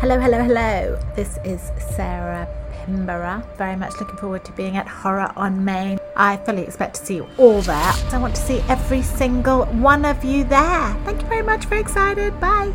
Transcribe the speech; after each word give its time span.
Hello, 0.00 0.18
hello, 0.18 0.42
hello. 0.42 0.98
This 1.14 1.38
is 1.44 1.72
Sarah 1.94 2.48
Pinborough. 2.72 3.42
Very 3.58 3.76
much 3.76 3.92
looking 4.00 4.16
forward 4.16 4.46
to 4.46 4.52
being 4.52 4.78
at 4.78 4.88
Horror 4.88 5.30
on 5.36 5.62
Main. 5.62 5.98
I 6.16 6.38
fully 6.38 6.62
expect 6.62 6.94
to 6.94 7.04
see 7.04 7.16
you 7.16 7.28
all 7.36 7.60
there. 7.60 7.92
I 8.10 8.16
want 8.16 8.34
to 8.34 8.40
see 8.40 8.60
every 8.70 9.02
single 9.02 9.66
one 9.66 10.06
of 10.06 10.24
you 10.24 10.44
there. 10.44 10.96
Thank 11.04 11.20
you 11.20 11.28
very 11.28 11.42
much. 11.42 11.66
Very 11.66 11.82
excited. 11.82 12.40
Bye. 12.40 12.72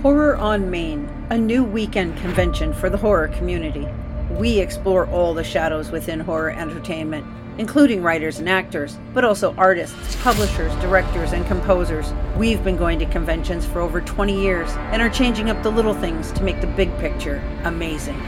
Horror 0.00 0.38
on 0.38 0.70
Main, 0.70 1.06
a 1.28 1.36
new 1.36 1.62
weekend 1.62 2.16
convention 2.16 2.72
for 2.72 2.88
the 2.88 2.96
horror 2.96 3.28
community. 3.28 3.86
We 4.30 4.58
explore 4.58 5.06
all 5.08 5.34
the 5.34 5.44
shadows 5.44 5.90
within 5.90 6.18
horror 6.18 6.52
entertainment, 6.52 7.26
including 7.58 8.02
writers 8.02 8.38
and 8.38 8.48
actors, 8.48 8.98
but 9.12 9.24
also 9.24 9.54
artists, 9.56 10.16
publishers, 10.22 10.74
directors, 10.76 11.32
and 11.32 11.46
composers. 11.46 12.12
We've 12.36 12.62
been 12.64 12.76
going 12.76 12.98
to 13.00 13.06
conventions 13.06 13.66
for 13.66 13.80
over 13.80 14.00
20 14.00 14.40
years 14.40 14.70
and 14.92 15.02
are 15.02 15.10
changing 15.10 15.50
up 15.50 15.62
the 15.62 15.70
little 15.70 15.94
things 15.94 16.32
to 16.32 16.42
make 16.42 16.60
the 16.60 16.66
big 16.68 16.96
picture 16.98 17.42
amazing. 17.64 18.20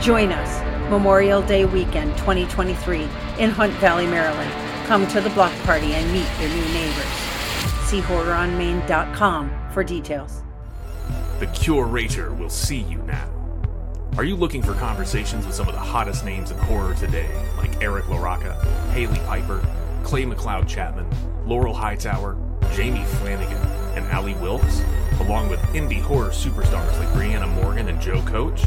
Join 0.00 0.32
us 0.32 0.62
Memorial 0.90 1.42
Day 1.42 1.64
weekend 1.64 2.16
2023 2.18 3.02
in 3.38 3.50
Hunt 3.50 3.72
Valley, 3.74 4.06
Maryland. 4.06 4.50
Come 4.86 5.06
to 5.08 5.20
the 5.20 5.30
block 5.30 5.52
party 5.64 5.94
and 5.94 6.12
meet 6.12 6.28
your 6.40 6.48
new 6.48 6.72
neighbors. 6.72 7.26
See 7.86 8.00
horroronmain.com 8.00 9.50
for 9.72 9.82
details. 9.82 10.42
The 11.40 11.46
Curator 11.48 12.32
will 12.32 12.50
see 12.50 12.78
you 12.78 12.98
now. 12.98 13.35
Are 14.16 14.24
you 14.24 14.34
looking 14.34 14.62
for 14.62 14.72
conversations 14.72 15.44
with 15.44 15.54
some 15.54 15.68
of 15.68 15.74
the 15.74 15.80
hottest 15.80 16.24
names 16.24 16.50
in 16.50 16.56
horror 16.56 16.94
today, 16.94 17.28
like 17.58 17.82
Eric 17.82 18.06
LaRocca, 18.06 18.58
Hailey 18.92 19.18
Piper, 19.26 19.62
Clay 20.04 20.24
McLeod 20.24 20.66
Chapman, 20.66 21.06
Laurel 21.44 21.74
Hightower, 21.74 22.34
Jamie 22.72 23.04
Flanagan, 23.04 23.62
and 23.94 24.06
Ally 24.06 24.32
Wilkes, 24.40 24.82
along 25.20 25.50
with 25.50 25.60
indie 25.74 26.00
horror 26.00 26.30
superstars 26.30 26.98
like 26.98 27.08
Briana 27.08 27.46
Morgan 27.56 27.88
and 27.88 28.00
Joe 28.00 28.22
Coach? 28.22 28.62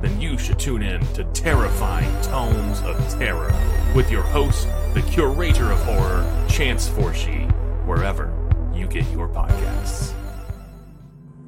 Then 0.00 0.18
you 0.22 0.38
should 0.38 0.58
tune 0.58 0.82
in 0.82 1.06
to 1.08 1.24
Terrifying 1.34 2.22
Tones 2.22 2.80
of 2.80 2.96
Terror 3.18 3.52
with 3.94 4.10
your 4.10 4.22
host, 4.22 4.66
the 4.94 5.02
curator 5.02 5.70
of 5.70 5.80
horror, 5.80 6.46
Chance 6.48 6.88
Forshee, 6.88 7.44
wherever 7.84 8.32
you 8.74 8.86
get 8.86 9.06
your 9.10 9.28
podcasts 9.28 10.14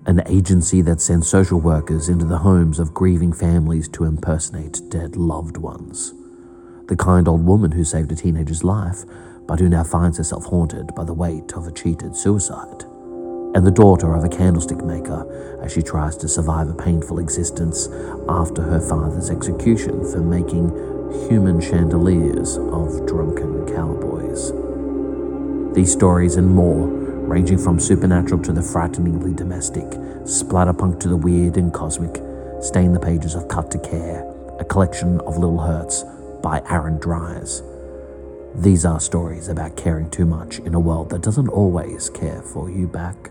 an 0.06 0.22
agency 0.26 0.80
that 0.82 1.00
sends 1.00 1.28
social 1.28 1.60
workers 1.60 2.08
into 2.08 2.24
the 2.24 2.38
homes 2.38 2.78
of 2.78 2.94
grieving 2.94 3.32
families 3.32 3.88
to 3.88 4.04
impersonate 4.04 4.80
dead 4.88 5.16
loved 5.16 5.56
ones. 5.56 6.14
The 6.86 6.96
kind 6.96 7.26
old 7.26 7.44
woman 7.44 7.72
who 7.72 7.82
saved 7.82 8.12
a 8.12 8.14
teenager's 8.14 8.62
life, 8.62 9.02
but 9.48 9.58
who 9.58 9.68
now 9.68 9.82
finds 9.82 10.18
herself 10.18 10.44
haunted 10.44 10.94
by 10.94 11.02
the 11.02 11.12
weight 11.12 11.52
of 11.54 11.66
a 11.66 11.72
cheated 11.72 12.14
suicide. 12.14 12.84
And 13.56 13.66
the 13.66 13.72
daughter 13.72 14.14
of 14.14 14.22
a 14.22 14.28
candlestick 14.28 14.78
maker 14.84 15.60
as 15.60 15.72
she 15.72 15.82
tries 15.82 16.16
to 16.18 16.28
survive 16.28 16.68
a 16.68 16.74
painful 16.74 17.18
existence 17.18 17.88
after 18.28 18.62
her 18.62 18.80
father's 18.80 19.30
execution 19.30 20.08
for 20.12 20.20
making 20.20 20.68
human 21.28 21.60
chandeliers 21.60 22.56
of 22.58 23.06
drunken 23.06 23.66
cowboys. 23.74 24.52
These 25.74 25.90
stories 25.90 26.36
and 26.36 26.48
more 26.48 27.05
ranging 27.26 27.58
from 27.58 27.80
supernatural 27.80 28.40
to 28.40 28.52
the 28.52 28.62
frighteningly 28.62 29.34
domestic, 29.34 29.84
splatterpunk 30.24 31.00
to 31.00 31.08
the 31.08 31.16
weird 31.16 31.56
and 31.56 31.72
cosmic, 31.72 32.22
stain 32.62 32.92
the 32.92 33.00
pages 33.00 33.34
of 33.34 33.48
Cut 33.48 33.70
to 33.72 33.78
Care, 33.80 34.24
a 34.60 34.64
collection 34.64 35.20
of 35.22 35.36
little 35.36 35.58
hurts 35.58 36.04
by 36.40 36.62
Aaron 36.70 36.98
Dries. 36.98 37.62
These 38.54 38.84
are 38.84 39.00
stories 39.00 39.48
about 39.48 39.76
caring 39.76 40.08
too 40.08 40.24
much 40.24 40.60
in 40.60 40.74
a 40.74 40.80
world 40.80 41.10
that 41.10 41.22
doesn't 41.22 41.48
always 41.48 42.08
care 42.10 42.42
for 42.42 42.70
you 42.70 42.86
back. 42.86 43.30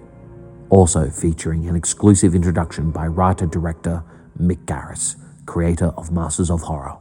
Also 0.69 1.09
featuring 1.09 1.67
an 1.69 1.75
exclusive 1.75 2.35
introduction 2.35 2.91
by 2.91 3.07
writer 3.07 3.45
director 3.45 4.03
Mick 4.39 4.65
Garris, 4.65 5.15
creator 5.45 5.93
of 5.95 6.11
Masters 6.11 6.51
of 6.51 6.63
Horror. 6.63 6.97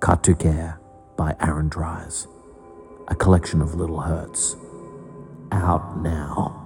Cut 0.00 0.24
to 0.24 0.34
Care 0.34 0.80
by 1.16 1.36
Aaron 1.40 1.68
Dries, 1.68 2.26
a 3.06 3.14
collection 3.14 3.62
of 3.62 3.74
little 3.76 4.00
hurts 4.00 4.56
out 5.52 6.02
now. 6.02 6.60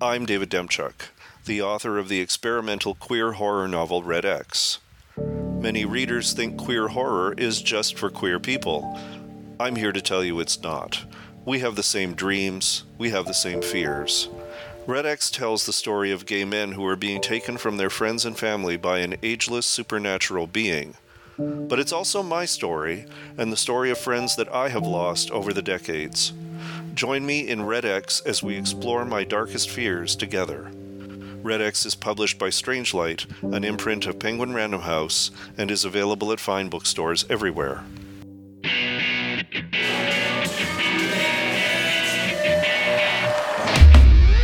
I'm 0.00 0.26
David 0.26 0.50
Demchuk, 0.50 1.08
the 1.44 1.62
author 1.62 1.98
of 1.98 2.08
the 2.08 2.20
experimental 2.20 2.94
queer 2.94 3.32
horror 3.32 3.68
novel 3.68 4.02
Red 4.02 4.24
X. 4.24 4.78
Many 5.16 5.84
readers 5.84 6.32
think 6.32 6.58
queer 6.58 6.88
horror 6.88 7.34
is 7.38 7.62
just 7.62 7.98
for 7.98 8.10
queer 8.10 8.38
people. 8.38 8.98
I'm 9.58 9.76
here 9.76 9.92
to 9.92 10.02
tell 10.02 10.22
you 10.22 10.38
it's 10.38 10.62
not. 10.62 11.04
We 11.44 11.60
have 11.60 11.76
the 11.76 11.82
same 11.82 12.14
dreams, 12.14 12.84
we 12.98 13.10
have 13.10 13.26
the 13.26 13.32
same 13.32 13.62
fears. 13.62 14.28
Red 14.86 15.06
X 15.06 15.30
tells 15.30 15.66
the 15.66 15.72
story 15.72 16.12
of 16.12 16.26
gay 16.26 16.44
men 16.44 16.72
who 16.72 16.86
are 16.86 16.96
being 16.96 17.20
taken 17.20 17.56
from 17.56 17.76
their 17.76 17.90
friends 17.90 18.24
and 18.24 18.38
family 18.38 18.76
by 18.76 18.98
an 18.98 19.16
ageless 19.22 19.66
supernatural 19.66 20.46
being. 20.46 20.94
But 21.38 21.80
it's 21.80 21.92
also 21.92 22.22
my 22.22 22.44
story, 22.44 23.06
and 23.36 23.52
the 23.52 23.56
story 23.56 23.90
of 23.90 23.98
friends 23.98 24.36
that 24.36 24.52
I 24.52 24.68
have 24.68 24.86
lost 24.86 25.30
over 25.30 25.52
the 25.52 25.62
decades. 25.62 26.32
Join 26.96 27.26
me 27.26 27.46
in 27.46 27.66
Red 27.66 27.84
X 27.84 28.20
as 28.20 28.42
we 28.42 28.56
explore 28.56 29.04
my 29.04 29.22
darkest 29.22 29.68
fears 29.68 30.16
together. 30.16 30.70
Red 31.42 31.60
X 31.60 31.84
is 31.84 31.94
published 31.94 32.38
by 32.38 32.48
Strangelight, 32.48 33.26
an 33.42 33.64
imprint 33.64 34.06
of 34.06 34.18
Penguin 34.18 34.54
Random 34.54 34.80
House, 34.80 35.30
and 35.58 35.70
is 35.70 35.84
available 35.84 36.32
at 36.32 36.40
fine 36.40 36.70
bookstores 36.70 37.26
everywhere. 37.28 37.84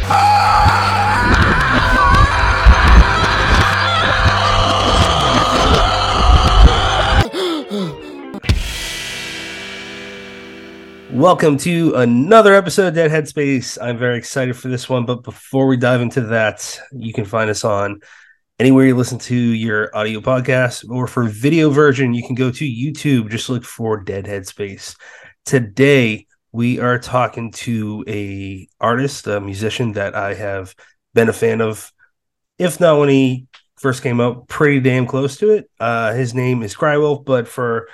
Ah! 0.04 1.11
Welcome 11.12 11.58
to 11.58 11.94
another 11.96 12.54
episode 12.54 12.86
of 12.86 12.94
Dead 12.94 13.10
Headspace. 13.10 13.76
I'm 13.78 13.98
very 13.98 14.16
excited 14.16 14.56
for 14.56 14.68
this 14.68 14.88
one, 14.88 15.04
but 15.04 15.22
before 15.22 15.66
we 15.66 15.76
dive 15.76 16.00
into 16.00 16.22
that, 16.22 16.80
you 16.90 17.12
can 17.12 17.26
find 17.26 17.50
us 17.50 17.64
on 17.64 18.00
anywhere 18.58 18.86
you 18.86 18.96
listen 18.96 19.18
to 19.18 19.36
your 19.36 19.94
audio 19.94 20.20
podcast, 20.20 20.88
or 20.88 21.06
for 21.06 21.24
video 21.24 21.68
version, 21.68 22.14
you 22.14 22.26
can 22.26 22.34
go 22.34 22.50
to 22.50 22.64
YouTube. 22.64 23.28
Just 23.28 23.50
look 23.50 23.62
for 23.62 24.02
Dead 24.02 24.24
Headspace. 24.24 24.96
Today, 25.44 26.26
we 26.50 26.80
are 26.80 26.98
talking 26.98 27.52
to 27.52 28.02
a 28.08 28.66
artist, 28.80 29.26
a 29.26 29.38
musician 29.38 29.92
that 29.92 30.14
I 30.14 30.32
have 30.32 30.74
been 31.12 31.28
a 31.28 31.34
fan 31.34 31.60
of, 31.60 31.92
if 32.58 32.80
not 32.80 32.98
when 32.98 33.10
he 33.10 33.48
first 33.76 34.02
came 34.02 34.18
out, 34.18 34.48
pretty 34.48 34.80
damn 34.80 35.06
close 35.06 35.36
to 35.36 35.50
it. 35.50 35.70
Uh, 35.78 36.14
his 36.14 36.32
name 36.32 36.62
is 36.62 36.74
Crywolf, 36.74 37.26
but 37.26 37.48
for 37.48 37.88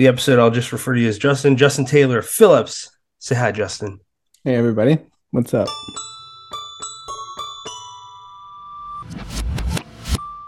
the 0.00 0.08
episode, 0.08 0.38
I'll 0.38 0.50
just 0.50 0.72
refer 0.72 0.94
to 0.94 1.00
you 1.00 1.08
as 1.08 1.18
Justin. 1.18 1.58
Justin 1.58 1.84
Taylor 1.84 2.22
Phillips. 2.22 2.90
Say 3.18 3.34
hi, 3.34 3.52
Justin. 3.52 4.00
Hey, 4.44 4.54
everybody. 4.54 4.96
What's 5.30 5.52
up? 5.52 5.68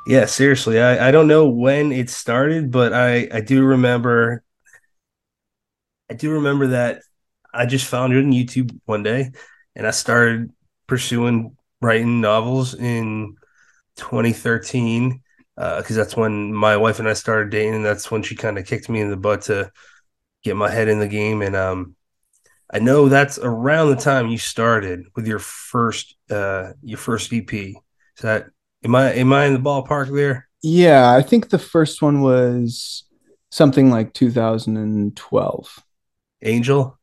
Yeah, 0.06 0.24
seriously. 0.24 0.80
I, 0.80 1.08
I 1.08 1.10
don't 1.10 1.28
know 1.28 1.50
when 1.50 1.92
it 1.92 2.08
started, 2.08 2.70
but 2.70 2.94
I, 2.94 3.28
I 3.30 3.40
do 3.42 3.62
remember 3.62 4.42
I 6.10 6.14
do 6.14 6.30
remember 6.30 6.68
that 6.68 7.02
I 7.52 7.66
just 7.66 7.86
found 7.86 8.14
it 8.14 8.24
on 8.24 8.32
YouTube 8.32 8.74
one 8.86 9.02
day 9.02 9.32
and 9.76 9.86
I 9.86 9.90
started 9.90 10.50
pursuing 10.86 11.58
writing 11.82 12.22
novels 12.22 12.74
in 12.74 13.36
2013 13.96 15.21
because 15.56 15.92
uh, 15.92 16.02
that's 16.02 16.16
when 16.16 16.52
my 16.52 16.76
wife 16.76 16.98
and 16.98 17.08
I 17.08 17.12
started 17.12 17.50
dating, 17.50 17.74
and 17.74 17.84
that's 17.84 18.10
when 18.10 18.22
she 18.22 18.34
kind 18.34 18.58
of 18.58 18.66
kicked 18.66 18.88
me 18.88 19.00
in 19.00 19.10
the 19.10 19.16
butt 19.16 19.42
to 19.42 19.70
get 20.42 20.56
my 20.56 20.70
head 20.70 20.88
in 20.88 20.98
the 20.98 21.08
game. 21.08 21.42
And 21.42 21.54
um, 21.54 21.94
I 22.72 22.78
know 22.78 23.08
that's 23.08 23.38
around 23.38 23.90
the 23.90 23.96
time 23.96 24.28
you 24.28 24.38
started 24.38 25.04
with 25.14 25.26
your 25.26 25.38
first 25.38 26.16
uh, 26.30 26.72
your 26.82 26.98
first 26.98 27.32
EP. 27.32 27.52
Is 27.52 27.74
that 28.22 28.46
am 28.84 28.94
I 28.94 29.12
am 29.12 29.32
I 29.32 29.46
in 29.46 29.54
the 29.54 29.60
ballpark 29.60 30.14
there? 30.14 30.48
Yeah, 30.62 31.12
I 31.12 31.22
think 31.22 31.50
the 31.50 31.58
first 31.58 32.02
one 32.02 32.22
was 32.22 33.04
something 33.50 33.90
like 33.90 34.14
2012. 34.14 35.78
Angel. 36.42 36.98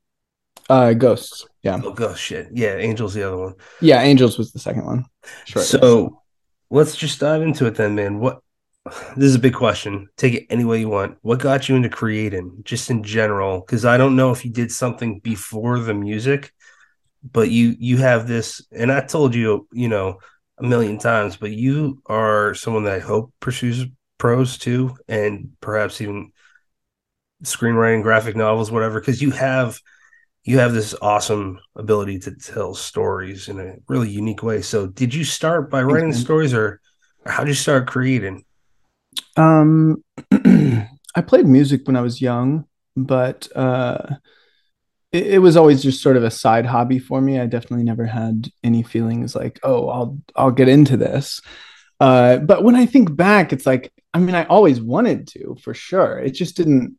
Uh, 0.69 0.93
Ghosts. 0.93 1.47
Yeah. 1.61 1.81
Oh, 1.83 1.93
Ghost. 1.93 2.21
Shit. 2.21 2.49
Yeah, 2.53 2.75
Angel's 2.75 3.13
the 3.13 3.23
other 3.23 3.37
one. 3.37 3.55
Yeah, 3.81 4.01
Angels 4.01 4.37
was 4.37 4.51
the 4.51 4.59
second 4.59 4.85
one. 4.85 5.05
Sure. 5.45 5.61
So 5.61 6.21
let's 6.69 6.95
just 6.95 7.19
dive 7.19 7.41
into 7.41 7.65
it 7.65 7.75
then, 7.75 7.95
man. 7.95 8.19
What 8.19 8.41
this 8.85 9.25
is 9.25 9.35
a 9.35 9.39
big 9.39 9.53
question. 9.53 10.07
Take 10.17 10.33
it 10.33 10.47
any 10.49 10.63
way 10.63 10.79
you 10.79 10.89
want. 10.89 11.17
What 11.21 11.39
got 11.39 11.69
you 11.69 11.75
into 11.75 11.89
creating, 11.89 12.61
just 12.63 12.89
in 12.89 13.03
general? 13.03 13.61
Because 13.61 13.85
I 13.85 13.97
don't 13.97 14.15
know 14.15 14.31
if 14.31 14.45
you 14.45 14.51
did 14.51 14.71
something 14.71 15.19
before 15.19 15.79
the 15.79 15.93
music, 15.93 16.53
but 17.23 17.49
you 17.49 17.75
you 17.79 17.97
have 17.97 18.27
this, 18.27 18.65
and 18.71 18.91
I 18.91 19.01
told 19.01 19.35
you, 19.35 19.67
you 19.71 19.89
know, 19.89 20.19
a 20.57 20.63
million 20.63 20.97
times, 20.97 21.37
but 21.37 21.51
you 21.51 22.01
are 22.05 22.53
someone 22.53 22.83
that 22.85 22.95
I 22.95 22.99
hope 22.99 23.33
pursues 23.39 23.85
prose 24.17 24.57
too, 24.57 24.97
and 25.07 25.51
perhaps 25.61 26.01
even 26.01 26.31
screenwriting, 27.43 28.03
graphic 28.03 28.35
novels, 28.35 28.71
whatever. 28.71 28.99
Because 28.99 29.21
you 29.21 29.31
have 29.31 29.79
you 30.43 30.59
have 30.59 30.73
this 30.73 30.95
awesome 31.01 31.59
ability 31.75 32.19
to 32.19 32.33
tell 32.35 32.73
stories 32.73 33.49
in 33.49 33.59
a 33.59 33.75
really 33.87 34.09
unique 34.09 34.41
way. 34.41 34.61
So, 34.61 34.87
did 34.87 35.13
you 35.13 35.23
start 35.23 35.69
by 35.69 35.83
writing 35.83 36.13
stories, 36.13 36.53
or, 36.53 36.79
or 37.25 37.31
how 37.31 37.43
did 37.43 37.49
you 37.49 37.55
start 37.55 37.87
creating? 37.87 38.45
Um, 39.39 40.03
I 41.15 41.21
played 41.25 41.47
music 41.47 41.87
when 41.87 41.95
I 41.95 42.01
was 42.01 42.21
young, 42.21 42.65
but 42.95 43.47
uh, 43.55 44.15
it, 45.11 45.27
it 45.27 45.39
was 45.39 45.57
always 45.57 45.81
just 45.81 46.01
sort 46.01 46.17
of 46.17 46.23
a 46.23 46.31
side 46.31 46.65
hobby 46.65 46.99
for 46.99 47.21
me. 47.21 47.39
I 47.39 47.45
definitely 47.45 47.85
never 47.85 48.05
had 48.05 48.49
any 48.63 48.83
feelings 48.83 49.35
like, 49.35 49.59
oh, 49.63 49.89
I'll 49.89 50.19
I'll 50.35 50.51
get 50.51 50.69
into 50.69 50.97
this. 50.97 51.41
Uh, 51.99 52.37
but 52.37 52.63
when 52.63 52.75
I 52.75 52.85
think 52.85 53.15
back, 53.15 53.53
it's 53.53 53.65
like, 53.65 53.91
I 54.13 54.19
mean, 54.19 54.35
I 54.35 54.45
always 54.45 54.81
wanted 54.81 55.27
to 55.29 55.57
for 55.63 55.73
sure. 55.73 56.19
It 56.19 56.31
just 56.31 56.57
didn't. 56.57 56.97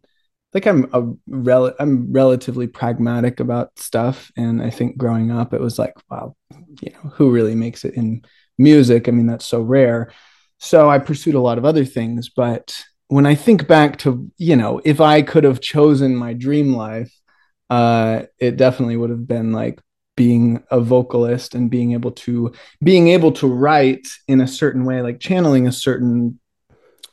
Like 0.54 0.66
I'm 0.66 0.88
a 0.92 1.04
rel- 1.28 1.74
I'm 1.78 2.12
relatively 2.12 2.66
pragmatic 2.66 3.38
about 3.40 3.78
stuff, 3.78 4.32
and 4.36 4.60
I 4.62 4.70
think 4.70 4.96
growing 4.98 5.30
up, 5.30 5.54
it 5.54 5.60
was 5.60 5.78
like, 5.78 5.94
wow, 6.10 6.34
you 6.82 6.92
know, 6.92 7.10
who 7.10 7.30
really 7.30 7.54
makes 7.54 7.84
it 7.84 7.94
in 7.94 8.22
music? 8.58 9.08
I 9.08 9.12
mean, 9.12 9.26
that's 9.26 9.46
so 9.46 9.62
rare. 9.62 10.12
So 10.60 10.90
I 10.90 10.98
pursued 10.98 11.34
a 11.34 11.40
lot 11.40 11.56
of 11.56 11.64
other 11.64 11.86
things, 11.86 12.28
but 12.28 12.84
when 13.08 13.24
I 13.24 13.34
think 13.34 13.66
back 13.66 13.96
to, 13.98 14.30
you 14.36 14.54
know, 14.54 14.80
if 14.84 15.00
I 15.00 15.22
could 15.22 15.42
have 15.44 15.60
chosen 15.60 16.14
my 16.14 16.34
dream 16.34 16.74
life, 16.74 17.12
uh, 17.70 18.24
it 18.38 18.56
definitely 18.58 18.96
would 18.96 19.10
have 19.10 19.26
been 19.26 19.52
like 19.52 19.80
being 20.16 20.62
a 20.70 20.78
vocalist 20.78 21.54
and 21.54 21.70
being 21.70 21.92
able 21.92 22.12
to 22.12 22.52
being 22.84 23.08
able 23.08 23.32
to 23.32 23.46
write 23.46 24.06
in 24.28 24.42
a 24.42 24.46
certain 24.46 24.84
way, 24.84 25.00
like 25.00 25.18
channeling 25.18 25.66
a 25.66 25.72
certain 25.72 26.38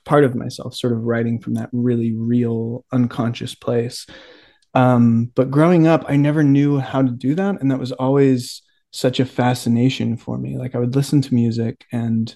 part 0.03 0.25
of 0.25 0.35
myself, 0.35 0.75
sort 0.75 0.91
of 0.91 1.03
writing 1.03 1.39
from 1.39 1.53
that 1.53 1.69
really 1.71 2.13
real 2.13 2.83
unconscious 2.91 3.55
place. 3.55 4.05
Um, 4.73 5.31
but 5.35 5.49
growing 5.49 5.88
up, 5.88 6.03
I 6.09 6.17
never 6.17 6.44
knew 6.44 6.79
how 6.79 7.01
to 7.01 7.11
do 7.11 7.33
that, 7.35 7.61
and 7.61 7.71
that 7.71 7.79
was 7.79 7.94
always 7.94 8.61
such 8.91 9.21
a 9.21 9.25
fascination 9.25 10.17
for 10.17 10.38
me. 10.38 10.57
Like 10.57 10.75
I 10.75 10.79
would 10.79 10.95
listen 10.95 11.21
to 11.21 11.33
music 11.33 11.85
and 11.94 12.35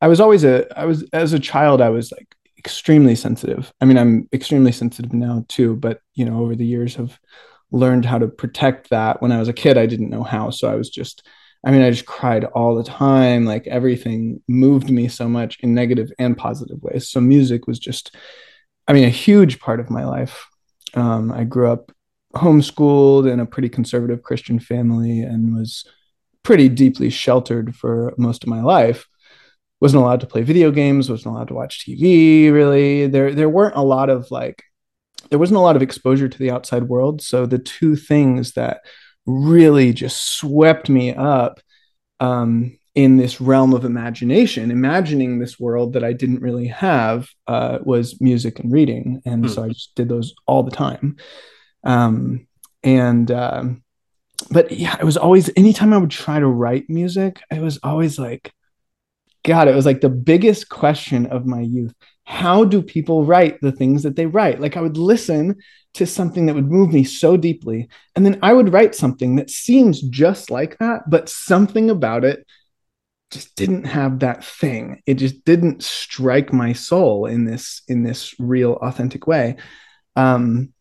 I 0.00 0.08
was 0.08 0.20
always 0.20 0.44
a 0.44 0.66
I 0.78 0.84
was 0.84 1.04
as 1.12 1.32
a 1.32 1.38
child 1.38 1.80
I 1.80 1.88
was 1.88 2.12
like 2.12 2.34
extremely 2.58 3.14
sensitive. 3.14 3.72
I 3.80 3.84
mean, 3.84 3.98
I'm 3.98 4.28
extremely 4.32 4.72
sensitive 4.72 5.12
now 5.12 5.44
too, 5.48 5.76
but 5.76 6.00
you 6.14 6.24
know, 6.24 6.40
over 6.40 6.54
the 6.54 6.66
years 6.66 6.96
have 6.96 7.18
learned 7.70 8.04
how 8.04 8.18
to 8.18 8.28
protect 8.28 8.90
that. 8.90 9.22
When 9.22 9.32
I 9.32 9.38
was 9.38 9.48
a 9.48 9.52
kid, 9.52 9.78
I 9.78 9.86
didn't 9.86 10.10
know 10.10 10.22
how, 10.22 10.50
so 10.50 10.70
I 10.70 10.74
was 10.74 10.90
just 10.90 11.26
I 11.64 11.72
mean, 11.72 11.82
I 11.82 11.90
just 11.90 12.06
cried 12.06 12.44
all 12.44 12.76
the 12.76 12.84
time. 12.84 13.44
Like 13.44 13.66
everything 13.66 14.40
moved 14.46 14.90
me 14.90 15.08
so 15.08 15.28
much 15.28 15.58
in 15.60 15.74
negative 15.74 16.12
and 16.18 16.36
positive 16.36 16.80
ways. 16.82 17.08
So 17.08 17.20
music 17.20 17.66
was 17.66 17.78
just 17.78 18.14
I 18.88 18.92
mean, 18.92 19.04
a 19.04 19.10
huge 19.10 19.58
part 19.58 19.80
of 19.80 19.90
my 19.90 20.04
life. 20.04 20.46
Um, 20.94 21.32
I 21.32 21.44
grew 21.44 21.70
up 21.70 21.90
homeschooled 22.34 23.30
in 23.30 23.40
a 23.40 23.46
pretty 23.46 23.68
conservative 23.68 24.22
Christian 24.22 24.58
family 24.60 25.20
and 25.20 25.56
was 25.56 25.84
pretty 26.42 26.68
deeply 26.68 27.10
sheltered 27.10 27.74
for 27.74 28.14
most 28.18 28.44
of 28.44 28.48
my 28.48 28.62
life 28.62 29.06
wasn't 29.80 30.02
allowed 30.02 30.20
to 30.20 30.26
play 30.26 30.42
video 30.42 30.70
games, 30.70 31.10
wasn't 31.10 31.34
allowed 31.34 31.48
to 31.48 31.54
watch 31.54 31.84
TV 31.84 32.52
really. 32.52 33.06
There 33.06 33.34
there 33.34 33.48
weren't 33.48 33.76
a 33.76 33.82
lot 33.82 34.10
of 34.10 34.30
like 34.30 34.62
there 35.30 35.38
wasn't 35.38 35.58
a 35.58 35.62
lot 35.62 35.76
of 35.76 35.82
exposure 35.82 36.28
to 36.28 36.38
the 36.38 36.50
outside 36.50 36.84
world. 36.84 37.20
So 37.22 37.46
the 37.46 37.58
two 37.58 37.96
things 37.96 38.52
that 38.52 38.80
really 39.26 39.92
just 39.92 40.38
swept 40.38 40.88
me 40.88 41.12
up 41.14 41.60
um, 42.20 42.78
in 42.94 43.16
this 43.16 43.40
realm 43.40 43.74
of 43.74 43.84
imagination, 43.84 44.70
imagining 44.70 45.38
this 45.38 45.58
world 45.60 45.92
that 45.94 46.04
I 46.04 46.12
didn't 46.12 46.40
really 46.40 46.68
have, 46.68 47.28
uh, 47.46 47.78
was 47.82 48.20
music 48.20 48.58
and 48.60 48.72
reading, 48.72 49.20
and 49.26 49.44
Hmm. 49.44 49.50
so 49.50 49.64
I 49.64 49.68
just 49.68 49.94
did 49.96 50.08
those 50.08 50.32
all 50.46 50.62
the 50.62 50.70
time. 50.70 51.16
Um, 51.84 52.46
and 52.82 53.30
um, 53.30 53.82
but 54.50 54.70
yeah, 54.72 54.96
it 54.98 55.04
was 55.04 55.16
always 55.16 55.50
anytime 55.56 55.92
I 55.92 55.98
would 55.98 56.10
try 56.10 56.38
to 56.38 56.46
write 56.46 56.88
music, 56.88 57.40
it 57.50 57.60
was 57.60 57.78
always 57.82 58.18
like 58.18 58.52
God, 59.46 59.68
it 59.68 59.76
was 59.76 59.86
like 59.86 60.00
the 60.00 60.08
biggest 60.08 60.68
question 60.68 61.26
of 61.26 61.46
my 61.46 61.60
youth. 61.60 61.94
How 62.24 62.64
do 62.64 62.82
people 62.82 63.24
write 63.24 63.60
the 63.60 63.70
things 63.70 64.02
that 64.02 64.16
they 64.16 64.26
write? 64.26 64.60
Like 64.60 64.76
I 64.76 64.80
would 64.80 64.96
listen 64.96 65.54
to 65.94 66.04
something 66.04 66.46
that 66.46 66.56
would 66.56 66.68
move 66.68 66.92
me 66.92 67.04
so 67.04 67.36
deeply, 67.36 67.88
and 68.16 68.26
then 68.26 68.40
I 68.42 68.52
would 68.52 68.72
write 68.72 68.96
something 68.96 69.36
that 69.36 69.48
seems 69.48 70.02
just 70.02 70.50
like 70.50 70.76
that, 70.78 71.08
but 71.08 71.28
something 71.28 71.90
about 71.90 72.24
it 72.24 72.44
just 73.30 73.54
didn't 73.54 73.84
have 73.84 74.18
that 74.18 74.44
thing. 74.44 75.00
It 75.06 75.14
just 75.14 75.44
didn't 75.44 75.84
strike 75.84 76.52
my 76.52 76.72
soul 76.72 77.26
in 77.26 77.44
this 77.44 77.82
in 77.86 78.02
this 78.02 78.34
real 78.40 78.72
authentic 78.72 79.28
way. 79.28 79.58
Um, 80.16 80.72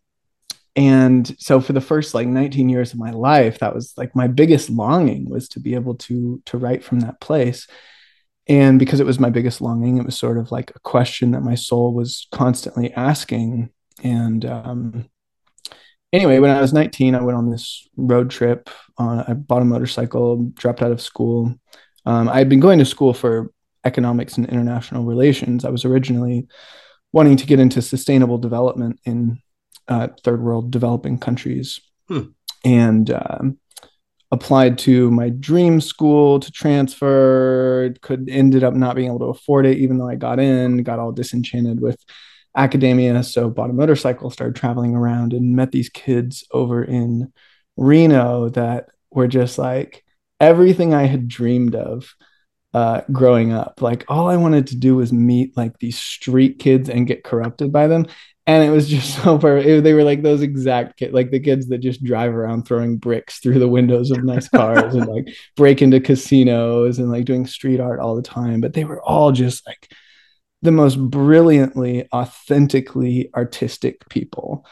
and 0.75 1.35
so 1.39 1.61
for 1.61 1.73
the 1.73 1.81
first 1.81 2.15
like 2.15 2.27
19 2.27 2.67
years 2.67 2.93
of 2.93 2.99
my 2.99 3.11
life, 3.11 3.59
that 3.59 3.75
was 3.75 3.93
like 3.95 4.15
my 4.15 4.27
biggest 4.27 4.71
longing 4.71 5.29
was 5.29 5.49
to 5.49 5.59
be 5.59 5.75
able 5.75 5.97
to 5.97 6.41
to 6.45 6.57
write 6.57 6.83
from 6.83 7.01
that 7.01 7.21
place 7.21 7.67
and 8.47 8.79
because 8.79 8.99
it 8.99 9.05
was 9.05 9.19
my 9.19 9.29
biggest 9.29 9.61
longing 9.61 9.97
it 9.97 10.05
was 10.05 10.17
sort 10.17 10.37
of 10.37 10.51
like 10.51 10.71
a 10.75 10.79
question 10.79 11.31
that 11.31 11.41
my 11.41 11.55
soul 11.55 11.93
was 11.93 12.27
constantly 12.31 12.93
asking. 12.93 13.69
And 14.03 14.45
um, 14.45 15.09
anyway 16.13 16.39
when 16.39 16.51
i 16.51 16.61
was 16.61 16.71
19 16.71 17.15
i 17.15 17.21
went 17.21 17.37
on 17.37 17.49
this 17.49 17.87
road 17.97 18.29
trip 18.29 18.69
on 18.97 19.19
i 19.27 19.33
bought 19.33 19.61
a 19.61 19.65
motorcycle 19.65 20.51
dropped 20.53 20.81
out 20.81 20.91
of 20.91 21.01
school. 21.01 21.53
Um, 22.05 22.29
i 22.29 22.37
had 22.37 22.49
been 22.49 22.59
going 22.59 22.79
to 22.79 22.85
school 22.85 23.13
for 23.13 23.51
economics 23.85 24.37
and 24.37 24.47
international 24.49 25.05
relations. 25.05 25.63
I 25.63 25.69
was 25.69 25.85
originally 25.85 26.47
wanting 27.13 27.37
to 27.37 27.45
get 27.45 27.59
into 27.59 27.81
sustainable 27.81 28.39
development 28.39 28.99
in 29.05 29.39
uh, 29.87 30.07
third 30.23 30.41
world 30.41 30.71
developing 30.71 31.17
countries. 31.17 31.79
Hmm. 32.07 32.21
and 32.63 33.09
um, 33.09 33.57
applied 34.31 34.77
to 34.77 35.11
my 35.11 35.29
dream 35.29 35.79
school 35.79 36.39
to 36.39 36.51
transfer 36.51 37.93
could 38.01 38.27
ended 38.29 38.63
up 38.63 38.73
not 38.73 38.95
being 38.95 39.07
able 39.07 39.19
to 39.19 39.25
afford 39.25 39.65
it 39.65 39.77
even 39.77 39.97
though 39.97 40.09
i 40.09 40.15
got 40.15 40.39
in 40.39 40.83
got 40.83 40.99
all 40.99 41.11
disenchanted 41.11 41.79
with 41.79 42.03
academia. 42.55 43.21
So 43.23 43.49
bought 43.49 43.69
a 43.69 43.73
motorcycle 43.73 44.29
started 44.29 44.55
traveling 44.55 44.95
around 44.95 45.33
and 45.33 45.55
met 45.55 45.71
these 45.71 45.89
kids 45.89 46.45
over 46.51 46.83
in 46.83 47.31
reno 47.77 48.49
that 48.49 48.87
were 49.11 49.27
just 49.27 49.57
like 49.57 50.03
everything 50.39 50.93
i 50.93 51.03
had 51.03 51.27
dreamed 51.27 51.75
of 51.75 52.13
uh, 52.73 53.01
growing 53.09 53.53
up. 53.53 53.81
Like 53.81 54.05
all 54.09 54.27
i 54.29 54.37
wanted 54.37 54.67
to 54.67 54.75
do 54.75 54.95
was 54.95 55.13
meet 55.13 55.55
like 55.55 55.77
these 55.79 55.97
street 55.97 56.59
kids 56.59 56.89
and 56.89 57.07
get 57.07 57.23
corrupted 57.23 57.71
by 57.71 57.87
them 57.87 58.07
and 58.47 58.63
it 58.63 58.69
was 58.69 58.87
just 58.87 59.15
so 59.23 59.37
perfect. 59.37 59.67
It- 59.67 59.83
they 59.83 59.93
were 59.93 60.03
like 60.03 60.21
those 60.21 60.41
exact 60.41 60.97
kids, 60.97 61.13
like 61.13 61.31
the 61.31 61.39
kids 61.39 61.67
that 61.67 61.79
just 61.79 62.03
drive 62.03 62.33
around 62.33 62.63
throwing 62.63 62.97
bricks 62.97 63.39
through 63.39 63.59
the 63.59 63.67
windows 63.67 64.11
of 64.11 64.23
nice 64.23 64.47
cars 64.49 64.95
and 64.95 65.07
like 65.07 65.27
break 65.55 65.81
into 65.81 65.99
casinos 65.99 66.99
and 66.99 67.09
like 67.11 67.25
doing 67.25 67.45
street 67.47 67.79
art 67.79 67.99
all 67.99 68.15
the 68.15 68.21
time. 68.21 68.61
But 68.61 68.73
they 68.73 68.85
were 68.85 69.01
all 69.01 69.31
just 69.31 69.65
like 69.67 69.91
the 70.61 70.71
most 70.71 70.95
brilliantly, 70.95 72.07
authentically 72.13 73.29
artistic 73.35 74.07
people. 74.09 74.65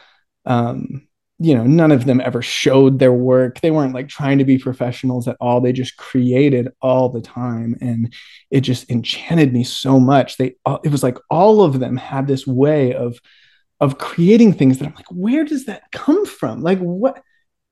Um, 0.46 1.08
you 1.40 1.56
know, 1.56 1.66
none 1.66 1.92
of 1.92 2.06
them 2.06 2.22
ever 2.22 2.42
showed 2.42 3.00
their 3.00 3.12
work. 3.12 3.60
They 3.60 3.72
weren't 3.72 3.94
like 3.94 4.08
trying 4.08 4.38
to 4.38 4.46
be 4.46 4.58
professionals 4.58 5.28
at 5.28 5.36
all. 5.42 5.60
They 5.60 5.74
just 5.74 5.98
created 5.98 6.70
all 6.82 7.10
the 7.10 7.22
time, 7.22 7.76
and 7.82 8.14
it 8.52 8.62
just 8.62 8.90
enchanted 8.90 9.52
me 9.52 9.64
so 9.64 10.00
much. 10.00 10.38
They, 10.38 10.56
it 10.84 10.92
was 10.92 11.04
like 11.04 11.18
all 11.30 11.62
of 11.64 11.80
them 11.80 11.98
had 11.98 12.28
this 12.28 12.48
way 12.48 12.94
of 12.94 13.20
of 13.80 13.98
creating 13.98 14.54
things 14.54 14.78
that 14.78 14.88
I'm 14.88 14.96
like, 14.96 15.12
where 15.12 15.44
does 15.44 15.66
that 15.66 15.92
come 15.92 16.26
from? 16.26 16.62
Like, 16.62 16.80
what? 16.80 17.22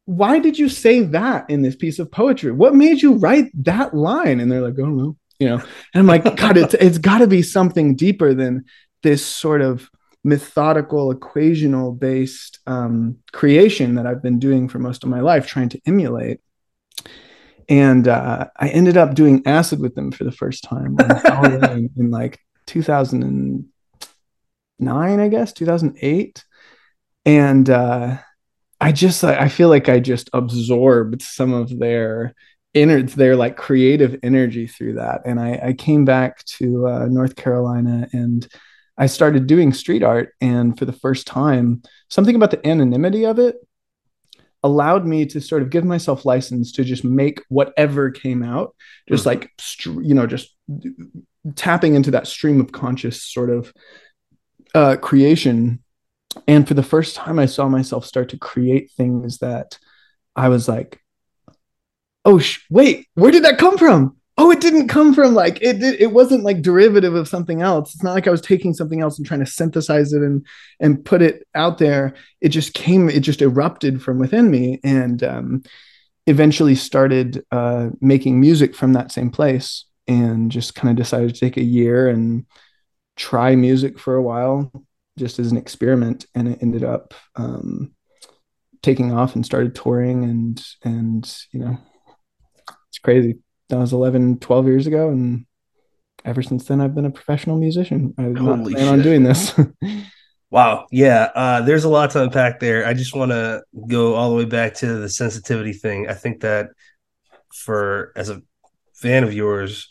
Why 0.06 0.40
did 0.40 0.58
you 0.58 0.68
say 0.68 1.02
that 1.02 1.50
in 1.50 1.62
this 1.62 1.76
piece 1.76 2.00
of 2.00 2.12
poetry? 2.12 2.52
What 2.52 2.76
made 2.76 3.02
you 3.02 3.16
write 3.16 3.46
that 3.64 3.94
line? 3.94 4.40
And 4.40 4.52
they're 4.52 4.62
like, 4.62 4.74
I 4.74 4.82
don't 4.82 4.98
know, 4.98 5.16
you 5.40 5.48
know. 5.48 5.58
And 5.58 5.66
I'm 5.96 6.08
like, 6.08 6.24
God, 6.36 6.58
it's 6.58 6.74
it's 6.74 6.98
got 6.98 7.20
to 7.20 7.28
be 7.28 7.42
something 7.42 7.96
deeper 7.96 8.34
than 8.34 8.66
this 9.04 9.26
sort 9.26 9.62
of 9.62 9.90
methodical, 10.24 11.14
equational 11.14 11.98
based 11.98 12.60
um, 12.68 13.18
creation 13.32 13.96
that 13.96 14.06
I've 14.06 14.22
been 14.22 14.40
doing 14.40 14.68
for 14.68 14.80
most 14.80 15.04
of 15.04 15.10
my 15.10 15.22
life, 15.22 15.48
trying 15.48 15.70
to 15.70 15.82
emulate. 15.86 16.40
And 17.70 18.08
uh, 18.08 18.48
I 18.58 18.70
ended 18.70 18.98
up 18.98 19.14
doing 19.14 19.44
acid 19.46 19.80
with 19.80 19.96
them 19.96 20.12
for 20.12 20.24
the 20.24 20.32
first 20.32 20.64
time 20.64 20.98
in 21.96 22.12
like 22.12 22.40
2009, 24.82 25.20
I 25.20 25.28
guess, 25.28 25.54
2008. 25.54 26.44
And 27.26 27.70
uh, 27.70 28.18
I 28.80 28.92
just, 28.92 29.24
I 29.24 29.48
feel 29.48 29.70
like 29.70 29.90
I 29.90 30.00
just 30.00 30.30
absorbed 30.34 31.22
some 31.22 31.54
of 31.54 31.78
their 31.78 32.34
inner, 32.74 33.04
their 33.04 33.36
like 33.36 33.58
creative 33.58 34.20
energy 34.24 34.68
through 34.68 34.96
that. 34.96 35.22
And 35.26 35.40
I, 35.40 35.60
I 35.68 35.74
came 35.74 36.06
back 36.06 36.44
to 36.58 36.88
uh, 36.88 37.06
North 37.06 37.36
Carolina 37.36 38.08
and 38.12 38.48
I 38.98 39.06
started 39.06 39.48
doing 39.48 39.74
street 39.74 40.04
art. 40.04 40.34
And 40.42 40.78
for 40.78 40.86
the 40.86 40.94
first 40.94 41.28
time, 41.28 41.84
something 42.10 42.36
about 42.36 42.52
the 42.52 42.68
anonymity 42.68 43.26
of 43.26 43.40
it 43.40 43.56
allowed 44.64 45.08
me 45.08 45.26
to 45.26 45.42
sort 45.42 45.64
of 45.64 45.72
give 45.72 45.84
myself 45.84 46.24
license 46.24 46.72
to 46.74 46.84
just 46.84 47.04
make 47.04 47.42
whatever 47.50 48.12
came 48.12 48.44
out, 48.44 48.76
just 49.10 49.26
like, 49.26 49.50
you 49.86 50.14
know, 50.14 50.28
just 50.28 50.56
tapping 51.56 51.96
into 51.96 52.12
that 52.12 52.28
stream 52.28 52.60
of 52.60 52.72
conscious 52.72 53.24
sort 53.24 53.50
of 53.50 53.74
uh, 54.76 54.98
creation. 54.98 55.84
And 56.48 56.68
for 56.68 56.74
the 56.74 56.84
first 56.84 57.16
time, 57.16 57.40
I 57.40 57.46
saw 57.46 57.68
myself 57.68 58.06
start 58.06 58.30
to 58.30 58.38
create 58.38 58.92
things 58.92 59.40
that 59.40 59.78
I 60.36 60.50
was 60.50 60.68
like, 60.68 61.02
oh 62.26 62.40
sh- 62.40 62.60
wait, 62.70 63.08
where 63.16 63.32
did 63.32 63.44
that 63.44 63.58
come 63.58 63.78
from? 63.78 64.18
Oh, 64.38 64.50
it 64.50 64.62
didn't 64.62 64.88
come 64.88 65.14
from 65.14 65.34
like 65.34 65.62
it 65.62 65.80
did, 65.80 66.00
it 66.00 66.14
wasn't 66.14 66.44
like 66.44 66.62
derivative 66.62 67.14
of 67.16 67.28
something 67.28 67.62
else. 67.62 67.94
It's 67.94 68.04
not 68.04 68.14
like 68.14 68.28
I 68.28 68.32
was 68.32 68.42
taking 68.42 68.74
something 68.74 69.02
else 69.02 69.18
and 69.18 69.28
trying 69.28 69.42
to 69.42 69.46
synthesize 69.46 70.14
it 70.14 70.22
and 70.22 70.46
and 70.80 71.04
put 71.04 71.22
it 71.22 71.46
out 71.54 71.78
there. 71.78 72.16
It 72.40 72.50
just 72.50 72.74
came, 72.74 73.10
it 73.10 73.20
just 73.20 73.42
erupted 73.42 74.02
from 74.02 74.20
within 74.20 74.50
me 74.50 74.80
and 74.84 75.22
um 75.24 75.64
eventually 76.28 76.76
started 76.76 77.44
uh 77.52 77.90
making 78.00 78.40
music 78.40 78.76
from 78.76 78.94
that 78.94 79.12
same 79.12 79.32
place 79.32 79.86
and 80.08 80.52
just 80.52 80.76
kind 80.76 80.90
of 80.90 80.96
decided 80.96 81.34
to 81.34 81.40
take 81.40 81.58
a 81.58 81.64
year 81.64 82.08
and 82.08 82.46
try 83.16 83.56
music 83.56 84.00
for 84.00 84.16
a 84.16 84.22
while 84.22 84.72
just 85.18 85.40
as 85.40 85.52
an 85.52 85.58
experiment 85.58 86.26
and 86.36 86.48
it 86.48 86.60
ended 86.62 86.84
up 86.84 87.14
um, 87.36 87.94
taking 88.82 89.12
off 89.12 89.36
and 89.36 89.46
started 89.46 89.76
touring 89.76 90.24
and 90.24 90.66
and 90.84 91.38
you 91.52 91.60
know 91.60 91.78
it's 92.90 93.00
crazy 93.00 93.40
that 93.70 93.78
was 93.78 93.94
11 93.94 94.40
12 94.40 94.68
years 94.68 94.88
ago 94.88 95.10
and 95.10 95.46
ever 96.26 96.42
since 96.42 96.66
then 96.66 96.82
i've 96.82 96.96
been 96.96 97.06
a 97.06 97.12
professional 97.12 97.58
musician 97.58 98.14
i 98.18 98.24
did 98.24 98.34
not 98.42 98.60
Holy 98.60 98.74
plan 98.74 98.88
on 98.88 99.02
doing 99.02 99.24
this 99.24 99.54
Wow. 100.52 100.88
Yeah. 100.92 101.30
Uh, 101.34 101.62
there's 101.62 101.86
a 101.86 101.90
lot 101.90 102.12
to 102.12 102.24
unpack 102.24 102.60
there. 102.60 102.86
I 102.86 102.94
just 102.94 103.16
want 103.16 103.32
to 103.32 103.64
go 103.88 104.16
all 104.16 104.30
the 104.30 104.36
way 104.36 104.46
back 104.46 104.74
to 104.76 104.98
the 104.98 105.08
sensitivity 105.08 105.72
thing. 105.72 106.10
I 106.10 106.14
think 106.14 106.42
that 106.42 106.68
for 107.54 108.12
as 108.18 108.30
a 108.30 108.42
fan 108.94 109.24
of 109.24 109.34
yours, 109.34 109.88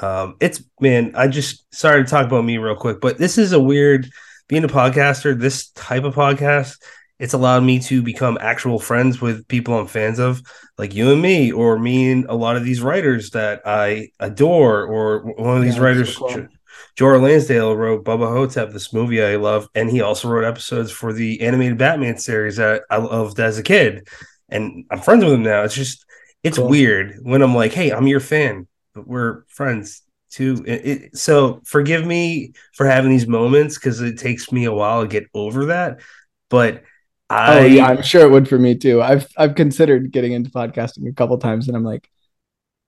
um, 0.00 0.36
it's 0.40 0.62
man, 0.80 1.12
I 1.14 1.28
just 1.28 1.64
sorry 1.74 2.04
to 2.04 2.10
talk 2.10 2.26
about 2.26 2.44
me 2.44 2.58
real 2.58 2.76
quick, 2.76 3.00
but 3.00 3.18
this 3.18 3.38
is 3.38 3.52
a 3.52 3.60
weird 3.60 4.08
being 4.48 4.64
a 4.64 4.68
podcaster, 4.68 5.38
this 5.38 5.70
type 5.70 6.04
of 6.04 6.14
podcast, 6.14 6.76
it's 7.18 7.34
allowed 7.34 7.62
me 7.62 7.78
to 7.80 8.02
become 8.02 8.38
actual 8.40 8.78
friends 8.78 9.20
with 9.20 9.46
people 9.46 9.78
I'm 9.78 9.86
fans 9.86 10.18
of, 10.18 10.42
like 10.78 10.94
you 10.94 11.12
and 11.12 11.20
me, 11.22 11.52
or 11.52 11.78
me 11.78 12.10
and 12.10 12.24
a 12.26 12.34
lot 12.34 12.56
of 12.56 12.64
these 12.64 12.80
writers 12.80 13.30
that 13.30 13.62
I 13.66 14.08
adore, 14.18 14.84
or 14.84 15.20
one 15.36 15.56
of 15.56 15.62
these 15.62 15.76
Yeah, 15.76 15.82
writers, 15.82 16.14
so 16.14 16.14
cool. 16.14 16.48
Joe 16.96 17.06
R. 17.06 17.18
Lansdale 17.18 17.76
wrote 17.76 18.04
Bubba 18.04 18.28
Ho-Tep, 18.28 18.70
this 18.72 18.92
movie 18.92 19.22
I 19.22 19.36
love, 19.36 19.68
and 19.74 19.90
he 19.90 20.00
also 20.00 20.28
wrote 20.28 20.44
episodes 20.44 20.90
for 20.90 21.12
the 21.12 21.40
animated 21.42 21.78
Batman 21.78 22.18
series 22.18 22.56
that 22.56 22.82
I 22.90 22.96
loved 22.98 23.38
as 23.40 23.58
a 23.58 23.62
kid. 23.62 24.08
And 24.48 24.84
I'm 24.90 25.00
friends 25.00 25.24
with 25.24 25.32
him 25.34 25.42
now. 25.42 25.62
It's 25.62 25.74
just 25.74 26.04
it's 26.42 26.58
Cool. 26.58 26.68
weird 26.68 27.18
when 27.22 27.42
I'm 27.42 27.54
like, 27.54 27.72
hey, 27.72 27.92
I'm 27.92 28.06
your 28.06 28.20
fan, 28.20 28.66
but 28.94 29.06
we're 29.06 29.44
friends 29.48 30.02
too. 30.30 30.62
It, 30.66 30.86
it, 30.86 31.16
so 31.16 31.60
forgive 31.64 32.06
me 32.06 32.52
for 32.74 32.86
having 32.86 33.10
these 33.10 33.26
moments 33.26 33.78
because 33.78 34.00
it 34.00 34.18
takes 34.18 34.52
me 34.52 34.64
a 34.64 34.72
while 34.72 35.02
to 35.02 35.08
get 35.08 35.24
over 35.34 35.66
that. 35.66 36.00
But 36.48 36.84
oh, 37.30 37.34
I 37.34 37.58
oh 37.58 37.64
yeah 37.64 37.86
i'm 37.86 38.02
sure 38.02 38.22
it 38.22 38.30
would 38.30 38.48
for 38.48 38.58
me 38.58 38.74
too 38.74 39.00
i've 39.00 39.26
i've 39.36 39.54
considered 39.54 40.12
getting 40.12 40.32
into 40.32 40.50
podcasting 40.50 41.08
a 41.08 41.12
couple 41.12 41.38
times 41.38 41.68
and 41.68 41.76
i'm 41.76 41.84
like 41.84 42.10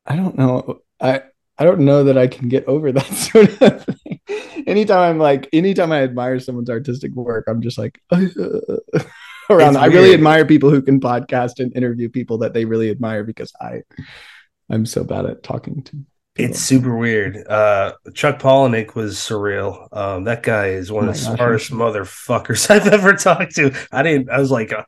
i 0.04 0.16
don't 0.16 0.36
know 0.36 0.80
i 1.00 1.22
i 1.58 1.64
don't 1.64 1.80
know 1.80 2.04
that 2.04 2.18
i 2.18 2.26
can 2.26 2.48
get 2.48 2.66
over 2.66 2.92
that 2.92 3.06
sort 3.06 3.62
of 3.62 3.84
thing 3.84 4.20
anytime 4.66 4.98
i'm 4.98 5.18
like 5.18 5.48
anytime 5.52 5.92
i 5.92 6.02
admire 6.02 6.38
someone's 6.40 6.70
artistic 6.70 7.12
work 7.14 7.44
i'm 7.48 7.62
just 7.62 7.78
like 7.78 8.00
around 9.50 9.76
i 9.76 9.86
really 9.86 10.12
admire 10.12 10.44
people 10.44 10.70
who 10.70 10.82
can 10.82 11.00
podcast 11.00 11.60
and 11.60 11.74
interview 11.76 12.08
people 12.08 12.38
that 12.38 12.52
they 12.52 12.64
really 12.64 12.90
admire 12.90 13.24
because 13.24 13.52
i 13.60 13.80
i'm 14.72 14.86
so 14.86 15.04
bad 15.04 15.26
at 15.26 15.42
talking 15.42 15.82
to 15.82 15.92
people. 15.92 16.06
It's 16.34 16.58
super 16.58 16.96
weird. 16.96 17.36
Uh, 17.46 17.92
Chuck 18.14 18.38
Palahniuk 18.38 18.94
was 18.94 19.16
surreal. 19.16 19.86
Um, 19.94 20.24
that 20.24 20.42
guy 20.42 20.68
is 20.68 20.90
one 20.90 21.04
Oh 21.04 21.08
of 21.08 21.14
the 21.14 21.20
gosh, 21.20 21.36
smartest 21.36 21.70
motherfuckers 21.72 22.70
I've 22.70 22.86
ever 22.86 23.12
talked 23.14 23.54
to. 23.56 23.74
I 23.92 24.02
didn't. 24.02 24.30
I 24.30 24.38
was 24.40 24.50
like, 24.50 24.72
uh, 24.72 24.84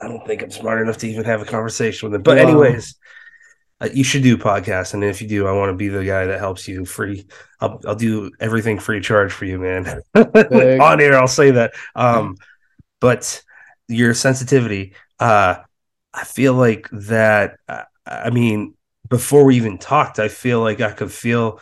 I 0.00 0.08
don't 0.08 0.26
think 0.26 0.42
I'm 0.42 0.50
smart 0.50 0.82
enough 0.82 0.98
to 0.98 1.08
even 1.08 1.24
have 1.24 1.42
a 1.42 1.46
conversation 1.46 2.08
with 2.10 2.16
him. 2.16 2.22
But 2.22 2.38
Wow. 2.38 2.44
anyways, 2.48 2.96
uh, 3.80 3.88
you 3.92 4.04
should 4.04 4.22
do 4.24 4.36
podcasts, 4.38 4.94
and 4.94 5.04
if 5.04 5.22
you 5.22 5.28
do, 5.28 5.46
I 5.46 5.52
want 5.52 5.70
to 5.70 5.76
be 5.76 5.88
the 5.88 6.04
guy 6.04 6.26
that 6.26 6.40
helps 6.40 6.68
you 6.68 6.84
free. 6.84 7.26
I'll 7.60 7.80
I'll 7.86 7.96
do 7.96 8.30
everything 8.40 8.78
free 8.78 9.00
charge 9.00 9.32
for 9.32 9.46
you, 9.46 9.58
man. 9.58 10.02
Big. 10.14 10.80
On 10.80 11.00
air, 11.00 11.18
I'll 11.18 11.28
say 11.28 11.52
that. 11.52 11.74
Um, 11.94 12.36
but 13.00 13.42
your 13.88 14.14
sensitivity, 14.14 14.94
uh, 15.20 15.56
I 16.14 16.24
feel 16.24 16.54
like 16.54 16.88
that. 16.92 17.58
uh, 17.68 17.84
I 18.06 18.30
mean, 18.30 18.74
before 19.08 19.44
we 19.44 19.56
even 19.56 19.78
talked, 19.78 20.18
I 20.18 20.28
feel 20.28 20.60
like 20.60 20.80
I 20.80 20.92
could 20.92 21.12
feel, 21.12 21.60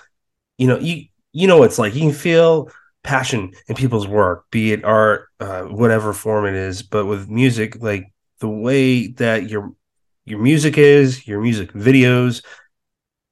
you 0.58 0.66
know, 0.66 0.78
you 0.78 1.06
you 1.32 1.46
know, 1.46 1.62
it's 1.62 1.78
like 1.78 1.94
you 1.94 2.00
can 2.00 2.12
feel 2.12 2.70
passion 3.02 3.52
in 3.68 3.76
people's 3.76 4.08
work, 4.08 4.46
be 4.50 4.72
it 4.72 4.84
art, 4.84 5.28
uh, 5.38 5.62
whatever 5.64 6.12
form 6.12 6.46
it 6.46 6.54
is. 6.54 6.82
But 6.82 7.06
with 7.06 7.28
music, 7.28 7.82
like 7.82 8.12
the 8.40 8.48
way 8.48 9.08
that 9.08 9.48
your 9.48 9.72
your 10.24 10.40
music 10.40 10.78
is, 10.78 11.26
your 11.26 11.40
music 11.40 11.72
videos, 11.72 12.42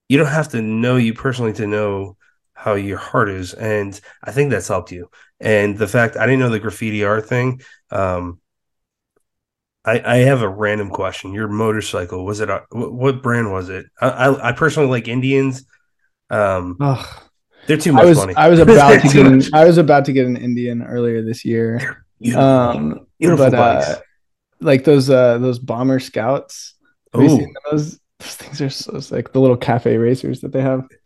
you 0.08 0.18
don't 0.18 0.26
have 0.26 0.50
to 0.50 0.62
know 0.62 0.96
you 0.96 1.14
personally 1.14 1.52
to 1.54 1.66
know 1.66 2.16
how 2.52 2.74
your 2.74 2.98
heart 2.98 3.28
is, 3.28 3.52
and 3.54 4.00
I 4.22 4.32
think 4.32 4.50
that's 4.50 4.68
helped 4.68 4.92
you. 4.92 5.10
And 5.40 5.76
the 5.76 5.88
fact 5.88 6.16
I 6.16 6.26
didn't 6.26 6.40
know 6.40 6.50
the 6.50 6.60
graffiti 6.60 7.04
art 7.04 7.26
thing. 7.26 7.60
Um, 7.90 8.40
I, 9.84 10.00
I 10.04 10.16
have 10.18 10.42
a 10.42 10.48
random 10.48 10.90
question. 10.90 11.32
Your 11.34 11.48
motorcycle 11.48 12.24
was 12.24 12.40
it? 12.40 12.48
A, 12.48 12.62
what, 12.70 12.92
what 12.92 13.22
brand 13.22 13.52
was 13.52 13.68
it? 13.68 13.86
I, 14.00 14.08
I 14.08 14.48
I 14.48 14.52
personally 14.52 14.88
like 14.88 15.08
Indians. 15.08 15.64
Um, 16.30 16.76
Ugh. 16.80 17.06
they're 17.66 17.76
too 17.76 17.92
much 17.92 18.04
I 18.04 18.06
was 18.06 18.18
money. 18.18 18.34
I 18.36 18.48
was 18.48 18.58
about 18.60 19.02
to 19.02 19.08
get 19.08 19.26
an. 19.26 19.42
I 19.52 19.64
was 19.64 19.78
about 19.78 20.06
to 20.06 20.12
get 20.12 20.26
an 20.26 20.36
Indian 20.36 20.82
earlier 20.82 21.22
this 21.22 21.44
year. 21.44 22.04
Beautiful, 22.20 22.42
Um, 22.42 23.06
beautiful 23.18 23.50
but 23.50 23.52
bikes. 23.52 23.88
uh, 23.88 24.00
like 24.60 24.84
those 24.84 25.10
uh 25.10 25.38
those 25.38 25.58
bobber 25.58 26.00
scouts. 26.00 26.74
Have 27.12 27.22
you 27.22 27.28
seen 27.28 27.54
those? 27.70 28.00
Those 28.20 28.34
things 28.36 28.60
are 28.62 28.70
so 28.70 29.00
sick. 29.00 29.32
The 29.32 29.40
little 29.40 29.56
cafe 29.56 29.98
racers 29.98 30.40
that 30.40 30.52
they 30.52 30.62
have. 30.62 30.86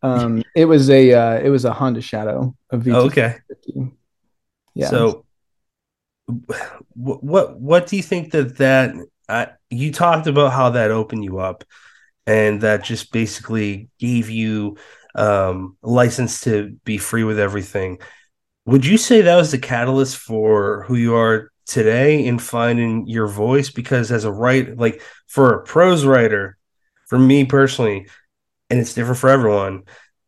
Um, 0.00 0.44
it 0.54 0.66
was 0.66 0.90
a 0.90 1.12
uh, 1.12 1.40
it 1.40 1.48
was 1.48 1.64
a 1.64 1.72
Honda 1.72 2.00
Shadow, 2.00 2.54
a 2.70 2.78
VT. 2.78 2.94
Oh, 2.94 3.06
okay. 3.06 3.38
Yeah. 4.72 4.86
So, 4.86 5.24
what 6.94 7.58
what 7.58 7.86
do 7.86 7.96
you 7.96 8.02
think 8.02 8.32
that 8.32 8.58
that 8.58 8.94
uh, 9.28 9.46
you 9.70 9.92
talked 9.92 10.26
about 10.26 10.52
how 10.52 10.70
that 10.70 10.90
opened 10.90 11.24
you 11.24 11.38
up, 11.38 11.64
and 12.26 12.60
that 12.60 12.84
just 12.84 13.12
basically 13.12 13.88
gave 13.98 14.28
you 14.28 14.76
um, 15.14 15.76
license 15.82 16.42
to 16.42 16.76
be 16.84 16.98
free 16.98 17.24
with 17.24 17.38
everything. 17.38 17.98
Would 18.66 18.84
you 18.84 18.98
say 18.98 19.22
that 19.22 19.36
was 19.36 19.50
the 19.50 19.58
catalyst 19.58 20.18
for 20.18 20.84
who 20.84 20.96
you 20.96 21.14
are 21.14 21.50
today 21.66 22.24
in 22.24 22.38
finding 22.38 23.06
your 23.06 23.26
voice? 23.26 23.70
Because 23.70 24.12
as 24.12 24.24
a 24.24 24.32
writer, 24.32 24.74
like 24.76 25.02
for 25.26 25.54
a 25.54 25.62
prose 25.62 26.04
writer, 26.04 26.58
for 27.06 27.18
me 27.18 27.46
personally, 27.46 28.06
and 28.68 28.78
it's 28.78 28.92
different 28.92 29.18
for 29.18 29.30
everyone, 29.30 29.84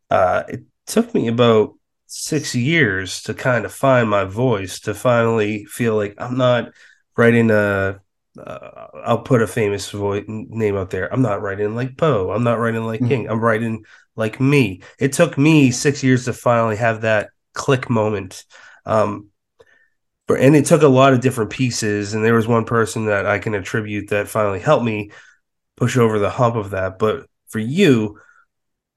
uh, 0.09 0.43
it 0.47 0.63
took 0.87 1.13
me 1.13 1.27
about 1.27 1.75
six 2.11 2.53
years 2.53 3.23
to 3.23 3.33
kind 3.33 3.63
of 3.63 3.73
find 3.73 4.09
my 4.09 4.25
voice 4.25 4.81
to 4.81 4.93
finally 4.93 5.63
feel 5.65 5.95
like 5.95 6.15
I'm 6.17 6.37
not 6.37 6.71
writing 7.17 7.49
a. 7.51 8.01
Uh, 8.37 8.87
I'll 9.03 9.21
put 9.23 9.41
a 9.41 9.47
famous 9.47 9.89
voice 9.91 10.23
name 10.27 10.77
out 10.77 10.89
there. 10.89 11.11
I'm 11.11 11.21
not 11.21 11.41
writing 11.41 11.75
like 11.75 11.97
Poe. 11.97 12.31
I'm 12.31 12.43
not 12.43 12.59
writing 12.59 12.85
like 12.85 13.01
Mhm. 13.01 13.07
King. 13.07 13.29
I'm 13.29 13.41
writing 13.41 13.83
like 14.15 14.39
me. 14.39 14.81
It 14.99 15.13
took 15.13 15.37
me 15.37 15.71
six 15.71 16.03
years 16.03 16.25
to 16.25 16.33
finally 16.33 16.77
have 16.77 17.01
that 17.01 17.29
click 17.53 17.89
moment. 17.89 18.45
Um, 18.85 19.27
but 20.27 20.39
and 20.39 20.55
it 20.55 20.65
took 20.65 20.81
a 20.81 20.87
lot 20.87 21.13
of 21.13 21.19
different 21.21 21.49
pieces. 21.49 22.13
And 22.13 22.23
there 22.23 22.35
was 22.35 22.47
one 22.47 22.65
person 22.65 23.05
that 23.07 23.25
I 23.25 23.39
can 23.39 23.53
attribute 23.53 24.09
that 24.09 24.29
finally 24.29 24.59
helped 24.59 24.85
me 24.85 25.11
push 25.75 25.97
over 25.97 26.19
the 26.19 26.29
hump 26.29 26.55
of 26.55 26.69
that. 26.69 26.99
But 26.99 27.25
for 27.49 27.59
you, 27.59 28.19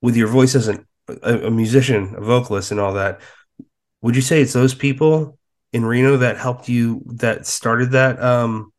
with 0.00 0.16
your 0.16 0.28
voice 0.28 0.54
as 0.54 0.68
an, 0.68 0.86
a, 1.08 1.46
a 1.46 1.50
musician, 1.50 2.14
a 2.16 2.20
vocalist, 2.20 2.70
and 2.70 2.80
all 2.80 2.94
that, 2.94 3.20
would 4.02 4.16
you 4.16 4.22
say 4.22 4.40
it's 4.40 4.52
those 4.52 4.74
people 4.74 5.38
in 5.72 5.84
Reno 5.84 6.16
that 6.18 6.36
helped 6.36 6.68
you 6.68 7.02
that 7.06 7.46
started 7.46 7.92
that 7.92 8.22
um, 8.22 8.72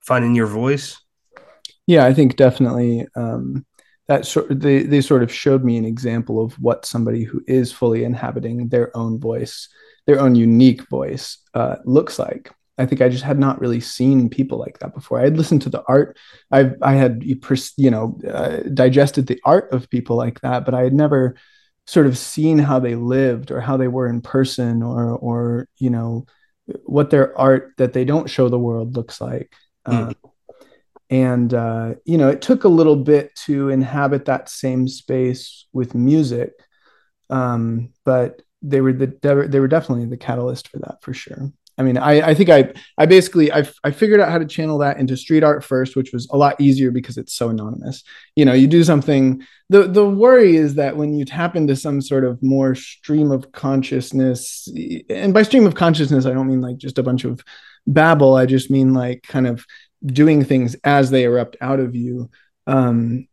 finding 0.00 0.34
your 0.34 0.46
voice? 0.46 1.00
Yeah, 1.86 2.04
I 2.04 2.14
think 2.14 2.36
definitely 2.36 3.06
um, 3.16 3.66
that 4.06 4.26
sort 4.26 4.60
they 4.60 4.82
they 4.82 5.00
sort 5.00 5.22
of 5.22 5.32
showed 5.32 5.64
me 5.64 5.76
an 5.76 5.84
example 5.84 6.44
of 6.44 6.52
what 6.54 6.86
somebody 6.86 7.24
who 7.24 7.42
is 7.46 7.72
fully 7.72 8.04
inhabiting 8.04 8.68
their 8.68 8.96
own 8.96 9.18
voice, 9.18 9.68
their 10.06 10.20
own 10.20 10.34
unique 10.34 10.88
voice, 10.88 11.38
uh, 11.54 11.76
looks 11.84 12.18
like. 12.18 12.52
I 12.80 12.86
think 12.86 13.02
I 13.02 13.08
just 13.08 13.24
had 13.24 13.38
not 13.38 13.60
really 13.60 13.80
seen 13.80 14.30
people 14.30 14.58
like 14.58 14.78
that 14.78 14.94
before. 14.94 15.20
I 15.20 15.24
had 15.24 15.36
listened 15.36 15.62
to 15.62 15.68
the 15.68 15.84
art. 15.86 16.16
I 16.50 16.72
I 16.82 16.94
had 16.94 17.22
you 17.22 17.90
know 17.90 18.18
uh, 18.28 18.58
digested 18.72 19.26
the 19.26 19.40
art 19.44 19.70
of 19.72 19.90
people 19.90 20.16
like 20.16 20.40
that, 20.40 20.64
but 20.64 20.74
I 20.74 20.82
had 20.82 20.94
never 20.94 21.36
sort 21.86 22.06
of 22.06 22.16
seen 22.16 22.58
how 22.58 22.78
they 22.78 22.94
lived 22.94 23.50
or 23.50 23.60
how 23.60 23.76
they 23.76 23.88
were 23.88 24.08
in 24.08 24.22
person 24.22 24.82
or 24.82 25.10
or 25.10 25.68
you 25.78 25.90
know 25.90 26.24
what 26.84 27.10
their 27.10 27.36
art 27.38 27.74
that 27.76 27.92
they 27.92 28.04
don't 28.04 28.30
show 28.30 28.48
the 28.48 28.58
world 28.58 28.96
looks 28.96 29.20
like. 29.20 29.52
Uh, 29.84 30.12
and 31.10 31.52
uh, 31.52 31.94
you 32.04 32.16
know 32.16 32.28
it 32.28 32.40
took 32.40 32.64
a 32.64 32.68
little 32.68 32.96
bit 32.96 33.34
to 33.34 33.68
inhabit 33.68 34.24
that 34.24 34.48
same 34.48 34.88
space 34.88 35.66
with 35.72 35.94
music 35.94 36.52
um, 37.28 37.92
but 38.04 38.42
they 38.62 38.80
were 38.80 38.92
the 38.92 39.18
they 39.22 39.60
were 39.60 39.68
definitely 39.68 40.06
the 40.06 40.16
catalyst 40.16 40.68
for 40.68 40.78
that 40.78 40.98
for 41.02 41.12
sure 41.12 41.52
I 41.80 41.82
mean, 41.82 41.96
I, 41.96 42.20
I 42.28 42.34
think 42.34 42.50
I 42.50 42.74
I 42.98 43.06
basically 43.06 43.50
I, 43.50 43.66
I 43.82 43.90
figured 43.90 44.20
out 44.20 44.28
how 44.28 44.36
to 44.36 44.44
channel 44.44 44.76
that 44.78 44.98
into 44.98 45.16
street 45.16 45.42
art 45.42 45.64
first, 45.64 45.96
which 45.96 46.12
was 46.12 46.28
a 46.30 46.36
lot 46.36 46.60
easier 46.60 46.90
because 46.90 47.16
it's 47.16 47.32
so 47.32 47.48
anonymous. 47.48 48.04
You 48.36 48.44
know, 48.44 48.52
you 48.52 48.66
do 48.66 48.84
something. 48.84 49.42
The 49.70 49.84
the 49.84 50.06
worry 50.06 50.56
is 50.56 50.74
that 50.74 50.98
when 50.98 51.14
you 51.14 51.24
tap 51.24 51.56
into 51.56 51.74
some 51.74 52.02
sort 52.02 52.24
of 52.24 52.42
more 52.42 52.74
stream 52.74 53.30
of 53.30 53.52
consciousness, 53.52 54.68
and 55.08 55.32
by 55.32 55.42
stream 55.42 55.66
of 55.66 55.74
consciousness, 55.74 56.26
I 56.26 56.34
don't 56.34 56.48
mean 56.48 56.60
like 56.60 56.76
just 56.76 56.98
a 56.98 57.02
bunch 57.02 57.24
of 57.24 57.42
babble. 57.86 58.34
I 58.34 58.44
just 58.44 58.70
mean 58.70 58.92
like 58.92 59.22
kind 59.22 59.46
of 59.46 59.64
doing 60.04 60.44
things 60.44 60.76
as 60.84 61.10
they 61.10 61.24
erupt 61.24 61.56
out 61.62 61.80
of 61.80 61.96
you 61.96 62.30
um, 62.70 63.26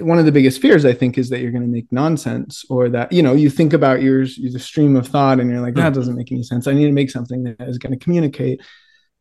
one 0.00 0.18
of 0.18 0.24
the 0.24 0.32
biggest 0.32 0.60
fears 0.60 0.84
I 0.84 0.92
think 0.92 1.16
is 1.16 1.28
that 1.30 1.40
you're 1.40 1.52
going 1.52 1.62
to 1.62 1.68
make 1.68 1.92
nonsense 1.92 2.64
or 2.68 2.88
that 2.88 3.12
you 3.12 3.22
know 3.22 3.34
you 3.34 3.48
think 3.48 3.72
about 3.72 4.02
your 4.02 4.24
the 4.24 4.58
stream 4.58 4.96
of 4.96 5.06
thought 5.06 5.38
and 5.38 5.48
you're 5.48 5.60
like 5.60 5.74
that 5.74 5.94
doesn't 5.94 6.16
make 6.16 6.32
any 6.32 6.42
sense. 6.42 6.66
I 6.66 6.72
need 6.72 6.86
to 6.86 6.92
make 6.92 7.10
something 7.10 7.44
that 7.44 7.60
is 7.60 7.78
going 7.78 7.96
to 7.96 8.04
communicate. 8.04 8.60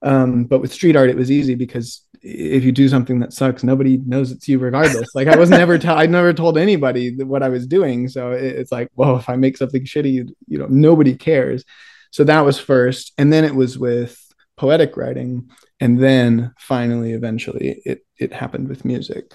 Um, 0.01 0.45
but 0.45 0.59
with 0.59 0.73
street 0.73 0.95
art, 0.95 1.11
it 1.11 1.15
was 1.15 1.29
easy 1.29 1.53
because 1.53 2.01
if 2.21 2.63
you 2.63 2.71
do 2.71 2.89
something 2.89 3.19
that 3.19 3.31
sucks, 3.31 3.63
nobody 3.63 3.97
knows 3.97 4.31
it's 4.31 4.47
you 4.47 4.57
regardless. 4.57 5.13
like 5.13 5.27
I 5.27 5.35
was 5.35 5.51
never, 5.51 5.77
t- 5.77 5.87
I 5.87 6.05
never 6.05 6.33
told 6.33 6.57
anybody 6.57 7.15
what 7.23 7.43
I 7.43 7.49
was 7.49 7.67
doing. 7.67 8.07
So 8.07 8.31
it, 8.31 8.43
it's 8.43 8.71
like, 8.71 8.89
well, 8.95 9.17
if 9.17 9.29
I 9.29 9.35
make 9.35 9.57
something 9.57 9.83
shitty, 9.83 10.29
you 10.47 10.57
know, 10.57 10.67
nobody 10.67 11.15
cares. 11.15 11.63
So 12.11 12.23
that 12.23 12.41
was 12.41 12.57
first, 12.57 13.13
and 13.19 13.31
then 13.31 13.43
it 13.43 13.53
was 13.53 13.77
with 13.77 14.17
poetic 14.57 14.97
writing, 14.97 15.49
and 15.79 16.01
then 16.01 16.53
finally, 16.57 17.11
eventually, 17.11 17.81
it 17.85 18.03
it 18.17 18.33
happened 18.33 18.67
with 18.67 18.83
music 18.83 19.33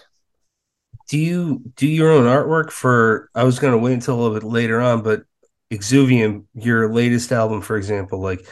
do 1.08 1.18
you 1.18 1.62
do 1.76 1.86
your 1.86 2.10
own 2.10 2.24
artwork 2.24 2.70
for 2.70 3.30
i 3.34 3.44
was 3.44 3.58
going 3.58 3.72
to 3.72 3.78
wait 3.78 3.94
until 3.94 4.14
a 4.14 4.20
little 4.20 4.34
bit 4.34 4.44
later 4.44 4.80
on 4.80 5.02
but 5.02 5.24
exuvium 5.72 6.44
your 6.54 6.92
latest 6.92 7.32
album 7.32 7.60
for 7.60 7.76
example 7.76 8.20
like 8.20 8.46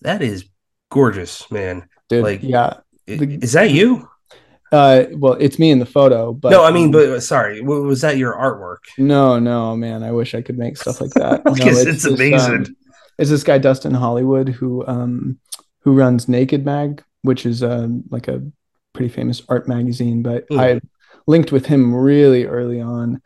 that 0.00 0.22
is 0.22 0.44
gorgeous 0.94 1.50
man. 1.50 1.88
Dude, 2.08 2.22
like 2.22 2.42
yeah. 2.42 2.74
the, 3.06 3.38
is 3.42 3.52
that 3.52 3.70
you? 3.70 4.08
Uh 4.70 5.04
well 5.12 5.34
it's 5.34 5.58
me 5.58 5.70
in 5.70 5.78
the 5.78 5.86
photo 5.86 6.32
but 6.32 6.50
no 6.50 6.64
i 6.64 6.72
mean 6.72 6.86
um, 6.86 6.90
but 6.90 7.20
sorry 7.20 7.60
was 7.60 8.00
that 8.00 8.16
your 8.16 8.34
artwork? 8.34 8.78
No 8.98 9.38
no 9.38 9.76
man 9.76 10.02
i 10.02 10.10
wish 10.10 10.34
i 10.34 10.42
could 10.42 10.58
make 10.58 10.76
stuff 10.76 11.00
like 11.00 11.10
that. 11.10 11.44
No, 11.44 11.54
it's, 11.54 11.80
it's 11.80 12.04
amazing 12.04 12.54
um, 12.54 12.76
it's 13.18 13.30
this 13.30 13.44
guy 13.44 13.58
dustin 13.58 13.94
hollywood 13.94 14.48
who 14.48 14.84
um 14.88 15.38
who 15.82 15.92
runs 15.92 16.28
naked 16.28 16.64
mag 16.64 17.04
which 17.22 17.46
is 17.46 17.62
um 17.62 18.02
like 18.10 18.26
a 18.26 18.42
pretty 18.94 19.10
famous 19.10 19.42
art 19.48 19.68
magazine 19.68 20.22
but 20.22 20.48
mm. 20.48 20.58
i 20.58 20.80
linked 21.26 21.52
with 21.52 21.66
him 21.66 21.94
really 21.94 22.44
early 22.44 22.80
on 22.80 23.22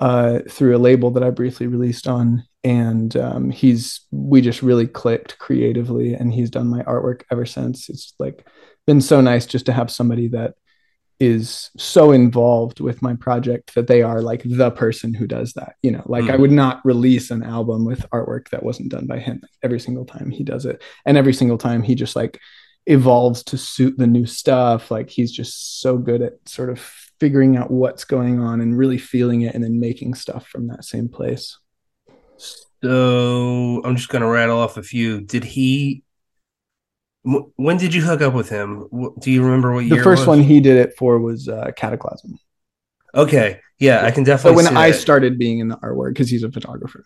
uh, 0.00 0.40
through 0.48 0.76
a 0.76 0.78
label 0.78 1.10
that 1.12 1.22
I 1.22 1.30
briefly 1.30 1.66
released 1.66 2.06
on, 2.06 2.44
and 2.62 3.16
um, 3.16 3.50
he's 3.50 4.02
we 4.10 4.40
just 4.40 4.62
really 4.62 4.86
clicked 4.86 5.38
creatively, 5.38 6.14
and 6.14 6.32
he's 6.32 6.50
done 6.50 6.68
my 6.68 6.82
artwork 6.82 7.22
ever 7.30 7.46
since. 7.46 7.88
It's 7.88 8.14
like 8.18 8.46
been 8.86 9.00
so 9.00 9.20
nice 9.20 9.46
just 9.46 9.66
to 9.66 9.72
have 9.72 9.90
somebody 9.90 10.28
that 10.28 10.54
is 11.20 11.70
so 11.76 12.12
involved 12.12 12.78
with 12.78 13.02
my 13.02 13.14
project 13.14 13.74
that 13.74 13.88
they 13.88 14.02
are 14.02 14.22
like 14.22 14.42
the 14.44 14.70
person 14.70 15.12
who 15.12 15.26
does 15.26 15.52
that 15.54 15.74
you 15.82 15.90
know 15.90 16.02
like 16.06 16.24
mm. 16.24 16.30
i 16.30 16.36
would 16.36 16.52
not 16.52 16.80
release 16.84 17.32
an 17.32 17.42
album 17.42 17.84
with 17.84 18.08
artwork 18.10 18.48
that 18.50 18.62
wasn't 18.62 18.88
done 18.88 19.04
by 19.06 19.18
him 19.18 19.42
every 19.64 19.80
single 19.80 20.04
time 20.04 20.30
he 20.30 20.44
does 20.44 20.64
it 20.64 20.80
and 21.04 21.16
every 21.16 21.34
single 21.34 21.58
time 21.58 21.82
he 21.82 21.96
just 21.96 22.14
like 22.14 22.38
evolves 22.86 23.42
to 23.42 23.58
suit 23.58 23.98
the 23.98 24.06
new 24.06 24.26
stuff 24.26 24.92
like 24.92 25.10
he's 25.10 25.32
just 25.32 25.80
so 25.80 25.98
good 25.98 26.22
at 26.22 26.34
sort 26.48 26.70
of 26.70 27.07
figuring 27.20 27.56
out 27.56 27.70
what's 27.70 28.04
going 28.04 28.40
on 28.40 28.60
and 28.60 28.78
really 28.78 28.98
feeling 28.98 29.42
it 29.42 29.54
and 29.54 29.62
then 29.62 29.80
making 29.80 30.14
stuff 30.14 30.46
from 30.46 30.68
that 30.68 30.84
same 30.84 31.08
place. 31.08 31.58
So 32.82 33.82
I'm 33.84 33.96
just 33.96 34.08
going 34.08 34.22
to 34.22 34.28
rattle 34.28 34.58
off 34.58 34.76
a 34.76 34.82
few. 34.82 35.20
Did 35.20 35.44
he? 35.44 36.04
When 37.24 37.76
did 37.76 37.92
you 37.92 38.02
hook 38.02 38.22
up 38.22 38.32
with 38.32 38.48
him? 38.48 38.88
Do 39.18 39.30
you 39.30 39.42
remember 39.42 39.74
what 39.74 39.84
year? 39.84 39.96
The 39.96 40.04
first 40.04 40.26
one 40.26 40.40
he 40.40 40.60
did 40.60 40.76
it 40.76 40.96
for 40.96 41.18
was 41.18 41.48
uh, 41.48 41.72
Cataclasm. 41.76 42.34
Okay, 43.14 43.60
yeah, 43.78 44.04
I 44.04 44.10
can 44.12 44.22
definitely. 44.22 44.62
So 44.62 44.68
when 44.68 44.76
I 44.76 44.92
that. 44.92 44.98
started 44.98 45.38
being 45.38 45.58
in 45.58 45.68
the 45.68 45.76
artwork, 45.76 46.10
because 46.10 46.30
he's 46.30 46.44
a 46.44 46.52
photographer. 46.52 47.04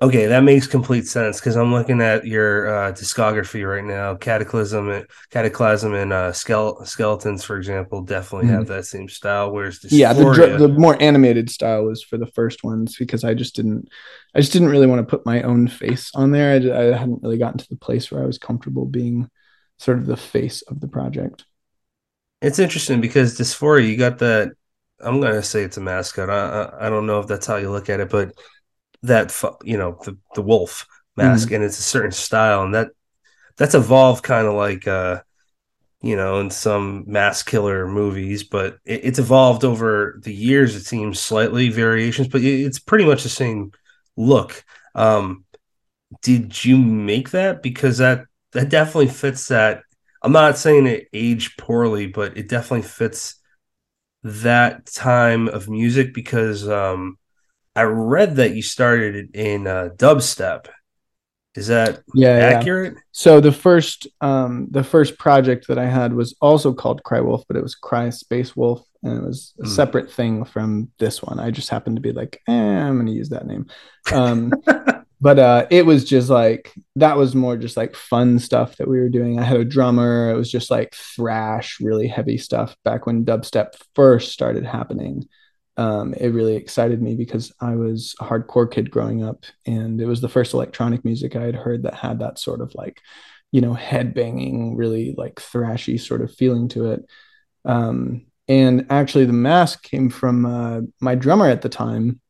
Okay, 0.00 0.26
that 0.26 0.44
makes 0.44 0.68
complete 0.68 1.08
sense 1.08 1.40
because 1.40 1.56
I'm 1.56 1.72
looking 1.72 2.00
at 2.00 2.24
your 2.24 2.68
uh, 2.72 2.92
discography 2.92 3.68
right 3.68 3.84
now. 3.84 4.14
Cataclasm, 4.14 4.96
and, 4.96 5.06
Cataclasm, 5.32 6.00
and 6.00 6.12
uh, 6.12 6.30
Skele- 6.30 6.86
Skeletons, 6.86 7.42
for 7.42 7.56
example, 7.56 8.02
definitely 8.02 8.46
mm-hmm. 8.46 8.58
have 8.58 8.68
that 8.68 8.86
same 8.86 9.08
style. 9.08 9.50
Whereas 9.50 9.80
Dysphoria... 9.80 9.98
yeah, 9.98 10.12
the, 10.12 10.56
the 10.56 10.68
more 10.68 10.96
animated 11.02 11.50
style 11.50 11.84
was 11.84 12.00
for 12.00 12.16
the 12.16 12.28
first 12.28 12.62
ones 12.62 12.94
because 12.96 13.24
I 13.24 13.34
just 13.34 13.56
didn't, 13.56 13.88
I 14.36 14.40
just 14.40 14.52
didn't 14.52 14.68
really 14.68 14.86
want 14.86 15.00
to 15.00 15.10
put 15.16 15.26
my 15.26 15.42
own 15.42 15.66
face 15.66 16.12
on 16.14 16.30
there. 16.30 16.52
I, 16.52 16.94
I 16.94 16.96
hadn't 16.96 17.24
really 17.24 17.38
gotten 17.38 17.58
to 17.58 17.68
the 17.68 17.76
place 17.76 18.08
where 18.08 18.22
I 18.22 18.26
was 18.26 18.38
comfortable 18.38 18.86
being 18.86 19.28
sort 19.78 19.98
of 19.98 20.06
the 20.06 20.16
face 20.16 20.62
of 20.62 20.78
the 20.78 20.88
project. 20.88 21.44
It's 22.40 22.60
interesting 22.60 23.00
because 23.00 23.36
Dysphoria, 23.36 23.88
you 23.88 23.96
got 23.96 24.18
that. 24.18 24.52
I'm 25.00 25.20
gonna 25.20 25.42
say 25.42 25.62
it's 25.62 25.76
a 25.76 25.80
mascot. 25.80 26.30
I, 26.30 26.34
I 26.34 26.86
I 26.86 26.90
don't 26.90 27.06
know 27.06 27.18
if 27.18 27.26
that's 27.26 27.46
how 27.46 27.56
you 27.56 27.70
look 27.70 27.88
at 27.88 28.00
it, 28.00 28.10
but 28.10 28.32
that 29.02 29.34
you 29.62 29.76
know 29.76 29.98
the 30.04 30.16
the 30.34 30.42
wolf 30.42 30.86
mask, 31.16 31.48
mm. 31.48 31.56
and 31.56 31.64
it's 31.64 31.78
a 31.78 31.82
certain 31.82 32.12
style, 32.12 32.62
and 32.62 32.74
that 32.74 32.88
that's 33.56 33.74
evolved 33.74 34.22
kind 34.22 34.46
of 34.46 34.54
like 34.54 34.86
uh 34.86 35.20
you 36.00 36.16
know 36.16 36.40
in 36.40 36.50
some 36.50 37.04
mass 37.06 37.42
killer 37.42 37.86
movies, 37.86 38.44
but 38.44 38.78
it, 38.84 39.04
it's 39.04 39.18
evolved 39.18 39.64
over 39.64 40.20
the 40.22 40.34
years. 40.34 40.74
It 40.74 40.84
seems 40.84 41.20
slightly 41.20 41.68
variations, 41.68 42.28
but 42.28 42.42
it, 42.42 42.64
it's 42.64 42.78
pretty 42.78 43.04
much 43.04 43.22
the 43.22 43.28
same 43.28 43.72
look. 44.16 44.64
Um, 44.94 45.44
did 46.22 46.64
you 46.64 46.78
make 46.78 47.30
that 47.30 47.62
because 47.62 47.98
that 47.98 48.24
that 48.52 48.68
definitely 48.68 49.08
fits 49.08 49.48
that? 49.48 49.82
I'm 50.22 50.32
not 50.32 50.58
saying 50.58 50.86
it 50.86 51.08
aged 51.12 51.58
poorly, 51.58 52.06
but 52.06 52.36
it 52.36 52.48
definitely 52.48 52.88
fits 52.88 53.36
that 54.24 54.86
time 54.86 55.48
of 55.48 55.68
music 55.68 56.12
because 56.12 56.68
um 56.68 57.18
I 57.78 57.82
read 57.84 58.36
that 58.36 58.56
you 58.56 58.62
started 58.62 59.36
in 59.36 59.68
uh, 59.68 59.90
dubstep. 59.94 60.66
Is 61.54 61.68
that 61.68 62.02
yeah, 62.12 62.30
accurate? 62.30 62.94
Yeah. 62.94 63.00
So 63.12 63.40
the 63.40 63.52
first 63.52 64.08
um, 64.20 64.66
the 64.72 64.82
first 64.82 65.16
project 65.16 65.68
that 65.68 65.78
I 65.78 65.86
had 65.86 66.12
was 66.12 66.34
also 66.40 66.72
called 66.72 67.04
Cry 67.04 67.20
Wolf, 67.20 67.44
but 67.46 67.56
it 67.56 67.62
was 67.62 67.76
Cry 67.76 68.10
Space 68.10 68.56
Wolf, 68.56 68.84
and 69.04 69.16
it 69.16 69.24
was 69.24 69.54
a 69.60 69.62
mm. 69.62 69.68
separate 69.68 70.10
thing 70.10 70.44
from 70.44 70.90
this 70.98 71.22
one. 71.22 71.38
I 71.38 71.52
just 71.52 71.68
happened 71.68 71.94
to 71.94 72.02
be 72.02 72.10
like, 72.10 72.40
eh, 72.48 72.52
I'm 72.52 72.96
going 72.96 73.06
to 73.06 73.12
use 73.12 73.28
that 73.28 73.46
name. 73.46 73.66
Um, 74.12 74.52
but 75.20 75.38
uh, 75.38 75.66
it 75.70 75.86
was 75.86 76.04
just 76.04 76.28
like 76.30 76.72
that 76.96 77.16
was 77.16 77.36
more 77.36 77.56
just 77.56 77.76
like 77.76 77.94
fun 77.94 78.40
stuff 78.40 78.76
that 78.78 78.88
we 78.88 78.98
were 78.98 79.08
doing. 79.08 79.38
I 79.38 79.44
had 79.44 79.60
a 79.60 79.64
drummer. 79.64 80.30
It 80.30 80.36
was 80.36 80.50
just 80.50 80.68
like 80.68 80.96
thrash, 80.96 81.78
really 81.80 82.08
heavy 82.08 82.38
stuff 82.38 82.76
back 82.82 83.06
when 83.06 83.24
dubstep 83.24 83.74
first 83.94 84.32
started 84.32 84.66
happening 84.66 85.28
um, 85.78 86.12
it 86.14 86.30
really 86.30 86.56
excited 86.56 87.00
me 87.00 87.14
because 87.14 87.52
I 87.60 87.76
was 87.76 88.16
a 88.18 88.24
hardcore 88.24 88.70
kid 88.70 88.90
growing 88.90 89.22
up, 89.22 89.44
and 89.64 90.00
it 90.00 90.06
was 90.06 90.20
the 90.20 90.28
first 90.28 90.52
electronic 90.52 91.04
music 91.04 91.36
I 91.36 91.44
had 91.44 91.54
heard 91.54 91.84
that 91.84 91.94
had 91.94 92.18
that 92.18 92.40
sort 92.40 92.60
of 92.60 92.74
like, 92.74 93.00
you 93.52 93.60
know, 93.60 93.74
head 93.74 94.12
banging, 94.12 94.74
really 94.74 95.14
like 95.16 95.36
thrashy 95.36 95.98
sort 95.98 96.20
of 96.20 96.34
feeling 96.34 96.66
to 96.70 96.90
it. 96.90 97.06
Um, 97.64 98.26
and 98.48 98.86
actually, 98.90 99.24
the 99.24 99.32
mask 99.32 99.84
came 99.84 100.10
from 100.10 100.44
uh, 100.44 100.80
my 101.00 101.14
drummer 101.14 101.48
at 101.48 101.62
the 101.62 101.68
time. 101.68 102.20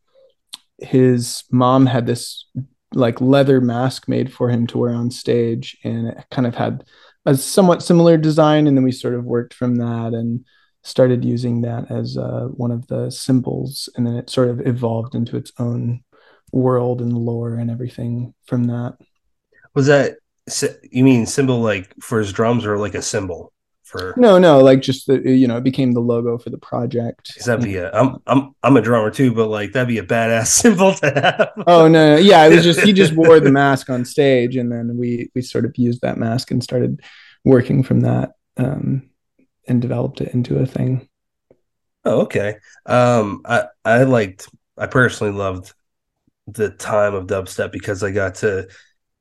His 0.76 1.42
mom 1.50 1.86
had 1.86 2.06
this 2.06 2.44
like 2.92 3.18
leather 3.18 3.62
mask 3.62 4.08
made 4.08 4.30
for 4.30 4.50
him 4.50 4.66
to 4.66 4.78
wear 4.78 4.92
on 4.92 5.10
stage, 5.10 5.78
and 5.84 6.08
it 6.08 6.26
kind 6.30 6.46
of 6.46 6.54
had 6.54 6.84
a 7.24 7.34
somewhat 7.34 7.82
similar 7.82 8.18
design. 8.18 8.66
And 8.66 8.76
then 8.76 8.84
we 8.84 8.92
sort 8.92 9.14
of 9.14 9.24
worked 9.24 9.54
from 9.54 9.76
that 9.76 10.12
and 10.12 10.44
started 10.88 11.24
using 11.24 11.62
that 11.62 11.90
as 11.90 12.16
uh, 12.16 12.48
one 12.50 12.70
of 12.70 12.86
the 12.88 13.10
symbols, 13.10 13.88
and 13.96 14.06
then 14.06 14.16
it 14.16 14.30
sort 14.30 14.48
of 14.48 14.66
evolved 14.66 15.14
into 15.14 15.36
its 15.36 15.52
own 15.58 16.02
world 16.52 17.00
and 17.00 17.16
lore 17.16 17.54
and 17.54 17.70
everything 17.70 18.34
from 18.46 18.64
that. 18.64 18.96
Was 19.74 19.86
that 19.86 20.16
you 20.90 21.04
mean 21.04 21.26
symbol 21.26 21.60
like 21.60 21.94
for 22.00 22.18
his 22.18 22.32
drums 22.32 22.64
or 22.64 22.78
like 22.78 22.94
a 22.94 23.02
symbol? 23.02 23.52
For... 23.84 24.12
No, 24.18 24.38
no, 24.38 24.60
like 24.60 24.82
just 24.82 25.06
the 25.06 25.18
you 25.20 25.46
know, 25.46 25.56
it 25.56 25.64
became 25.64 25.92
the 25.92 26.00
logo 26.00 26.36
for 26.36 26.50
the 26.50 26.58
project. 26.58 27.32
Cause 27.34 27.46
that'd 27.46 27.64
be 27.64 27.76
a 27.76 27.90
I'm 27.92 28.16
I'm 28.26 28.54
I'm 28.62 28.76
a 28.76 28.82
drummer 28.82 29.10
too, 29.10 29.32
but 29.32 29.48
like 29.48 29.72
that'd 29.72 29.88
be 29.88 29.98
a 29.98 30.02
badass 30.02 30.46
symbol 30.62 30.94
to 30.94 31.06
have. 31.06 31.64
oh 31.66 31.88
no, 31.88 32.14
no, 32.14 32.16
yeah, 32.16 32.44
it 32.44 32.54
was 32.54 32.64
just 32.64 32.80
he 32.80 32.92
just 32.92 33.14
wore 33.14 33.40
the 33.40 33.50
mask 33.52 33.88
on 33.88 34.04
stage 34.04 34.56
and 34.56 34.70
then 34.70 34.98
we 34.98 35.30
we 35.34 35.40
sort 35.40 35.64
of 35.64 35.76
used 35.76 36.02
that 36.02 36.18
mask 36.18 36.50
and 36.50 36.62
started 36.62 37.00
working 37.44 37.82
from 37.82 38.00
that. 38.00 38.32
Um 38.58 39.08
and 39.68 39.82
developed 39.82 40.20
it 40.20 40.34
into 40.34 40.58
a 40.58 40.66
thing. 40.66 41.08
Oh, 42.04 42.22
okay. 42.22 42.56
Um, 42.86 43.42
I 43.44 43.64
I 43.84 44.02
liked. 44.04 44.48
I 44.76 44.86
personally 44.86 45.32
loved 45.32 45.72
the 46.46 46.70
time 46.70 47.14
of 47.14 47.26
dubstep 47.26 47.72
because 47.72 48.02
I 48.02 48.10
got 48.10 48.36
to 48.36 48.68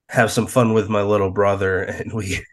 have 0.10 0.32
some 0.32 0.48
fun 0.48 0.74
with 0.74 0.90
my 0.90 1.02
little 1.02 1.32
brother, 1.32 1.82
and 1.84 2.14
we. 2.14 2.44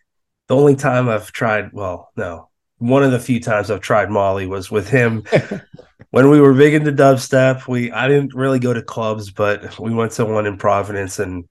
The 0.46 0.56
only 0.56 0.76
time 0.76 1.08
I've 1.08 1.32
tried, 1.32 1.72
well, 1.72 2.12
no, 2.16 2.50
one 2.76 3.02
of 3.02 3.12
the 3.12 3.18
few 3.18 3.40
times 3.40 3.70
I've 3.70 3.80
tried 3.80 4.10
Molly 4.10 4.46
was 4.46 4.70
with 4.70 4.88
him 4.90 5.24
when 6.10 6.28
we 6.28 6.38
were 6.38 6.52
big 6.52 6.74
into 6.74 6.92
dubstep. 6.92 7.66
We 7.66 7.90
I 7.90 8.08
didn't 8.08 8.34
really 8.34 8.58
go 8.58 8.72
to 8.74 8.82
clubs, 8.82 9.30
but 9.30 9.78
we 9.78 9.94
went 9.94 10.12
to 10.12 10.26
one 10.26 10.46
in 10.46 10.58
Providence, 10.58 11.18
and 11.18 11.44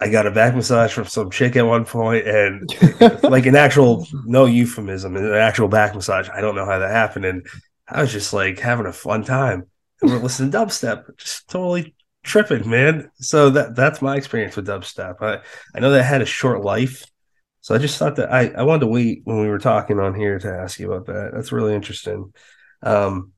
I 0.00 0.08
got 0.08 0.26
a 0.26 0.30
back 0.30 0.54
massage 0.54 0.92
from 0.92 1.06
some 1.06 1.30
chick 1.30 1.54
at 1.56 1.66
one 1.66 1.84
point, 1.84 2.26
and 2.26 2.68
like 3.22 3.46
an 3.46 3.54
actual 3.54 4.06
no 4.24 4.44
euphemism, 4.44 5.16
an 5.16 5.32
actual 5.34 5.68
back 5.68 5.94
massage. 5.94 6.28
I 6.28 6.40
don't 6.40 6.54
know 6.54 6.64
how 6.64 6.78
that 6.78 6.90
happened, 6.90 7.24
and 7.24 7.46
I 7.88 8.02
was 8.02 8.12
just 8.12 8.32
like 8.32 8.58
having 8.58 8.86
a 8.86 8.92
fun 8.92 9.24
time. 9.24 9.68
And 10.00 10.10
we're 10.10 10.18
listening 10.18 10.50
to 10.50 10.58
dubstep, 10.58 11.16
just 11.16 11.48
totally 11.48 11.94
tripping, 12.24 12.68
man. 12.68 13.10
So 13.14 13.50
that 13.50 13.76
that's 13.76 14.02
my 14.02 14.16
experience 14.16 14.56
with 14.56 14.66
dubstep. 14.66 15.22
I 15.22 15.40
I 15.74 15.80
know 15.80 15.92
that 15.92 16.02
had 16.02 16.22
a 16.22 16.26
short 16.26 16.62
life, 16.62 17.04
so 17.60 17.74
I 17.74 17.78
just 17.78 17.98
thought 17.98 18.16
that 18.16 18.32
I 18.32 18.48
I 18.48 18.62
wanted 18.64 18.80
to 18.80 18.86
wait 18.88 19.22
when 19.24 19.40
we 19.40 19.48
were 19.48 19.60
talking 19.60 20.00
on 20.00 20.14
here 20.14 20.40
to 20.40 20.48
ask 20.48 20.80
you 20.80 20.92
about 20.92 21.06
that. 21.06 21.30
That's 21.34 21.52
really 21.52 21.74
interesting. 21.74 22.32
Um, 22.82 23.32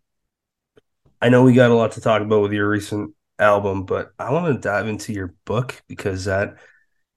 I 1.20 1.28
know 1.28 1.42
we 1.42 1.52
got 1.52 1.70
a 1.70 1.74
lot 1.74 1.92
to 1.92 2.00
talk 2.00 2.22
about 2.22 2.42
with 2.42 2.52
your 2.52 2.68
recent 2.68 3.14
album, 3.38 3.84
but 3.84 4.12
I 4.18 4.32
want 4.32 4.54
to 4.54 4.60
dive 4.60 4.88
into 4.88 5.12
your 5.12 5.34
book 5.44 5.82
because 5.88 6.24
that 6.26 6.56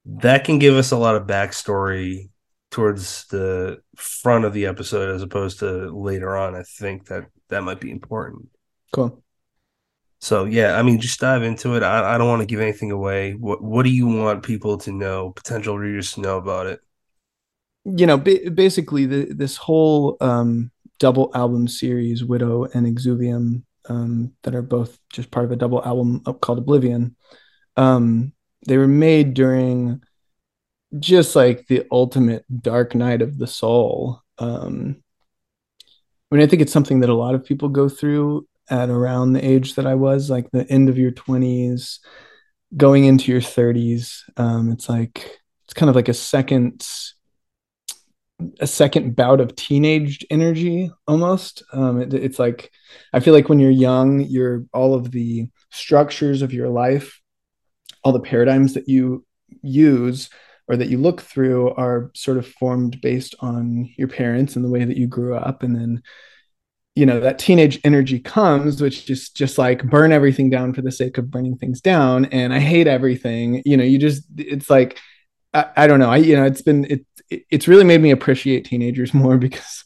that 0.06 0.46
can 0.46 0.58
give 0.58 0.76
us 0.76 0.92
a 0.92 0.98
lot 0.98 1.16
of 1.16 1.28
backstory 1.28 2.30
towards 2.72 3.26
the 3.28 3.78
front 3.96 4.46
of 4.46 4.54
the 4.54 4.66
episode 4.66 5.14
as 5.14 5.22
opposed 5.22 5.60
to 5.60 5.90
later 5.90 6.36
on. 6.38 6.56
I 6.56 6.64
think 6.64 7.08
that 7.08 7.26
that 7.50 7.64
might 7.64 7.80
be 7.80 7.92
important. 7.92 8.50
Cool. 8.94 9.22
So 10.20 10.46
yeah, 10.46 10.78
I 10.78 10.82
mean, 10.82 11.00
just 11.00 11.20
dive 11.20 11.44
into 11.44 11.76
it. 11.76 11.84
I, 11.84 12.16
I 12.16 12.18
don't 12.18 12.28
want 12.28 12.42
to 12.42 12.48
give 12.48 12.60
anything 12.60 12.92
away. 12.92 13.34
What 13.34 13.62
What 13.64 13.84
do 13.84 13.90
you 13.90 14.08
want 14.08 14.44
people 14.44 14.78
to 14.80 14.92
know, 14.92 15.32
potential 15.32 15.78
readers 15.78 16.14
to 16.14 16.22
know 16.22 16.38
about 16.38 16.68
it? 16.68 16.80
You 17.86 18.06
know, 18.06 18.18
ba- 18.18 18.50
basically, 18.54 19.06
the, 19.06 19.34
this 19.34 19.58
whole 19.58 20.18
um, 20.20 20.72
double 21.00 21.32
album 21.36 21.68
series, 21.68 22.26
Widow 22.26 22.66
and 22.74 22.86
Exuvium, 22.88 23.64
um, 23.88 24.34
that 24.44 24.56
are 24.56 24.62
both 24.62 24.98
just 25.12 25.32
part 25.32 25.46
of 25.46 25.52
a 25.52 25.56
double 25.56 25.84
album 25.84 26.22
called 26.42 26.60
Oblivion. 26.60 27.16
Um, 27.76 28.34
they 28.66 28.78
were 28.78 28.88
made 28.88 29.34
during 29.34 30.02
just 31.00 31.36
like 31.36 31.68
the 31.68 31.86
ultimate 31.92 32.46
dark 32.62 32.96
night 32.96 33.22
of 33.22 33.38
the 33.38 33.48
soul. 33.48 34.22
Um, 34.38 35.04
I 36.32 36.36
mean, 36.36 36.44
I 36.44 36.48
think 36.48 36.62
it's 36.62 36.74
something 36.74 37.02
that 37.02 37.10
a 37.10 37.16
lot 37.16 37.36
of 37.36 37.46
people 37.46 37.70
go 37.70 37.88
through 37.88 38.48
at 38.70 38.90
around 38.90 39.34
the 39.34 39.46
age 39.46 39.76
that 39.76 39.88
I 39.88 39.96
was, 39.96 40.30
like 40.30 40.50
the 40.52 40.70
end 40.70 40.90
of 40.90 40.98
your 40.98 41.12
20s, 41.12 42.00
going 42.76 43.06
into 43.06 43.32
your 43.32 43.42
30s. 43.42 44.24
Um, 44.36 44.72
it's 44.72 44.90
like, 44.90 45.40
it's 45.66 45.74
kind 45.74 45.90
of 45.90 45.96
like 45.96 46.10
a 46.10 46.14
second 46.14 46.86
a 48.60 48.68
second 48.68 49.16
bout 49.16 49.40
of 49.40 49.56
teenage 49.56 50.26
energy 50.30 50.92
almost. 51.08 51.64
Um, 51.74 52.02
it, 52.02 52.14
it's 52.14 52.40
like 52.40 52.72
i 53.14 53.20
feel 53.20 53.34
like 53.34 53.50
when 53.50 53.60
you're 53.60 53.72
young 53.72 54.22
you're 54.22 54.66
all 54.74 54.94
of 54.94 55.12
the 55.12 55.48
structures 55.72 56.42
of 56.42 56.54
your 56.54 56.70
life 56.70 57.22
all 58.04 58.12
the 58.12 58.20
paradigms 58.20 58.74
that 58.74 58.88
you 58.88 59.26
use 59.62 60.30
or 60.68 60.76
that 60.76 60.90
you 60.90 60.98
look 60.98 61.22
through 61.22 61.72
are 61.72 62.12
sort 62.14 62.38
of 62.38 62.48
formed 62.48 63.02
based 63.02 63.36
on 63.40 63.90
your 63.98 64.08
parents 64.08 64.56
and 64.56 64.66
the 64.66 64.70
way 64.70 64.84
that 64.84 64.98
you 64.98 65.08
grew 65.08 65.36
up. 65.36 65.64
And 65.64 65.76
then 65.76 66.04
you 66.96 67.06
know 67.06 67.20
that 67.20 67.38
teenage 67.38 67.80
energy 67.84 68.20
comes 68.20 68.82
which 68.82 69.08
is 69.08 69.30
just 69.30 69.60
like 69.60 69.84
burn 69.84 70.12
everything 70.12 70.50
down 70.50 70.74
for 70.74 70.82
the 70.82 70.92
sake 70.92 71.18
of 71.18 71.30
burning 71.30 71.56
things 71.56 71.80
down. 71.80 72.26
And 72.26 72.54
i 72.54 72.60
hate 72.60 72.88
everything. 72.88 73.62
You 73.66 73.78
know 73.78 73.84
you 73.84 74.00
just 74.00 74.24
it's 74.38 74.70
like 74.70 75.00
I, 75.54 75.66
I 75.76 75.88
don't 75.88 76.00
know 76.00 76.10
i 76.10 76.18
you 76.18 76.36
know 76.36 76.46
it's 76.46 76.62
been 76.62 76.86
it, 76.86 77.06
it's 77.30 77.68
really 77.68 77.84
made 77.84 78.02
me 78.02 78.12
appreciate 78.12 78.66
teenagers 78.66 79.14
more 79.14 79.38
because 79.38 79.84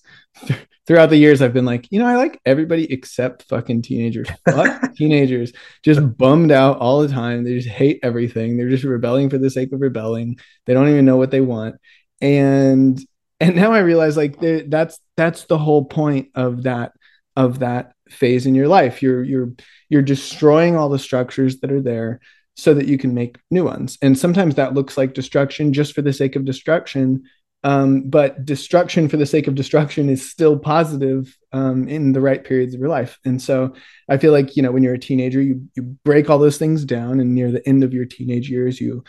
throughout 0.87 1.09
the 1.09 1.17
years 1.17 1.41
I've 1.41 1.53
been 1.53 1.65
like, 1.65 1.87
you 1.91 1.99
know, 1.99 2.07
I 2.07 2.15
like 2.15 2.39
everybody 2.45 2.91
except 2.91 3.43
fucking 3.43 3.83
teenagers. 3.83 4.27
Fuck 4.49 4.93
teenagers. 4.95 5.53
Just 5.83 6.17
bummed 6.17 6.51
out 6.51 6.79
all 6.79 7.01
the 7.01 7.07
time. 7.07 7.43
They 7.43 7.55
just 7.55 7.69
hate 7.69 7.99
everything. 8.03 8.57
They're 8.57 8.69
just 8.69 8.83
rebelling 8.83 9.29
for 9.29 9.37
the 9.37 9.49
sake 9.49 9.71
of 9.71 9.81
rebelling. 9.81 10.37
They 10.65 10.73
don't 10.73 10.89
even 10.89 11.05
know 11.05 11.17
what 11.17 11.31
they 11.31 11.41
want. 11.41 11.75
And 12.19 12.99
and 13.39 13.55
now 13.55 13.71
I 13.71 13.79
realize 13.79 14.17
like 14.17 14.39
that's 14.39 14.99
that's 15.17 15.45
the 15.45 15.57
whole 15.57 15.85
point 15.85 16.29
of 16.35 16.63
that 16.63 16.91
of 17.35 17.59
that 17.59 17.93
phase 18.09 18.45
in 18.45 18.55
your 18.55 18.67
life. 18.67 19.01
You're 19.01 19.23
you're 19.23 19.53
you're 19.89 20.01
destroying 20.01 20.75
all 20.75 20.89
the 20.89 20.99
structures 20.99 21.59
that 21.61 21.71
are 21.71 21.81
there 21.81 22.19
so 22.55 22.73
that 22.73 22.87
you 22.87 22.97
can 22.97 23.13
make 23.13 23.37
new 23.49 23.63
ones. 23.63 23.97
And 24.01 24.17
sometimes 24.17 24.55
that 24.55 24.73
looks 24.73 24.97
like 24.97 25.13
destruction 25.13 25.73
just 25.73 25.93
for 25.93 26.01
the 26.01 26.13
sake 26.13 26.35
of 26.35 26.45
destruction. 26.45 27.23
Um, 27.63 28.09
but 28.09 28.43
destruction 28.43 29.07
for 29.07 29.17
the 29.17 29.25
sake 29.25 29.47
of 29.47 29.55
destruction 29.55 30.09
is 30.09 30.29
still 30.29 30.57
positive 30.57 31.37
um, 31.53 31.87
in 31.87 32.11
the 32.11 32.21
right 32.21 32.43
periods 32.43 32.73
of 32.73 32.79
your 32.79 32.89
life. 32.89 33.19
And 33.23 33.41
so 33.41 33.75
I 34.09 34.17
feel 34.17 34.31
like, 34.31 34.55
you 34.55 34.63
know, 34.63 34.71
when 34.71 34.83
you're 34.83 34.95
a 34.95 34.99
teenager, 34.99 35.41
you, 35.41 35.67
you 35.75 35.83
break 36.03 36.29
all 36.29 36.39
those 36.39 36.57
things 36.57 36.85
down 36.85 37.19
and 37.19 37.35
near 37.35 37.51
the 37.51 37.67
end 37.67 37.83
of 37.83 37.93
your 37.93 38.05
teenage 38.05 38.49
years, 38.49 38.81
you 38.81 39.03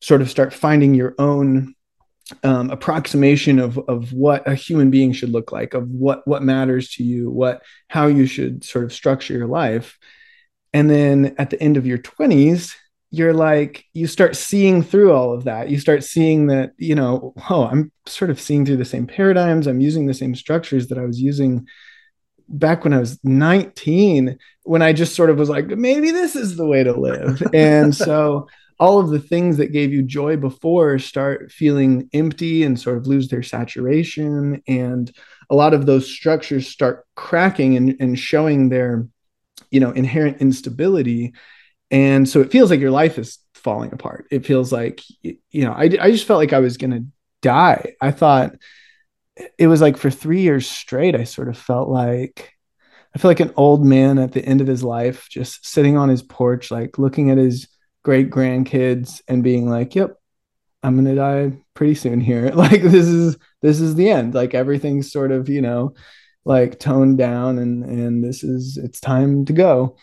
sort 0.00 0.20
of 0.20 0.30
start 0.30 0.52
finding 0.52 0.94
your 0.94 1.14
own 1.18 1.74
um, 2.42 2.70
approximation 2.70 3.58
of, 3.58 3.78
of 3.88 4.12
what 4.12 4.46
a 4.48 4.54
human 4.54 4.90
being 4.90 5.12
should 5.12 5.30
look 5.30 5.52
like, 5.52 5.74
of 5.74 5.88
what, 5.88 6.26
what 6.26 6.42
matters 6.42 6.90
to 6.94 7.04
you, 7.04 7.30
what, 7.30 7.62
how 7.88 8.06
you 8.06 8.26
should 8.26 8.64
sort 8.64 8.84
of 8.84 8.92
structure 8.92 9.34
your 9.34 9.46
life. 9.46 9.98
And 10.72 10.90
then 10.90 11.34
at 11.38 11.50
the 11.50 11.62
end 11.62 11.76
of 11.76 11.86
your 11.86 11.98
20s, 11.98 12.74
you're 13.12 13.34
like 13.34 13.84
you 13.92 14.06
start 14.06 14.34
seeing 14.34 14.82
through 14.82 15.12
all 15.12 15.34
of 15.34 15.44
that. 15.44 15.68
You 15.68 15.78
start 15.78 16.02
seeing 16.02 16.46
that 16.46 16.72
you 16.78 16.94
know 16.94 17.34
oh 17.50 17.66
i'm 17.66 17.92
sort 18.06 18.30
of 18.30 18.40
seeing 18.40 18.64
through 18.66 18.78
the 18.78 18.84
same 18.84 19.06
paradigms. 19.06 19.66
I'm 19.66 19.80
using 19.80 20.06
the 20.06 20.14
same 20.14 20.34
structures 20.34 20.88
that 20.88 20.98
i 20.98 21.04
was 21.04 21.20
using 21.20 21.66
back 22.48 22.84
when 22.84 22.92
i 22.92 22.98
was 22.98 23.18
19 23.24 24.36
when 24.64 24.82
i 24.82 24.92
just 24.92 25.14
sort 25.14 25.30
of 25.30 25.38
was 25.38 25.48
like 25.48 25.66
maybe 25.68 26.10
this 26.10 26.34
is 26.34 26.56
the 26.56 26.66
way 26.66 26.82
to 26.82 26.98
live. 26.98 27.42
And 27.54 27.94
so 27.94 28.48
all 28.80 28.98
of 28.98 29.10
the 29.10 29.20
things 29.20 29.58
that 29.58 29.72
gave 29.72 29.92
you 29.92 30.02
joy 30.02 30.36
before 30.36 30.98
start 30.98 31.52
feeling 31.52 32.08
empty 32.14 32.64
and 32.64 32.80
sort 32.80 32.96
of 32.96 33.06
lose 33.06 33.28
their 33.28 33.42
saturation. 33.42 34.60
And 34.66 35.14
a 35.50 35.54
lot 35.54 35.74
of 35.74 35.86
those 35.86 36.10
structures 36.10 36.66
start 36.66 37.06
cracking 37.14 37.76
and, 37.76 37.94
and 38.00 38.18
showing 38.18 38.70
their 38.70 39.06
you 39.70 39.80
know 39.80 39.90
inherent 39.90 40.40
instability 40.40 41.34
and 41.92 42.28
so 42.28 42.40
it 42.40 42.50
feels 42.50 42.70
like 42.70 42.80
your 42.80 42.90
life 42.90 43.18
is 43.18 43.38
falling 43.54 43.92
apart. 43.92 44.26
It 44.32 44.44
feels 44.44 44.72
like 44.72 45.02
you 45.22 45.64
know 45.64 45.72
i, 45.72 45.84
I 45.84 46.10
just 46.10 46.26
felt 46.26 46.38
like 46.38 46.52
i 46.52 46.58
was 46.58 46.76
to 46.76 47.04
die. 47.42 47.94
I 48.00 48.10
thought 48.10 48.54
it 49.58 49.68
was 49.68 49.80
like 49.80 49.96
for 49.96 50.10
three 50.10 50.42
years 50.42 50.68
straight 50.68 51.14
i 51.14 51.24
sort 51.24 51.48
of 51.48 51.56
felt 51.56 51.88
like 51.88 52.52
i 53.14 53.18
feel 53.18 53.30
like 53.30 53.40
an 53.40 53.54
old 53.56 53.82
man 53.82 54.18
at 54.18 54.32
the 54.32 54.44
end 54.44 54.60
of 54.60 54.66
his 54.66 54.84
life 54.84 55.26
just 55.30 55.66
sitting 55.66 55.96
on 55.96 56.10
his 56.10 56.22
porch 56.22 56.70
like 56.70 56.98
looking 56.98 57.30
at 57.30 57.38
his 57.38 57.66
great 58.02 58.28
grandkids 58.28 59.22
and 59.28 59.42
being 59.42 59.70
like 59.70 59.94
yep 59.94 60.16
i'm 60.82 61.02
to 61.02 61.14
die 61.14 61.52
pretty 61.74 61.94
soon 61.94 62.20
here. 62.20 62.50
Like 62.54 62.82
this 62.82 63.06
is 63.06 63.36
this 63.60 63.80
is 63.80 63.94
the 63.94 64.10
end. 64.10 64.34
Like 64.34 64.54
everything's 64.54 65.10
sort 65.12 65.32
of 65.32 65.48
you 65.48 65.62
know 65.62 65.94
like 66.44 66.78
toned 66.78 67.18
down 67.18 67.58
and 67.58 67.84
and 67.84 68.24
this 68.24 68.44
is 68.44 68.76
it's 68.76 69.00
time 69.00 69.44
to 69.46 69.52
go. 69.52 69.96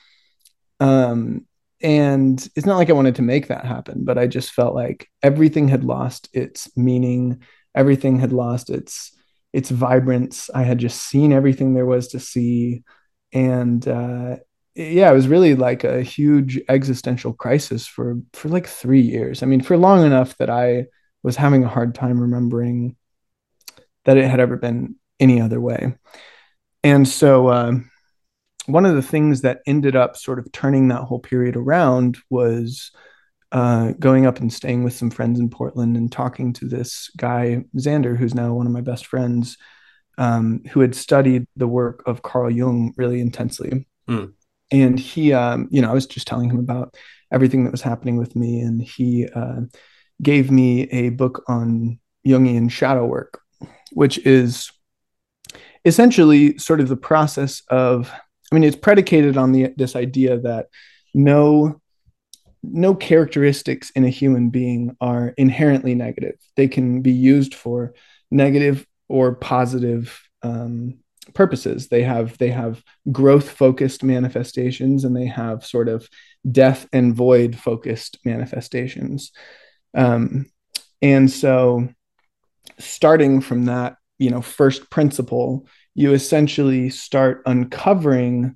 Um 0.80 1.46
and 1.82 2.48
it's 2.56 2.66
not 2.66 2.78
like 2.78 2.90
I 2.90 2.94
wanted 2.94 3.16
to 3.16 3.22
make 3.22 3.48
that 3.48 3.66
happen, 3.66 4.04
but 4.04 4.18
I 4.18 4.28
just 4.28 4.52
felt 4.52 4.76
like 4.76 5.10
everything 5.24 5.68
had 5.68 5.84
lost 5.84 6.30
its 6.34 6.76
meaning, 6.78 7.42
everything 7.74 8.20
had 8.20 8.34
lost 8.34 8.70
its 8.70 9.16
its 9.54 9.70
vibrance. 9.70 10.50
I 10.54 10.64
had 10.64 10.78
just 10.78 11.02
seen 11.02 11.32
everything 11.32 11.74
there 11.74 11.86
was 11.86 12.10
to 12.10 12.20
see, 12.20 12.84
and 13.32 13.88
uh, 13.88 14.38
yeah, 14.76 15.10
it 15.10 15.14
was 15.14 15.28
really 15.28 15.56
like 15.56 15.84
a 15.84 16.02
huge 16.02 16.60
existential 16.68 17.34
crisis 17.34 17.88
for 17.88 18.18
for 18.34 18.50
like 18.50 18.68
three 18.68 19.02
years. 19.02 19.42
I 19.42 19.46
mean, 19.46 19.62
for 19.62 19.78
long 19.78 20.06
enough 20.06 20.38
that 20.38 20.50
I 20.50 20.88
was 21.24 21.36
having 21.38 21.64
a 21.64 21.70
hard 21.70 21.96
time 21.96 22.20
remembering 22.20 22.96
that 24.06 24.18
it 24.18 24.30
had 24.30 24.40
ever 24.40 24.58
been 24.58 24.96
any 25.20 25.40
other 25.42 25.62
way, 25.62 25.96
and 26.84 27.08
so. 27.08 27.48
Uh, 27.48 27.74
one 28.70 28.86
of 28.86 28.96
the 28.96 29.02
things 29.02 29.42
that 29.42 29.62
ended 29.66 29.96
up 29.96 30.16
sort 30.16 30.40
of 30.40 30.52
turning 30.52 30.88
that 30.88 31.04
whole 31.04 31.20
period 31.20 31.56
around 31.56 32.18
was 32.30 32.92
uh, 33.52 33.94
going 34.00 34.26
up 34.26 34.40
and 34.40 34.54
staying 34.54 34.84
with 34.84 34.94
some 34.94 35.10
friends 35.10 35.40
in 35.40 35.50
Portland 35.50 35.98
and 35.98 36.12
talking 36.12 36.54
to 36.54 36.66
this 36.66 37.10
guy, 37.18 37.64
Xander, 37.76 38.16
who's 38.16 38.36
now 38.36 38.54
one 38.54 38.68
of 38.68 38.72
my 38.72 38.82
best 38.82 39.08
friends, 39.08 39.58
um, 40.18 40.62
who 40.72 40.82
had 40.82 40.94
studied 40.94 41.48
the 41.56 41.68
work 41.68 42.04
of 42.06 42.22
Carl 42.22 42.52
Jung 42.52 42.94
really 42.96 43.20
intensely. 43.20 43.88
Mm. 44.08 44.34
And 44.72 45.00
he, 45.00 45.34
um, 45.34 45.68
you 45.72 45.82
know, 45.82 45.90
I 45.90 45.94
was 45.94 46.06
just 46.06 46.28
telling 46.28 46.50
him 46.50 46.60
about 46.60 46.96
everything 47.32 47.64
that 47.64 47.72
was 47.72 47.82
happening 47.82 48.18
with 48.18 48.36
me. 48.36 48.60
And 48.60 48.82
he 48.82 49.28
uh, 49.28 49.62
gave 50.22 50.52
me 50.52 50.84
a 50.92 51.10
book 51.10 51.44
on 51.48 52.00
Jungian 52.28 52.70
shadow 52.70 53.06
work, 53.06 53.42
which 53.94 54.20
is 54.20 54.72
essentially 55.86 56.58
sort 56.58 56.82
of 56.82 56.88
the 56.88 56.98
process 56.98 57.64
of 57.70 58.12
I 58.52 58.56
mean, 58.56 58.64
it's 58.64 58.76
predicated 58.76 59.38
on 59.38 59.52
the 59.52 59.74
this 59.78 59.96
idea 59.96 60.40
that 60.40 60.68
no 61.14 61.80
no 62.62 62.94
characteristics 62.94 63.90
in 63.92 64.04
a 64.04 64.10
human 64.10 64.50
being 64.50 64.96
are 65.00 65.30
inherently 65.38 65.96
negative. 65.96 66.36
They 66.56 66.68
can 66.68 67.02
be 67.02 67.12
used 67.12 67.56
for 67.56 67.94
negative 68.32 68.86
or 69.08 69.36
positive 69.36 70.22
um, 70.44 71.00
purposes 71.34 71.88
they 71.88 72.04
have 72.04 72.38
they 72.38 72.50
have 72.50 72.84
growth 73.12 73.50
focused 73.50 74.04
manifestations 74.04 75.04
and 75.04 75.16
they 75.16 75.26
have 75.26 75.66
sort 75.66 75.88
of 75.88 76.08
death 76.52 76.88
and 76.94 77.16
void 77.16 77.58
focused 77.58 78.18
manifestations 78.26 79.32
um, 79.96 80.46
and 81.02 81.30
so 81.30 81.88
starting 82.80 83.42
from 83.42 83.66
that 83.66 83.98
you 84.18 84.30
know 84.30 84.42
first 84.42 84.90
principle 84.90 85.68
you 86.00 86.14
essentially 86.14 86.90
start 86.90 87.42
uncovering 87.46 88.56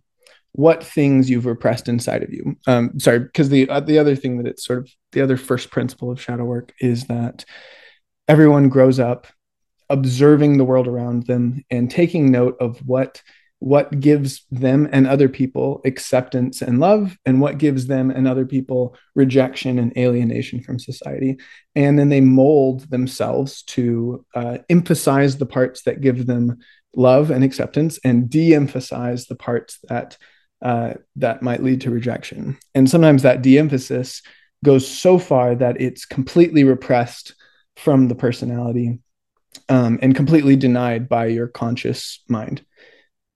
what 0.53 0.82
things 0.82 1.29
you've 1.29 1.45
repressed 1.45 1.89
inside 1.89 2.23
of 2.23 2.32
you. 2.32 2.56
Um, 2.67 2.97
sorry 3.01 3.19
because 3.19 3.49
the 3.49 3.67
uh, 3.67 3.82
the 3.82 3.99
other 3.99 4.15
thing 4.15 4.38
that 4.38 4.47
it's 4.47 4.65
sort 4.65 4.79
of 4.79 4.89
the 5.12 5.21
other 5.21 5.36
first 5.36 5.69
principle 5.69 6.10
of 6.10 6.21
shadow 6.21 6.45
work 6.45 6.71
is 6.79 7.08
that 7.08 7.43
everyone 8.29 8.69
grows 8.69 8.97
up 8.97 9.27
observing 9.89 10.58
the 10.58 10.63
world 10.63 10.88
around 10.88 11.27
them 11.27 11.62
and 11.69 11.91
taking 11.91 12.32
note 12.32 12.56
of 12.62 12.77
what 12.88 13.21
what 13.60 13.99
gives 13.99 14.45
them 14.51 14.88
and 14.91 15.06
other 15.06 15.27
people 15.27 15.82
acceptance 15.84 16.62
and 16.62 16.79
love 16.79 17.17
and 17.25 17.41
what 17.41 17.58
gives 17.58 17.88
them 17.88 18.10
and 18.10 18.25
other 18.25 18.45
people 18.45 18.95
rejection 19.15 19.79
and 19.79 19.97
alienation 19.97 20.62
from 20.62 20.79
society. 20.79 21.38
And 21.75 21.97
then 21.97 22.10
they 22.10 22.21
mold 22.21 22.89
themselves 22.89 23.63
to 23.63 24.25
uh, 24.34 24.58
emphasize 24.69 25.38
the 25.38 25.45
parts 25.45 25.84
that 25.84 26.01
give 26.01 26.25
them 26.25 26.58
love 26.95 27.32
and 27.32 27.43
acceptance 27.43 27.99
and 28.03 28.29
de-emphasize 28.29 29.25
the 29.27 29.36
parts 29.36 29.79
that 29.89 30.17
uh, 30.62 30.93
that 31.17 31.41
might 31.41 31.62
lead 31.62 31.82
to 31.82 31.91
rejection 31.91 32.58
and 32.73 32.89
sometimes 32.89 33.23
that 33.23 33.41
de-emphasis 33.41 34.21
goes 34.63 34.88
so 34.88 35.19
far 35.19 35.56
that 35.56 35.79
it's 35.82 36.06
completely 36.06 36.63
repressed 36.63 37.36
from 37.75 38.08
the 38.08 38.15
personality 38.15 38.99
um, 39.69 39.99
and 40.01 40.15
completely 40.15 40.56
denied 40.56 41.08
by 41.08 41.27
your 41.27 41.47
conscious 41.47 42.23
mind. 42.27 42.65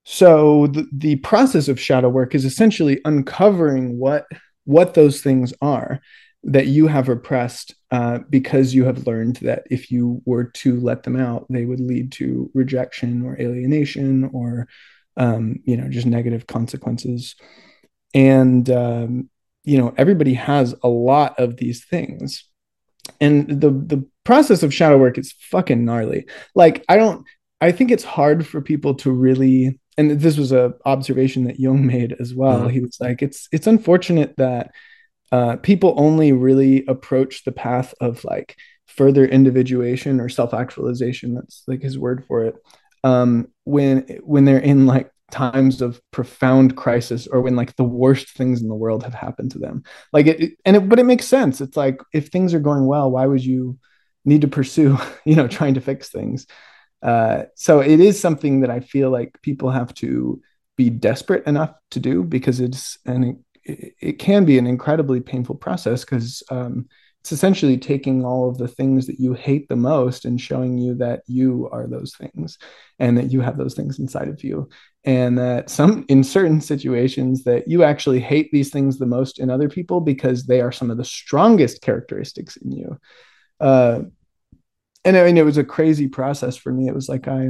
So 0.04 0.67
the, 0.67 0.88
the 0.91 1.17
process 1.17 1.67
of 1.67 1.80
shadow 1.80 2.10
work 2.10 2.34
is 2.34 2.46
essentially 2.46 3.00
uncovering 3.06 3.98
what 4.00 4.26
what 4.63 4.93
those 4.93 5.22
things 5.22 5.54
are 5.62 6.02
that 6.43 6.67
you 6.67 6.88
have 6.88 7.08
repressed 7.08 7.76
uh, 7.91 8.19
because 8.30 8.73
you 8.73 8.86
have 8.86 9.08
learned 9.08 9.38
that 9.38 9.63
if 9.69 9.91
you 9.91 10.21
were 10.26 10.45
to 10.45 10.80
let 10.80 11.04
them 11.04 11.15
out, 11.15 11.45
they 11.50 11.65
would 11.65 11.80
lead 11.80 12.12
to 12.13 12.52
rejection 12.54 13.26
or 13.26 13.39
alienation 13.39 14.30
or 14.34 14.67
um, 15.15 15.58
you 15.63 15.78
know 15.78 15.89
just 15.89 16.06
negative 16.06 16.47
consequences. 16.47 17.36
And 18.13 18.69
um, 18.69 19.30
you 19.63 19.78
know 19.78 19.93
everybody 19.97 20.34
has 20.34 20.76
a 20.84 20.89
lot 20.89 21.39
of 21.39 21.58
these 21.58 21.86
things, 21.86 22.43
and 23.21 23.47
the 23.50 23.71
the 23.71 24.06
process 24.23 24.63
of 24.63 24.73
shadow 24.73 24.97
work 24.97 25.17
is 25.17 25.34
fucking 25.39 25.86
gnarly. 25.86 26.26
Like 26.56 26.84
I 26.89 26.97
don't 26.97 27.26
I 27.62 27.71
think 27.71 27.91
it's 27.91 28.04
hard 28.04 28.45
for 28.45 28.62
people 28.62 28.95
to 28.95 29.12
really 29.12 29.80
and 29.97 30.12
this 30.12 30.38
was 30.38 30.52
a 30.52 30.73
observation 30.86 31.45
that 31.45 31.60
Jung 31.60 31.86
made 31.88 32.15
as 32.19 32.34
well. 32.34 32.62
Mm-hmm. 32.62 32.69
He 32.69 32.80
was 32.82 32.97
like 33.00 33.21
it's 33.21 33.47
it's 33.52 33.67
unfortunate 33.67 34.36
that 34.38 34.71
uh, 35.32 35.58
people 35.58 35.94
only 35.98 36.32
really 36.32 36.86
approach 36.88 37.44
the 37.44 37.52
path 37.52 37.94
of 38.00 38.24
like 38.24 38.56
further 38.86 39.26
individuation 39.26 40.20
or 40.20 40.30
self-actualization 40.30 41.36
that's 41.36 41.63
like 41.68 41.82
his 41.82 42.00
word 42.00 42.24
for 42.26 42.46
it 42.46 42.56
um, 43.04 43.48
when 43.63 44.02
when 44.24 44.46
they're 44.46 44.60
in 44.60 44.86
like 44.86 45.12
times 45.32 45.82
of 45.82 46.02
profound 46.12 46.78
crisis 46.78 47.28
or 47.28 47.42
when 47.42 47.56
like 47.56 47.76
the 47.76 47.84
worst 47.84 48.30
things 48.30 48.62
in 48.62 48.70
the 48.70 48.76
world 48.76 49.04
have 49.04 49.13
happened 49.13 49.52
to 49.52 49.60
them. 49.60 49.84
Like 50.13 50.28
it 50.28 50.54
and 50.66 50.76
it 50.76 50.90
but 50.90 51.00
it 51.00 51.06
makes 51.06 51.28
sense. 51.28 51.62
It's 51.62 51.78
like 51.78 52.00
if 52.13 52.30
things 52.30 52.54
are 52.54 52.60
going 52.60 52.86
well 52.86 53.12
why 53.12 53.26
would 53.26 53.44
you 53.44 53.78
need 54.26 54.42
to 54.42 54.48
pursue 54.48 54.98
you 55.26 55.36
know 55.36 55.48
trying 55.48 55.76
to 55.76 55.82
fix 55.82 56.10
things? 56.10 56.48
Uh, 57.02 57.44
so 57.56 57.80
it 57.80 58.00
is 58.00 58.20
something 58.20 58.62
that 58.62 58.72
i 58.72 58.80
feel 58.80 59.12
like 59.12 59.40
people 59.44 59.70
have 59.70 59.94
to 59.94 60.42
be 60.78 60.90
desperate 60.90 61.46
enough 61.46 61.72
to 61.92 62.00
do 62.00 62.24
because 62.24 62.60
it's 62.60 62.98
and 63.06 63.44
it, 63.67 63.95
it 63.99 64.13
can 64.13 64.45
be 64.45 64.58
an 64.58 64.67
incredibly 64.67 65.19
painful 65.19 65.56
process 65.56 66.03
because 66.03 66.43
um, 66.49 66.88
it's 67.21 67.32
essentially 67.32 67.77
taking 67.77 68.23
all 68.23 68.49
of 68.49 68.58
the 68.58 68.67
things 68.67 69.08
that 69.08 69.19
you 69.19 69.34
hate 69.34 69.67
the 69.67 69.75
most 69.75 70.25
and 70.25 70.39
showing 70.39 70.77
you 70.77 70.95
that 70.95 71.23
you 71.27 71.69
are 71.71 71.88
those 71.88 72.15
things 72.15 72.58
and 72.99 73.17
that 73.17 73.32
you 73.32 73.41
have 73.41 73.58
those 73.58 73.73
things 73.73 73.99
inside 73.99 74.30
of 74.30 74.43
you 74.43 74.69
and 75.03 75.38
that 75.38 75.69
some 75.69 76.06
in 76.08 76.23
certain 76.23 76.62
situations 76.62 77.43
that 77.43 77.67
you 77.67 77.84
actually 77.84 78.19
hate 78.19 78.49
these 78.51 78.69
things 78.69 78.97
the 78.97 79.06
most 79.06 79.39
in 79.39 79.49
other 79.49 79.69
people 79.69 79.99
because 79.99 80.45
they 80.45 80.62
are 80.62 80.71
some 80.71 80.89
of 80.89 80.97
the 80.97 81.06
strongest 81.06 81.82
characteristics 81.82 82.56
in 82.58 82.71
you 82.71 82.97
uh, 83.60 84.01
and 85.08 85.15
I 85.15 85.23
mean, 85.23 85.38
it 85.38 85.45
was 85.45 85.58
a 85.58 85.63
crazy 85.63 86.10
process 86.10 86.58
for 86.58 86.71
me. 86.71 86.88
It 86.88 86.93
was 86.93 87.08
like 87.08 87.30
I, 87.30 87.49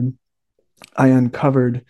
I 0.95 1.07
uncovered 1.07 1.85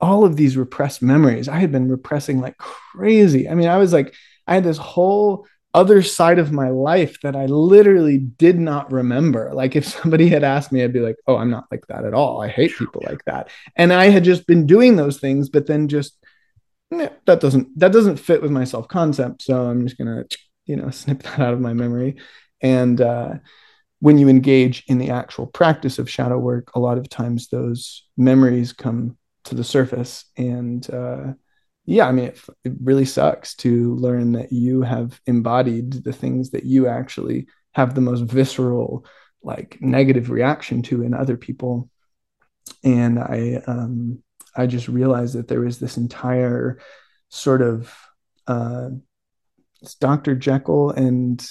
all 0.00 0.24
of 0.24 0.36
these 0.36 0.56
repressed 0.56 1.02
memories. 1.02 1.48
I 1.48 1.58
had 1.58 1.72
been 1.72 1.88
repressing 1.88 2.40
like 2.40 2.58
crazy. 2.58 3.48
I 3.48 3.54
mean, 3.54 3.68
I 3.68 3.78
was 3.78 3.92
like, 3.92 4.14
I 4.46 4.54
had 4.54 4.64
this 4.64 4.78
whole 4.78 5.46
other 5.74 6.02
side 6.02 6.38
of 6.38 6.52
my 6.52 6.70
life 6.70 7.20
that 7.20 7.36
I 7.36 7.46
literally 7.46 8.18
did 8.18 8.58
not 8.58 8.90
remember. 8.90 9.50
Like 9.52 9.76
if 9.76 9.84
somebody 10.00 10.28
had 10.28 10.42
asked 10.42 10.72
me, 10.72 10.82
I'd 10.82 10.92
be 10.92 11.00
like, 11.00 11.16
"Oh, 11.26 11.36
I'm 11.36 11.50
not 11.50 11.66
like 11.70 11.86
that 11.88 12.04
at 12.04 12.14
all. 12.14 12.40
I 12.42 12.48
hate 12.48 12.76
people 12.76 13.02
like 13.06 13.24
that." 13.26 13.50
And 13.76 13.92
I 13.92 14.08
had 14.08 14.24
just 14.24 14.46
been 14.46 14.66
doing 14.66 14.96
those 14.96 15.18
things, 15.18 15.48
but 15.48 15.66
then 15.66 15.88
just 15.88 16.16
that 16.90 17.40
doesn't 17.40 17.78
that 17.78 17.92
doesn't 17.92 18.16
fit 18.16 18.42
with 18.42 18.50
my 18.50 18.64
self 18.64 18.88
concept. 18.88 19.42
So 19.42 19.66
I'm 19.66 19.86
just 19.86 19.98
gonna 19.98 20.24
you 20.64 20.76
know 20.76 20.90
snip 20.90 21.22
that 21.22 21.38
out 21.38 21.54
of 21.54 21.60
my 21.60 21.74
memory. 21.74 22.16
And 22.62 23.00
uh, 23.00 23.34
when 24.00 24.18
you 24.18 24.28
engage 24.28 24.84
in 24.88 24.98
the 24.98 25.10
actual 25.10 25.46
practice 25.46 25.98
of 25.98 26.10
shadow 26.10 26.38
work, 26.38 26.74
a 26.74 26.80
lot 26.80 26.96
of 26.96 27.08
times 27.08 27.48
those 27.48 28.04
memories 28.16 28.72
come 28.72 29.18
to 29.46 29.54
the 29.54 29.64
surface. 29.64 30.24
And 30.36 30.88
uh, 30.90 31.32
yeah, 31.84 32.06
I 32.06 32.12
mean, 32.12 32.26
it, 32.26 32.40
it 32.64 32.72
really 32.82 33.04
sucks 33.04 33.54
to 33.56 33.94
learn 33.96 34.32
that 34.32 34.52
you 34.52 34.82
have 34.82 35.20
embodied 35.26 35.92
the 36.04 36.12
things 36.12 36.50
that 36.50 36.64
you 36.64 36.86
actually 36.88 37.46
have 37.72 37.94
the 37.94 38.00
most 38.00 38.22
visceral, 38.22 39.04
like 39.42 39.78
negative 39.80 40.30
reaction 40.30 40.82
to 40.82 41.02
in 41.02 41.14
other 41.14 41.36
people. 41.36 41.90
And 42.82 43.18
I, 43.18 43.62
um, 43.66 44.22
I 44.56 44.66
just 44.66 44.88
realized 44.88 45.34
that 45.34 45.48
there 45.48 45.60
was 45.60 45.78
this 45.78 45.96
entire 45.96 46.78
sort 47.28 47.62
of 47.62 47.94
uh, 48.46 48.90
Dr. 50.00 50.34
Jekyll 50.34 50.90
and 50.90 51.46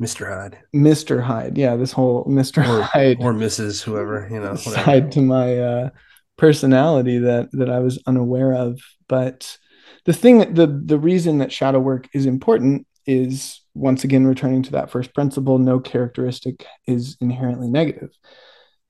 Mr. 0.00 0.28
Hyde. 0.28 0.58
Mr. 0.74 1.22
Hyde. 1.22 1.56
Yeah, 1.56 1.76
this 1.76 1.92
whole 1.92 2.24
Mr. 2.26 2.66
Or, 2.66 2.82
Hyde 2.82 3.18
or 3.20 3.32
Mrs. 3.32 3.82
Whoever, 3.82 4.28
you 4.30 4.40
know, 4.40 4.50
whatever. 4.50 4.84
side 4.84 5.12
to 5.12 5.20
my 5.20 5.58
uh, 5.58 5.90
personality 6.36 7.18
that 7.18 7.50
that 7.52 7.70
I 7.70 7.80
was 7.80 8.02
unaware 8.06 8.52
of. 8.54 8.80
But 9.08 9.58
the 10.04 10.12
thing, 10.12 10.54
the 10.54 10.66
the 10.66 10.98
reason 10.98 11.38
that 11.38 11.52
shadow 11.52 11.80
work 11.80 12.08
is 12.14 12.26
important 12.26 12.86
is 13.06 13.60
once 13.74 14.04
again 14.04 14.26
returning 14.26 14.62
to 14.64 14.72
that 14.72 14.90
first 14.90 15.14
principle: 15.14 15.58
no 15.58 15.80
characteristic 15.80 16.66
is 16.86 17.16
inherently 17.20 17.68
negative. 17.68 18.10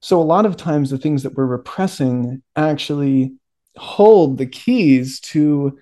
So 0.00 0.20
a 0.20 0.22
lot 0.22 0.46
of 0.46 0.56
times, 0.56 0.90
the 0.90 0.98
things 0.98 1.22
that 1.22 1.34
we're 1.34 1.46
repressing 1.46 2.42
actually 2.56 3.34
hold 3.76 4.38
the 4.38 4.46
keys 4.46 5.20
to 5.20 5.78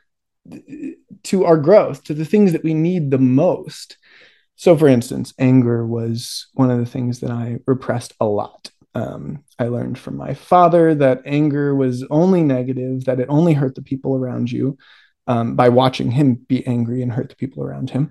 to 1.25 1.45
our 1.45 1.57
growth, 1.57 2.03
to 2.05 2.15
the 2.15 2.25
things 2.25 2.53
that 2.53 2.65
we 2.65 2.75
need 2.75 3.11
the 3.11 3.19
most 3.19 3.97
so, 4.63 4.77
for 4.77 4.89
instance, 4.89 5.35
anger 5.39 5.87
was 5.87 6.47
one 6.55 6.71
of 6.71 6.79
the 6.79 6.87
things 6.87 7.21
that 7.21 7.31
I 7.31 7.59
repressed 7.67 8.13
a 8.21 8.27
lot. 8.27 8.71
Um, 8.95 9.45
I 9.59 9.69
learned 9.69 9.99
from 9.99 10.17
my 10.17 10.35
father 10.35 10.95
that 10.97 11.23
anger 11.25 11.75
was 11.75 12.05
only 12.11 12.43
negative, 12.43 13.05
that 13.07 13.21
it 13.21 13.27
only 13.29 13.55
hurt 13.55 13.75
the 13.75 13.83
people 13.83 14.17
around 14.17 14.53
you 14.53 14.77
um, 15.27 15.57
by 15.57 15.69
watching 15.69 16.11
him 16.11 16.35
be 16.35 16.67
angry 16.67 17.03
and 17.03 17.13
hurt 17.13 17.31
the 17.31 17.37
people 17.37 17.63
around 17.63 17.91
him. 17.91 18.11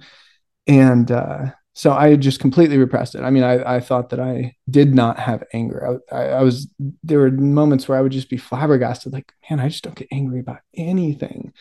And 0.67 1.11
uh, 1.11 1.51
so 1.73 1.93
I 1.93 2.15
just 2.15 2.39
completely 2.39 2.77
repressed 2.77 3.15
it. 3.15 3.21
I 3.21 3.29
mean, 3.29 3.43
I, 3.43 3.75
I 3.75 3.79
thought 3.79 4.09
that 4.09 4.19
I 4.19 4.55
did 4.69 4.93
not 4.93 5.19
have 5.19 5.43
anger. 5.53 6.01
I, 6.11 6.15
I, 6.15 6.23
I, 6.29 6.41
was, 6.41 6.67
there 7.03 7.19
were 7.19 7.31
moments 7.31 7.87
where 7.87 7.97
I 7.97 8.01
would 8.01 8.11
just 8.11 8.29
be 8.29 8.37
flabbergasted, 8.37 9.13
like, 9.13 9.31
man, 9.49 9.59
I 9.59 9.69
just 9.69 9.83
don't 9.83 9.95
get 9.95 10.07
angry 10.11 10.39
about 10.39 10.59
anything. 10.75 11.53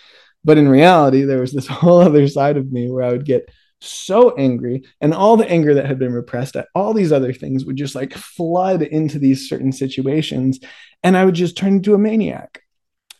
But 0.44 0.58
in 0.58 0.68
reality, 0.68 1.22
there 1.22 1.40
was 1.40 1.52
this 1.52 1.66
whole 1.68 2.00
other 2.00 2.26
side 2.26 2.56
of 2.56 2.72
me 2.72 2.90
where 2.90 3.04
I 3.04 3.12
would 3.12 3.24
get 3.24 3.50
so 3.80 4.34
angry 4.36 4.84
and 5.00 5.14
all 5.14 5.36
the 5.36 5.50
anger 5.50 5.74
that 5.74 5.86
had 5.86 5.98
been 5.98 6.12
repressed 6.12 6.56
at 6.56 6.68
all 6.74 6.92
these 6.92 7.12
other 7.12 7.32
things 7.32 7.64
would 7.64 7.76
just 7.76 7.94
like 7.94 8.12
flood 8.12 8.82
into 8.82 9.18
these 9.18 9.48
certain 9.48 9.72
situations 9.72 10.60
and 11.02 11.16
i 11.16 11.24
would 11.24 11.34
just 11.34 11.56
turn 11.56 11.74
into 11.74 11.94
a 11.94 11.98
maniac. 11.98 12.62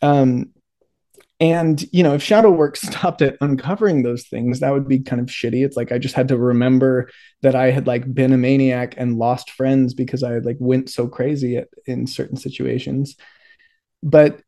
Um, 0.01 0.51
and 1.39 1.83
you 1.91 2.03
know 2.03 2.13
if 2.13 2.23
shadow 2.23 2.51
work 2.51 2.75
stopped 2.77 3.21
at 3.21 3.37
uncovering 3.41 4.03
those 4.03 4.27
things 4.27 4.59
that 4.59 4.71
would 4.71 4.87
be 4.87 4.99
kind 4.99 5.19
of 5.19 5.27
shitty. 5.27 5.65
It's 5.65 5.75
like 5.75 5.91
i 5.91 5.97
just 5.97 6.15
had 6.15 6.29
to 6.29 6.37
remember 6.37 7.09
that 7.41 7.55
i 7.55 7.71
had 7.71 7.87
like 7.87 8.11
been 8.13 8.31
a 8.31 8.37
maniac 8.37 8.93
and 8.97 9.17
lost 9.17 9.51
friends 9.51 9.93
because 9.93 10.23
i 10.23 10.31
had 10.31 10.45
like 10.45 10.57
went 10.59 10.89
so 10.89 11.07
crazy 11.07 11.57
at, 11.57 11.67
in 11.85 12.07
certain 12.07 12.37
situations. 12.37 13.17
But 14.03 14.41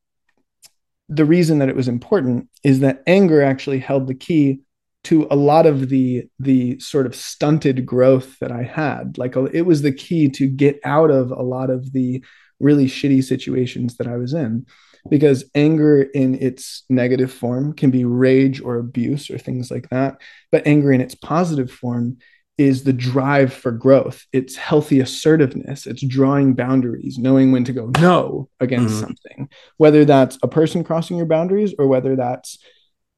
the 1.10 1.26
reason 1.26 1.60
that 1.60 1.70
it 1.70 1.76
was 1.76 1.88
important 1.88 2.50
is 2.64 2.80
that 2.80 3.04
anger 3.06 3.44
actually 3.44 3.80
held 3.80 4.08
the 4.08 4.16
key 4.16 4.62
to 5.06 5.28
a 5.30 5.36
lot 5.36 5.66
of 5.66 5.90
the 5.90 6.26
the 6.40 6.80
sort 6.80 7.06
of 7.06 7.16
stunted 7.16 7.86
growth 7.86 8.40
that 8.40 8.52
I 8.52 8.64
had. 8.64 9.18
Like 9.18 9.36
it 9.36 9.64
was 9.64 9.82
the 9.82 9.92
key 9.92 10.30
to 10.30 10.48
get 10.48 10.80
out 10.84 11.12
of 11.12 11.32
a 11.32 11.42
lot 11.42 11.70
of 11.70 11.92
the 11.92 12.24
really 12.60 12.86
shitty 12.86 13.24
situations 13.24 13.98
that 13.98 14.08
I 14.08 14.18
was 14.18 14.34
in. 14.34 14.66
because 15.10 15.44
anger 15.54 16.02
in 16.02 16.36
its 16.36 16.84
negative 16.90 17.32
form 17.32 17.74
can 17.74 17.92
be 17.92 18.06
rage 18.06 18.62
or 18.62 18.78
abuse 18.78 19.30
or 19.30 19.38
things 19.38 19.70
like 19.70 19.90
that 19.90 20.20
but 20.52 20.66
anger 20.66 20.92
in 20.92 21.02
its 21.02 21.16
positive 21.16 21.72
form 21.72 22.18
is 22.58 22.84
the 22.84 22.94
drive 22.94 23.52
for 23.52 23.72
growth 23.72 24.26
it's 24.32 24.56
healthy 24.56 25.00
assertiveness 25.00 25.88
it's 25.88 26.06
drawing 26.06 26.54
boundaries 26.54 27.18
knowing 27.18 27.52
when 27.52 27.64
to 27.64 27.74
go 27.74 27.92
no 28.00 28.48
against 28.60 28.96
mm-hmm. 28.96 29.04
something 29.04 29.50
whether 29.78 30.06
that's 30.06 30.38
a 30.44 30.48
person 30.48 30.84
crossing 30.84 31.18
your 31.18 31.26
boundaries 31.26 31.74
or 31.78 31.88
whether 31.88 32.16
that's 32.16 32.60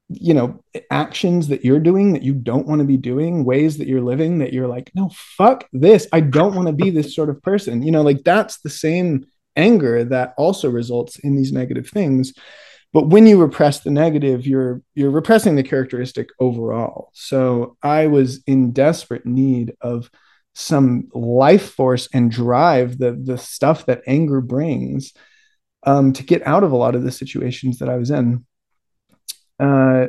you 0.10 0.34
know 0.34 0.64
actions 0.92 1.48
that 1.48 1.66
you're 1.66 1.80
doing 1.80 2.14
that 2.14 2.22
you 2.22 2.34
don't 2.34 2.68
want 2.68 2.80
to 2.80 2.86
be 2.86 2.98
doing 2.98 3.44
ways 3.44 3.78
that 3.78 3.88
you're 3.88 4.02
living 4.02 4.38
that 4.38 4.54
you're 4.54 4.68
like 4.68 4.92
no 4.94 5.10
fuck 5.14 5.68
this. 5.74 6.08
I 6.14 6.20
don't 6.20 6.56
want 6.56 6.68
to 6.68 6.74
be 6.74 6.90
this 6.90 7.16
sort 7.16 7.30
of 7.30 7.42
person. 7.42 7.82
You 7.82 7.92
know 7.92 8.02
like 8.02 8.24
that's 8.24 8.60
the 8.60 8.70
same 8.70 9.26
anger 9.56 10.04
that 10.04 10.34
also 10.38 10.70
results 10.70 11.18
in 11.20 11.36
these 11.36 11.52
negative 11.52 11.90
things. 11.90 12.34
But 12.94 13.08
when 13.08 13.26
you 13.26 13.42
repress 13.42 13.80
the 13.80 13.90
negative 13.90 14.46
you're 14.46 14.82
you're 14.94 15.10
repressing 15.10 15.56
the 15.56 15.64
characteristic 15.64 16.30
overall. 16.40 17.10
So 17.14 17.78
i 17.82 18.08
was 18.08 18.44
in 18.46 18.74
desperate 18.74 19.26
need 19.26 19.74
of 19.82 20.10
some 20.54 21.10
life 21.14 21.74
force 21.74 22.08
and 22.14 22.32
drive 22.32 22.98
the 22.98 23.12
the 23.12 23.38
stuff 23.38 23.86
that 23.88 24.02
anger 24.08 24.40
brings 24.40 25.14
um, 25.84 26.14
to 26.14 26.24
get 26.24 26.46
out 26.48 26.64
of 26.64 26.72
a 26.72 26.78
lot 26.78 26.96
of 26.96 27.04
the 27.04 27.12
situations 27.12 27.80
that 27.80 27.90
i 27.90 27.98
was 27.98 28.10
in 28.10 28.46
uh, 29.60 30.08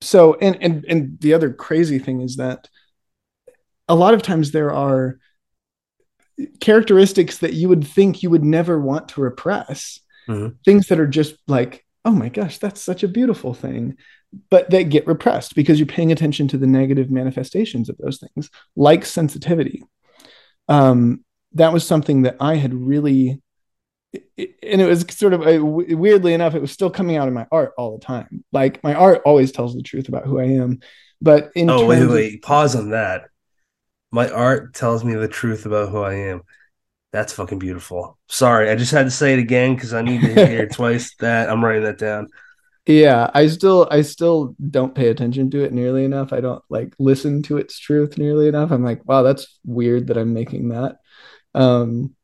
so 0.00 0.34
and 0.34 0.58
and 0.60 0.84
and 0.86 1.20
the 1.20 1.34
other 1.34 1.52
crazy 1.52 1.98
thing 1.98 2.20
is 2.20 2.36
that 2.36 2.68
a 3.88 3.94
lot 3.94 4.14
of 4.14 4.22
times 4.22 4.50
there 4.50 4.72
are 4.72 5.18
characteristics 6.60 7.38
that 7.38 7.54
you 7.54 7.68
would 7.68 7.86
think 7.86 8.22
you 8.22 8.30
would 8.30 8.44
never 8.44 8.80
want 8.80 9.08
to 9.08 9.20
repress 9.20 10.00
mm-hmm. 10.28 10.54
things 10.64 10.88
that 10.88 10.98
are 10.98 11.06
just 11.06 11.36
like 11.46 11.84
oh 12.04 12.10
my 12.10 12.28
gosh 12.28 12.58
that's 12.58 12.82
such 12.82 13.02
a 13.02 13.08
beautiful 13.08 13.54
thing 13.54 13.96
but 14.50 14.70
that 14.70 14.84
get 14.84 15.06
repressed 15.06 15.54
because 15.54 15.78
you're 15.78 15.86
paying 15.86 16.10
attention 16.10 16.48
to 16.48 16.56
the 16.56 16.66
negative 16.66 17.10
manifestations 17.10 17.88
of 17.88 17.96
those 17.98 18.18
things 18.18 18.50
like 18.76 19.04
sensitivity 19.04 19.82
um, 20.68 21.22
that 21.52 21.72
was 21.72 21.86
something 21.86 22.22
that 22.22 22.36
i 22.40 22.54
had 22.54 22.74
really 22.74 23.41
and 24.14 24.80
it 24.80 24.86
was 24.86 25.04
sort 25.10 25.32
of 25.32 25.40
weirdly 25.40 26.34
enough, 26.34 26.54
it 26.54 26.60
was 26.60 26.72
still 26.72 26.90
coming 26.90 27.16
out 27.16 27.28
in 27.28 27.34
my 27.34 27.46
art 27.50 27.72
all 27.78 27.96
the 27.96 28.04
time. 28.04 28.44
Like 28.52 28.82
my 28.84 28.94
art 28.94 29.22
always 29.24 29.52
tells 29.52 29.74
the 29.74 29.82
truth 29.82 30.08
about 30.08 30.26
who 30.26 30.38
I 30.38 30.44
am. 30.44 30.80
But 31.20 31.50
in 31.54 31.70
oh 31.70 31.86
wait 31.86 32.06
wait 32.06 32.34
of, 32.36 32.42
pause 32.42 32.74
on 32.74 32.90
that. 32.90 33.24
My 34.10 34.28
art 34.28 34.74
tells 34.74 35.04
me 35.04 35.14
the 35.14 35.28
truth 35.28 35.64
about 35.64 35.88
who 35.88 36.02
I 36.02 36.14
am. 36.14 36.42
That's 37.12 37.32
fucking 37.32 37.58
beautiful. 37.58 38.18
Sorry, 38.28 38.70
I 38.70 38.74
just 38.74 38.92
had 38.92 39.04
to 39.04 39.10
say 39.10 39.32
it 39.34 39.38
again 39.38 39.74
because 39.74 39.94
I 39.94 40.02
need 40.02 40.20
to 40.22 40.34
hear 40.34 40.62
it 40.64 40.72
twice. 40.74 41.14
That 41.16 41.48
I'm 41.48 41.64
writing 41.64 41.84
that 41.84 41.98
down. 41.98 42.28
Yeah, 42.86 43.30
I 43.32 43.46
still 43.46 43.86
I 43.90 44.02
still 44.02 44.56
don't 44.70 44.94
pay 44.94 45.08
attention 45.08 45.50
to 45.52 45.62
it 45.62 45.72
nearly 45.72 46.04
enough. 46.04 46.32
I 46.32 46.40
don't 46.40 46.62
like 46.68 46.94
listen 46.98 47.42
to 47.44 47.58
its 47.58 47.78
truth 47.78 48.18
nearly 48.18 48.48
enough. 48.48 48.72
I'm 48.72 48.84
like, 48.84 49.06
wow, 49.06 49.22
that's 49.22 49.58
weird 49.64 50.08
that 50.08 50.18
I'm 50.18 50.34
making 50.34 50.70
that. 50.70 50.96
Um, 51.54 52.14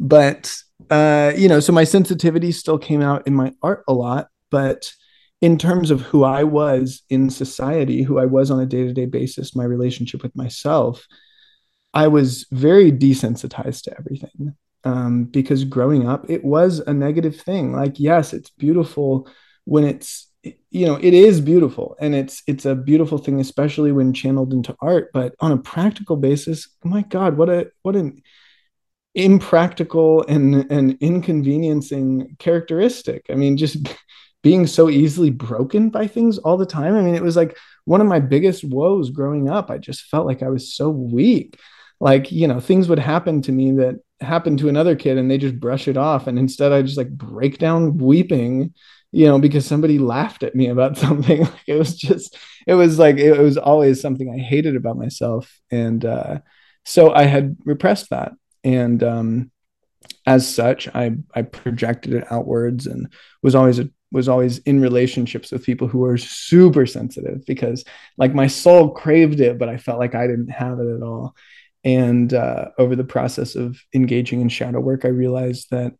but 0.00 0.54
uh, 0.90 1.32
you 1.36 1.48
know, 1.48 1.60
so 1.60 1.72
my 1.72 1.84
sensitivity 1.84 2.52
still 2.52 2.78
came 2.78 3.02
out 3.02 3.26
in 3.26 3.34
my 3.34 3.52
art 3.62 3.84
a 3.88 3.92
lot, 3.92 4.28
but 4.50 4.92
in 5.40 5.58
terms 5.58 5.90
of 5.90 6.00
who 6.02 6.22
I 6.22 6.44
was 6.44 7.02
in 7.10 7.28
society, 7.28 8.02
who 8.02 8.18
I 8.18 8.26
was 8.26 8.50
on 8.50 8.60
a 8.60 8.66
day 8.66 8.84
to 8.84 8.92
day 8.92 9.06
basis, 9.06 9.56
my 9.56 9.64
relationship 9.64 10.22
with 10.22 10.34
myself, 10.36 11.06
I 11.92 12.08
was 12.08 12.46
very 12.50 12.92
desensitized 12.92 13.82
to 13.84 13.98
everything. 13.98 14.54
Um, 14.84 15.24
because 15.24 15.62
growing 15.64 16.08
up, 16.08 16.28
it 16.28 16.44
was 16.44 16.80
a 16.80 16.92
negative 16.92 17.40
thing. 17.40 17.72
Like, 17.72 18.00
yes, 18.00 18.32
it's 18.32 18.50
beautiful 18.50 19.28
when 19.64 19.84
it's, 19.84 20.28
you 20.42 20.86
know, 20.86 20.96
it 20.96 21.14
is 21.14 21.40
beautiful 21.40 21.96
and 22.00 22.16
it's 22.16 22.42
it's 22.48 22.66
a 22.66 22.74
beautiful 22.74 23.18
thing, 23.18 23.38
especially 23.38 23.92
when 23.92 24.12
channeled 24.12 24.52
into 24.52 24.74
art. 24.80 25.10
But 25.14 25.36
on 25.38 25.52
a 25.52 25.58
practical 25.58 26.16
basis, 26.16 26.68
my 26.82 27.02
God, 27.02 27.36
what 27.36 27.48
a 27.48 27.70
what 27.82 27.94
an 27.94 28.22
impractical 29.14 30.24
and 30.26 30.70
and 30.70 30.96
inconveniencing 31.00 32.36
characteristic. 32.38 33.26
I 33.30 33.34
mean, 33.34 33.56
just 33.56 33.76
being 34.42 34.66
so 34.66 34.90
easily 34.90 35.30
broken 35.30 35.90
by 35.90 36.06
things 36.06 36.38
all 36.38 36.56
the 36.56 36.66
time. 36.66 36.96
I 36.96 37.00
mean, 37.00 37.14
it 37.14 37.22
was 37.22 37.36
like 37.36 37.56
one 37.84 38.00
of 38.00 38.08
my 38.08 38.18
biggest 38.18 38.64
woes 38.64 39.10
growing 39.10 39.48
up. 39.48 39.70
I 39.70 39.78
just 39.78 40.02
felt 40.02 40.26
like 40.26 40.42
I 40.42 40.48
was 40.48 40.74
so 40.74 40.88
weak. 40.90 41.58
Like, 42.00 42.32
you 42.32 42.48
know, 42.48 42.58
things 42.58 42.88
would 42.88 42.98
happen 42.98 43.40
to 43.42 43.52
me 43.52 43.70
that 43.72 44.00
happened 44.20 44.58
to 44.58 44.68
another 44.68 44.96
kid 44.96 45.16
and 45.16 45.30
they 45.30 45.38
just 45.38 45.60
brush 45.60 45.86
it 45.86 45.96
off. 45.96 46.26
And 46.26 46.38
instead 46.38 46.72
I 46.72 46.82
just 46.82 46.96
like 46.98 47.10
break 47.10 47.58
down 47.58 47.98
weeping, 47.98 48.74
you 49.12 49.26
know, 49.26 49.38
because 49.38 49.64
somebody 49.64 50.00
laughed 50.00 50.42
at 50.42 50.56
me 50.56 50.66
about 50.68 50.96
something. 50.98 51.42
Like 51.42 51.68
it 51.68 51.74
was 51.74 51.94
just, 51.94 52.36
it 52.66 52.74
was 52.74 52.98
like, 52.98 53.18
it 53.18 53.38
was 53.38 53.56
always 53.56 54.00
something 54.00 54.28
I 54.28 54.42
hated 54.42 54.74
about 54.74 54.98
myself. 54.98 55.60
And 55.70 56.04
uh, 56.04 56.40
so 56.84 57.12
I 57.12 57.24
had 57.24 57.56
repressed 57.64 58.10
that 58.10 58.32
and 58.64 59.02
um, 59.02 59.50
as 60.26 60.52
such, 60.52 60.88
I 60.94 61.16
I 61.34 61.42
projected 61.42 62.14
it 62.14 62.30
outwards 62.30 62.86
and 62.86 63.12
was 63.42 63.54
always 63.54 63.78
a, 63.78 63.88
was 64.12 64.28
always 64.28 64.58
in 64.58 64.80
relationships 64.80 65.50
with 65.50 65.64
people 65.64 65.88
who 65.88 65.98
were 65.98 66.18
super 66.18 66.86
sensitive 66.86 67.44
because 67.46 67.84
like 68.18 68.34
my 68.34 68.46
soul 68.46 68.90
craved 68.90 69.40
it, 69.40 69.58
but 69.58 69.68
I 69.68 69.78
felt 69.78 69.98
like 69.98 70.14
I 70.14 70.26
didn't 70.26 70.50
have 70.50 70.78
it 70.78 70.94
at 70.94 71.02
all. 71.02 71.34
And 71.84 72.32
uh, 72.32 72.66
over 72.78 72.94
the 72.94 73.04
process 73.04 73.56
of 73.56 73.82
engaging 73.92 74.40
in 74.40 74.48
shadow 74.48 74.80
work, 74.80 75.04
I 75.04 75.08
realized 75.08 75.70
that 75.70 75.94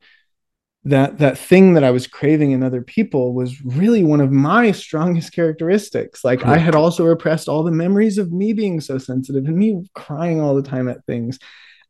that 0.85 1.19
that 1.19 1.39
thing 1.39 1.75
that 1.75 1.85
I 1.85 1.91
was 1.91 2.07
craving 2.07 2.51
in 2.51 2.63
other 2.63 2.83
people 2.83 3.35
was 3.35 3.61
really 3.65 4.05
one 4.05 4.21
of 4.21 4.33
my 4.33 4.73
strongest 4.73 5.33
characteristics. 5.33 6.25
Like 6.25 6.45
I 6.45 6.59
had 6.59 6.75
also 6.75 7.05
repressed 7.05 7.49
all 7.49 7.63
the 7.63 7.71
memories 7.71 8.19
of 8.19 8.33
me 8.33 8.53
being 8.53 8.81
so 8.81 8.99
sensitive 8.99 9.47
and 9.47 9.57
me 9.57 9.85
crying 9.95 10.41
all 10.41 10.55
the 10.55 10.63
time 10.63 10.89
at 10.89 11.05
things 11.07 11.39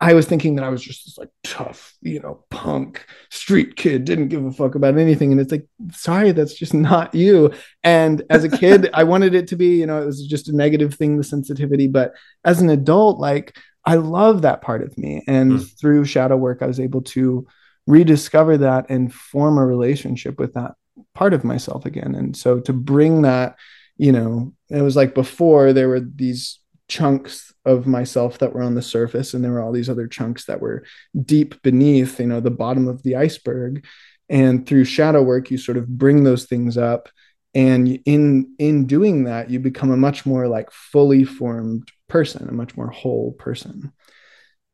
I 0.03 0.15
was 0.15 0.27
thinking 0.27 0.57
that 0.57 0.65
I 0.65 0.69
was 0.69 0.83
just 0.83 1.05
this 1.05 1.17
like 1.17 1.29
tough, 1.45 1.95
you 2.03 2.19
know, 2.19 2.45
punk 2.51 3.07
street 3.31 3.77
kid, 3.77 4.05
didn't 4.05 4.31
give 4.31 4.45
a 4.45 4.51
fuck 4.51 4.75
about 4.75 4.99
anything. 4.99 5.31
And 5.31 5.41
it's 5.41 5.53
like, 5.53 5.69
sorry, 5.93 6.33
that's 6.33 6.55
just 6.55 6.75
not 6.75 7.15
you. 7.15 7.53
And 7.85 8.21
as 8.29 8.43
a 8.43 8.49
kid, 8.49 8.91
I 8.95 9.05
wanted 9.05 9.33
it 9.37 9.47
to 9.49 9.57
be, 9.57 9.79
you 9.79 9.87
know, 9.87 10.03
it 10.03 10.07
was 10.07 10.27
just 10.27 10.49
a 10.49 10.57
negative 10.57 10.95
thing, 10.95 11.19
the 11.19 11.25
sensitivity. 11.25 11.87
But 11.87 12.15
as 12.45 12.61
an 12.61 12.69
adult, 12.69 13.21
like 13.21 13.57
I 13.85 13.95
love 13.95 14.43
that 14.43 14.61
part 14.61 14.83
of 14.83 14.99
me. 14.99 15.23
And 15.29 15.53
mm. 15.53 15.81
through 15.81 16.05
shadow 16.05 16.37
work, 16.37 16.63
I 16.63 16.67
was 16.67 16.81
able 16.81 17.03
to 17.03 17.47
rediscover 17.87 18.59
that 18.59 18.87
and 18.89 19.15
form 19.15 19.57
a 19.57 19.65
relationship 19.65 20.37
with 20.41 20.55
that 20.55 20.73
part 21.15 21.33
of 21.33 21.45
myself 21.45 21.87
again. 21.87 22.17
And 22.17 22.37
so 22.37 22.59
to 22.59 22.73
bring 22.73 23.23
that, 23.23 23.55
you 23.99 24.11
know, 24.11 24.53
it 24.69 24.83
was 24.83 24.97
like 24.97 25.15
before 25.15 25.73
there 25.73 25.89
were 25.89 26.01
these 26.01 26.59
chunks 26.93 27.55
of 27.65 27.87
myself 27.87 28.37
that 28.39 28.53
were 28.53 28.61
on 28.61 28.75
the 28.75 28.83
surface 28.83 29.33
and 29.33 29.43
there 29.43 29.53
were 29.53 29.63
all 29.63 29.73
these 29.73 29.89
other 29.89 30.07
chunks 30.07 30.45
that 30.45 30.61
were 30.61 30.85
deep 31.25 31.61
beneath 31.63 32.21
you 32.21 32.27
know 32.27 32.39
the 32.39 32.51
bottom 32.51 32.87
of 32.87 33.03
the 33.03 33.17
iceberg. 33.17 33.87
And 34.29 34.67
through 34.67 34.85
shadow 34.85 35.23
work 35.23 35.51
you 35.51 35.57
sort 35.57 35.79
of 35.79 35.89
bring 35.89 36.23
those 36.23 36.45
things 36.45 36.77
up. 36.77 37.09
And 37.55 37.99
in 38.05 38.55
in 38.59 38.87
doing 38.87 39.25
that 39.25 39.49
you 39.49 39.59
become 39.59 39.91
a 39.91 39.97
much 39.97 40.27
more 40.27 40.49
like 40.49 40.71
fully 40.71 41.25
formed 41.25 41.91
person 42.09 42.47
a 42.47 42.53
much 42.53 42.77
more 42.77 42.91
whole 42.91 43.33
person. 43.33 43.93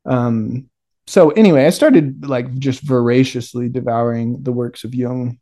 Um 0.04 0.68
so 1.06 1.30
anyway 1.30 1.64
i 1.64 1.70
started 1.70 2.26
like 2.26 2.48
just 2.58 2.82
voraciously 2.82 3.70
devouring 3.70 4.42
the 4.42 4.52
works 4.52 4.84
of 4.84 4.94
Jung 4.94 5.38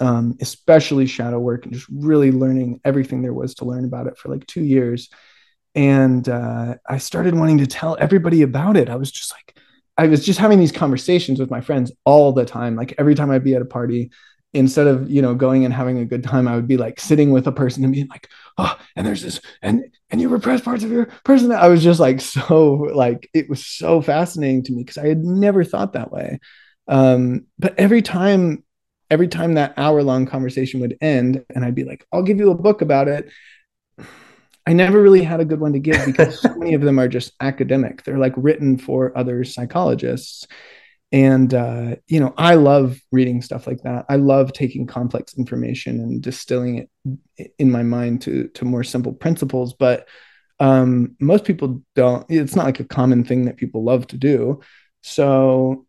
um, 0.00 0.36
especially 0.40 1.06
shadow 1.06 1.38
work 1.38 1.64
and 1.64 1.74
just 1.74 1.86
really 1.92 2.32
learning 2.32 2.80
everything 2.84 3.22
there 3.22 3.32
was 3.32 3.54
to 3.56 3.64
learn 3.64 3.84
about 3.84 4.06
it 4.06 4.18
for 4.18 4.28
like 4.28 4.46
two 4.46 4.62
years 4.62 5.08
and 5.78 6.28
uh, 6.28 6.74
I 6.88 6.98
started 6.98 7.36
wanting 7.36 7.58
to 7.58 7.66
tell 7.68 7.96
everybody 8.00 8.42
about 8.42 8.76
it. 8.76 8.88
I 8.88 8.96
was 8.96 9.12
just 9.12 9.32
like, 9.32 9.56
I 9.96 10.08
was 10.08 10.26
just 10.26 10.40
having 10.40 10.58
these 10.58 10.72
conversations 10.72 11.38
with 11.38 11.52
my 11.52 11.60
friends 11.60 11.92
all 12.04 12.32
the 12.32 12.44
time. 12.44 12.74
Like 12.74 12.94
every 12.98 13.14
time 13.14 13.30
I'd 13.30 13.44
be 13.44 13.54
at 13.54 13.62
a 13.62 13.64
party, 13.64 14.10
instead 14.52 14.88
of 14.88 15.08
you 15.08 15.22
know 15.22 15.36
going 15.36 15.64
and 15.64 15.72
having 15.72 15.98
a 15.98 16.04
good 16.04 16.24
time, 16.24 16.48
I 16.48 16.56
would 16.56 16.66
be 16.66 16.76
like 16.76 16.98
sitting 16.98 17.30
with 17.30 17.46
a 17.46 17.52
person 17.52 17.84
and 17.84 17.92
being 17.92 18.08
like, 18.08 18.28
oh, 18.58 18.76
and 18.96 19.06
there's 19.06 19.22
this, 19.22 19.40
and 19.62 19.84
and 20.10 20.20
you 20.20 20.28
repress 20.28 20.62
parts 20.62 20.82
of 20.82 20.90
your 20.90 21.06
person. 21.24 21.52
I 21.52 21.68
was 21.68 21.84
just 21.84 22.00
like 22.00 22.20
so 22.34 22.72
like 22.92 23.30
it 23.32 23.48
was 23.48 23.64
so 23.64 24.02
fascinating 24.02 24.64
to 24.64 24.72
me 24.72 24.82
because 24.82 24.98
I 24.98 25.06
had 25.06 25.22
never 25.24 25.62
thought 25.62 25.92
that 25.92 26.10
way. 26.10 26.40
Um, 26.88 27.46
but 27.56 27.78
every 27.78 28.02
time 28.02 28.64
every 29.10 29.28
time 29.28 29.54
that 29.54 29.74
hour 29.76 30.02
long 30.02 30.26
conversation 30.26 30.80
would 30.80 30.98
end 31.00 31.44
and 31.54 31.64
I'd 31.64 31.74
be 31.74 31.84
like, 31.84 32.04
I'll 32.12 32.22
give 32.22 32.38
you 32.38 32.50
a 32.50 32.54
book 32.54 32.82
about 32.82 33.08
it. 33.08 33.30
I 34.68 34.74
never 34.74 35.00
really 35.00 35.22
had 35.22 35.40
a 35.40 35.46
good 35.46 35.60
one 35.60 35.72
to 35.72 35.78
give 35.78 36.04
because 36.04 36.42
so 36.42 36.54
many 36.54 36.74
of 36.74 36.82
them 36.82 36.98
are 36.98 37.08
just 37.08 37.32
academic. 37.40 38.02
They're 38.02 38.18
like 38.18 38.34
written 38.36 38.76
for 38.76 39.16
other 39.16 39.42
psychologists. 39.42 40.46
And, 41.10 41.54
uh, 41.54 41.96
you 42.06 42.20
know, 42.20 42.34
I 42.36 42.56
love 42.56 43.00
reading 43.10 43.40
stuff 43.40 43.66
like 43.66 43.80
that. 43.84 44.04
I 44.10 44.16
love 44.16 44.52
taking 44.52 44.86
complex 44.86 45.38
information 45.38 46.00
and 46.00 46.20
distilling 46.20 46.86
it 47.38 47.54
in 47.58 47.70
my 47.70 47.82
mind 47.82 48.20
to, 48.22 48.48
to 48.48 48.66
more 48.66 48.84
simple 48.84 49.14
principles. 49.14 49.72
But 49.72 50.06
um, 50.60 51.16
most 51.18 51.46
people 51.46 51.82
don't, 51.94 52.26
it's 52.28 52.54
not 52.54 52.66
like 52.66 52.80
a 52.80 52.84
common 52.84 53.24
thing 53.24 53.46
that 53.46 53.56
people 53.56 53.84
love 53.84 54.06
to 54.08 54.18
do. 54.18 54.60
So 55.00 55.86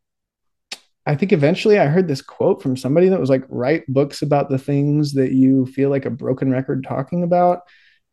I 1.06 1.16
think 1.16 1.34
eventually 1.34 1.80
I 1.80 1.88
heard 1.88 2.08
this 2.08 2.22
quote 2.22 2.64
from 2.64 2.78
somebody 2.78 3.10
that 3.10 3.20
was 3.20 3.30
like, 3.30 3.44
write 3.50 3.84
books 3.90 4.22
about 4.22 4.50
the 4.50 4.58
things 4.58 5.16
that 5.16 5.34
you 5.34 5.66
feel 5.66 5.90
like 5.90 6.06
a 6.06 6.10
broken 6.10 6.50
record 6.50 6.86
talking 6.86 7.24
about. 7.24 7.64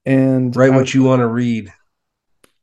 And 0.07 0.54
Write 0.54 0.72
what 0.72 0.94
you 0.94 1.02
want 1.02 1.20
to 1.20 1.26
read. 1.26 1.72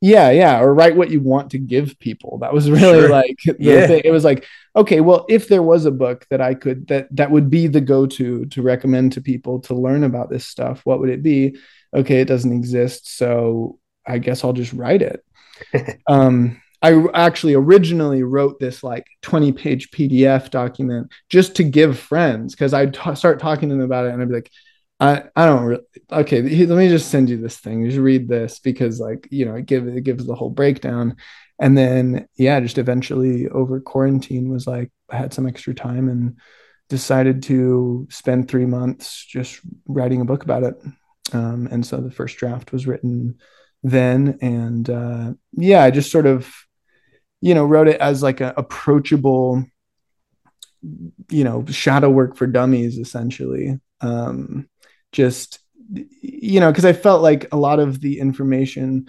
yeah 0.01 0.29
yeah 0.31 0.59
or 0.59 0.73
write 0.73 0.95
what 0.95 1.09
you 1.11 1.21
want 1.21 1.51
to 1.51 1.57
give 1.57 1.97
people 1.99 2.37
that 2.41 2.53
was 2.53 2.69
really 2.77 3.01
Sure. 3.01 3.09
like 3.09 3.37
the 3.45 3.55
Yeah. 3.59 3.87
thing. 3.87 4.01
it 4.03 4.11
was 4.11 4.23
like 4.25 4.45
okay 4.75 4.99
well 5.01 5.25
if 5.29 5.47
there 5.47 5.63
was 5.63 5.85
a 5.85 5.91
book 5.91 6.25
that 6.29 6.41
i 6.41 6.53
could 6.53 6.87
that 6.87 7.07
that 7.15 7.31
would 7.31 7.49
be 7.49 7.67
the 7.67 7.79
go-to 7.81 8.45
to 8.47 8.61
recommend 8.61 9.13
to 9.13 9.21
people 9.21 9.59
to 9.61 9.73
learn 9.75 10.03
about 10.03 10.29
this 10.29 10.45
stuff 10.45 10.81
what 10.85 10.99
would 10.99 11.09
it 11.09 11.23
be 11.23 11.55
okay 11.93 12.19
it 12.21 12.27
doesn't 12.27 12.51
exist 12.53 13.17
so 13.17 13.77
i 14.05 14.17
guess 14.17 14.43
i'll 14.43 14.51
just 14.53 14.73
write 14.73 15.01
it 15.01 15.23
um 16.07 16.59
i 16.81 16.91
actually 17.13 17.53
originally 17.53 18.23
wrote 18.23 18.59
this 18.59 18.83
like 18.83 19.05
20 19.21 19.51
page 19.53 19.89
pdf 19.91 20.49
document 20.49 21.09
just 21.29 21.55
to 21.55 21.63
give 21.63 21.97
friends 21.97 22.53
because 22.53 22.73
i'd 22.73 22.93
t- 22.93 23.15
start 23.15 23.39
talking 23.39 23.69
to 23.69 23.75
them 23.75 23.83
about 23.85 24.05
it 24.05 24.11
and 24.13 24.21
i'd 24.21 24.27
be 24.27 24.35
like 24.35 24.51
I, 25.03 25.23
I 25.35 25.45
don't 25.45 25.63
really 25.63 25.83
okay 26.11 26.41
let 26.65 26.77
me 26.77 26.87
just 26.87 27.09
send 27.09 27.29
you 27.29 27.37
this 27.37 27.57
thing. 27.57 27.85
Just 27.85 27.97
read 27.97 28.27
this 28.27 28.59
because 28.59 28.99
like 28.99 29.27
you 29.31 29.45
know 29.45 29.55
it 29.55 29.65
gives 29.65 29.93
it 29.93 30.03
gives 30.03 30.25
the 30.25 30.35
whole 30.35 30.49
breakdown. 30.49 31.17
And 31.59 31.77
then 31.77 32.27
yeah 32.35 32.59
just 32.61 32.77
eventually 32.77 33.47
over 33.49 33.79
quarantine 33.79 34.49
was 34.49 34.65
like 34.65 34.91
i 35.09 35.17
had 35.17 35.33
some 35.33 35.45
extra 35.45 35.73
time 35.73 36.09
and 36.09 36.37
decided 36.89 37.43
to 37.43 38.07
spend 38.09 38.47
three 38.47 38.65
months 38.65 39.25
just 39.25 39.59
writing 39.87 40.21
a 40.21 40.25
book 40.25 40.43
about 40.43 40.63
it. 40.63 40.75
Um, 41.33 41.67
and 41.71 41.85
so 41.85 41.97
the 41.97 42.11
first 42.11 42.37
draft 42.37 42.71
was 42.71 42.87
written 42.87 43.39
then 43.85 44.37
and 44.41 44.89
uh, 44.89 45.33
yeah 45.51 45.83
i 45.83 45.91
just 45.91 46.11
sort 46.11 46.25
of 46.25 46.53
you 47.41 47.53
know 47.53 47.65
wrote 47.65 47.89
it 47.89 47.99
as 47.99 48.23
like 48.23 48.39
a 48.39 48.53
approachable 48.55 49.65
you 51.29 51.43
know 51.43 51.65
shadow 51.65 52.09
work 52.09 52.35
for 52.35 52.47
dummies 52.47 52.97
essentially. 52.97 53.79
Um, 54.01 54.67
just 55.13 55.59
you 56.21 56.59
know 56.59 56.71
because 56.71 56.85
i 56.85 56.91
felt 56.91 57.21
like 57.21 57.47
a 57.53 57.57
lot 57.57 57.79
of 57.79 58.01
the 58.01 58.19
information 58.19 59.07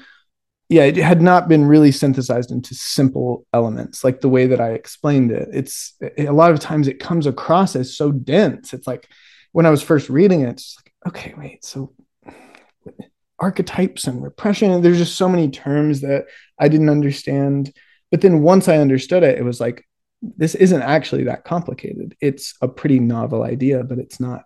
yeah 0.68 0.84
it 0.84 0.96
had 0.96 1.20
not 1.20 1.48
been 1.48 1.64
really 1.64 1.90
synthesized 1.90 2.50
into 2.50 2.74
simple 2.74 3.46
elements 3.52 4.04
like 4.04 4.20
the 4.20 4.28
way 4.28 4.46
that 4.46 4.60
i 4.60 4.70
explained 4.70 5.30
it. 5.30 5.48
It's 5.52 5.94
a 6.18 6.30
lot 6.30 6.52
of 6.52 6.60
times 6.60 6.86
it 6.86 7.00
comes 7.00 7.26
across 7.26 7.74
as 7.74 7.96
so 7.96 8.12
dense. 8.12 8.72
It's 8.72 8.86
like 8.86 9.08
when 9.52 9.66
i 9.66 9.70
was 9.70 9.82
first 9.82 10.08
reading 10.08 10.42
it 10.42 10.50
it's 10.50 10.76
like 10.78 10.92
okay 11.06 11.34
wait 11.36 11.64
so 11.64 11.92
archetypes 13.40 14.06
and 14.06 14.22
repression 14.22 14.80
there's 14.80 14.98
just 14.98 15.16
so 15.16 15.28
many 15.28 15.50
terms 15.50 16.00
that 16.02 16.26
i 16.58 16.68
didn't 16.68 16.90
understand. 16.90 17.72
But 18.10 18.20
then 18.20 18.42
once 18.42 18.68
i 18.68 18.76
understood 18.76 19.22
it 19.22 19.38
it 19.38 19.44
was 19.44 19.60
like 19.60 19.86
this 20.22 20.54
isn't 20.54 20.80
actually 20.80 21.24
that 21.24 21.44
complicated. 21.44 22.16
It's 22.20 22.54
a 22.62 22.68
pretty 22.68 23.00
novel 23.00 23.42
idea 23.42 23.84
but 23.84 23.98
it's 23.98 24.20
not 24.20 24.44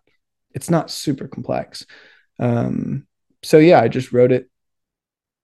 it's 0.59 0.71
not 0.71 0.91
super 0.91 1.29
complex. 1.29 1.87
Um 2.39 3.07
so 3.45 3.59
yeah 3.59 3.81
i 3.81 3.87
just 3.87 4.13
wrote 4.13 4.33
it 4.33 4.51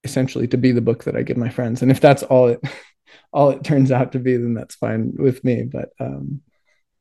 essentially 0.03 0.49
to 0.49 0.57
be 0.59 0.73
the 0.73 0.81
book 0.81 1.05
that 1.05 1.17
i 1.17 1.23
give 1.23 1.37
my 1.37 1.49
friends. 1.49 1.81
And 1.81 1.91
if 1.93 2.01
that's 2.01 2.25
all 2.25 2.49
it 2.49 2.61
all 3.33 3.51
it 3.51 3.65
turns 3.65 3.93
out 3.93 4.12
to 4.12 4.19
be 4.19 4.37
then 4.37 4.55
that's 4.55 4.75
fine 4.75 5.12
with 5.17 5.45
me. 5.45 5.62
But 5.62 5.91
um 6.01 6.41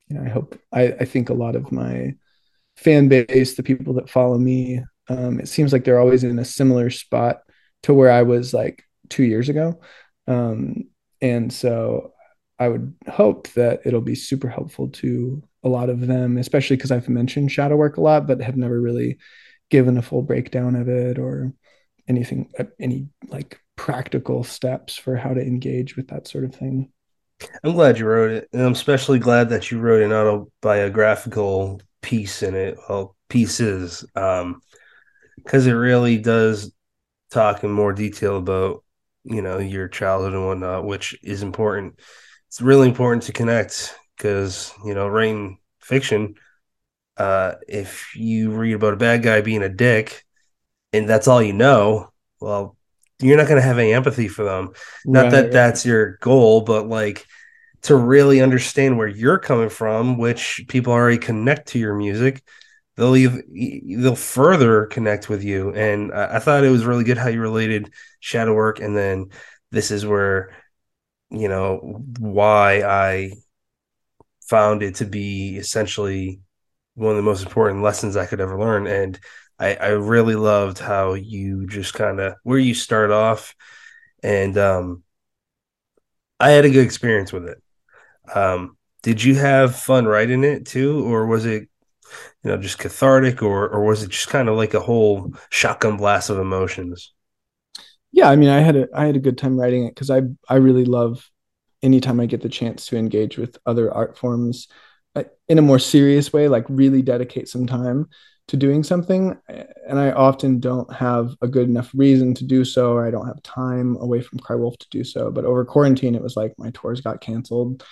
you 0.07 0.15
know 0.17 0.23
i 0.23 0.29
hope 0.29 0.59
i 0.71 0.83
i 1.03 1.05
think 1.05 1.29
a 1.29 1.33
lot 1.33 1.55
of 1.55 1.71
my 1.71 2.13
fan 2.77 3.07
base 3.07 3.55
the 3.55 3.63
people 3.63 3.93
that 3.95 4.09
follow 4.09 4.37
me 4.37 4.81
um 5.09 5.39
it 5.39 5.47
seems 5.47 5.71
like 5.71 5.83
they're 5.83 5.99
always 5.99 6.23
in 6.23 6.39
a 6.39 6.45
similar 6.45 6.89
spot 6.89 7.41
to 7.83 7.93
where 7.93 8.11
i 8.11 8.23
was 8.23 8.53
like 8.53 8.83
two 9.09 9.23
years 9.23 9.49
ago. 9.49 9.79
Um 10.27 10.85
and 11.21 11.51
so 11.51 12.12
I 12.63 12.69
would 12.69 12.93
hope 13.09 13.49
that 13.49 13.81
it'll 13.85 14.01
be 14.01 14.15
super 14.15 14.47
helpful 14.47 14.87
to 14.89 15.43
a 15.63 15.69
lot 15.69 15.89
of 15.89 15.99
them, 15.99 16.37
especially 16.37 16.77
because 16.77 16.91
I've 16.91 17.09
mentioned 17.09 17.51
shadow 17.51 17.75
work 17.75 17.97
a 17.97 18.01
lot, 18.01 18.25
but 18.25 18.41
have 18.41 18.57
never 18.57 18.79
really 18.79 19.17
given 19.69 19.97
a 19.97 20.01
full 20.01 20.21
breakdown 20.21 20.75
of 20.75 20.87
it 20.87 21.19
or 21.19 21.53
anything, 22.07 22.51
uh, 22.57 22.65
any 22.79 23.07
like 23.27 23.59
practical 23.75 24.43
steps 24.43 24.95
for 24.95 25.15
how 25.15 25.33
to 25.33 25.41
engage 25.41 25.95
with 25.95 26.07
that 26.07 26.27
sort 26.27 26.45
of 26.45 26.55
thing. 26.55 26.91
I'm 27.63 27.73
glad 27.73 27.99
you 27.99 28.05
wrote 28.05 28.31
it. 28.31 28.49
And 28.53 28.61
I'm 28.61 28.71
especially 28.71 29.19
glad 29.19 29.49
that 29.49 29.71
you 29.71 29.79
wrote 29.79 30.03
an 30.03 30.13
autobiographical 30.13 31.81
piece 32.01 32.43
in 32.43 32.55
it. 32.55 32.77
Well, 32.87 33.15
pieces. 33.29 34.05
Um, 34.15 34.61
because 35.35 35.67
it 35.67 35.73
really 35.73 36.17
does 36.17 36.71
talk 37.31 37.63
in 37.63 37.71
more 37.71 37.91
detail 37.91 38.37
about, 38.37 38.83
you 39.23 39.41
know, 39.41 39.57
your 39.57 39.87
childhood 39.87 40.33
and 40.33 40.45
whatnot, 40.45 40.85
which 40.85 41.17
is 41.23 41.41
important. 41.41 41.99
It's 42.53 42.61
really 42.61 42.87
important 42.87 43.23
to 43.23 43.33
connect 43.33 43.95
because, 44.15 44.71
you 44.85 44.93
know, 44.93 45.07
writing 45.07 45.57
fiction, 45.79 46.35
uh, 47.17 47.55
if 47.67 48.15
you 48.15 48.51
read 48.51 48.73
about 48.73 48.93
a 48.93 48.97
bad 48.97 49.23
guy 49.23 49.41
being 49.41 49.63
a 49.63 49.69
dick 49.69 50.23
and 50.93 51.09
that's 51.09 51.27
all 51.27 51.41
you 51.41 51.53
know, 51.53 52.11
well, 52.39 52.77
you're 53.19 53.37
not 53.37 53.47
going 53.47 53.61
to 53.61 53.67
have 53.67 53.79
any 53.79 53.93
empathy 53.93 54.27
for 54.27 54.43
them. 54.45 54.71
Not 55.05 55.29
Right, 55.29 55.31
that 55.31 55.51
right. 55.51 55.51
that's 55.51 55.85
your 55.85 56.17
goal, 56.17 56.61
but 56.61 56.87
like 56.87 57.25
to 57.83 57.95
really 57.95 58.41
understand 58.41 58.97
where 58.97 59.07
you're 59.07 59.39
coming 59.39 59.69
from, 59.69 60.17
which 60.17 60.65
people 60.67 60.93
already 60.93 61.17
connect 61.17 61.69
to 61.69 61.79
your 61.79 61.95
music, 61.95 62.43
they'll 62.97 63.15
ev- 63.15 63.43
they'll 63.51 64.15
further 64.15 64.85
connect 64.87 65.29
with 65.29 65.43
you. 65.43 65.73
And 65.73 66.13
I, 66.13 66.35
I 66.35 66.39
thought 66.39 66.63
it 66.63 66.69
was 66.69 66.85
really 66.85 67.03
good 67.03 67.17
how 67.17 67.29
you 67.29 67.41
related 67.41 67.93
shadow 68.19 68.53
work, 68.53 68.79
and 68.79 68.95
then 68.95 69.29
this 69.71 69.91
is 69.91 70.05
where 70.05 70.55
you 71.33 71.49
know 71.49 71.77
why 72.19 72.83
I 72.83 73.33
found 74.41 74.83
it 74.83 74.95
to 74.95 75.05
be 75.05 75.57
essentially 75.57 76.41
one 76.95 77.11
of 77.11 77.17
the 77.17 77.23
most 77.23 77.43
important 77.43 77.81
lessons 77.83 78.15
I 78.15 78.25
could 78.25 78.41
ever 78.41 78.59
learn. 78.59 78.87
And 78.87 79.19
I, 79.59 79.75
I 79.75 79.87
really 79.89 80.35
loved 80.35 80.79
how 80.79 81.13
you 81.13 81.67
just 81.67 81.93
kind 81.93 82.19
of 82.19 82.35
where 82.43 82.59
you 82.59 82.73
start 82.73 83.11
off, 83.11 83.55
and 84.23 84.57
um, 84.57 85.03
I 86.39 86.51
had 86.51 86.65
a 86.65 86.69
good 86.69 86.85
experience 86.85 87.31
with 87.31 87.47
it. 87.47 87.61
Um, 88.33 88.77
did 89.03 89.23
you 89.23 89.35
have 89.35 89.75
fun 89.77 90.05
writing 90.05 90.43
it 90.43 90.67
too, 90.67 91.05
or 91.05 91.27
was 91.27 91.45
it, 91.45 91.63
you 92.43 92.51
know, 92.51 92.57
just 92.57 92.79
cathartic, 92.79 93.43
or 93.43 93.69
or 93.69 93.85
was 93.85 94.03
it 94.03 94.11
just 94.11 94.29
kind 94.29 94.49
of 94.49 94.57
like 94.57 94.73
a 94.73 94.81
whole 94.81 95.33
shotgun 95.49 95.97
blast 95.97 96.29
of 96.29 96.39
emotions? 96.39 97.13
Yeah 98.13 98.29
i 98.29 98.35
mean 98.35 98.49
i 98.49 98.61
had 98.61 98.75
a 98.75 98.87
i 98.95 99.05
had 99.05 99.15
a 99.15 99.19
good 99.19 99.37
time 99.37 99.59
writing 99.59 99.85
it 99.85 99.95
because 99.95 100.09
i 100.09 100.21
i 100.47 100.55
really 100.55 100.85
love 100.85 101.29
anytime 101.81 102.19
i 102.19 102.25
get 102.25 102.41
the 102.41 102.47
chance 102.47 102.85
to 102.85 102.95
engage 102.95 103.37
with 103.37 103.57
other 103.65 103.91
art 103.91 104.17
forms 104.17 104.67
uh, 105.15 105.23
in 105.49 105.57
a 105.57 105.63
more 105.63 105.79
serious 105.79 106.31
way 106.31 106.47
like 106.47 106.65
really 106.69 107.01
dedicate 107.01 107.49
some 107.49 107.67
time 107.67 108.07
to 108.47 108.55
doing 108.55 108.83
something 108.83 109.35
and 109.49 109.99
i 109.99 110.11
often 110.11 110.59
don't 110.59 110.93
have 110.93 111.33
a 111.41 111.47
good 111.47 111.67
enough 111.67 111.89
reason 111.95 112.35
to 112.35 112.45
do 112.45 112.63
so 112.63 112.93
or 112.93 113.05
i 113.05 113.09
don't 113.11 113.27
have 113.27 113.41
time 113.41 113.97
away 113.97 114.21
from 114.21 114.39
Crywolf 114.39 114.77
to 114.77 114.89
do 114.89 115.03
so 115.03 115.31
but 115.31 115.45
over 115.45 115.65
quarantine 115.65 116.13
it 116.13 116.21
was 116.21 116.37
like 116.37 116.53
my 116.59 116.69
tours 116.73 117.01
got 117.01 117.19
canceled 117.19 117.83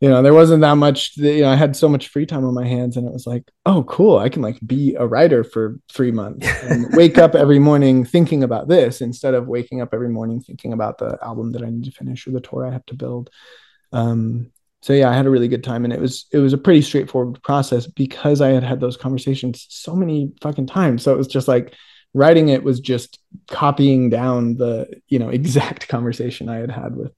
you 0.00 0.08
know 0.08 0.22
there 0.22 0.34
wasn't 0.34 0.60
that 0.60 0.74
much 0.76 1.16
you 1.16 1.42
know 1.42 1.50
i 1.50 1.54
had 1.54 1.74
so 1.76 1.88
much 1.88 2.08
free 2.08 2.26
time 2.26 2.44
on 2.44 2.54
my 2.54 2.66
hands 2.66 2.96
and 2.96 3.06
it 3.06 3.12
was 3.12 3.26
like 3.26 3.50
oh 3.66 3.84
cool 3.84 4.18
i 4.18 4.28
can 4.28 4.42
like 4.42 4.58
be 4.66 4.94
a 4.96 5.06
writer 5.06 5.44
for 5.44 5.78
three 5.92 6.10
months 6.10 6.46
and 6.62 6.86
wake 6.94 7.18
up 7.18 7.34
every 7.34 7.58
morning 7.58 8.04
thinking 8.04 8.42
about 8.42 8.68
this 8.68 9.00
instead 9.00 9.34
of 9.34 9.46
waking 9.46 9.80
up 9.80 9.90
every 9.92 10.08
morning 10.08 10.40
thinking 10.40 10.72
about 10.72 10.98
the 10.98 11.18
album 11.22 11.52
that 11.52 11.62
i 11.62 11.70
need 11.70 11.84
to 11.84 11.90
finish 11.90 12.26
or 12.26 12.32
the 12.32 12.40
tour 12.40 12.66
i 12.66 12.72
have 12.72 12.86
to 12.86 12.94
build. 12.94 13.30
Um 13.92 14.50
so 14.82 14.92
yeah 14.92 15.08
i 15.08 15.14
had 15.14 15.26
a 15.26 15.30
really 15.30 15.48
good 15.48 15.64
time 15.64 15.84
and 15.84 15.92
it 15.92 16.00
was 16.00 16.26
it 16.32 16.38
was 16.38 16.52
a 16.52 16.58
pretty 16.58 16.82
straightforward 16.82 17.42
process 17.42 17.86
because 17.86 18.40
i 18.40 18.48
had 18.48 18.64
had 18.64 18.80
those 18.80 18.96
conversations 18.96 19.66
so 19.70 19.94
many 19.94 20.32
fucking 20.40 20.66
times. 20.66 21.02
So 21.02 21.14
it 21.14 21.18
was 21.18 21.28
just 21.28 21.48
like 21.48 21.74
writing 22.14 22.48
it 22.48 22.62
was 22.62 22.80
just 22.80 23.18
copying 23.48 24.08
down 24.08 24.56
the 24.56 24.88
you 25.08 25.18
know 25.18 25.28
exact 25.40 25.88
conversation 25.88 26.48
i 26.48 26.56
had 26.56 26.70
had 26.70 26.96
with 26.96 27.12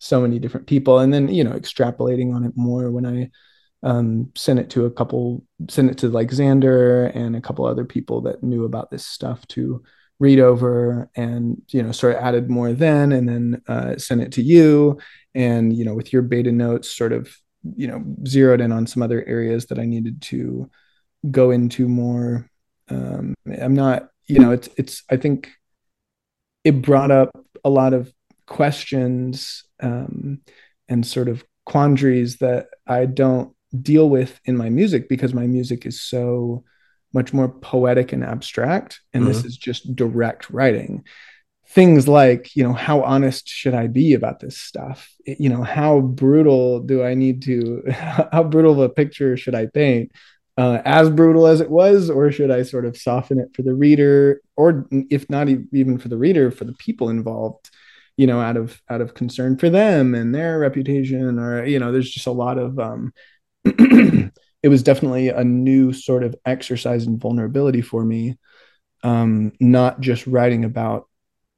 so 0.00 0.20
many 0.20 0.38
different 0.38 0.66
people 0.66 0.98
and 0.98 1.14
then 1.14 1.28
you 1.28 1.44
know 1.44 1.52
extrapolating 1.52 2.34
on 2.34 2.44
it 2.44 2.52
more 2.56 2.90
when 2.90 3.06
i 3.06 3.30
um, 3.82 4.30
sent 4.34 4.58
it 4.58 4.68
to 4.68 4.84
a 4.84 4.90
couple 4.90 5.42
sent 5.70 5.90
it 5.90 5.96
to 5.98 6.08
like 6.08 6.28
xander 6.28 7.10
and 7.14 7.34
a 7.34 7.40
couple 7.40 7.64
other 7.64 7.84
people 7.84 8.20
that 8.20 8.42
knew 8.42 8.64
about 8.64 8.90
this 8.90 9.06
stuff 9.06 9.46
to 9.46 9.82
read 10.20 10.38
over 10.38 11.10
and 11.16 11.60
you 11.70 11.82
know 11.82 11.90
sort 11.90 12.14
of 12.14 12.22
added 12.22 12.48
more 12.48 12.72
then 12.72 13.10
and 13.10 13.28
then 13.28 13.62
uh, 13.66 13.96
sent 13.96 14.20
it 14.20 14.32
to 14.32 14.42
you. 14.42 14.98
And 15.34 15.76
you 15.76 15.84
know 15.84 15.94
with 15.94 16.12
your 16.12 16.22
beta 16.22 16.52
notes 16.52 16.94
sort 16.94 17.12
of 17.12 17.34
you 17.74 17.88
know 17.88 18.04
zeroed 18.26 18.60
in 18.60 18.70
on 18.70 18.86
some 18.86 19.02
other 19.02 19.24
areas 19.26 19.66
that 19.66 19.78
i 19.78 19.84
needed 19.84 20.22
to 20.22 20.70
go 21.30 21.50
into 21.50 21.88
more. 21.88 22.48
Um, 22.88 23.34
i'm 23.60 23.74
not 23.74 24.08
you 24.26 24.40
know 24.40 24.50
it's 24.50 24.68
it's 24.76 25.04
i 25.10 25.16
think 25.16 25.50
it 26.64 26.82
brought 26.82 27.10
up 27.10 27.30
a 27.64 27.70
lot 27.70 27.92
of 27.92 28.12
questions 28.46 29.62
um, 29.82 30.40
and 30.88 31.06
sort 31.06 31.28
of 31.28 31.44
quandaries 31.66 32.38
that 32.38 32.66
I 32.86 33.06
don't 33.06 33.54
deal 33.80 34.08
with 34.08 34.40
in 34.44 34.56
my 34.56 34.70
music 34.70 35.08
because 35.08 35.32
my 35.34 35.46
music 35.46 35.86
is 35.86 36.00
so 36.00 36.64
much 37.12 37.32
more 37.32 37.48
poetic 37.48 38.12
and 38.12 38.24
abstract. 38.24 39.00
And 39.12 39.26
this 39.26 39.44
is 39.44 39.56
just 39.56 39.94
direct 39.96 40.50
writing. 40.50 41.04
things 41.68 42.08
like 42.08 42.56
you 42.56 42.64
know 42.64 42.72
how 42.72 43.02
honest 43.02 43.46
should 43.46 43.74
i 43.74 43.86
be 43.86 44.12
about 44.14 44.40
this 44.40 44.58
stuff 44.58 45.08
you 45.24 45.48
know 45.48 45.62
how 45.62 46.00
brutal 46.00 46.80
do 46.80 47.04
i 47.04 47.14
need 47.14 47.42
to 47.42 47.82
how 48.32 48.42
brutal 48.42 48.72
of 48.72 48.78
a 48.80 48.88
picture 48.88 49.36
should 49.36 49.54
i 49.54 49.66
paint 49.66 50.10
uh, 50.58 50.82
as 50.84 51.08
brutal 51.08 51.46
as 51.46 51.60
it 51.60 51.70
was 51.70 52.10
or 52.10 52.30
should 52.32 52.50
i 52.50 52.62
sort 52.62 52.84
of 52.84 52.96
soften 52.96 53.38
it 53.38 53.48
for 53.54 53.62
the 53.62 53.74
reader 53.74 54.40
or 54.56 54.86
if 55.10 55.30
not 55.30 55.48
even 55.48 55.96
for 55.96 56.08
the 56.08 56.18
reader 56.18 56.50
for 56.50 56.64
the 56.64 56.74
people 56.74 57.08
involved 57.08 57.70
you 58.20 58.26
know 58.26 58.40
out 58.40 58.56
of 58.56 58.80
out 58.90 59.00
of 59.00 59.14
concern 59.14 59.56
for 59.56 59.70
them 59.70 60.14
and 60.14 60.34
their 60.34 60.58
reputation 60.58 61.38
or 61.38 61.64
you 61.64 61.78
know 61.78 61.90
there's 61.92 62.10
just 62.10 62.26
a 62.26 62.32
lot 62.32 62.58
of 62.58 62.78
um 62.78 63.12
it 63.64 64.68
was 64.68 64.82
definitely 64.82 65.28
a 65.28 65.44
new 65.44 65.92
sort 65.92 66.22
of 66.22 66.34
exercise 66.44 67.06
in 67.06 67.18
vulnerability 67.18 67.80
for 67.80 68.04
me 68.04 68.36
um 69.02 69.52
not 69.60 70.00
just 70.00 70.26
writing 70.26 70.64
about 70.64 71.08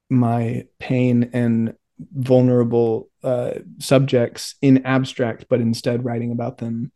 my 0.09 0.65
pain 0.79 1.29
and 1.33 1.73
vulnerable 2.13 3.09
uh, 3.23 3.53
subjects 3.79 4.55
in 4.61 4.85
abstract, 4.85 5.45
but 5.49 5.61
instead 5.61 6.05
writing 6.05 6.31
about 6.31 6.57
them 6.57 6.91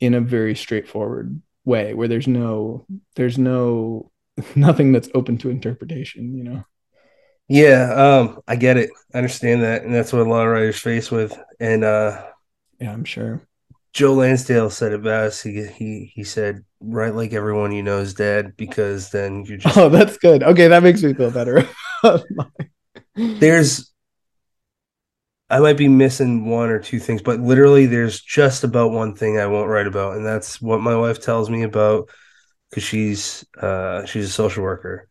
in 0.00 0.14
a 0.14 0.20
very 0.20 0.54
straightforward 0.54 1.40
way 1.64 1.92
where 1.94 2.08
there's 2.08 2.26
no 2.26 2.86
there's 3.16 3.38
no 3.38 4.10
nothing 4.56 4.92
that's 4.92 5.10
open 5.14 5.36
to 5.36 5.50
interpretation 5.50 6.34
you 6.34 6.42
know 6.42 6.64
yeah 7.50 7.92
um 7.92 8.40
i 8.46 8.56
get 8.56 8.76
it. 8.76 8.90
I 9.12 9.18
understand 9.18 9.62
that 9.62 9.82
and 9.82 9.92
that's 9.92 10.12
what 10.12 10.26
a 10.26 10.30
lot 10.30 10.46
of 10.46 10.52
writers 10.52 10.78
face 10.78 11.10
with 11.10 11.36
and 11.58 11.84
uh 11.84 12.24
yeah 12.80 12.92
i'm 12.92 13.04
sure. 13.04 13.42
Joe 13.92 14.14
Lansdale 14.14 14.70
said 14.70 14.92
it 14.92 15.02
best. 15.02 15.42
He 15.42 15.66
he 15.66 16.12
he 16.14 16.22
said 16.22 16.64
write 16.80 17.16
like 17.16 17.32
everyone 17.32 17.72
you 17.72 17.82
know 17.82 17.98
is 17.98 18.14
dead 18.14 18.56
because 18.56 19.10
then 19.10 19.44
you 19.44 19.56
just 19.56 19.76
oh 19.76 19.88
that's 19.88 20.16
good. 20.18 20.44
Okay 20.44 20.68
that 20.68 20.84
makes 20.84 21.02
me 21.02 21.12
feel 21.12 21.32
better. 21.32 21.68
There's 23.16 23.92
I 25.48 25.58
might 25.58 25.76
be 25.76 25.88
missing 25.88 26.46
one 26.46 26.70
or 26.70 26.78
two 26.78 27.00
things, 27.00 27.22
but 27.22 27.40
literally 27.40 27.86
there's 27.86 28.20
just 28.20 28.62
about 28.62 28.92
one 28.92 29.16
thing 29.16 29.38
I 29.38 29.46
won't 29.46 29.68
write 29.68 29.88
about, 29.88 30.16
and 30.16 30.24
that's 30.24 30.62
what 30.62 30.80
my 30.80 30.94
wife 30.96 31.20
tells 31.20 31.50
me 31.50 31.64
about 31.64 32.08
because 32.70 32.84
she's 32.84 33.44
uh 33.60 34.06
she's 34.06 34.26
a 34.26 34.32
social 34.32 34.62
worker. 34.62 35.08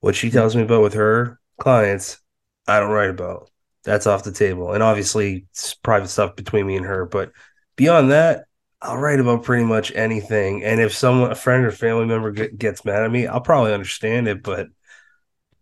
What 0.00 0.14
she 0.16 0.30
tells 0.30 0.56
me 0.56 0.62
about 0.62 0.82
with 0.82 0.94
her 0.94 1.40
clients, 1.58 2.20
I 2.66 2.80
don't 2.80 2.90
write 2.90 3.10
about. 3.10 3.50
That's 3.84 4.06
off 4.06 4.24
the 4.24 4.32
table. 4.32 4.72
And 4.72 4.82
obviously 4.82 5.46
it's 5.50 5.74
private 5.74 6.08
stuff 6.08 6.36
between 6.36 6.66
me 6.66 6.76
and 6.76 6.86
her, 6.86 7.04
but 7.04 7.32
beyond 7.76 8.10
that, 8.10 8.46
I'll 8.80 8.98
write 8.98 9.20
about 9.20 9.44
pretty 9.44 9.64
much 9.64 9.92
anything. 9.94 10.64
And 10.64 10.80
if 10.80 10.94
someone 10.94 11.30
a 11.30 11.34
friend 11.34 11.64
or 11.64 11.70
family 11.70 12.06
member 12.06 12.32
gets 12.32 12.84
mad 12.84 13.02
at 13.02 13.10
me, 13.10 13.26
I'll 13.26 13.40
probably 13.40 13.72
understand 13.72 14.28
it, 14.28 14.42
but 14.42 14.68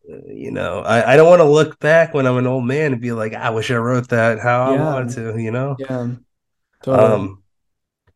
you 0.05 0.51
know, 0.51 0.81
I, 0.81 1.13
I 1.13 1.17
don't 1.17 1.29
want 1.29 1.41
to 1.41 1.49
look 1.49 1.79
back 1.79 2.13
when 2.13 2.27
I'm 2.27 2.37
an 2.37 2.47
old 2.47 2.65
man 2.65 2.93
and 2.93 3.01
be 3.01 3.13
like, 3.13 3.35
I 3.35 3.51
wish 3.51 3.71
I 3.71 3.77
wrote 3.77 4.09
that 4.09 4.41
how 4.41 4.75
yeah. 4.75 4.89
I 4.89 4.95
wanted 4.95 5.15
to, 5.15 5.41
you 5.41 5.53
know? 5.53 5.77
Yeah. 5.79 6.09
Totally. 6.83 7.13
Um, 7.13 7.43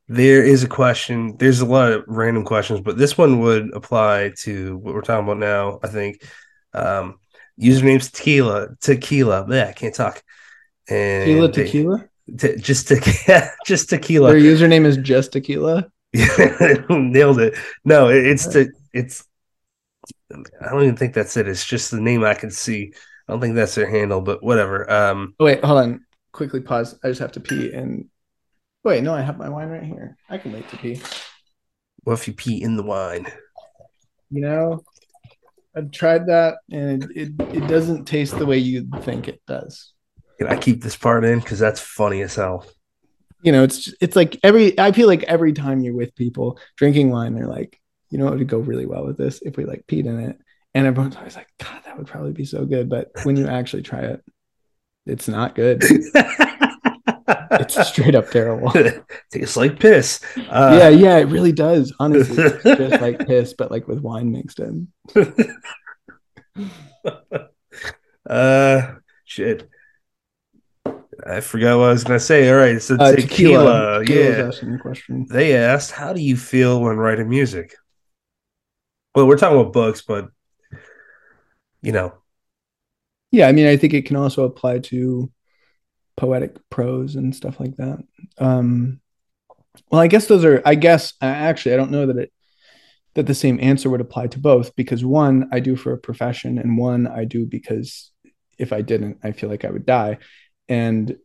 there 0.08 0.44
is 0.44 0.64
a 0.64 0.68
question. 0.68 1.36
There's 1.36 1.60
a 1.60 1.66
lot 1.66 1.92
of 1.92 2.04
random 2.06 2.44
questions, 2.44 2.80
but 2.80 2.98
this 2.98 3.16
one 3.16 3.40
would 3.40 3.74
apply 3.74 4.32
to 4.42 4.76
what 4.78 4.94
we're 4.94 5.00
talking 5.00 5.24
about 5.24 5.38
now. 5.38 5.80
I 5.82 5.88
think. 5.88 6.24
Um, 6.74 7.18
username's 7.60 8.10
tequila. 8.10 8.76
Tequila. 8.80 9.46
Yeah, 9.48 9.68
I 9.68 9.72
can't 9.72 9.94
talk. 9.94 10.22
And 10.88 11.26
tequila. 11.26 11.48
They, 11.48 11.64
tequila. 11.64 12.08
T- 12.38 12.56
just 12.56 12.88
te- 12.88 13.42
just 13.66 13.88
tequila. 13.88 14.30
Their 14.30 14.40
username 14.40 14.84
is 14.84 14.96
just 14.96 15.32
tequila. 15.32 15.90
Nailed 16.90 17.40
it. 17.40 17.54
No, 17.84 18.08
it, 18.08 18.26
it's 18.26 18.46
the 18.46 18.72
it's 18.92 19.24
I 20.32 20.70
don't 20.70 20.82
even 20.82 20.96
think 20.96 21.14
that's 21.14 21.36
it. 21.36 21.48
It's 21.48 21.64
just 21.64 21.90
the 21.90 22.00
name 22.00 22.24
I 22.24 22.34
can 22.34 22.50
see. 22.50 22.92
I 23.28 23.32
don't 23.32 23.40
think 23.40 23.54
that's 23.54 23.74
their 23.74 23.88
handle, 23.88 24.20
but 24.20 24.42
whatever. 24.42 24.90
Um, 24.90 25.34
wait, 25.38 25.64
hold 25.64 25.78
on. 25.78 26.06
Quickly 26.32 26.60
pause. 26.60 26.98
I 27.02 27.08
just 27.08 27.20
have 27.20 27.32
to 27.32 27.40
pee. 27.40 27.72
And 27.72 28.08
wait, 28.84 29.02
no, 29.02 29.14
I 29.14 29.20
have 29.20 29.38
my 29.38 29.48
wine 29.48 29.68
right 29.68 29.82
here. 29.82 30.16
I 30.28 30.38
can 30.38 30.52
wait 30.52 30.68
to 30.70 30.76
pee. 30.76 31.00
What 32.04 32.14
if 32.14 32.28
you 32.28 32.34
pee 32.34 32.62
in 32.62 32.76
the 32.76 32.82
wine? 32.82 33.26
You 34.30 34.40
know, 34.42 34.84
I've 35.76 35.90
tried 35.90 36.26
that, 36.26 36.58
and 36.70 37.04
it 37.04 37.10
it, 37.38 37.54
it 37.54 37.66
doesn't 37.68 38.06
taste 38.06 38.38
the 38.38 38.46
way 38.46 38.58
you 38.58 38.88
think 39.02 39.28
it 39.28 39.42
does. 39.46 39.92
Can 40.38 40.48
I 40.48 40.56
keep 40.56 40.82
this 40.82 40.96
part 40.96 41.24
in? 41.24 41.38
Because 41.38 41.58
that's 41.58 41.80
funny 41.80 42.22
as 42.22 42.34
hell. 42.34 42.66
You 43.42 43.52
know, 43.52 43.62
it's 43.62 43.92
it's 44.00 44.16
like 44.16 44.40
every. 44.42 44.78
I 44.78 44.92
feel 44.92 45.06
like 45.06 45.22
every 45.24 45.52
time 45.52 45.80
you're 45.80 45.94
with 45.94 46.14
people 46.16 46.58
drinking 46.76 47.10
wine, 47.10 47.34
they're 47.34 47.46
like, 47.46 47.78
you 48.10 48.18
know, 48.18 48.28
it 48.28 48.38
would 48.38 48.48
go 48.48 48.58
really 48.58 48.86
well 48.86 49.04
with 49.04 49.18
this 49.18 49.42
if 49.42 49.56
we 49.56 49.64
like 49.64 49.84
peed 49.86 50.06
in 50.06 50.18
it. 50.18 50.38
And 50.74 50.86
everyone's 50.86 51.16
always 51.16 51.36
like, 51.36 51.48
God, 51.58 51.82
that 51.84 51.96
would 51.96 52.06
probably 52.06 52.32
be 52.32 52.44
so 52.44 52.64
good. 52.64 52.88
But 52.88 53.10
when 53.22 53.36
you 53.36 53.46
actually 53.46 53.82
try 53.82 54.00
it, 54.00 54.22
it's 55.06 55.28
not 55.28 55.54
good. 55.54 55.82
it's 57.28 57.88
straight 57.88 58.14
up 58.14 58.30
terrible. 58.30 58.72
Tastes 59.30 59.56
like 59.56 59.80
piss. 59.80 60.20
Uh, 60.36 60.78
yeah, 60.78 60.88
yeah, 60.88 61.16
it 61.18 61.24
really 61.24 61.52
does. 61.52 61.92
Honestly, 61.98 62.42
it's 62.42 62.62
just 62.64 63.02
like 63.02 63.26
piss, 63.26 63.54
but 63.54 63.70
like 63.70 63.88
with 63.88 64.00
wine 64.00 64.32
mixed 64.32 64.60
in. 64.60 64.88
uh, 68.28 68.94
shit. 69.24 69.68
I 71.26 71.40
forgot 71.40 71.78
what 71.78 71.88
I 71.88 71.92
was 71.92 72.04
gonna 72.04 72.20
say. 72.20 72.48
All 72.50 72.56
right, 72.56 72.80
so 72.80 72.96
uh, 72.96 73.16
tequila. 73.16 74.00
tequila. 74.00 74.50
Yeah. 74.52 74.78
Question. 74.78 75.26
They 75.28 75.56
asked, 75.56 75.90
"How 75.90 76.12
do 76.12 76.20
you 76.20 76.36
feel 76.36 76.80
when 76.80 76.96
writing 76.96 77.28
music?" 77.28 77.74
Well, 79.14 79.26
we're 79.26 79.38
talking 79.38 79.58
about 79.58 79.72
books, 79.72 80.02
but 80.02 80.28
you 81.82 81.92
know. 81.92 82.14
Yeah, 83.32 83.48
I 83.48 83.52
mean, 83.52 83.66
I 83.66 83.76
think 83.76 83.92
it 83.92 84.06
can 84.06 84.16
also 84.16 84.44
apply 84.44 84.78
to 84.80 85.30
poetic 86.16 86.56
prose 86.70 87.16
and 87.16 87.34
stuff 87.34 87.60
like 87.60 87.76
that. 87.76 87.98
Um, 88.38 89.00
well, 89.90 90.00
I 90.00 90.06
guess 90.06 90.26
those 90.26 90.44
are. 90.44 90.62
I 90.64 90.74
guess 90.74 91.14
actually, 91.20 91.74
I 91.74 91.76
don't 91.76 91.90
know 91.90 92.06
that 92.06 92.18
it 92.18 92.32
that 93.14 93.26
the 93.26 93.34
same 93.34 93.58
answer 93.62 93.88
would 93.88 94.00
apply 94.00 94.26
to 94.28 94.38
both 94.38 94.76
because 94.76 95.04
one 95.04 95.48
I 95.52 95.60
do 95.60 95.76
for 95.76 95.92
a 95.92 95.98
profession, 95.98 96.58
and 96.58 96.78
one 96.78 97.06
I 97.06 97.24
do 97.24 97.46
because 97.46 98.10
if 98.58 98.72
I 98.72 98.82
didn't, 98.82 99.18
I 99.22 99.32
feel 99.32 99.48
like 99.48 99.64
I 99.64 99.70
would 99.70 99.86
die. 99.86 100.18
And 100.68 101.16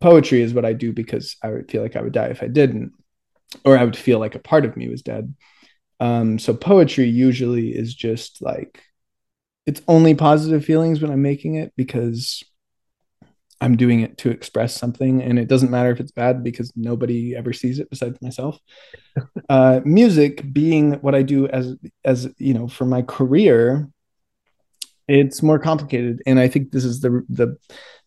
poetry 0.00 0.42
is 0.42 0.54
what 0.54 0.64
I 0.64 0.72
do 0.72 0.92
because 0.92 1.36
I 1.42 1.50
would 1.50 1.70
feel 1.70 1.82
like 1.82 1.96
I 1.96 2.02
would 2.02 2.12
die 2.12 2.28
if 2.28 2.42
I 2.42 2.48
didn't, 2.48 2.92
or 3.64 3.76
I 3.76 3.84
would 3.84 3.96
feel 3.96 4.18
like 4.18 4.34
a 4.34 4.40
part 4.40 4.64
of 4.64 4.76
me 4.76 4.88
was 4.88 5.02
dead. 5.02 5.34
Um, 5.98 6.38
so 6.38 6.54
poetry 6.54 7.08
usually 7.08 7.70
is 7.70 7.94
just 7.94 8.40
like 8.40 8.82
it's 9.66 9.82
only 9.86 10.14
positive 10.14 10.64
feelings 10.64 11.00
when 11.00 11.10
I'm 11.10 11.22
making 11.22 11.56
it 11.56 11.72
because 11.76 12.42
I'm 13.60 13.76
doing 13.76 14.00
it 14.00 14.16
to 14.18 14.30
express 14.30 14.74
something, 14.74 15.22
and 15.22 15.38
it 15.38 15.48
doesn't 15.48 15.70
matter 15.70 15.90
if 15.90 16.00
it's 16.00 16.12
bad 16.12 16.42
because 16.42 16.72
nobody 16.76 17.36
ever 17.36 17.52
sees 17.52 17.78
it 17.78 17.90
besides 17.90 18.20
myself. 18.22 18.58
uh, 19.48 19.80
music 19.84 20.50
being 20.52 20.94
what 20.94 21.14
I 21.14 21.22
do 21.22 21.46
as 21.48 21.76
as 22.04 22.28
you 22.38 22.54
know 22.54 22.68
for 22.68 22.86
my 22.86 23.02
career, 23.02 23.88
it's 25.08 25.42
more 25.42 25.58
complicated, 25.58 26.22
and 26.26 26.40
I 26.40 26.48
think 26.48 26.70
this 26.70 26.84
is 26.84 27.00
the 27.00 27.24
the 27.28 27.56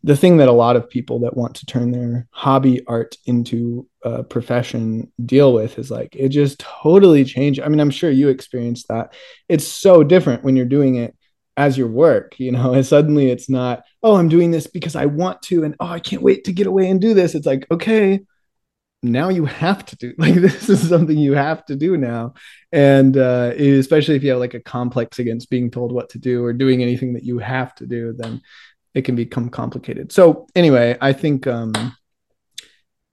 the 0.05 0.17
thing 0.17 0.37
that 0.37 0.49
a 0.49 0.53
lot 0.53 0.75
of 0.75 0.89
people 0.89 1.19
that 1.19 1.37
want 1.37 1.55
to 1.55 1.65
turn 1.65 1.91
their 1.91 2.27
hobby 2.31 2.81
art 2.87 3.15
into 3.25 3.87
a 4.03 4.21
profession 4.23 5.11
deal 5.25 5.53
with 5.53 5.79
is 5.79 5.89
like 5.89 6.15
it 6.15 6.29
just 6.29 6.59
totally 6.59 7.23
changed. 7.23 7.61
I 7.61 7.67
mean, 7.69 7.79
I'm 7.79 7.91
sure 7.91 8.09
you 8.09 8.29
experienced 8.29 8.87
that. 8.89 9.13
It's 9.47 9.67
so 9.67 10.03
different 10.03 10.43
when 10.43 10.55
you're 10.55 10.65
doing 10.65 10.95
it 10.95 11.15
as 11.55 11.77
your 11.77 11.87
work, 11.87 12.39
you 12.39 12.51
know, 12.51 12.73
and 12.73 12.85
suddenly 12.85 13.29
it's 13.29 13.49
not, 13.49 13.83
oh, 14.01 14.15
I'm 14.15 14.29
doing 14.29 14.51
this 14.51 14.67
because 14.67 14.95
I 14.95 15.05
want 15.05 15.41
to, 15.43 15.63
and 15.63 15.75
oh, 15.79 15.87
I 15.87 15.99
can't 15.99 16.21
wait 16.21 16.45
to 16.45 16.53
get 16.53 16.67
away 16.67 16.89
and 16.89 16.99
do 16.99 17.13
this. 17.13 17.35
It's 17.35 17.45
like, 17.45 17.67
okay, 17.71 18.21
now 19.05 19.27
you 19.27 19.43
have 19.45 19.85
to 19.85 19.97
do 19.97 20.13
like 20.17 20.35
this 20.35 20.69
is 20.69 20.87
something 20.87 21.17
you 21.17 21.33
have 21.33 21.65
to 21.65 21.75
do 21.75 21.97
now 21.97 22.33
and 22.71 23.17
uh, 23.17 23.51
especially 23.57 24.15
if 24.15 24.23
you 24.23 24.29
have 24.29 24.39
like 24.39 24.53
a 24.53 24.61
complex 24.61 25.19
against 25.19 25.49
being 25.49 25.69
told 25.69 25.91
what 25.91 26.07
to 26.07 26.17
do 26.17 26.41
or 26.45 26.53
doing 26.53 26.81
anything 26.81 27.11
that 27.11 27.23
you 27.25 27.37
have 27.37 27.75
to 27.75 27.85
do 27.85 28.13
then 28.13 28.41
it 28.93 29.03
can 29.03 29.15
become 29.15 29.49
complicated. 29.49 30.11
So 30.11 30.47
anyway, 30.55 30.97
I 31.01 31.13
think 31.13 31.47
um, 31.47 31.73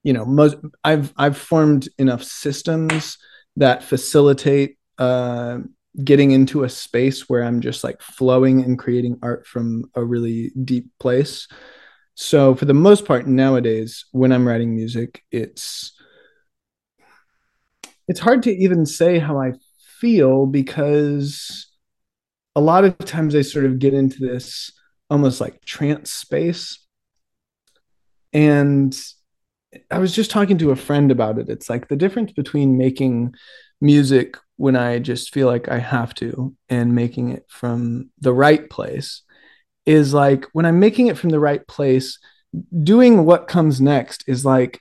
you 0.03 0.13
know 0.13 0.25
most 0.25 0.57
I've 0.85 1.13
I've 1.17 1.37
formed 1.37 1.89
enough 1.99 2.23
systems 2.23 3.19
that 3.57 3.83
facilitate 3.83 4.79
uh, 4.99 5.59
getting 6.05 6.31
into 6.31 6.65
a 6.65 6.69
space 6.69 7.29
where 7.29 7.43
I'm 7.43 7.61
just 7.61 7.83
like 7.83 8.01
flowing 8.01 8.63
and 8.63 8.79
creating 8.79 9.19
art 9.23 9.47
from 9.47 9.85
a 9.95 10.05
really 10.05 10.53
deep 10.65 10.87
place. 10.99 11.49
So 12.15 12.55
for 12.55 12.65
the 12.65 12.75
most 12.75 13.05
part 13.05 13.27
nowadays, 13.27 14.05
when 14.13 14.33
I'm 14.33 14.47
writing 14.47 14.75
music, 14.75 15.23
it's 15.33 15.93
it's 18.09 18.21
hard 18.21 18.43
to 18.45 18.53
even 18.53 18.87
say 18.87 19.19
how 19.19 19.41
I 19.41 19.53
feel 20.01 20.47
because 20.47 21.69
a 22.57 22.61
lot 22.61 22.85
of 22.85 22.99
times 22.99 23.35
I 23.35 23.43
sort 23.43 23.65
of 23.65 23.79
get 23.79 23.95
into 23.95 24.19
this 24.19 24.73
almost 25.09 25.41
like 25.41 25.65
trance 25.65 26.13
space. 26.13 26.85
And 28.33 28.97
I 29.91 29.99
was 29.99 30.15
just 30.15 30.31
talking 30.31 30.59
to 30.59 30.71
a 30.71 30.77
friend 30.77 31.11
about 31.11 31.39
it. 31.39 31.49
It's 31.49 31.71
like 31.71 31.89
the 31.89 31.97
difference 31.97 32.33
between 32.33 32.79
making 32.79 33.35
music 33.81 34.37
when 34.61 34.77
I 34.77 34.99
just 34.99 35.33
feel 35.33 35.47
like 35.47 35.71
I 35.71 35.79
have 35.79 36.13
to 36.17 36.55
and 36.69 36.95
making 36.95 37.31
it 37.31 37.47
from 37.49 38.11
the 38.21 38.35
right 38.35 38.69
place 38.69 39.23
is 39.87 40.13
like 40.13 40.45
when 40.53 40.67
I'm 40.67 40.79
making 40.79 41.07
it 41.07 41.17
from 41.17 41.31
the 41.31 41.41
right 41.41 41.67
place, 41.67 42.19
doing 42.83 43.25
what 43.25 43.49
comes 43.49 43.81
next 43.81 44.23
is 44.27 44.45
like 44.45 44.79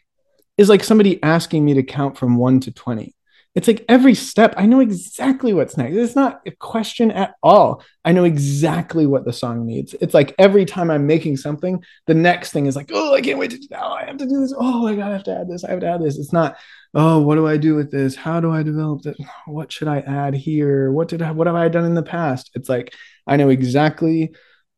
is 0.58 0.68
like 0.68 0.84
somebody 0.84 1.24
asking 1.24 1.64
me 1.64 1.76
to 1.76 1.84
count 1.84 2.18
from 2.18 2.36
1 2.36 2.60
to 2.60 2.72
20 2.74 3.16
it's 3.56 3.68
like 3.68 3.86
every 3.88 4.14
step 4.14 4.54
i 4.58 4.66
know 4.66 4.80
exactly 4.80 5.54
what's 5.54 5.78
next. 5.78 5.96
It's 5.96 6.16
not 6.16 6.42
a 6.46 6.52
question 6.52 7.12
at 7.12 7.36
all. 7.42 7.84
I 8.06 8.12
know 8.12 8.24
exactly 8.24 9.06
what 9.06 9.26
the 9.26 9.34
song 9.34 9.66
needs. 9.66 9.96
It's 10.02 10.14
like 10.14 10.36
every 10.38 10.66
time 10.66 10.92
i'm 10.92 11.08
making 11.08 11.38
something 11.38 11.84
the 12.06 12.14
next 12.14 12.52
thing 12.52 12.68
is 12.68 12.76
like 12.76 12.92
oh 12.94 13.14
i 13.14 13.22
can't 13.22 13.40
wait 13.40 13.52
to 13.52 13.58
do 13.58 13.68
that. 13.70 13.82
Oh, 13.84 13.94
i 13.94 14.06
have 14.06 14.18
to 14.18 14.26
do 14.26 14.40
this. 14.42 14.54
Oh 14.58 14.84
my 14.84 14.96
god 14.96 15.10
i 15.10 15.14
have 15.14 15.24
to 15.24 15.38
add 15.38 15.50
this. 15.50 15.64
I 15.64 15.72
have 15.72 15.80
to 15.82 15.88
add 15.88 16.02
this. 16.02 16.18
It's 16.18 16.34
not 16.34 16.58
oh 16.94 17.20
what 17.20 17.36
do 17.36 17.48
i 17.48 17.58
do 17.58 17.76
with 17.76 17.92
this 17.92 18.16
how 18.16 18.40
do 18.40 18.52
i 18.52 18.64
develop 18.64 19.06
it 19.06 19.18
what 19.46 19.72
should 19.72 19.88
i 19.88 20.00
add 20.00 20.34
here 20.34 20.92
what 20.92 21.08
did 21.08 21.22
i 21.22 21.32
what 21.32 21.48
have 21.48 21.56
i 21.56 21.68
done 21.68 21.86
in 21.86 21.94
the 21.94 22.04
past 22.04 22.50
it's 22.56 22.70
like 22.70 22.94
i 23.28 23.36
know 23.36 23.50
exactly 23.50 24.32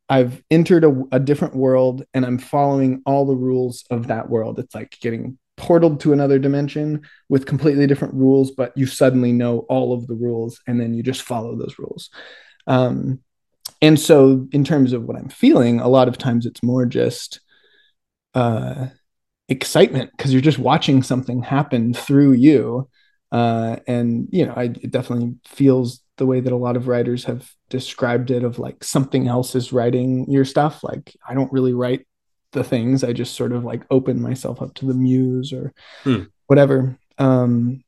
I've 0.10 0.44
entered 0.52 0.84
a, 0.84 1.04
a, 1.14 1.20
different 1.22 1.56
world 1.56 2.04
and 2.14 2.26
I'm 2.26 2.38
following 2.38 3.02
all 3.06 3.26
the 3.26 3.34
rules 3.34 3.86
of 3.90 4.08
that 4.08 4.30
world. 4.30 4.60
It's 4.60 4.76
like 4.76 4.98
getting 5.00 5.38
portaled 5.58 6.02
to 6.02 6.12
another 6.12 6.38
dimension 6.38 7.04
with 7.30 7.46
completely 7.46 7.88
different 7.88 8.16
rules, 8.16 8.52
but 8.52 8.76
you 8.76 8.88
suddenly 8.88 9.32
know 9.32 9.60
all 9.70 9.94
of 9.94 10.08
the 10.08 10.16
rules 10.16 10.60
and 10.68 10.82
then 10.82 10.94
you 10.94 11.02
just 11.02 11.22
follow 11.22 11.56
those 11.56 11.80
rules. 11.80 12.10
Um, 12.68 13.22
and 13.82 14.00
so, 14.00 14.48
in 14.52 14.66
terms 14.66 14.92
of 14.92 15.04
what 15.04 15.18
I'm 15.18 15.30
feeling, 15.30 15.80
a 15.80 15.88
lot 15.88 16.08
of 16.08 16.18
times 16.18 16.46
it's 16.46 16.62
more 16.62 16.86
just 16.86 17.40
uh, 18.34 18.88
excitement 19.52 20.10
because 20.16 20.32
you're 20.32 20.42
just 20.42 20.58
watching 20.58 21.04
something 21.04 21.44
happen 21.44 21.94
through 21.94 22.32
you. 22.32 22.90
Uh, 23.32 23.78
and, 23.88 24.28
you 24.32 24.46
know, 24.46 24.54
I, 24.56 24.64
it 24.64 24.92
definitely 24.92 25.36
feels 25.46 26.02
the 26.18 26.26
way 26.26 26.40
that 26.40 26.54
a 26.54 26.58
lot 26.58 26.78
of 26.78 26.88
writers 26.88 27.26
have 27.26 27.50
described 27.70 28.32
it 28.32 28.44
of 28.44 28.60
like 28.60 28.84
something 28.84 29.28
else 29.28 29.54
is 29.56 29.74
writing 29.74 30.30
your 30.30 30.46
stuff. 30.46 30.84
Like, 30.84 31.16
I 31.28 31.34
don't 31.34 31.52
really 31.52 31.74
write 31.74 32.08
the 32.54 32.64
things. 32.64 33.04
I 33.04 33.14
just 33.14 33.36
sort 33.36 33.52
of 33.52 33.64
like 33.64 33.84
open 33.92 34.22
myself 34.22 34.62
up 34.62 34.74
to 34.76 34.86
the 34.86 34.94
muse 34.94 35.54
or 35.54 35.74
hmm. 36.04 36.24
whatever. 36.48 36.98
Um, 37.18 37.84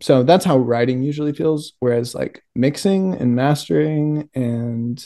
so 0.00 0.22
that's 0.22 0.44
how 0.44 0.58
writing 0.58 1.02
usually 1.02 1.32
feels. 1.32 1.74
Whereas 1.78 2.14
like 2.14 2.42
mixing 2.54 3.14
and 3.14 3.36
mastering 3.36 4.28
and 4.34 5.04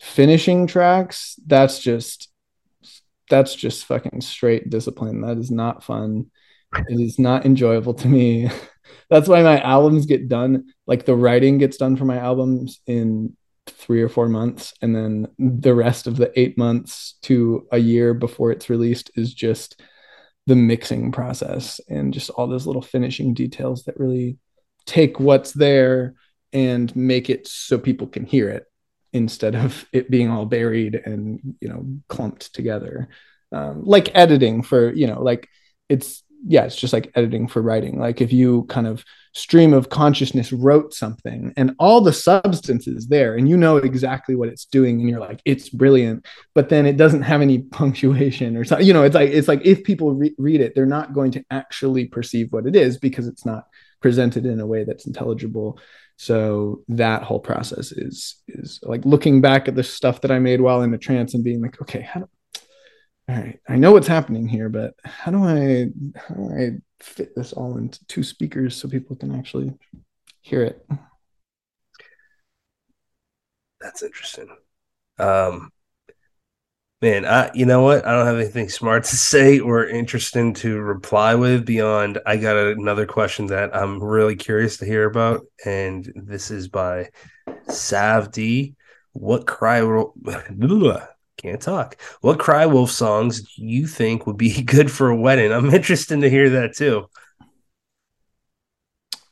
finishing 0.00 0.66
tracks, 0.66 1.38
that's 1.46 1.78
just 1.78 2.31
that's 3.32 3.54
just 3.54 3.86
fucking 3.86 4.20
straight 4.20 4.68
discipline. 4.68 5.22
That 5.22 5.38
is 5.38 5.50
not 5.50 5.82
fun. 5.82 6.30
It 6.76 7.00
is 7.00 7.18
not 7.18 7.46
enjoyable 7.46 7.94
to 7.94 8.08
me. 8.08 8.50
that's 9.10 9.26
why 9.26 9.42
my 9.42 9.58
albums 9.58 10.04
get 10.04 10.28
done. 10.28 10.66
Like 10.86 11.06
the 11.06 11.16
writing 11.16 11.56
gets 11.56 11.78
done 11.78 11.96
for 11.96 12.04
my 12.04 12.18
albums 12.18 12.80
in 12.86 13.34
three 13.66 14.02
or 14.02 14.10
four 14.10 14.28
months 14.28 14.74
and 14.82 14.94
then 14.94 15.28
the 15.38 15.74
rest 15.74 16.06
of 16.06 16.16
the 16.16 16.30
eight 16.38 16.58
months 16.58 17.14
to 17.22 17.66
a 17.72 17.78
year 17.78 18.12
before 18.12 18.52
it's 18.52 18.68
released 18.68 19.10
is 19.14 19.32
just 19.32 19.80
the 20.46 20.56
mixing 20.56 21.10
process 21.10 21.80
and 21.88 22.12
just 22.12 22.28
all 22.30 22.46
those 22.48 22.66
little 22.66 22.82
finishing 22.82 23.32
details 23.32 23.84
that 23.84 23.98
really 23.98 24.36
take 24.84 25.18
what's 25.18 25.52
there 25.52 26.14
and 26.52 26.94
make 26.94 27.30
it 27.30 27.46
so 27.46 27.78
people 27.78 28.08
can 28.08 28.26
hear 28.26 28.50
it 28.50 28.64
instead 29.12 29.54
of 29.54 29.86
it 29.92 30.10
being 30.10 30.30
all 30.30 30.46
buried 30.46 30.94
and 30.94 31.56
you 31.60 31.68
know 31.68 31.86
clumped 32.08 32.54
together. 32.54 33.08
Um, 33.52 33.84
like 33.84 34.10
editing 34.14 34.62
for 34.62 34.92
you 34.92 35.06
know 35.06 35.22
like 35.22 35.48
it's 35.88 36.22
yeah 36.46 36.64
it's 36.64 36.76
just 36.76 36.92
like 36.92 37.10
editing 37.14 37.48
for 37.48 37.62
writing. 37.62 37.98
Like 37.98 38.20
if 38.20 38.32
you 38.32 38.64
kind 38.64 38.86
of 38.86 39.04
stream 39.34 39.72
of 39.72 39.88
consciousness 39.88 40.52
wrote 40.52 40.92
something 40.92 41.54
and 41.56 41.74
all 41.78 42.02
the 42.02 42.12
substance 42.12 42.86
is 42.86 43.08
there 43.08 43.34
and 43.34 43.48
you 43.48 43.56
know 43.56 43.78
exactly 43.78 44.34
what 44.34 44.48
it's 44.48 44.66
doing 44.66 45.00
and 45.00 45.08
you're 45.08 45.20
like 45.20 45.40
it's 45.46 45.70
brilliant 45.70 46.26
but 46.54 46.68
then 46.68 46.84
it 46.84 46.98
doesn't 46.98 47.22
have 47.22 47.40
any 47.40 47.58
punctuation 47.78 48.58
or 48.58 48.64
something 48.64 48.86
you 48.86 48.92
know 48.92 49.02
it's 49.02 49.14
like 49.14 49.30
it's 49.30 49.48
like 49.48 49.64
if 49.64 49.82
people 49.84 50.14
re- 50.14 50.34
read 50.36 50.60
it 50.60 50.74
they're 50.74 50.84
not 50.84 51.14
going 51.14 51.30
to 51.30 51.42
actually 51.50 52.04
perceive 52.04 52.52
what 52.52 52.66
it 52.66 52.76
is 52.76 52.98
because 52.98 53.26
it's 53.26 53.46
not 53.46 53.64
presented 54.00 54.44
in 54.44 54.60
a 54.60 54.66
way 54.66 54.84
that's 54.84 55.06
intelligible 55.06 55.78
so 56.22 56.82
that 56.88 57.22
whole 57.22 57.40
process 57.40 57.92
is 57.92 58.42
is 58.48 58.78
like 58.82 59.04
looking 59.04 59.40
back 59.40 59.68
at 59.68 59.74
the 59.74 59.82
stuff 59.82 60.20
that 60.20 60.30
i 60.30 60.38
made 60.38 60.60
while 60.60 60.82
in 60.82 60.94
a 60.94 60.98
trance 60.98 61.34
and 61.34 61.44
being 61.44 61.60
like 61.60 61.80
okay 61.80 62.00
how 62.00 62.20
do, 62.20 62.28
all 63.28 63.36
right 63.36 63.58
i 63.68 63.76
know 63.76 63.92
what's 63.92 64.06
happening 64.06 64.46
here 64.46 64.68
but 64.68 64.94
how 65.04 65.30
do 65.30 65.42
i 65.42 65.88
how 66.16 66.34
do 66.34 66.50
i 66.54 66.70
fit 67.00 67.34
this 67.34 67.52
all 67.52 67.76
into 67.76 68.04
two 68.06 68.22
speakers 68.22 68.76
so 68.76 68.88
people 68.88 69.16
can 69.16 69.34
actually 69.34 69.72
hear 70.42 70.62
it. 70.62 70.86
That's 73.80 74.02
interesting. 74.02 74.48
Um, 75.18 75.70
man, 77.02 77.26
I 77.26 77.50
you 77.52 77.66
know 77.66 77.82
what? 77.82 78.06
I 78.06 78.12
don't 78.12 78.26
have 78.26 78.36
anything 78.36 78.70
smart 78.70 79.04
to 79.04 79.16
say 79.16 79.58
or 79.58 79.86
interesting 79.86 80.54
to 80.54 80.78
reply 80.80 81.34
with 81.34 81.66
beyond 81.66 82.18
I 82.24 82.38
got 82.38 82.56
another 82.56 83.04
question 83.04 83.46
that 83.46 83.76
I'm 83.76 84.02
really 84.02 84.36
curious 84.36 84.78
to 84.78 84.86
hear 84.86 85.04
about, 85.04 85.44
and 85.66 86.10
this 86.14 86.50
is 86.50 86.68
by 86.68 87.10
Sav 87.68 88.30
D. 88.30 88.76
What 89.12 89.46
cry 89.46 89.80
can't 91.36 91.60
talk. 91.60 92.00
What 92.20 92.38
Crywolf 92.38 92.88
songs 92.88 93.42
do 93.42 93.64
you 93.64 93.86
think 93.86 94.26
would 94.26 94.36
be 94.36 94.62
good 94.62 94.90
for 94.90 95.10
a 95.10 95.16
wedding? 95.16 95.52
I'm 95.52 95.74
interested 95.74 96.20
to 96.20 96.30
hear 96.30 96.50
that 96.50 96.76
too. 96.76 97.08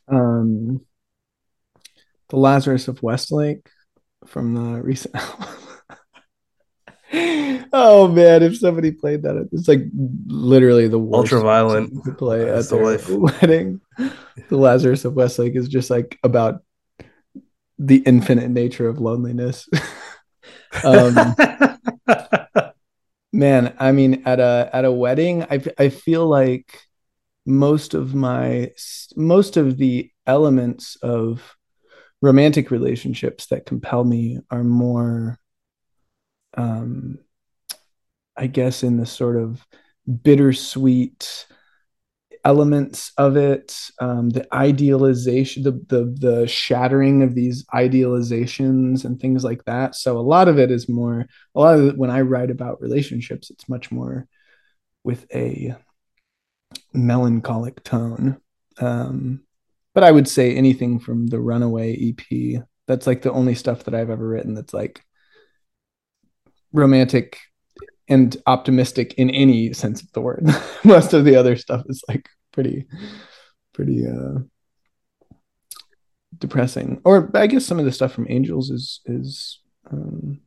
Um, 0.09 0.85
the 2.29 2.37
Lazarus 2.37 2.89
of 2.89 3.03
Westlake 3.03 3.69
from 4.27 4.55
the 4.55 4.83
recent 4.83 5.15
album. 5.15 5.70
Oh 7.73 8.09
man, 8.09 8.43
if 8.43 8.59
somebody 8.59 8.93
played 8.93 9.23
that, 9.23 9.49
it's 9.53 9.69
like 9.69 9.85
literally 10.27 10.89
the 10.89 10.99
worst 10.99 11.33
ultra-violent 11.33 12.05
to 12.05 12.13
play 12.13 12.51
at 12.51 12.69
the 12.69 12.77
life. 12.77 13.09
wedding. 13.09 13.81
The 14.49 14.57
Lazarus 14.57 15.05
of 15.05 15.15
Westlake 15.15 15.57
is 15.57 15.69
just 15.69 15.91
like 15.91 16.19
about 16.23 16.63
the 17.79 17.99
infinite 17.99 18.51
nature 18.51 18.89
of 18.89 19.01
loneliness. 19.01 19.69
um, 20.85 21.15
man, 23.33 23.75
I 23.79 23.93
mean, 23.93 24.23
at 24.27 24.41
a 24.41 24.71
at 24.73 24.85
a 24.85 24.93
wedding, 24.93 25.45
I 25.45 25.63
I 25.79 25.89
feel 25.89 26.27
like 26.27 26.81
most 27.47 27.95
of 27.95 28.15
my 28.15 28.73
most 29.17 29.57
of 29.57 29.77
the 29.77 30.11
elements 30.27 30.97
of 30.97 31.57
romantic 32.23 32.71
relationships 32.71 33.47
that 33.47 33.65
compel 33.65 34.05
me 34.05 34.39
are 34.51 34.63
more 34.63 35.39
um 36.55 37.19
i 38.41 38.47
guess 38.47 38.83
in 38.83 38.97
the 38.97 39.07
sort 39.07 39.37
of 39.37 39.65
bittersweet 40.23 41.47
elements 42.45 43.13
of 43.19 43.37
it 43.37 43.79
um, 44.01 44.31
the 44.31 44.47
idealization 44.55 45.63
the, 45.63 45.73
the 45.89 46.05
the 46.19 46.47
shattering 46.47 47.23
of 47.23 47.35
these 47.35 47.65
idealizations 47.67 49.05
and 49.05 49.21
things 49.21 49.45
like 49.45 49.65
that. 49.65 49.95
So 49.95 50.17
a 50.17 50.21
lot 50.21 50.49
of 50.49 50.59
it 50.59 50.71
is 50.71 50.89
more 50.89 51.27
a 51.55 51.61
lot 51.61 51.79
of 51.79 51.89
it 51.89 51.99
when 51.99 52.11
i 52.11 52.23
write 52.23 52.51
about 52.51 52.81
relationships 52.81 53.51
it's 53.51 53.69
much 53.69 53.93
more 53.93 54.27
with 55.05 55.27
a 55.35 55.75
melancholic 56.93 57.83
tone. 57.85 58.41
Um, 58.79 59.43
but 59.95 60.05
i 60.05 60.11
would 60.11 60.29
say 60.29 60.55
anything 60.55 60.99
from 60.99 61.27
the 61.27 61.41
runaway 61.41 61.95
ep 61.95 62.63
that's 62.87 63.07
like 63.07 63.23
the 63.23 63.33
only 63.33 63.55
stuff 63.55 63.85
that 63.85 63.95
i've 63.95 64.09
ever 64.09 64.27
written 64.27 64.55
that's 64.55 64.73
like 64.73 65.03
romantic 66.73 67.39
and 68.11 68.37
optimistic 68.47 69.15
in 69.15 69.31
any 69.31 69.73
sense 69.73 70.03
of 70.03 70.13
the 70.13 70.21
word. 70.21 70.45
Most 70.85 71.13
of 71.15 71.25
the 71.25 71.37
other 71.37 71.57
stuff 71.57 71.85
is 71.89 72.03
like 72.09 72.29
pretty, 72.53 72.87
pretty 73.73 74.07
uh, 74.07 74.41
depressing. 76.37 77.01
Or 77.05 77.31
I 77.35 77.47
guess 77.47 77.65
some 77.65 77.79
of 77.79 77.85
the 77.85 77.93
stuff 77.93 78.13
from 78.13 78.27
Angels 78.29 78.71
is 78.71 79.01
is 79.07 79.61
um, 79.91 80.41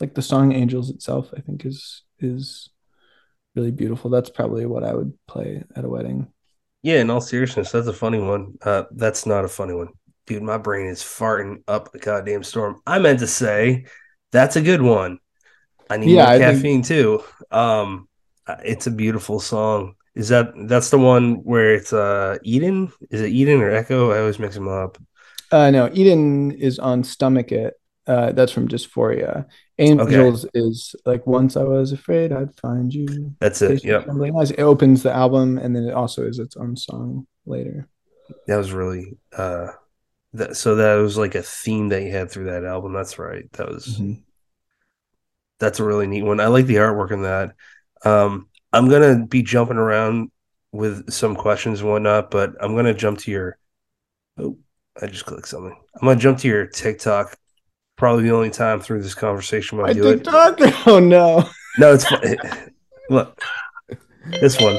like 0.00 0.14
the 0.14 0.22
song 0.22 0.52
Angels 0.52 0.90
itself. 0.90 1.30
I 1.36 1.40
think 1.40 1.64
is 1.66 2.02
is 2.18 2.70
really 3.54 3.70
beautiful. 3.70 4.10
That's 4.10 4.30
probably 4.30 4.66
what 4.66 4.84
I 4.84 4.94
would 4.94 5.12
play 5.28 5.62
at 5.76 5.84
a 5.84 5.88
wedding. 5.88 6.28
Yeah, 6.82 7.00
in 7.00 7.10
all 7.10 7.20
seriousness, 7.20 7.72
that's 7.72 7.88
a 7.88 7.92
funny 7.92 8.18
one. 8.18 8.54
Uh, 8.62 8.84
that's 8.92 9.26
not 9.26 9.44
a 9.44 9.48
funny 9.48 9.74
one, 9.74 9.88
dude. 10.26 10.42
My 10.42 10.56
brain 10.56 10.86
is 10.86 11.02
farting 11.02 11.62
up 11.68 11.94
a 11.94 11.98
goddamn 11.98 12.42
storm. 12.42 12.80
I 12.86 12.98
meant 12.98 13.18
to 13.18 13.26
say 13.26 13.84
that's 14.32 14.56
a 14.56 14.62
good 14.62 14.80
one. 14.80 15.18
I 15.90 15.96
need 15.96 16.10
yeah, 16.10 16.38
caffeine 16.38 16.82
think... 16.82 16.86
too. 16.86 17.22
Um, 17.50 18.08
uh, 18.46 18.56
it's 18.64 18.86
a 18.86 18.90
beautiful 18.90 19.40
song. 19.40 19.96
Is 20.14 20.28
that 20.28 20.52
that's 20.66 20.90
the 20.90 20.98
one 20.98 21.36
where 21.44 21.74
it's 21.74 21.92
uh 21.92 22.38
Eden? 22.42 22.92
Is 23.10 23.20
it 23.20 23.30
Eden 23.30 23.60
or 23.60 23.70
Echo? 23.70 24.12
I 24.12 24.18
always 24.18 24.38
mix 24.38 24.54
them 24.54 24.68
up. 24.68 24.98
Uh 25.52 25.70
no, 25.70 25.90
Eden 25.92 26.52
is 26.52 26.78
on 26.78 27.04
Stomach 27.04 27.52
It. 27.52 27.74
Uh 28.06 28.32
that's 28.32 28.52
from 28.52 28.68
Dysphoria. 28.68 29.46
Angels 29.78 30.44
okay. 30.44 30.58
is 30.58 30.94
like 31.06 31.26
once 31.26 31.56
I 31.56 31.62
was 31.62 31.92
afraid 31.92 32.32
I'd 32.32 32.56
find 32.56 32.92
you. 32.92 33.34
That's 33.38 33.62
it. 33.62 33.84
Yep. 33.84 34.08
It 34.08 34.58
opens 34.58 35.02
the 35.02 35.12
album 35.12 35.58
and 35.58 35.74
then 35.74 35.84
it 35.84 35.94
also 35.94 36.26
is 36.26 36.38
its 36.38 36.56
own 36.56 36.76
song 36.76 37.26
later. 37.46 37.88
That 38.46 38.56
was 38.56 38.72
really 38.72 39.16
uh 39.36 39.68
that 40.32 40.56
so 40.56 40.74
that 40.76 40.96
was 40.96 41.16
like 41.16 41.36
a 41.36 41.42
theme 41.42 41.88
that 41.90 42.02
you 42.02 42.10
had 42.10 42.30
through 42.30 42.46
that 42.46 42.64
album. 42.64 42.92
That's 42.92 43.18
right. 43.18 43.50
That 43.52 43.68
was 43.68 43.86
mm-hmm 43.86 44.22
that's 45.60 45.78
a 45.78 45.84
really 45.84 46.06
neat 46.06 46.22
one. 46.22 46.40
I 46.40 46.46
like 46.46 46.66
the 46.66 46.76
artwork 46.76 47.12
in 47.12 47.22
that. 47.22 47.54
Um, 48.04 48.48
I'm 48.72 48.88
gonna 48.88 49.26
be 49.26 49.42
jumping 49.42 49.76
around 49.76 50.30
with 50.72 51.10
some 51.12 51.36
questions 51.36 51.80
and 51.80 51.88
whatnot, 51.90 52.30
but 52.30 52.54
I'm 52.60 52.74
gonna 52.74 52.94
jump 52.94 53.18
to 53.20 53.30
your. 53.30 53.58
Oh, 54.38 54.56
I 55.00 55.06
just 55.06 55.26
clicked 55.26 55.48
something. 55.48 55.76
I'm 55.94 56.08
gonna 56.08 56.18
jump 56.18 56.38
to 56.38 56.48
your 56.48 56.66
TikTok. 56.66 57.36
Probably 57.96 58.24
the 58.24 58.34
only 58.34 58.50
time 58.50 58.80
through 58.80 59.02
this 59.02 59.14
conversation 59.14 59.76
when 59.78 59.86
I 59.86 59.90
My 59.90 59.94
do 59.94 60.08
it. 60.08 60.24
TikTok. 60.24 60.58
Oh 60.86 60.98
no. 60.98 61.48
No, 61.78 61.94
it's. 61.94 62.06
Look, 63.10 63.40
this 64.40 64.60
one. 64.60 64.78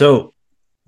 So 0.00 0.32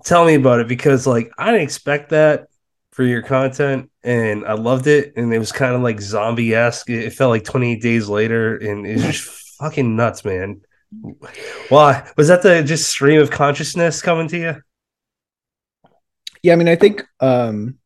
tell 0.03 0.25
me 0.25 0.33
about 0.33 0.59
it 0.59 0.67
because 0.67 1.05
like 1.05 1.31
I 1.37 1.51
didn't 1.51 1.61
expect 1.61 2.09
that 2.09 2.47
for 2.93 3.03
your 3.03 3.21
content 3.21 3.91
and 4.03 4.43
I 4.43 4.53
loved 4.53 4.87
it 4.87 5.13
and 5.15 5.31
it 5.31 5.37
was 5.37 5.51
kind 5.51 5.75
of 5.75 5.81
like 5.81 6.01
zombie 6.01 6.55
esque. 6.55 6.89
It 6.89 7.11
felt 7.13 7.29
like 7.29 7.43
28 7.43 7.79
days 7.79 8.09
later 8.09 8.57
and 8.57 8.87
it's 8.87 9.03
just 9.03 9.23
fucking 9.59 9.95
nuts, 9.95 10.25
man. 10.25 10.61
Why 11.69 12.09
was 12.17 12.29
that 12.29 12.41
the 12.41 12.63
just 12.63 12.89
stream 12.89 13.21
of 13.21 13.29
consciousness 13.29 14.01
coming 14.01 14.27
to 14.29 14.37
you? 14.39 14.55
yeah 16.41 16.51
i 16.51 16.55
mean 16.57 16.67
i 16.67 16.75
think 16.75 17.05
um 17.21 17.77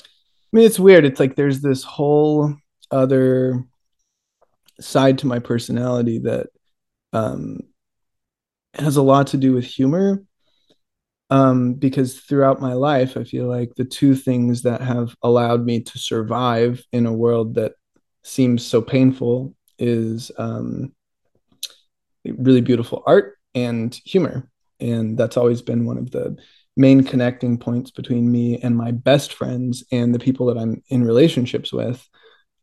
i 0.00 0.56
mean 0.56 0.66
it's 0.66 0.80
weird 0.80 1.04
it's 1.04 1.20
like 1.20 1.36
there's 1.36 1.60
this 1.60 1.84
whole 1.84 2.52
other 2.90 3.64
side 4.80 5.18
to 5.18 5.28
my 5.28 5.38
personality 5.38 6.18
that 6.18 6.48
um 7.12 7.60
has 8.74 8.96
a 8.96 9.02
lot 9.02 9.28
to 9.28 9.36
do 9.36 9.52
with 9.52 9.64
humor 9.64 10.22
um 11.30 11.74
because 11.74 12.20
throughout 12.20 12.60
my 12.60 12.72
life 12.72 13.16
i 13.16 13.24
feel 13.24 13.46
like 13.46 13.74
the 13.76 13.84
two 13.84 14.14
things 14.14 14.62
that 14.62 14.80
have 14.80 15.14
allowed 15.22 15.64
me 15.64 15.80
to 15.80 15.98
survive 15.98 16.82
in 16.92 17.06
a 17.06 17.12
world 17.12 17.54
that 17.54 17.72
seems 18.22 18.64
so 18.64 18.80
painful 18.82 19.54
is 19.78 20.30
um 20.38 20.92
really 22.24 22.60
beautiful 22.60 23.02
art 23.06 23.38
and 23.54 23.98
humor. 24.04 24.48
And 24.80 25.16
that's 25.16 25.36
always 25.36 25.62
been 25.62 25.84
one 25.84 25.98
of 25.98 26.10
the 26.10 26.36
main 26.76 27.02
connecting 27.02 27.58
points 27.58 27.90
between 27.90 28.30
me 28.30 28.58
and 28.62 28.76
my 28.76 28.90
best 28.90 29.34
friends 29.34 29.84
and 29.92 30.14
the 30.14 30.18
people 30.18 30.46
that 30.46 30.58
I'm 30.58 30.82
in 30.88 31.04
relationships 31.04 31.72
with 31.72 32.06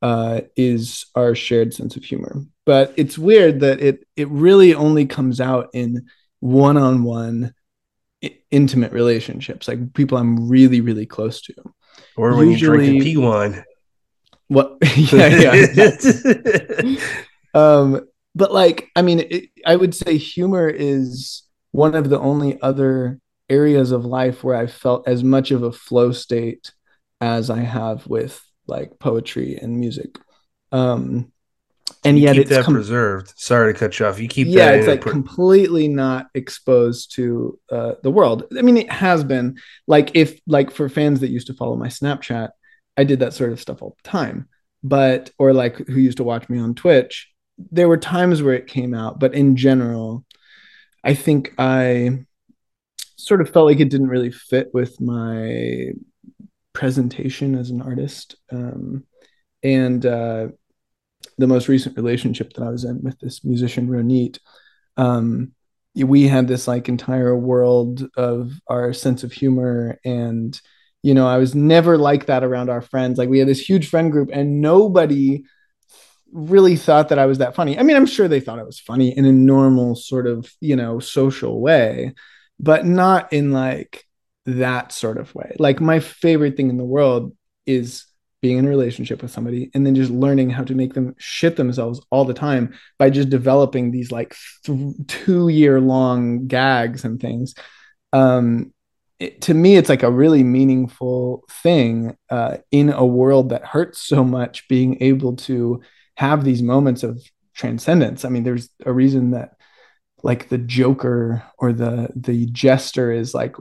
uh, 0.02 0.42
is 0.56 1.06
our 1.16 1.36
shared 1.36 1.74
sense 1.74 1.96
of 1.96 2.04
humor. 2.04 2.44
But 2.66 2.94
it's 2.98 3.18
weird 3.18 3.62
that 3.62 3.80
it 3.82 4.06
it 4.16 4.28
really 4.30 4.74
only 4.74 5.06
comes 5.06 5.40
out 5.40 5.70
in 5.74 6.08
one-on-one 6.40 7.54
intimate 8.52 8.92
relationships, 8.92 9.68
like 9.68 9.94
people 9.94 10.18
I'm 10.18 10.50
really 10.50 10.82
really 10.82 11.06
close 11.06 11.42
to. 11.42 11.54
Or 12.16 12.36
when 12.36 12.50
you're 12.52 12.60
drinking 12.60 12.96
Usually- 12.96 13.14
pea 13.14 13.18
wine? 13.18 13.64
What? 14.50 14.78
yeah, 14.96 15.66
yeah. 15.76 16.96
um 17.54 18.08
but 18.36 18.54
like 18.54 18.90
i 18.96 19.02
mean 19.02 19.20
it, 19.20 19.50
i 19.66 19.76
would 19.76 19.96
say 19.96 20.18
humor 20.18 20.70
is 20.70 21.44
one 21.72 21.96
of 21.96 22.10
the 22.10 22.20
only 22.20 22.62
other 22.62 23.20
areas 23.50 23.92
of 23.92 24.06
life 24.06 24.44
where 24.44 24.56
i 24.56 24.68
felt 24.68 25.08
as 25.08 25.24
much 25.24 25.52
of 25.52 25.64
a 25.64 25.72
flow 25.72 26.12
state 26.12 26.72
as 27.20 27.50
i 27.50 27.60
have 27.60 28.06
with 28.08 28.42
like 28.68 29.00
poetry 29.00 29.58
and 29.58 29.80
music. 29.80 30.18
Um 30.72 31.32
and 32.04 32.18
you 32.18 32.26
yet 32.26 32.34
keep 32.34 32.42
it's 32.44 32.50
that 32.52 32.66
com- 32.66 32.74
preserved. 32.74 33.34
Sorry 33.38 33.74
to 33.74 33.80
cut 33.80 33.98
you 34.00 34.06
off. 34.06 34.20
You 34.20 34.28
keep 34.28 34.48
yeah 34.48 34.72
that 34.72 34.80
it's 34.80 34.88
like 34.88 35.02
completely 35.02 35.88
not 35.88 36.28
exposed 36.34 37.14
to 37.16 37.60
uh, 37.72 37.94
the 38.04 38.12
world. 38.12 38.46
I 38.58 38.62
mean 38.62 38.78
it 38.78 38.92
has 38.92 39.24
been. 39.24 39.58
Like 39.88 40.16
if 40.16 40.40
like 40.48 40.72
for 40.72 40.90
fans 40.90 41.22
that 41.22 41.30
used 41.30 41.48
to 41.48 41.54
follow 41.54 41.76
my 41.76 41.88
snapchat 41.88 42.50
i 42.98 43.04
did 43.04 43.20
that 43.20 43.34
sort 43.34 43.52
of 43.52 43.62
stuff 43.62 43.82
all 43.82 43.96
the 44.04 44.10
time. 44.10 44.48
But 44.84 45.32
or 45.38 45.54
like 45.54 45.78
who 45.78 46.00
used 46.00 46.18
to 46.18 46.24
watch 46.24 46.50
me 46.50 46.60
on 46.60 46.76
twitch 46.76 47.30
there 47.72 47.88
were 47.88 47.98
times 47.98 48.44
where 48.44 48.54
it 48.54 48.68
came 48.68 48.94
out. 48.94 49.20
But 49.20 49.34
in 49.34 49.56
general 49.56 50.26
i 51.04 51.14
think 51.14 51.54
i 51.58 52.26
sort 53.18 53.42
of 53.42 53.50
felt 53.50 53.66
like 53.66 53.80
it 53.80 53.90
didn't 53.90 54.08
really 54.08 54.32
fit 54.32 54.70
with 54.74 55.00
my 55.02 55.92
presentation 56.78 57.56
as 57.56 57.72
an 57.72 57.82
artist 57.82 58.36
um, 58.52 59.04
and 59.64 60.06
uh, 60.06 60.48
the 61.40 61.48
most 61.48 61.68
recent 61.68 61.98
relationship 61.98 62.54
that 62.54 62.64
I 62.64 62.70
was 62.70 62.84
in 62.84 63.02
with 63.02 63.18
this 63.18 63.44
musician 63.44 63.88
Ronit, 63.88 64.38
um, 64.96 65.54
we 65.96 66.28
had 66.28 66.48
this 66.48 66.68
like 66.68 66.88
entire 66.88 67.36
world 67.36 68.08
of 68.16 68.52
our 68.68 68.94
sense 68.94 69.24
of 69.24 69.32
humor 69.32 70.00
and 70.06 70.62
you 71.02 71.16
know 71.16 71.28
I 71.28 71.40
was 71.40 71.56
never 71.56 71.98
like 71.98 72.28
that 72.28 72.44
around 72.44 72.70
our 72.70 72.82
friends. 72.82 73.18
Like 73.18 73.30
we 73.30 73.40
had 73.40 73.48
this 73.48 73.68
huge 73.68 73.90
friend 73.90 74.12
group 74.12 74.30
and 74.32 74.62
nobody 74.62 75.46
really 76.32 76.76
thought 76.76 77.10
that 77.10 77.18
I 77.18 77.26
was 77.26 77.40
that 77.40 77.56
funny. 77.56 77.80
I 77.80 77.82
mean 77.82 77.96
I'm 77.96 78.06
sure 78.06 78.28
they 78.28 78.40
thought 78.40 78.60
I 78.60 78.64
was 78.64 78.80
funny 78.80 79.18
in 79.18 79.26
a 79.26 79.32
normal 79.32 79.96
sort 79.96 80.28
of 80.28 80.54
you 80.62 80.76
know 80.76 81.00
social 81.00 81.60
way 81.60 82.14
but 82.60 82.86
not 82.86 83.34
in 83.34 83.52
like 83.52 84.07
that 84.48 84.92
sort 84.92 85.18
of 85.18 85.34
way. 85.36 85.56
Like 85.60 85.80
my 85.80 86.00
favorite 86.00 86.58
thing 86.58 86.70
in 86.70 86.78
the 86.78 86.84
world 86.84 87.36
is 87.66 88.06
being 88.42 88.58
in 88.58 88.66
a 88.66 88.70
relationship 88.70 89.22
with 89.22 89.32
somebody 89.32 89.70
and 89.74 89.86
then 89.86 89.94
just 89.94 90.12
learning 90.12 90.50
how 90.50 90.64
to 90.64 90.76
make 90.76 90.94
them 90.94 91.14
shit 91.18 91.58
themselves 91.58 92.00
all 92.12 92.24
the 92.24 92.34
time 92.34 92.74
by 92.98 93.10
just 93.10 93.30
developing 93.30 93.92
these 93.92 94.12
like 94.12 94.36
th- 94.64 94.96
two 95.08 95.50
year 95.50 95.82
long 95.82 96.48
gags 96.48 97.04
and 97.04 97.20
things. 97.20 97.56
Um 98.14 98.74
it, 99.20 99.42
to 99.42 99.54
me 99.54 99.76
it's 99.76 99.90
like 99.90 100.04
a 100.04 100.12
really 100.12 100.44
meaningful 100.44 101.44
thing 101.50 102.16
uh, 102.30 102.58
in 102.70 102.92
a 102.92 103.04
world 103.04 103.50
that 103.50 103.66
hurts 103.66 104.00
so 104.00 104.24
much 104.24 104.68
being 104.68 105.02
able 105.02 105.36
to 105.36 105.82
have 106.16 106.44
these 106.44 106.62
moments 106.62 107.02
of 107.02 107.20
transcendence. 107.56 108.24
I 108.24 108.30
mean 108.30 108.44
there's 108.44 108.70
a 108.86 108.94
reason 108.94 109.32
that 109.32 109.57
like 110.24 110.50
the 110.50 110.58
joker 110.58 111.44
or 111.60 111.72
the 111.72 112.10
the 112.16 112.48
jester 112.48 113.12
is 113.12 113.34
like 113.34 113.56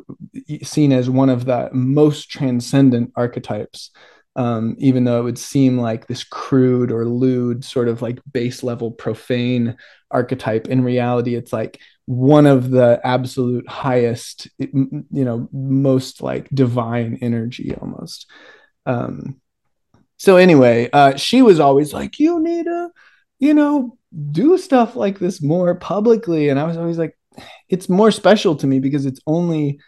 seen 0.63 0.93
as 0.93 1.11
one 1.11 1.29
of 1.29 1.45
the 1.45 1.69
most 1.73 2.31
transcendent 2.31 3.13
archetypes. 3.15 3.91
Um, 4.37 4.77
even 4.79 5.05
though 5.05 5.19
it 5.19 5.25
would 5.25 5.39
seem 5.39 5.79
like 5.79 6.07
this 6.07 6.23
crude 6.23 6.93
or 6.93 7.07
lewd 7.07 7.65
sort 7.65 7.89
of 7.89 8.03
like 8.03 8.19
base 8.31 8.63
level 8.63 8.91
profane 8.91 9.79
archetype 10.11 10.69
in 10.69 10.85
reality 10.85 11.35
it's 11.35 11.55
like 11.55 11.81
one 12.05 12.45
of 12.45 12.71
the 12.71 13.01
absolute 13.03 13.67
highest 13.67 14.47
you 14.59 15.05
know 15.11 15.49
most 15.53 16.23
like 16.23 16.49
divine 16.51 17.19
energy 17.23 17.75
almost. 17.81 18.31
Um 18.85 19.41
so 20.19 20.37
anyway 20.37 20.89
uh 20.93 21.17
she 21.17 21.43
was 21.43 21.61
always 21.61 21.93
like 21.93 22.19
you 22.19 22.41
need 22.41 22.65
to 22.65 22.91
you 23.39 23.55
know 23.55 23.97
do 24.31 24.57
stuff 24.59 24.97
like 24.97 25.19
this 25.19 25.43
more 25.43 25.75
publicly 25.75 26.49
and 26.49 26.59
i 26.59 26.65
was 26.65 26.77
always 26.77 26.99
like 26.99 27.17
it's 27.69 27.89
more 27.89 28.11
special 28.11 28.57
to 28.57 28.67
me 28.67 28.79
because 28.79 29.05
it's 29.07 29.21
only 29.27 29.79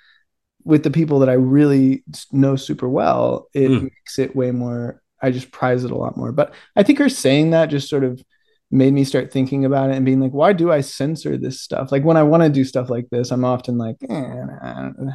with 0.65 0.83
the 0.83 0.91
people 0.91 1.21
that 1.21 1.31
I 1.31 1.35
really 1.35 2.05
know 2.31 2.55
super 2.57 2.87
well, 2.89 3.49
it 3.55 3.71
Mm. 3.71 3.83
makes 3.85 4.19
it 4.19 4.37
way 4.37 4.51
more. 4.51 5.01
I 5.23 5.31
just 5.31 5.51
prize 5.51 5.83
it 5.83 5.91
a 5.91 5.97
lot 5.97 6.15
more. 6.19 6.31
But 6.31 6.53
I 6.77 6.83
think 6.83 6.99
her 6.99 7.09
saying 7.09 7.51
that 7.51 7.71
just 7.71 7.89
sort 7.89 8.05
of 8.05 8.23
made 8.71 8.93
me 8.93 9.03
start 9.05 9.33
thinking 9.33 9.65
about 9.65 9.89
it 9.89 9.97
and 9.97 10.05
being 10.05 10.21
like, 10.21 10.33
why 10.33 10.53
do 10.53 10.71
I 10.71 10.83
censor 10.83 11.39
this 11.39 11.63
stuff? 11.63 11.91
Like 11.91 12.05
when 12.05 12.19
I 12.19 12.23
want 12.23 12.43
to 12.43 12.51
do 12.51 12.65
stuff 12.65 12.91
like 12.91 13.09
this, 13.11 13.31
I'm 13.31 13.47
often 13.47 13.79
like, 13.79 13.97
eh, 14.11 14.45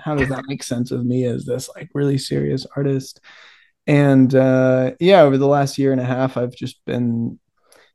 how 0.04 0.16
does 0.16 0.30
that 0.30 0.46
make 0.48 0.64
sense 0.64 0.90
of 0.90 1.06
me 1.06 1.26
as 1.26 1.46
this 1.46 1.70
like 1.76 1.90
really 1.94 2.18
serious 2.18 2.66
artist? 2.76 3.20
and 3.86 4.34
uh, 4.34 4.92
yeah, 5.00 5.22
over 5.22 5.38
the 5.38 5.46
last 5.48 5.78
year 5.78 5.92
and 5.92 6.02
a 6.02 6.06
half, 6.06 6.38
I've 6.38 6.56
just 6.56 6.84
been, 6.86 7.38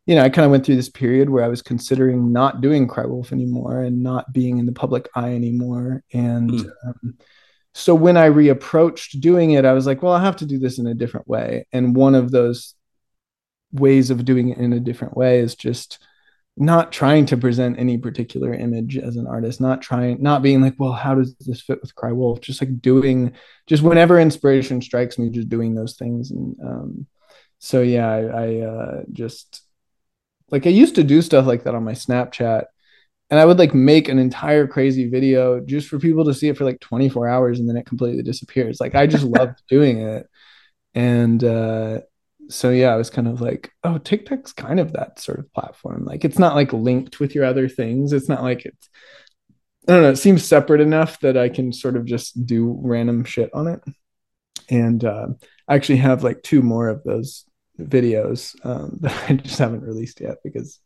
you 0.09 0.15
know, 0.15 0.23
I 0.23 0.31
kind 0.31 0.47
of 0.47 0.51
went 0.51 0.65
through 0.65 0.77
this 0.77 0.89
period 0.89 1.29
where 1.29 1.45
I 1.45 1.49
was 1.49 1.61
considering 1.61 2.33
not 2.33 2.63
doing 2.63 2.89
Crywolf 2.89 3.31
anymore 3.31 3.83
and 3.83 4.03
not 4.03 4.33
being 4.33 4.57
in 4.57 4.65
the 4.65 4.73
public 4.73 5.07
eye 5.15 5.35
anymore. 5.35 6.03
And 6.15 6.51
Mm. 6.51 6.71
um, 6.87 7.19
so 7.75 7.95
when 7.95 8.17
I 8.17 8.31
reapproached 8.31 9.21
doing 9.21 9.51
it, 9.51 9.67
I 9.67 9.75
was 9.75 9.85
like, 9.85 10.03
well, 10.03 10.15
I 10.15 10.25
have 10.25 10.37
to 10.37 10.47
do 10.47 10.59
this 10.59 10.79
in 10.79 10.87
a 10.87 10.95
different 10.95 11.29
way. 11.29 11.67
And 11.75 11.95
one 11.95 12.15
of 12.15 12.31
those 12.31 12.75
ways 13.71 14.09
of 14.09 14.25
doing 14.25 14.49
it 14.49 14.57
in 14.57 14.73
a 14.73 14.81
different 14.81 15.15
way 15.15 15.41
is 15.41 15.55
just 15.55 15.99
not 16.57 16.91
trying 16.91 17.27
to 17.27 17.37
present 17.37 17.79
any 17.79 17.99
particular 17.99 18.55
image 18.55 18.97
as 18.97 19.17
an 19.17 19.27
artist, 19.27 19.61
not 19.61 19.83
trying, 19.83 20.23
not 20.23 20.41
being 20.41 20.63
like, 20.63 20.77
well, 20.79 20.93
how 20.93 21.17
does 21.17 21.35
this 21.35 21.61
fit 21.61 21.83
with 21.83 21.95
Crywolf? 21.95 22.41
Just 22.41 22.63
like 22.63 22.81
doing, 22.81 23.35
just 23.67 23.83
whenever 23.83 24.19
inspiration 24.19 24.81
strikes 24.81 25.19
me, 25.19 25.29
just 25.29 25.51
doing 25.51 25.75
those 25.75 25.97
things. 25.97 26.31
And 26.31 26.57
um, 26.65 27.07
so, 27.59 27.83
yeah, 27.83 28.09
I, 28.09 28.21
I 28.23 28.61
uh, 28.63 29.03
just 29.13 29.68
like 30.51 30.67
I 30.67 30.71
used 30.71 30.95
to 30.97 31.05
do 31.05 31.23
stuff 31.23 31.47
like 31.47 31.65
that 31.65 31.75
on 31.75 31.85
my 31.85 31.93
Snapchat. 31.93 32.65
And 33.31 33.39
I 33.39 33.45
would 33.45 33.59
like 33.59 33.75
make 33.75 34.09
an 34.09 34.19
entire 34.19 34.67
crazy 34.67 35.09
video 35.09 35.61
just 35.61 35.89
for 35.89 35.99
people 35.99 36.25
to 36.25 36.35
see 36.35 36.49
it 36.49 36.57
for 36.57 36.65
like 36.65 36.81
24 36.81 37.29
hours 37.29 37.61
and 37.61 37.69
then 37.69 37.77
it 37.77 37.85
completely 37.85 38.23
disappears. 38.23 38.81
Like 38.81 38.95
I 38.95 39.07
just 39.07 39.25
loved 39.39 39.63
doing 39.69 40.01
it. 40.01 40.27
And 40.95 41.45
uh, 41.45 42.01
so 42.49 42.71
yeah, 42.71 42.89
I 42.89 42.97
was 42.97 43.11
kind 43.11 43.29
of 43.29 43.43
like, 43.43 43.71
oh, 43.85 43.99
TikTok's 43.99 44.55
kind 44.55 44.81
of 44.81 44.95
that 44.95 45.21
sort 45.21 45.41
of 45.41 45.53
platform. 45.53 46.05
Like 46.07 46.25
it's 46.25 46.39
not 46.39 46.55
like 46.55 46.73
linked 46.73 47.21
with 47.21 47.35
your 47.35 47.45
other 47.45 47.69
things. 47.69 48.15
It's 48.15 48.29
not 48.29 48.43
like 48.43 48.65
it's 48.65 48.89
I 49.87 49.93
don't 49.93 50.03
know, 50.03 50.11
it 50.11 50.17
seems 50.17 50.45
separate 50.45 50.83
enough 50.83 51.21
that 51.21 51.39
I 51.39 51.49
can 51.49 51.73
sort 51.73 51.97
of 51.97 52.05
just 52.05 52.45
do 52.45 52.79
random 52.83 53.25
shit 53.25 53.49
on 53.55 53.69
it. 53.69 53.81
And 54.69 55.03
uh, 55.03 55.29
I 55.67 55.75
actually 55.75 55.99
have 55.99 56.23
like 56.23 56.43
two 56.43 56.61
more 56.61 56.89
of 56.89 57.03
those 57.05 57.45
videos 57.81 58.55
um, 58.65 58.99
that 59.01 59.31
I 59.31 59.35
just 59.35 59.59
haven't 59.59 59.83
released 59.83 60.21
yet 60.21 60.39
because 60.45 60.81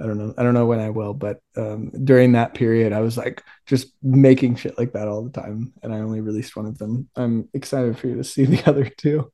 I 0.00 0.06
don't 0.06 0.18
know. 0.18 0.34
I 0.36 0.42
don't 0.42 0.52
know 0.54 0.66
when 0.66 0.80
I 0.80 0.90
will, 0.90 1.14
but 1.14 1.40
um, 1.56 1.90
during 2.04 2.32
that 2.32 2.52
period, 2.54 2.92
I 2.92 3.00
was 3.00 3.16
like 3.16 3.42
just 3.64 3.94
making 4.02 4.56
shit 4.56 4.76
like 4.78 4.92
that 4.92 5.08
all 5.08 5.24
the 5.24 5.30
time, 5.30 5.72
and 5.82 5.94
I 5.94 6.00
only 6.00 6.20
released 6.20 6.54
one 6.56 6.66
of 6.66 6.76
them. 6.76 7.08
I'm 7.16 7.48
excited 7.54 7.98
for 7.98 8.08
you 8.08 8.16
to 8.16 8.24
see 8.24 8.44
the 8.46 8.68
other 8.68 8.84
two. 8.88 9.32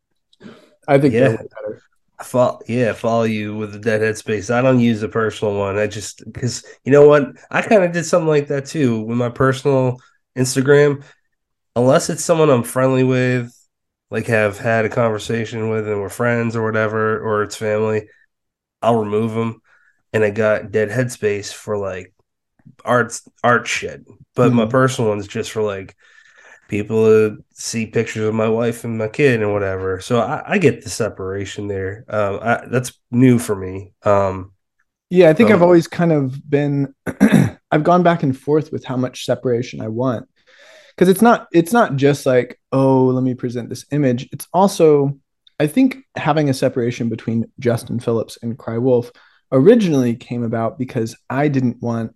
I 0.87 0.99
think 0.99 1.15
Yeah. 1.15 1.29
they're 1.29 1.37
better. 1.39 1.83
I 2.19 2.25
follow, 2.25 2.61
yeah, 2.69 2.93
follow 2.93 3.25
you 3.25 3.57
with 3.57 3.73
the 3.73 3.81
dead 3.81 4.17
space. 4.17 4.51
I 4.51 4.63
don't 4.63 4.79
use 4.79 5.03
a 5.03 5.09
personal 5.09 5.59
one. 5.59 5.77
I 5.79 5.89
just 5.89 6.23
because 6.25 6.65
you 6.85 6.93
know 6.93 7.09
what, 7.09 7.25
I 7.51 7.63
kind 7.63 7.83
of 7.83 7.91
did 7.93 8.05
something 8.05 8.29
like 8.29 8.47
that 8.49 8.67
too 8.67 9.03
with 9.03 9.19
my 9.19 9.31
personal 9.31 10.01
Instagram. 10.39 11.03
Unless 11.75 12.11
it's 12.11 12.23
someone 12.23 12.51
I'm 12.51 12.63
friendly 12.63 13.03
with, 13.03 13.53
like 14.13 14.29
have 14.29 14.59
had 14.59 14.87
a 14.87 14.91
conversation 14.91 15.71
with, 15.71 15.89
and 15.89 16.01
we're 16.03 16.11
friends 16.11 16.57
or 16.57 16.65
whatever, 16.65 17.21
or 17.21 17.45
it's 17.45 17.57
family, 17.57 18.09
I'll 18.83 18.97
remove 18.99 19.35
them. 19.35 19.63
And 20.13 20.25
I 20.25 20.31
got 20.31 20.73
dead 20.73 20.91
headspace 20.91 21.53
for 21.53 21.79
like 21.79 22.15
art 22.85 23.19
art 23.45 23.67
shit, 23.67 24.05
but 24.35 24.53
my 24.55 24.67
Mhm. 24.67 24.67
personal 24.67 25.11
one's 25.11 25.29
just 25.29 25.53
for 25.53 25.63
like 25.63 25.97
people 26.69 27.05
to 27.07 27.45
see 27.55 27.87
pictures 27.87 28.27
of 28.29 28.35
my 28.35 28.49
wife 28.49 28.85
and 28.85 28.99
my 28.99 29.09
kid 29.09 29.43
and 29.43 29.53
whatever. 29.53 30.01
So 30.01 30.21
I, 30.21 30.43
I 30.55 30.59
get 30.59 30.83
the 30.85 30.91
separation 30.91 31.69
there. 31.69 32.05
Um, 32.09 32.41
I, 32.43 32.67
that's 32.71 32.93
new 33.11 33.39
for 33.39 33.57
me. 33.57 33.93
Um, 34.05 34.53
Yeah, 35.11 35.29
I 35.29 35.35
think 35.35 35.51
Um, 35.51 35.53
I've 35.53 35.63
always 35.63 35.87
kind 35.87 36.13
of 36.13 36.49
been 36.49 36.95
I've 37.71 37.85
gone 37.85 38.03
back 38.03 38.23
and 38.23 38.39
forth 38.39 38.73
with 38.73 38.85
how 38.85 38.97
much 38.97 39.25
separation 39.25 39.81
I 39.81 39.89
want. 39.89 40.29
Cuz 40.97 41.09
it's 41.09 41.23
not 41.23 41.49
it's 41.53 41.73
not 41.73 41.97
just 41.97 42.27
like, 42.27 42.61
oh, 42.73 43.07
let 43.07 43.23
me 43.23 43.35
present 43.35 43.69
this 43.69 43.85
image. 43.91 44.29
It's 44.33 44.47
also 44.53 45.19
I 45.59 45.67
think 45.67 45.99
having 46.17 46.51
a 46.51 46.55
separation 46.55 47.09
between 47.09 47.51
Justin 47.59 48.01
Phillips 48.01 48.39
and 48.43 48.59
Crywolf 48.59 49.11
originally 49.53 50.17
came 50.17 50.43
about 50.43 50.79
because 50.79 51.15
I 51.31 51.49
didn't 51.49 51.81
want 51.81 52.15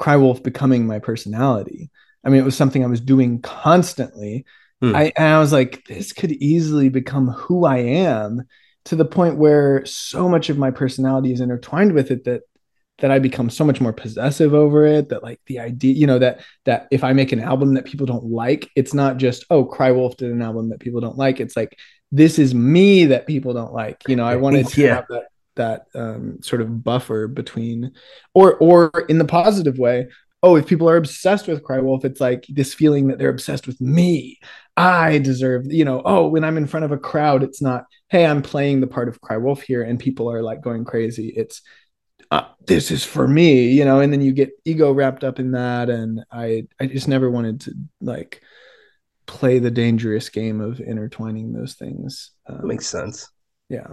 Crywolf 0.00 0.42
becoming 0.42 0.86
my 0.86 0.98
personality. 0.98 1.90
I 2.24 2.28
mean, 2.28 2.40
it 2.40 2.44
was 2.44 2.56
something 2.56 2.84
I 2.84 2.88
was 2.88 3.00
doing 3.00 3.40
constantly. 3.42 4.44
Hmm. 4.80 4.94
I 4.94 5.12
and 5.16 5.28
I 5.28 5.38
was 5.40 5.52
like, 5.52 5.84
this 5.86 6.12
could 6.12 6.32
easily 6.32 6.88
become 6.88 7.28
who 7.28 7.64
I 7.64 7.78
am 7.78 8.42
to 8.86 8.96
the 8.96 9.04
point 9.04 9.36
where 9.36 9.84
so 9.86 10.28
much 10.28 10.50
of 10.50 10.58
my 10.58 10.70
personality 10.70 11.32
is 11.32 11.40
intertwined 11.40 11.92
with 11.92 12.10
it 12.10 12.24
that 12.24 12.42
that 12.98 13.10
I 13.10 13.18
become 13.18 13.50
so 13.50 13.64
much 13.64 13.80
more 13.80 13.92
possessive 13.92 14.54
over 14.54 14.86
it 14.86 15.08
that 15.08 15.22
like 15.22 15.40
the 15.46 15.58
idea 15.58 15.94
you 15.94 16.06
know 16.06 16.18
that 16.18 16.40
that 16.64 16.86
if 16.90 17.02
I 17.04 17.12
make 17.12 17.32
an 17.32 17.40
album 17.40 17.74
that 17.74 17.84
people 17.84 18.06
don't 18.06 18.24
like 18.24 18.70
it's 18.76 18.94
not 18.94 19.16
just 19.16 19.44
oh 19.50 19.64
Crywolf 19.66 20.16
did 20.16 20.30
an 20.30 20.42
album 20.42 20.70
that 20.70 20.80
people 20.80 21.00
don't 21.00 21.18
like. 21.18 21.40
It's 21.40 21.56
like 21.56 21.78
this 22.12 22.38
is 22.38 22.54
me 22.54 23.06
that 23.06 23.26
people 23.26 23.52
don't 23.54 23.72
like. 23.72 24.02
You 24.08 24.16
know 24.16 24.24
I 24.24 24.36
wanted 24.36 24.68
to 24.68 24.80
Yeah. 24.82 24.94
have 24.96 25.06
that 25.10 25.24
that 25.56 25.86
um, 25.94 26.42
sort 26.42 26.60
of 26.62 26.82
buffer 26.82 27.28
between 27.28 27.92
or 28.34 28.54
or 28.56 28.90
in 29.08 29.18
the 29.18 29.24
positive 29.24 29.78
way 29.78 30.08
oh 30.42 30.56
if 30.56 30.66
people 30.66 30.90
are 30.90 30.96
obsessed 30.96 31.46
with 31.48 31.62
Crywolf 31.62 32.04
it's 32.04 32.20
like 32.20 32.44
this 32.48 32.74
feeling 32.74 33.08
that 33.08 33.18
they're 33.18 33.28
obsessed 33.28 33.66
with 33.66 33.80
me. 33.80 34.38
I 34.76 35.18
deserve 35.18 35.64
you 35.66 35.84
know 35.84 36.02
oh 36.04 36.28
when 36.28 36.44
I'm 36.44 36.56
in 36.56 36.66
front 36.66 36.84
of 36.84 36.92
a 36.92 36.98
crowd 36.98 37.42
it's 37.42 37.62
not 37.62 37.84
hey 38.08 38.26
I'm 38.26 38.42
playing 38.42 38.80
the 38.80 38.86
part 38.88 39.08
of 39.08 39.20
Crywolf 39.20 39.62
here 39.62 39.82
and 39.82 39.98
people 39.98 40.30
are 40.30 40.42
like 40.42 40.62
going 40.62 40.84
crazy. 40.84 41.32
It's 41.36 41.62
uh, 42.34 42.48
this 42.66 42.90
is 42.90 43.04
for 43.04 43.28
me, 43.28 43.68
you 43.68 43.84
know, 43.84 44.00
and 44.00 44.12
then 44.12 44.20
you 44.20 44.32
get 44.32 44.50
ego 44.64 44.90
wrapped 44.90 45.22
up 45.22 45.38
in 45.38 45.52
that. 45.52 45.88
And 45.88 46.24
I, 46.32 46.66
I 46.80 46.86
just 46.86 47.06
never 47.06 47.30
wanted 47.30 47.60
to 47.62 47.74
like 48.00 48.42
play 49.26 49.60
the 49.60 49.70
dangerous 49.70 50.28
game 50.30 50.60
of 50.60 50.80
intertwining 50.80 51.52
those 51.52 51.74
things. 51.74 52.32
Um, 52.46 52.66
makes 52.66 52.86
sense. 52.86 53.30
yeah. 53.68 53.86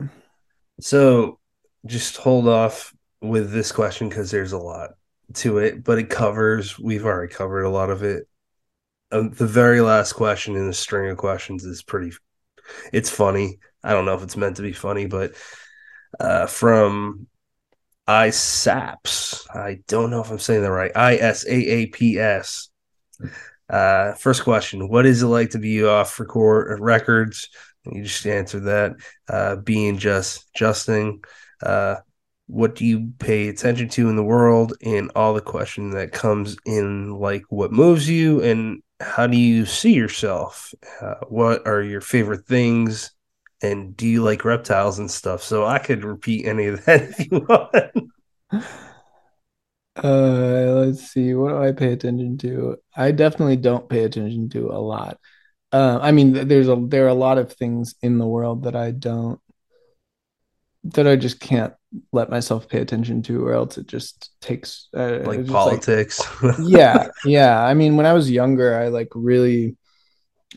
So 0.79 1.39
just 1.85 2.17
hold 2.17 2.47
off 2.47 2.93
with 3.21 3.51
this 3.51 3.71
question 3.71 4.09
because 4.09 4.31
there's 4.31 4.53
a 4.53 4.57
lot 4.57 4.91
to 5.35 5.59
it, 5.59 5.83
but 5.83 5.99
it 5.99 6.09
covers, 6.09 6.79
we've 6.79 7.05
already 7.05 7.31
covered 7.31 7.63
a 7.63 7.69
lot 7.69 7.91
of 7.91 8.01
it. 8.01 8.27
Um, 9.11 9.29
the 9.31 9.45
very 9.45 9.81
last 9.81 10.13
question 10.13 10.55
in 10.55 10.65
the 10.65 10.73
string 10.73 11.11
of 11.11 11.17
questions 11.17 11.63
is 11.63 11.83
pretty, 11.83 12.11
it's 12.91 13.09
funny. 13.09 13.59
I 13.83 13.91
don't 13.91 14.05
know 14.05 14.15
if 14.15 14.23
it's 14.23 14.37
meant 14.37 14.55
to 14.55 14.63
be 14.63 14.73
funny, 14.73 15.05
but 15.05 15.33
uh, 16.19 16.47
from 16.47 17.27
ISAPS, 18.11 19.47
I 19.55 19.79
don't 19.87 20.09
know 20.09 20.19
if 20.19 20.29
I'm 20.29 20.39
saying 20.39 20.63
that 20.63 20.71
right. 20.71 20.91
I 20.95 21.15
S 21.15 21.45
A 21.45 21.53
A 21.53 21.85
P 21.85 22.19
S. 22.19 22.69
Uh, 23.69 24.13
first 24.15 24.43
question: 24.43 24.89
What 24.89 25.05
is 25.05 25.23
it 25.23 25.27
like 25.27 25.51
to 25.51 25.59
be 25.59 25.85
off 25.85 26.19
record 26.19 26.79
records? 26.81 27.47
You 27.85 28.03
just 28.03 28.25
answered 28.27 28.65
that. 28.65 28.95
Uh, 29.29 29.55
being 29.55 29.97
just 29.97 30.53
Justin. 30.53 31.21
Uh, 31.63 31.97
what 32.47 32.75
do 32.75 32.85
you 32.85 33.13
pay 33.17 33.47
attention 33.47 33.87
to 33.87 34.09
in 34.09 34.17
the 34.17 34.23
world? 34.23 34.73
And 34.83 35.09
all 35.15 35.33
the 35.33 35.39
question 35.39 35.91
that 35.91 36.11
comes 36.11 36.57
in, 36.65 37.13
like 37.13 37.43
what 37.47 37.71
moves 37.71 38.09
you, 38.09 38.41
and 38.43 38.83
how 38.99 39.25
do 39.25 39.37
you 39.37 39.65
see 39.65 39.93
yourself? 39.93 40.73
Uh, 40.99 41.15
what 41.29 41.65
are 41.65 41.81
your 41.81 42.01
favorite 42.01 42.45
things? 42.45 43.11
And 43.61 43.95
do 43.95 44.07
you 44.07 44.23
like 44.23 44.43
reptiles 44.43 44.99
and 44.99 45.09
stuff? 45.09 45.43
So 45.43 45.65
I 45.65 45.79
could 45.79 46.03
repeat 46.03 46.45
any 46.45 46.65
of 46.65 46.85
that 46.85 47.01
if 47.01 47.31
you 47.31 47.45
want. 47.47 48.11
Uh, 50.01 50.85
let's 50.85 51.11
see. 51.11 51.33
What 51.33 51.49
do 51.49 51.57
I 51.57 51.73
pay 51.73 51.91
attention 51.91 52.37
to? 52.39 52.77
I 52.95 53.11
definitely 53.11 53.57
don't 53.57 53.89
pay 53.89 54.03
attention 54.05 54.49
to 54.51 54.69
a 54.69 54.79
lot. 54.79 55.19
Uh, 55.71 55.99
I 56.01 56.11
mean, 56.11 56.47
there's 56.47 56.69
a 56.69 56.75
there 56.75 57.05
are 57.05 57.09
a 57.09 57.13
lot 57.13 57.37
of 57.37 57.53
things 57.53 57.95
in 58.01 58.17
the 58.17 58.25
world 58.25 58.63
that 58.63 58.75
I 58.75 58.91
don't 58.91 59.39
that 60.83 61.07
I 61.07 61.15
just 61.15 61.39
can't 61.39 61.73
let 62.11 62.29
myself 62.29 62.67
pay 62.67 62.79
attention 62.79 63.21
to, 63.23 63.45
or 63.45 63.53
else 63.53 63.77
it 63.77 63.87
just 63.87 64.31
takes 64.41 64.87
uh, 64.95 65.19
like 65.23 65.39
just 65.39 65.49
like- 65.49 65.81
politics. 65.81 66.21
yeah, 66.59 67.07
yeah. 67.25 67.61
I 67.61 67.73
mean, 67.73 67.95
when 67.95 68.05
I 68.05 68.13
was 68.13 68.31
younger, 68.31 68.75
I 68.75 68.87
like 68.87 69.09
really 69.13 69.77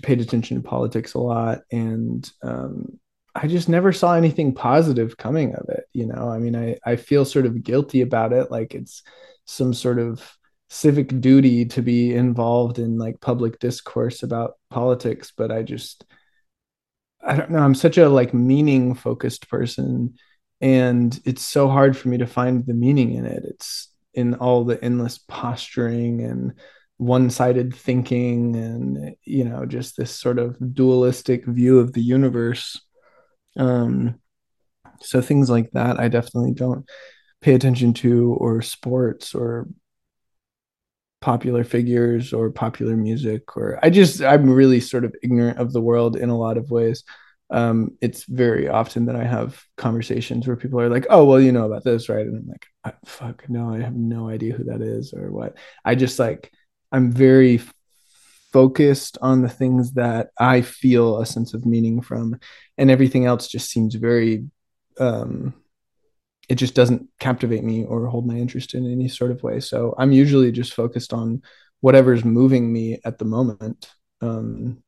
paid 0.03 0.21
attention 0.21 0.57
to 0.61 0.69
politics 0.69 1.15
a 1.15 1.19
lot, 1.19 1.61
and 1.71 2.31
um, 2.43 2.99
I 3.35 3.47
just 3.49 3.69
never 3.69 3.93
saw 3.93 4.15
anything 4.15 4.55
positive 4.55 5.17
coming 5.17 5.55
of 5.55 5.69
it. 5.69 5.85
You 5.93 6.07
know, 6.07 6.29
I 6.29 6.39
mean, 6.39 6.57
I 6.57 6.77
I 6.85 6.97
feel 6.97 7.25
sort 7.25 7.47
of 7.47 7.63
guilty 7.63 8.01
about 8.01 8.33
it, 8.33 8.51
like 8.51 8.75
it's 8.75 9.03
some 9.47 9.75
sort 9.75 9.99
of 9.99 10.37
civic 10.71 11.21
duty 11.21 11.65
to 11.67 11.83
be 11.83 12.15
involved 12.15 12.79
in 12.79 12.99
like 12.99 13.21
public 13.21 13.59
discourse 13.59 14.23
about 14.23 14.55
politics, 14.71 15.33
but 15.37 15.53
I 15.53 15.63
just 15.63 16.05
I 17.23 17.37
don't 17.37 17.51
know. 17.51 17.61
I'm 17.61 17.75
such 17.75 17.99
a 17.99 18.09
like 18.09 18.35
meaning 18.35 18.95
focused 18.95 19.49
person, 19.49 20.15
and 20.61 21.19
it's 21.25 21.43
so 21.43 21.69
hard 21.69 21.97
for 21.97 22.09
me 22.09 22.19
to 22.19 22.27
find 22.27 22.67
the 22.67 22.75
meaning 22.75 23.15
in 23.15 23.27
it. 23.27 23.45
It's 23.45 23.89
in 24.15 24.35
all 24.35 24.65
the 24.65 24.83
endless 24.83 25.19
posturing 25.19 26.23
and 26.23 26.55
one-sided 26.99 27.75
thinking, 27.75 28.57
and 28.57 29.17
you 29.25 29.45
know, 29.45 29.67
just 29.67 29.97
this 29.97 30.11
sort 30.11 30.39
of 30.39 30.57
dualistic 30.75 31.45
view 31.47 31.79
of 31.81 31.93
the 31.93 32.03
universe. 32.03 32.81
Um, 33.57 34.21
so 35.01 35.21
things 35.21 35.51
like 35.51 35.71
that, 35.73 35.99
I 36.01 36.09
definitely 36.09 36.53
don't 36.53 36.87
pay 37.41 37.55
attention 37.55 37.95
to, 37.95 38.35
or 38.35 38.63
sports, 38.63 39.35
or 39.35 39.69
popular 41.21 41.65
figures 41.65 42.35
or 42.35 42.51
popular 42.51 42.97
music 42.99 43.57
or 43.57 43.79
I 43.83 43.89
just 43.89 44.21
I'm 44.21 44.51
really 44.51 44.79
sort 44.79 45.07
of 45.07 45.15
ignorant 45.23 45.59
of 45.59 45.73
the 45.73 45.81
world 45.81 46.17
in 46.17 46.29
a 46.29 46.37
lot 46.37 46.59
of 46.59 46.71
ways. 46.71 47.03
Um, 47.49 47.97
it's 48.03 48.25
very 48.25 48.69
often 48.69 49.07
that 49.07 49.17
I 49.17 49.25
have 49.25 49.63
conversations 49.79 50.47
where 50.47 50.57
people 50.57 50.81
are 50.81 50.91
like, 50.91 51.07
"Oh, 51.09 51.25
well, 51.25 51.41
you 51.41 51.51
know 51.53 51.65
about 51.65 51.83
this, 51.83 52.11
right?" 52.11 52.27
And 52.27 52.37
I'm 52.37 52.49
like, 52.49 52.97
"Fuck, 53.07 53.49
no, 53.49 53.73
I 53.73 53.81
have 53.81 53.95
no 53.95 54.29
idea 54.29 54.53
who 54.55 54.65
that 54.65 54.83
is 54.83 55.15
or 55.15 55.31
what." 55.33 55.57
I 55.83 55.95
just 55.95 56.19
like 56.19 56.53
I'm 56.95 57.11
very 57.11 57.61
focused 58.53 59.19
on 59.21 59.43
the 59.43 59.49
things 59.49 59.95
that 59.95 60.31
I 60.39 60.61
feel 60.61 61.19
a 61.19 61.27
sense 61.27 61.55
of 61.55 61.67
meaning 61.67 62.01
from, 62.01 62.39
and 62.79 62.91
everything 62.91 63.27
else 63.27 63.49
just 63.49 63.71
seems 63.71 63.97
very 63.97 64.45
um, 65.01 65.55
it 66.49 66.57
just 66.57 66.75
doesn't 66.75 67.09
captivate 67.19 67.65
me 67.65 67.85
or 67.85 68.07
hold 68.07 68.27
my 68.27 68.37
interest 68.37 68.75
in 68.75 68.91
any 68.91 69.09
sort 69.09 69.31
of 69.31 69.43
way. 69.43 69.61
So 69.61 69.95
I'm 69.99 70.13
usually 70.13 70.53
just 70.53 70.75
focused 70.75 71.13
on 71.13 71.43
whatever's 71.81 72.25
moving 72.25 72.73
me 72.73 73.01
at 73.05 73.19
the 73.19 73.25
moment, 73.25 73.91
um, 74.21 74.83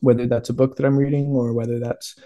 whether 0.00 0.26
that's 0.26 0.48
a 0.48 0.54
book 0.54 0.76
that 0.76 0.86
I'm 0.86 0.96
reading 0.96 1.26
or 1.26 1.52
whether 1.52 1.78
that's 1.78 2.16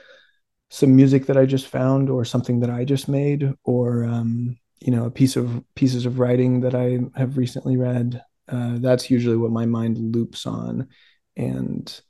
some 0.70 0.96
music 0.96 1.26
that 1.26 1.36
I 1.36 1.44
just 1.44 1.66
found 1.66 2.08
or 2.08 2.24
something 2.24 2.60
that 2.60 2.70
I 2.70 2.84
just 2.84 3.08
made 3.08 3.52
or 3.64 4.04
um, 4.04 4.58
you 4.80 4.90
know 4.90 5.04
a 5.04 5.10
piece 5.10 5.36
of 5.36 5.62
pieces 5.74 6.06
of 6.06 6.18
writing 6.18 6.60
that 6.60 6.74
I 6.74 6.98
have 7.14 7.36
recently 7.36 7.76
read. 7.76 8.22
Uh, 8.48 8.78
that's 8.78 9.10
usually 9.10 9.36
what 9.36 9.50
my 9.50 9.66
mind 9.66 9.98
loops 10.14 10.46
on 10.46 10.88
and 11.36 12.00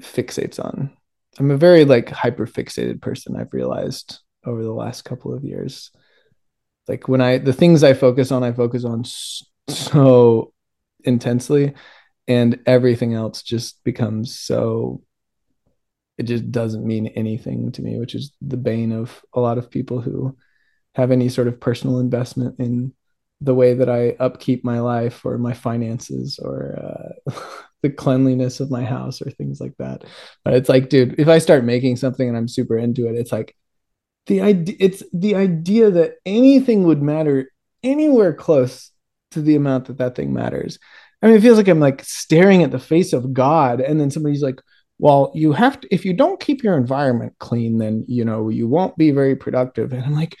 fixates 0.00 0.62
on. 0.62 0.90
I'm 1.38 1.50
a 1.50 1.56
very 1.56 1.84
like 1.84 2.10
hyper 2.10 2.46
fixated 2.46 3.00
person. 3.00 3.36
I've 3.36 3.52
realized 3.52 4.18
over 4.44 4.62
the 4.62 4.72
last 4.72 5.02
couple 5.02 5.32
of 5.32 5.44
years. 5.44 5.90
Like 6.88 7.08
when 7.08 7.20
I 7.20 7.38
the 7.38 7.52
things 7.52 7.82
I 7.82 7.94
focus 7.94 8.30
on, 8.32 8.42
I 8.42 8.52
focus 8.52 8.84
on 8.84 9.04
so 9.68 10.52
intensely, 11.04 11.74
and 12.28 12.60
everything 12.66 13.14
else 13.14 13.42
just 13.42 13.82
becomes 13.84 14.38
so. 14.38 15.02
It 16.18 16.24
just 16.24 16.52
doesn't 16.52 16.86
mean 16.86 17.06
anything 17.08 17.72
to 17.72 17.82
me, 17.82 17.98
which 17.98 18.14
is 18.14 18.32
the 18.42 18.58
bane 18.58 18.92
of 18.92 19.24
a 19.32 19.40
lot 19.40 19.58
of 19.58 19.70
people 19.70 20.00
who 20.00 20.36
have 20.94 21.10
any 21.10 21.30
sort 21.30 21.48
of 21.48 21.58
personal 21.58 21.98
investment 21.98 22.56
in 22.58 22.92
the 23.44 23.54
way 23.54 23.74
that 23.74 23.88
I 23.88 24.10
upkeep 24.20 24.64
my 24.64 24.80
life 24.80 25.24
or 25.24 25.38
my 25.38 25.52
finances 25.52 26.38
or 26.42 26.78
uh, 26.78 27.40
the 27.82 27.90
cleanliness 27.90 28.60
of 28.60 28.70
my 28.70 28.84
house 28.84 29.20
or 29.20 29.30
things 29.30 29.60
like 29.60 29.76
that. 29.78 30.04
But 30.44 30.54
it's 30.54 30.68
like, 30.68 30.88
dude, 30.88 31.18
if 31.18 31.28
I 31.28 31.38
start 31.38 31.64
making 31.64 31.96
something 31.96 32.28
and 32.28 32.36
I'm 32.36 32.48
super 32.48 32.76
into 32.76 33.08
it, 33.08 33.16
it's 33.16 33.32
like 33.32 33.56
the 34.26 34.40
idea 34.40 34.76
it's 34.78 35.02
the 35.12 35.34
idea 35.34 35.90
that 35.90 36.14
anything 36.24 36.84
would 36.84 37.02
matter 37.02 37.50
anywhere 37.82 38.32
close 38.32 38.90
to 39.32 39.42
the 39.42 39.56
amount 39.56 39.86
that 39.86 39.98
that 39.98 40.14
thing 40.14 40.32
matters 40.32 40.78
i 41.22 41.26
mean 41.26 41.36
it 41.36 41.40
feels 41.40 41.56
like 41.56 41.68
i'm 41.68 41.80
like 41.80 42.02
staring 42.04 42.62
at 42.62 42.70
the 42.70 42.78
face 42.78 43.12
of 43.12 43.32
god 43.32 43.80
and 43.80 44.00
then 44.00 44.10
somebody's 44.10 44.42
like 44.42 44.60
well 44.98 45.32
you 45.34 45.52
have 45.52 45.80
to 45.80 45.88
if 45.92 46.04
you 46.04 46.12
don't 46.12 46.40
keep 46.40 46.62
your 46.62 46.76
environment 46.76 47.34
clean 47.38 47.78
then 47.78 48.04
you 48.06 48.24
know 48.24 48.48
you 48.48 48.68
won't 48.68 48.96
be 48.96 49.10
very 49.10 49.34
productive 49.34 49.92
and 49.92 50.04
i'm 50.04 50.14
like 50.14 50.36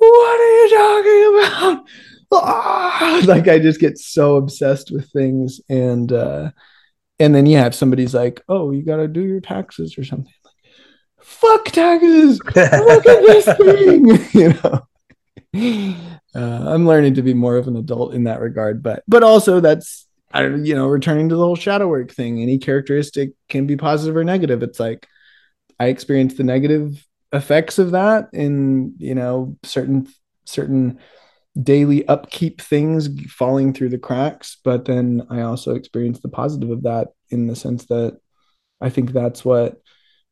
what 0.00 0.40
are 0.40 0.56
you 0.56 0.76
talking 0.76 1.72
about 1.72 1.86
ah! 2.32 3.22
like 3.26 3.48
i 3.48 3.58
just 3.58 3.80
get 3.80 3.98
so 3.98 4.36
obsessed 4.36 4.90
with 4.90 5.10
things 5.10 5.60
and 5.68 6.12
uh 6.12 6.50
and 7.18 7.34
then 7.34 7.46
yeah 7.46 7.66
if 7.66 7.74
somebody's 7.74 8.14
like 8.14 8.40
oh 8.48 8.70
you 8.70 8.82
got 8.82 8.96
to 8.96 9.08
do 9.08 9.20
your 9.20 9.40
taxes 9.40 9.96
or 9.98 10.04
something 10.04 10.32
fuck 11.30 11.64
taxes. 11.66 12.40
Look 12.44 12.56
at 12.56 13.22
this 13.22 13.44
thing. 13.56 14.06
you 14.32 14.54
know. 14.62 15.96
Uh, 16.32 16.72
I'm 16.72 16.86
learning 16.86 17.14
to 17.14 17.22
be 17.22 17.34
more 17.34 17.56
of 17.56 17.66
an 17.66 17.76
adult 17.76 18.14
in 18.14 18.24
that 18.24 18.40
regard, 18.40 18.82
but 18.82 19.02
but 19.08 19.22
also 19.22 19.60
that's 19.60 20.06
I 20.32 20.42
don't 20.42 20.64
you 20.64 20.74
know 20.74 20.86
returning 20.86 21.28
to 21.30 21.36
the 21.36 21.44
whole 21.44 21.56
shadow 21.56 21.88
work 21.88 22.12
thing. 22.12 22.40
Any 22.40 22.58
characteristic 22.58 23.32
can 23.48 23.66
be 23.66 23.76
positive 23.76 24.16
or 24.16 24.24
negative. 24.24 24.62
It's 24.62 24.78
like 24.78 25.08
I 25.78 25.86
experience 25.86 26.34
the 26.34 26.44
negative 26.44 27.04
effects 27.32 27.78
of 27.78 27.92
that 27.92 28.28
in 28.32 28.94
you 28.98 29.14
know 29.14 29.56
certain 29.62 30.08
certain 30.44 30.98
daily 31.60 32.06
upkeep 32.06 32.60
things 32.60 33.08
falling 33.30 33.72
through 33.72 33.88
the 33.88 33.98
cracks, 33.98 34.56
but 34.64 34.84
then 34.84 35.26
I 35.30 35.42
also 35.42 35.74
experience 35.74 36.20
the 36.20 36.28
positive 36.28 36.70
of 36.70 36.84
that 36.84 37.08
in 37.30 37.46
the 37.46 37.56
sense 37.56 37.86
that 37.86 38.18
I 38.80 38.88
think 38.88 39.12
that's 39.12 39.44
what 39.44 39.80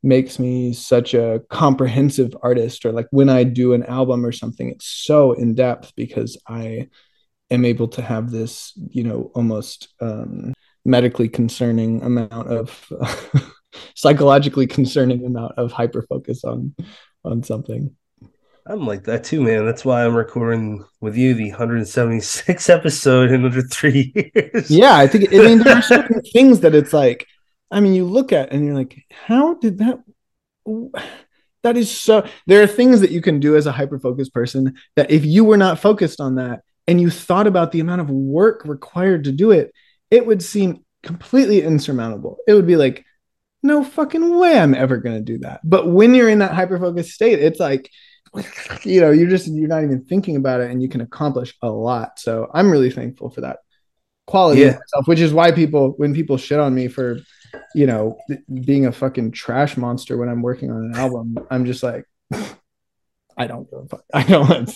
makes 0.01 0.39
me 0.39 0.73
such 0.73 1.13
a 1.13 1.41
comprehensive 1.49 2.35
artist 2.41 2.85
or 2.85 2.91
like 2.91 3.07
when 3.11 3.27
i 3.27 3.43
do 3.43 3.73
an 3.73 3.83
album 3.83 4.25
or 4.25 4.31
something 4.31 4.69
it's 4.69 4.87
so 4.87 5.33
in 5.33 5.53
depth 5.53 5.93
because 5.95 6.37
i 6.47 6.87
am 7.51 7.65
able 7.65 7.87
to 7.87 8.01
have 8.01 8.31
this 8.31 8.71
you 8.91 9.03
know 9.03 9.29
almost 9.35 9.89
um, 9.99 10.53
medically 10.85 11.27
concerning 11.27 12.01
amount 12.01 12.47
of 12.47 12.91
psychologically 13.95 14.67
concerning 14.77 15.25
amount 15.25 15.53
of 15.57 15.71
hyper 15.71 16.01
focus 16.03 16.43
on 16.43 16.75
on 17.23 17.43
something 17.43 17.95
I'm 18.67 18.85
like 18.85 19.05
that 19.05 19.23
too, 19.23 19.41
man. 19.41 19.65
That's 19.65 19.83
why 19.83 20.05
I'm 20.05 20.15
recording 20.15 20.85
with 21.01 21.17
you 21.17 21.33
the 21.33 21.49
176 21.49 22.69
episode 22.69 23.31
in 23.31 23.43
under 23.43 23.63
three 23.63 24.13
years. 24.35 24.69
Yeah, 24.69 24.95
I 24.95 25.07
think 25.07 25.33
I 25.33 25.37
mean 25.37 25.59
there 25.59 25.77
are 25.77 25.81
certain 25.81 26.21
things 26.21 26.59
that 26.59 26.75
it's 26.75 26.93
like 26.93 27.25
I 27.71 27.79
mean, 27.79 27.93
you 27.93 28.05
look 28.05 28.31
at 28.33 28.51
and 28.51 28.65
you're 28.65 28.75
like, 28.75 29.05
how 29.09 29.55
did 29.55 29.79
that? 29.79 29.99
That 31.63 31.77
is 31.77 31.91
so. 31.91 32.27
There 32.47 32.63
are 32.63 32.67
things 32.67 33.01
that 33.01 33.11
you 33.11 33.21
can 33.21 33.39
do 33.39 33.55
as 33.55 33.65
a 33.65 33.71
hyper 33.71 33.99
focused 33.99 34.33
person 34.33 34.75
that 34.95 35.11
if 35.11 35.25
you 35.25 35.43
were 35.43 35.57
not 35.57 35.79
focused 35.79 36.21
on 36.21 36.35
that 36.35 36.61
and 36.87 36.99
you 36.99 37.09
thought 37.09 37.47
about 37.47 37.71
the 37.71 37.79
amount 37.79 38.01
of 38.01 38.09
work 38.09 38.63
required 38.65 39.25
to 39.25 39.31
do 39.31 39.51
it, 39.51 39.73
it 40.09 40.25
would 40.25 40.41
seem 40.41 40.83
completely 41.03 41.61
insurmountable. 41.61 42.37
It 42.47 42.53
would 42.53 42.67
be 42.67 42.75
like, 42.75 43.05
no 43.63 43.83
fucking 43.83 44.37
way 44.37 44.57
I'm 44.57 44.73
ever 44.73 44.97
going 44.97 45.15
to 45.15 45.21
do 45.21 45.39
that. 45.39 45.61
But 45.63 45.87
when 45.87 46.13
you're 46.13 46.29
in 46.29 46.39
that 46.39 46.53
hyper 46.53 46.79
focused 46.79 47.11
state, 47.11 47.39
it's 47.39 47.59
like, 47.59 47.91
you 48.83 49.01
know, 49.01 49.11
you're 49.11 49.29
just, 49.29 49.47
you're 49.47 49.67
not 49.67 49.83
even 49.83 50.05
thinking 50.05 50.35
about 50.35 50.61
it 50.61 50.71
and 50.71 50.81
you 50.81 50.89
can 50.89 51.01
accomplish 51.01 51.55
a 51.61 51.69
lot. 51.69 52.19
So 52.19 52.49
I'm 52.53 52.71
really 52.71 52.91
thankful 52.91 53.29
for 53.29 53.41
that 53.41 53.59
quality 54.27 54.61
yeah. 54.61 54.67
of 54.67 54.73
myself, 54.75 55.07
which 55.07 55.19
is 55.19 55.33
why 55.33 55.51
people, 55.51 55.93
when 55.97 56.13
people 56.13 56.37
shit 56.37 56.59
on 56.59 56.73
me 56.75 56.87
for, 56.87 57.19
you 57.73 57.87
know, 57.87 58.17
being 58.61 58.85
a 58.85 58.91
fucking 58.91 59.31
trash 59.31 59.77
monster 59.77 60.17
when 60.17 60.29
I'm 60.29 60.41
working 60.41 60.71
on 60.71 60.85
an 60.85 60.95
album, 60.95 61.37
I'm 61.49 61.65
just 61.65 61.83
like, 61.83 62.05
I 63.39 63.47
don't 63.47 63.69
give 63.71 63.79
a 63.79 63.87
fuck. 63.87 64.03
I 64.13 64.23
don't. 64.23 64.69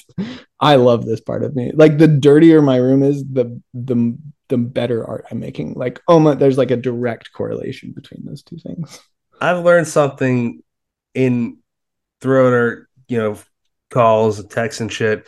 I 0.59 0.75
love 0.77 1.05
this 1.05 1.19
part 1.19 1.43
of 1.43 1.53
me. 1.55 1.73
Like 1.73 1.97
the 1.97 2.07
dirtier 2.07 2.61
my 2.61 2.77
room 2.77 3.03
is, 3.03 3.23
the 3.23 3.61
the 3.73 4.17
the 4.53 4.57
better 4.59 5.03
art 5.03 5.25
I'm 5.31 5.39
making. 5.39 5.73
Like 5.73 5.99
oh 6.07 6.19
my, 6.19 6.35
there's 6.35 6.59
like 6.59 6.69
a 6.69 6.77
direct 6.77 7.33
correlation 7.33 7.91
between 7.91 8.23
those 8.23 8.43
two 8.43 8.57
things. 8.57 9.01
I've 9.41 9.65
learned 9.65 9.87
something 9.87 10.61
in 11.15 11.57
throughout 12.21 12.53
our 12.53 12.87
you 13.07 13.17
know 13.17 13.39
calls, 13.89 14.45
texts, 14.45 14.79
and 14.79 14.93
shit. 14.93 15.27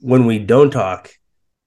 When 0.00 0.26
we 0.26 0.40
don't 0.40 0.72
talk, 0.72 1.10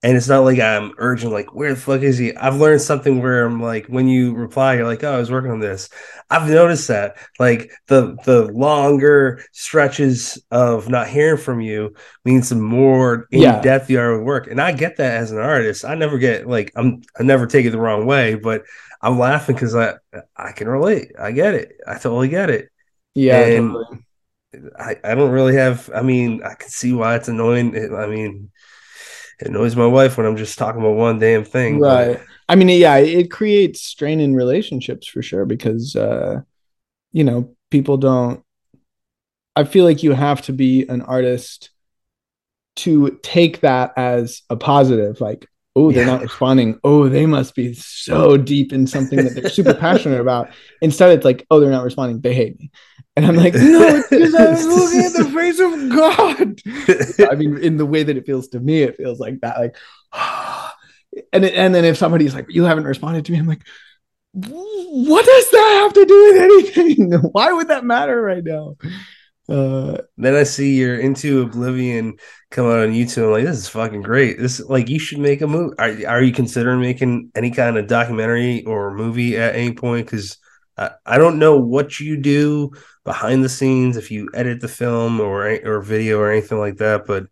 and 0.04 0.18
it's 0.18 0.28
not 0.28 0.44
like 0.44 0.58
I'm 0.60 0.92
urgent, 0.98 1.32
like, 1.32 1.54
where 1.54 1.72
the 1.72 1.80
fuck 1.80 2.02
is 2.02 2.18
he? 2.18 2.36
I've 2.36 2.60
learned 2.60 2.82
something 2.82 3.22
where 3.22 3.46
I'm 3.46 3.62
like, 3.62 3.86
when 3.86 4.06
you 4.06 4.34
reply, 4.34 4.74
you're 4.74 4.86
like, 4.86 5.02
oh, 5.02 5.14
I 5.14 5.18
was 5.18 5.30
working 5.30 5.50
on 5.50 5.60
this. 5.60 5.88
I've 6.28 6.46
noticed 6.46 6.88
that, 6.88 7.16
like, 7.38 7.70
the 7.86 8.14
the 8.26 8.52
longer 8.52 9.42
stretches 9.52 10.38
of 10.50 10.90
not 10.90 11.08
hearing 11.08 11.38
from 11.40 11.62
you 11.62 11.94
means 12.22 12.50
the 12.50 12.56
more 12.56 13.26
in 13.30 13.40
depth 13.62 13.88
yeah. 13.88 13.94
you 13.94 14.00
are 14.00 14.18
with 14.18 14.26
work. 14.26 14.46
And 14.46 14.60
I 14.60 14.72
get 14.72 14.98
that 14.98 15.16
as 15.16 15.32
an 15.32 15.38
artist. 15.38 15.86
I 15.86 15.94
never 15.94 16.18
get 16.18 16.46
like 16.46 16.70
I'm 16.76 17.00
I 17.18 17.22
never 17.22 17.46
take 17.46 17.64
it 17.64 17.70
the 17.70 17.80
wrong 17.80 18.04
way, 18.04 18.34
but 18.34 18.64
I'm 19.00 19.18
laughing 19.18 19.56
because 19.56 19.74
I 19.74 19.94
I 20.36 20.52
can 20.52 20.68
relate. 20.68 21.12
I 21.18 21.32
get 21.32 21.54
it. 21.54 21.78
I 21.86 21.94
totally 21.94 22.28
get 22.28 22.50
it. 22.50 22.68
Yeah. 23.14 23.40
And 23.40 23.72
totally. 23.72 23.98
I, 24.78 24.96
I 25.02 25.14
don't 25.14 25.30
really 25.30 25.54
have 25.56 25.90
I 25.94 26.02
mean, 26.02 26.42
I 26.44 26.56
can 26.56 26.68
see 26.68 26.92
why 26.92 27.16
it's 27.16 27.28
annoying. 27.28 27.74
I 27.94 28.06
mean, 28.06 28.50
it 29.40 29.48
annoys 29.48 29.76
my 29.76 29.86
wife 29.86 30.16
when 30.16 30.26
I'm 30.26 30.36
just 30.36 30.58
talking 30.58 30.80
about 30.80 30.96
one 30.96 31.18
damn 31.18 31.44
thing. 31.44 31.80
Right. 31.80 32.18
But... 32.18 32.26
I 32.48 32.56
mean, 32.56 32.68
yeah, 32.68 32.96
it 32.96 33.30
creates 33.30 33.82
strain 33.82 34.20
in 34.20 34.34
relationships 34.34 35.06
for 35.06 35.22
sure 35.22 35.46
because, 35.46 35.96
uh, 35.96 36.40
you 37.12 37.24
know, 37.24 37.54
people 37.70 37.96
don't. 37.96 38.42
I 39.56 39.64
feel 39.64 39.84
like 39.84 40.02
you 40.02 40.12
have 40.12 40.42
to 40.42 40.52
be 40.52 40.86
an 40.88 41.02
artist 41.02 41.70
to 42.76 43.18
take 43.22 43.60
that 43.60 43.92
as 43.96 44.42
a 44.50 44.56
positive. 44.56 45.20
Like, 45.20 45.46
oh, 45.76 45.92
they're 45.92 46.04
yeah. 46.04 46.12
not 46.12 46.22
responding. 46.22 46.78
Oh, 46.84 47.08
they 47.08 47.26
must 47.26 47.54
be 47.54 47.72
so 47.74 48.36
deep 48.36 48.72
in 48.72 48.86
something 48.86 49.22
that 49.22 49.34
they're 49.34 49.50
super 49.50 49.74
passionate 49.80 50.20
about. 50.20 50.50
Instead, 50.80 51.12
it's 51.12 51.24
like, 51.24 51.46
oh, 51.50 51.60
they're 51.60 51.70
not 51.70 51.84
responding. 51.84 52.20
They 52.20 52.34
hate 52.34 52.58
me. 52.58 52.70
And 53.16 53.26
I'm 53.26 53.36
like, 53.36 53.54
no, 53.56 54.02
because 54.10 54.34
I'm 54.34 54.68
looking 54.68 55.04
at 55.04 55.12
the 55.12 55.30
face 55.32 55.60
of 55.60 55.88
God. 55.90 57.28
I 57.30 57.34
mean, 57.36 57.58
in 57.58 57.76
the 57.76 57.86
way 57.86 58.02
that 58.02 58.16
it 58.16 58.26
feels 58.26 58.48
to 58.48 58.60
me, 58.60 58.82
it 58.82 58.96
feels 58.96 59.20
like 59.20 59.40
that. 59.40 59.58
Like, 59.58 59.76
and 61.32 61.44
it, 61.44 61.54
and 61.54 61.74
then 61.74 61.84
if 61.84 61.96
somebody's 61.96 62.34
like, 62.34 62.46
you 62.48 62.64
haven't 62.64 62.84
responded 62.84 63.24
to 63.26 63.32
me, 63.32 63.38
I'm 63.38 63.46
like, 63.46 63.62
what 64.32 65.24
does 65.24 65.50
that 65.50 65.80
have 65.82 65.92
to 65.92 66.04
do 66.04 66.32
with 66.32 66.42
anything? 66.42 67.12
Why 67.32 67.52
would 67.52 67.68
that 67.68 67.84
matter 67.84 68.20
right 68.20 68.42
now? 68.42 68.76
Uh, 69.48 69.98
Then 70.16 70.34
I 70.34 70.42
see 70.42 70.74
you're 70.76 70.98
into 70.98 71.42
Oblivion 71.42 72.16
come 72.50 72.66
out 72.66 72.80
on 72.80 72.92
YouTube. 72.92 73.26
I'm 73.26 73.30
like, 73.30 73.44
this 73.44 73.58
is 73.58 73.68
fucking 73.68 74.02
great. 74.02 74.38
This 74.38 74.58
like 74.60 74.88
you 74.88 74.98
should 74.98 75.18
make 75.18 75.42
a 75.42 75.46
movie. 75.46 75.74
Are, 75.78 76.14
are 76.14 76.22
you 76.22 76.32
considering 76.32 76.80
making 76.80 77.30
any 77.34 77.50
kind 77.50 77.76
of 77.76 77.86
documentary 77.86 78.64
or 78.64 78.94
movie 78.94 79.36
at 79.36 79.54
any 79.54 79.72
point? 79.74 80.06
Because 80.06 80.38
I, 80.76 80.90
I 81.04 81.18
don't 81.18 81.38
know 81.38 81.58
what 81.58 82.00
you 82.00 82.16
do 82.16 82.72
behind 83.04 83.44
the 83.44 83.48
scenes 83.48 83.96
if 83.96 84.10
you 84.10 84.30
edit 84.34 84.60
the 84.60 84.68
film 84.68 85.20
or 85.20 85.46
or 85.64 85.80
video 85.80 86.18
or 86.18 86.30
anything 86.30 86.58
like 86.58 86.76
that, 86.78 87.06
but 87.06 87.26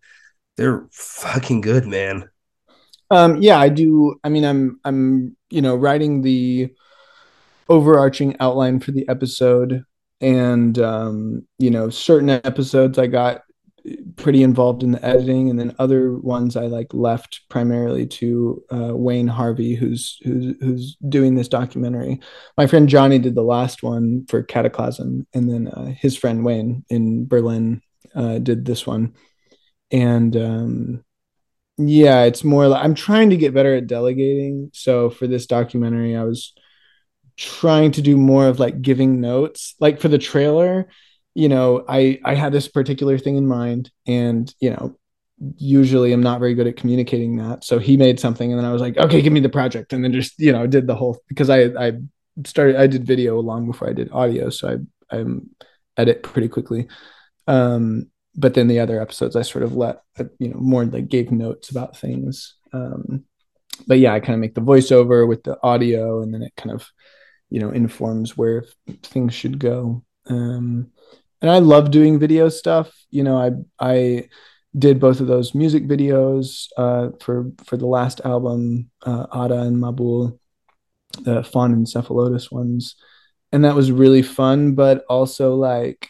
they're 0.57 0.87
fucking 0.93 1.61
good, 1.61 1.87
man. 1.87 2.29
Um, 3.11 3.43
yeah, 3.43 3.59
I 3.59 3.69
do. 3.69 4.19
I 4.25 4.29
mean, 4.29 4.45
I'm 4.45 4.81
I'm 4.85 5.37
you 5.51 5.63
know 5.63 5.77
writing 5.77 6.23
the 6.23 6.73
overarching 7.69 8.37
outline 8.41 8.81
for 8.81 8.93
the 8.93 9.09
episode, 9.09 9.85
and 10.21 10.79
um, 10.79 11.47
you 11.59 11.71
know 11.71 11.91
certain 11.91 12.31
episodes 12.31 12.99
I 12.99 13.07
got 13.07 13.43
pretty 14.17 14.43
involved 14.43 14.83
in 14.83 14.93
the 14.93 15.05
editing, 15.05 15.51
and 15.51 15.59
then 15.59 15.75
other 15.79 16.17
ones 16.17 16.57
I 16.57 16.67
like 16.67 16.93
left 16.95 17.43
primarily 17.49 18.07
to 18.07 18.63
uh, 18.71 18.97
Wayne 18.97 19.29
Harvey, 19.29 19.75
who's 19.75 20.19
who's 20.23 20.57
who's 20.61 20.97
doing 21.09 21.35
this 21.35 21.49
documentary. 21.49 22.21
My 22.57 22.67
friend 22.67 22.89
Johnny 22.89 23.19
did 23.19 23.35
the 23.35 23.43
last 23.43 23.83
one 23.83 24.27
for 24.29 24.43
Cataclasm, 24.43 25.27
and 25.35 25.51
then 25.51 25.69
uh, 25.69 25.87
his 25.87 26.17
friend 26.17 26.45
Wayne 26.45 26.85
in 26.89 27.27
Berlin 27.27 27.83
uh, 28.15 28.39
did 28.39 28.65
this 28.65 28.87
one, 28.87 29.15
and 29.91 30.37
um, 30.37 31.05
yeah, 31.79 32.23
it's 32.25 32.45
more 32.45 32.69
like 32.69 32.85
I'm 32.85 32.95
trying 32.95 33.31
to 33.31 33.37
get 33.37 33.55
better 33.55 33.75
at 33.75 33.87
delegating. 33.87 34.71
So 34.73 35.11
for 35.11 35.27
this 35.27 35.47
documentary, 35.47 36.17
I 36.17 36.25
was 36.25 36.53
trying 37.37 37.93
to 37.93 38.03
do 38.03 38.17
more 38.17 38.47
of 38.47 38.61
like 38.61 38.83
giving 38.83 39.21
notes. 39.21 39.75
Like 39.81 40.01
for 40.01 40.09
the 40.09 40.19
trailer, 40.19 40.89
you 41.35 41.49
know, 41.49 41.85
I 41.89 42.21
I 42.25 42.35
had 42.35 42.53
this 42.53 42.69
particular 42.69 43.19
thing 43.19 43.37
in 43.37 43.47
mind 43.47 43.91
and, 44.07 44.53
you 44.61 44.71
know, 44.71 44.97
usually 45.57 46.13
I'm 46.13 46.23
not 46.23 46.39
very 46.39 46.55
good 46.55 46.67
at 46.67 46.77
communicating 46.77 47.37
that. 47.37 47.65
So 47.65 47.79
he 47.79 47.97
made 47.97 48.21
something 48.21 48.51
and 48.51 48.59
then 48.59 48.67
I 48.67 48.73
was 48.73 48.83
like, 48.83 48.97
"Okay, 48.99 49.23
give 49.23 49.33
me 49.33 49.41
the 49.41 49.49
project." 49.49 49.93
And 49.93 50.05
then 50.05 50.13
just, 50.13 50.39
you 50.39 50.53
know, 50.53 50.67
did 50.67 50.87
the 50.87 50.95
whole 50.95 51.19
because 51.29 51.51
I 51.51 51.65
I 51.79 51.93
started 52.47 52.77
I 52.77 52.87
did 52.87 53.07
video 53.07 53.41
long 53.41 53.67
before 53.67 53.89
I 53.89 53.93
did 53.93 54.13
audio, 54.13 54.51
so 54.51 54.69
I 55.11 55.17
I'm 55.17 55.51
edit 55.97 56.23
pretty 56.23 56.49
quickly. 56.49 56.89
Um 57.47 58.11
but 58.35 58.55
then 58.55 58.69
the 58.69 58.81
other 58.81 59.01
episodes 59.01 59.37
I 59.37 59.43
sort 59.43 59.65
of 59.65 59.77
let 59.77 60.03
uh, 60.19 60.25
you 60.39 60.49
know 60.49 60.59
more 60.59 60.85
like 60.85 61.09
gave 61.09 61.31
notes 61.31 61.71
about 61.71 61.97
things. 61.97 62.55
Um, 62.73 63.25
but 63.87 63.99
yeah, 63.99 64.15
I 64.15 64.21
kind 64.21 64.35
of 64.35 64.41
make 64.41 64.55
the 64.55 64.61
voiceover 64.61 65.27
with 65.27 65.43
the 65.43 65.59
audio, 65.63 66.23
and 66.23 66.33
then 66.33 66.43
it 66.43 66.53
kind 66.57 66.73
of 66.73 66.89
you 67.51 67.61
know 67.61 67.71
informs 67.71 68.37
where 68.37 68.65
things 69.03 69.35
should 69.35 69.59
go. 69.59 70.05
Um, 70.27 70.93
and 71.43 71.51
I 71.51 71.59
love 71.59 71.91
doing 71.91 72.19
video 72.19 72.49
stuff. 72.49 72.91
You 73.11 73.25
know, 73.25 73.37
I 73.37 73.51
I 73.79 74.29
did 74.79 75.01
both 75.01 75.21
of 75.21 75.27
those 75.27 75.55
music 75.55 75.87
videos 75.87 76.69
uh, 76.79 77.11
for 77.21 77.51
for 77.65 77.77
the 77.77 77.87
last 77.87 78.21
album, 78.25 78.91
uh, 79.05 79.27
Ada 79.35 79.63
and 79.63 79.77
Mabul, 79.77 80.39
the 81.21 81.43
Fawn 81.43 81.73
and 81.73 81.89
Cephalotus 81.89 82.51
ones, 82.51 82.95
and 83.51 83.65
that 83.65 83.75
was 83.75 83.93
really 83.93 84.23
fun. 84.23 84.75
But 84.75 85.05
also 85.11 85.57
like 85.57 86.09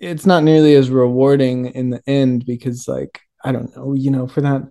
it's 0.00 0.26
not 0.26 0.42
nearly 0.42 0.74
as 0.74 0.90
rewarding 0.90 1.66
in 1.66 1.90
the 1.90 2.02
end 2.08 2.44
because 2.44 2.88
like 2.88 3.20
I 3.44 3.52
don't 3.52 3.74
know, 3.76 3.94
you 3.94 4.10
know, 4.10 4.26
for 4.26 4.40
that 4.42 4.62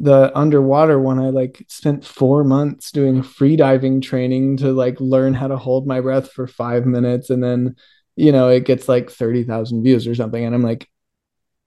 the 0.00 0.36
underwater 0.36 0.98
one 0.98 1.18
I 1.18 1.30
like 1.30 1.64
spent 1.68 2.04
4 2.04 2.44
months 2.44 2.90
doing 2.90 3.22
free 3.22 3.56
diving 3.56 4.00
training 4.00 4.58
to 4.58 4.72
like 4.72 5.00
learn 5.00 5.34
how 5.34 5.48
to 5.48 5.56
hold 5.56 5.86
my 5.86 6.00
breath 6.00 6.32
for 6.32 6.46
5 6.46 6.84
minutes 6.84 7.30
and 7.30 7.42
then 7.42 7.76
you 8.16 8.32
know, 8.32 8.48
it 8.48 8.64
gets 8.64 8.88
like 8.88 9.10
30,000 9.10 9.82
views 9.82 10.06
or 10.06 10.14
something 10.14 10.44
and 10.44 10.54
I'm 10.54 10.62
like 10.62 10.88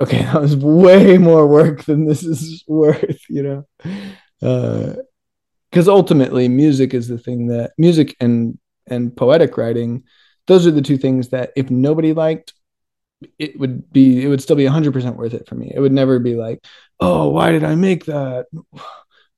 okay, 0.02 0.22
that 0.24 0.41
was 0.41 0.56
way 0.56 1.18
more 1.18 1.48
work 1.48 1.84
than 1.86 2.06
this 2.06 2.24
is 2.24 2.64
worth, 2.68 3.22
you 3.30 3.43
know. 3.43 3.68
Uh 4.41 5.02
cuz 5.72 5.88
ultimately 5.88 6.48
music 6.48 6.93
is 6.93 7.08
the 7.08 7.18
thing 7.18 7.48
that 7.48 7.72
music 7.78 8.16
and 8.22 8.58
and 8.88 9.16
poetic 9.16 9.58
writing 9.58 10.04
those 10.48 10.66
are 10.66 10.72
the 10.72 10.82
two 10.82 10.98
things 10.98 11.30
that 11.30 11.52
if 11.58 11.70
nobody 11.70 12.14
liked 12.14 12.54
it 13.38 13.60
would 13.60 13.91
be 13.91 14.24
it 14.24 14.28
would 14.28 14.41
still 14.41 14.56
be 14.56 14.66
100% 14.66 15.16
worth 15.16 15.34
it 15.34 15.48
for 15.48 15.56
me. 15.56 15.72
It 15.74 15.80
would 15.80 15.91
never 15.91 16.20
be 16.20 16.36
like 16.36 16.64
oh 17.00 17.30
why 17.30 17.52
did 17.52 17.64
i 17.64 17.76
make 17.76 18.06
that? 18.06 18.45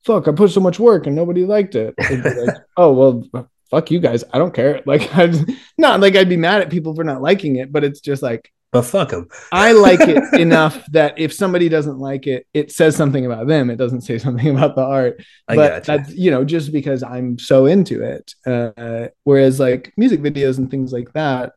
Fuck 0.04 0.28
i 0.28 0.32
put 0.32 0.50
so 0.50 0.60
much 0.60 0.78
work 0.78 1.06
and 1.06 1.16
nobody 1.16 1.44
liked 1.44 1.74
it. 1.74 1.94
Like, 1.98 2.56
oh 2.76 2.92
well 2.92 3.48
fuck 3.70 3.90
you 3.90 4.00
guys 4.00 4.24
i 4.32 4.38
don't 4.38 4.54
care 4.54 4.82
like 4.86 5.14
I'm 5.16 5.46
not 5.78 6.00
like 6.00 6.16
i'd 6.16 6.28
be 6.28 6.36
mad 6.36 6.60
at 6.60 6.70
people 6.70 6.94
for 6.94 7.04
not 7.04 7.22
liking 7.22 7.56
it 7.56 7.72
but 7.72 7.84
it's 7.84 8.00
just 8.00 8.22
like 8.22 8.52
but 8.72 8.82
fuck 8.82 9.10
them 9.10 9.28
i 9.52 9.72
like 9.72 10.00
it 10.00 10.22
enough 10.40 10.84
that 10.92 11.18
if 11.18 11.32
somebody 11.32 11.68
doesn't 11.68 11.98
like 11.98 12.26
it 12.26 12.46
it 12.54 12.72
says 12.72 12.96
something 12.96 13.26
about 13.26 13.46
them 13.46 13.70
it 13.70 13.76
doesn't 13.76 14.02
say 14.02 14.18
something 14.26 14.48
about 14.48 14.76
the 14.76 14.84
art 14.84 15.22
I 15.48 15.56
but 15.56 15.68
gotcha. 15.68 15.86
that's 15.86 16.14
you 16.14 16.30
know 16.30 16.44
just 16.44 16.72
because 16.72 17.02
i'm 17.02 17.38
so 17.38 17.66
into 17.66 18.02
it 18.02 18.34
uh, 18.46 19.08
whereas 19.24 19.60
like 19.60 19.92
music 19.96 20.20
videos 20.20 20.58
and 20.58 20.70
things 20.70 20.92
like 20.92 21.12
that 21.12 21.52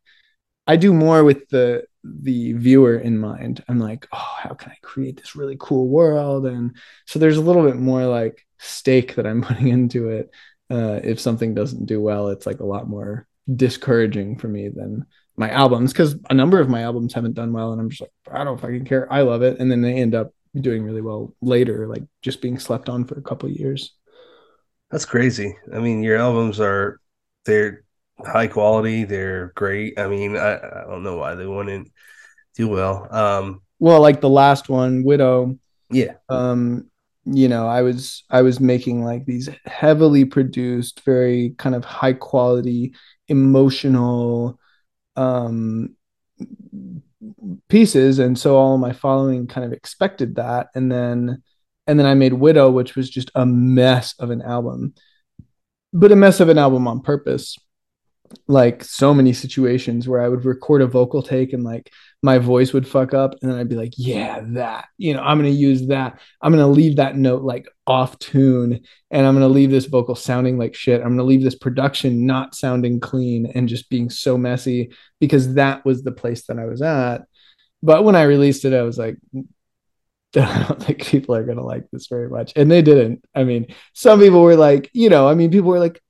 i 0.68 0.76
do 0.76 0.94
more 0.94 1.24
with 1.24 1.50
the 1.50 1.86
the 2.04 2.54
viewer 2.54 2.98
in 2.98 3.18
mind. 3.18 3.64
I'm 3.68 3.80
like, 3.80 4.08
oh, 4.12 4.36
how 4.40 4.54
can 4.54 4.72
I 4.72 4.78
create 4.82 5.18
this 5.18 5.36
really 5.36 5.56
cool 5.60 5.88
world? 5.88 6.46
And 6.46 6.76
so 7.06 7.20
there's 7.20 7.38
a 7.38 7.42
little 7.42 7.64
bit 7.64 7.78
more 7.78 8.06
like 8.06 8.46
stake 8.60 9.16
that 9.16 9.26
I'm 9.26 9.42
putting 9.42 9.70
into 9.70 10.10
it. 10.10 10.30
Uh, 10.74 11.00
if 11.04 11.20
something 11.20 11.54
doesn't 11.54 11.86
do 11.86 12.02
well, 12.02 12.30
it's 12.30 12.48
like 12.48 12.62
a 12.62 12.66
lot 12.66 12.90
more 12.90 13.28
discouraging 13.54 14.38
for 14.40 14.48
me 14.48 14.70
than 14.70 15.06
my 15.38 15.50
albums 15.50 15.94
because 15.94 16.16
a 16.30 16.34
number 16.34 16.60
of 16.60 16.70
my 16.70 16.84
albums 16.84 17.14
haven't 17.14 17.36
done 17.36 17.54
well, 17.54 17.74
and 17.74 17.82
I'm 17.82 17.90
just 17.90 18.02
like, 18.02 18.12
I 18.32 18.44
don't 18.44 18.60
fucking 18.62 18.86
care. 18.86 19.12
I 19.14 19.22
love 19.22 19.44
it, 19.44 19.60
and 19.60 19.72
then 19.72 19.82
they 19.82 19.96
end 19.96 20.16
up 20.16 20.34
doing 20.60 20.84
really 20.84 21.02
well 21.02 21.34
later, 21.42 21.88
like 21.88 22.04
just 22.24 22.42
being 22.42 22.60
slept 22.60 22.90
on 22.90 23.06
for 23.06 23.18
a 23.20 23.24
couple 23.24 23.50
years. 23.50 23.94
That's 24.92 25.06
crazy. 25.06 25.56
I 25.74 25.80
mean, 25.80 26.04
your 26.04 26.18
albums 26.18 26.60
are 26.60 27.00
they're 27.46 27.84
high 28.20 28.48
quality. 28.48 29.06
They're 29.06 29.52
great. 29.56 30.00
I 30.00 30.08
mean, 30.08 30.38
I, 30.38 30.58
I 30.58 30.86
don't 30.88 31.04
know 31.04 31.18
why 31.18 31.36
they 31.36 31.48
wouldn't 31.48 31.92
do 32.56 32.68
well. 32.68 33.08
Um, 33.14 33.62
Well, 33.80 34.02
like 34.02 34.22
the 34.22 34.30
last 34.30 34.70
one, 34.70 35.04
Widow, 35.04 35.58
yeah, 35.90 36.16
um 36.30 36.90
you 37.26 37.48
know 37.48 37.68
i 37.68 37.82
was 37.82 38.24
i 38.30 38.42
was 38.42 38.60
making 38.60 39.04
like 39.04 39.26
these 39.26 39.50
heavily 39.66 40.26
produced 40.26 41.02
very 41.06 41.56
kind 41.58 41.74
of 41.74 41.86
high 41.86 42.14
quality 42.14 42.94
emotional 43.30 44.60
um 45.16 45.96
pieces. 47.70 48.20
And 48.20 48.38
so 48.38 48.56
all 48.56 48.78
my 48.78 48.94
following 48.94 49.48
kind 49.48 49.66
of 49.66 49.74
expected 49.74 50.36
that. 50.36 50.68
And 50.76 50.92
then 50.92 51.42
and 51.86 52.00
then 52.00 52.06
i 52.06 52.14
made 52.14 52.32
widow 52.32 52.72
which 52.72 52.96
was 52.96 53.10
just 53.10 53.30
a 53.36 53.46
mess 53.46 54.16
of 54.18 54.30
an 54.30 54.42
album 54.42 54.94
but 55.92 56.14
a 56.14 56.16
mess 56.16 56.40
of 56.40 56.48
an 56.48 56.58
album 56.58 56.88
on 56.88 57.02
purpose. 57.02 57.58
Like 58.48 58.86
so 58.86 59.14
many 59.14 59.34
situations 59.34 60.08
where 60.08 60.22
i 60.22 60.30
would 60.30 60.46
record 60.46 60.82
a 60.82 60.88
vocal 60.88 61.22
take 61.22 61.54
and 61.54 61.64
like 61.64 61.92
my 62.24 62.38
voice 62.38 62.72
would 62.72 62.88
fuck 62.88 63.14
up 63.14 63.36
and 63.42 63.52
then 63.52 63.60
I'd 63.60 63.68
be 63.68 63.76
like, 63.76 63.94
yeah, 63.98 64.40
that, 64.54 64.88
you 64.98 65.14
know, 65.14 65.22
I'm 65.22 65.38
going 65.38 65.52
to 65.52 65.60
use 65.60 65.88
that. 65.88 66.20
I'm 66.42 66.54
going 66.54 66.64
to 66.64 66.72
leave 66.72 66.96
that 66.96 67.18
note 67.18 67.44
like 67.44 67.68
off 67.86 68.18
tune 68.18 68.80
and 69.12 69.28
I'm 69.28 69.36
going 69.36 69.48
to 69.48 69.54
leave 69.54 69.72
this 69.72 69.86
vocal 69.86 70.16
sounding 70.16 70.58
like 70.58 70.74
shit. 70.74 71.02
I'm 71.02 71.10
going 71.10 71.18
to 71.18 71.24
leave 71.24 71.44
this 71.44 71.56
production 71.56 72.26
not 72.26 72.56
sounding 72.56 73.02
clean 73.02 73.52
and 73.54 73.68
just 73.68 73.90
being 73.90 74.10
so 74.10 74.38
messy 74.38 74.94
because 75.20 75.56
that 75.56 75.84
was 75.84 76.04
the 76.04 76.14
place 76.14 76.46
that 76.46 76.58
I 76.58 76.66
was 76.66 76.82
at. 76.82 77.24
But 77.84 78.06
when 78.06 78.16
I 78.16 78.24
released 78.24 78.64
it, 78.64 78.74
I 78.74 78.84
was 78.84 78.98
like, 78.98 79.18
I 80.36 80.66
don't 80.68 80.82
think 80.82 81.06
people 81.06 81.36
are 81.36 81.44
going 81.44 81.58
to 81.58 81.64
like 81.64 81.92
this 81.92 82.08
very 82.08 82.30
much. 82.30 82.54
And 82.56 82.72
they 82.72 82.82
didn't. 82.82 83.26
I 83.36 83.44
mean, 83.44 83.68
some 83.92 84.22
people 84.22 84.42
were 84.42 84.56
like, 84.56 84.90
you 84.94 85.10
know, 85.10 85.28
I 85.28 85.36
mean, 85.36 85.52
people 85.52 85.70
were 85.70 85.80
like, 85.80 86.02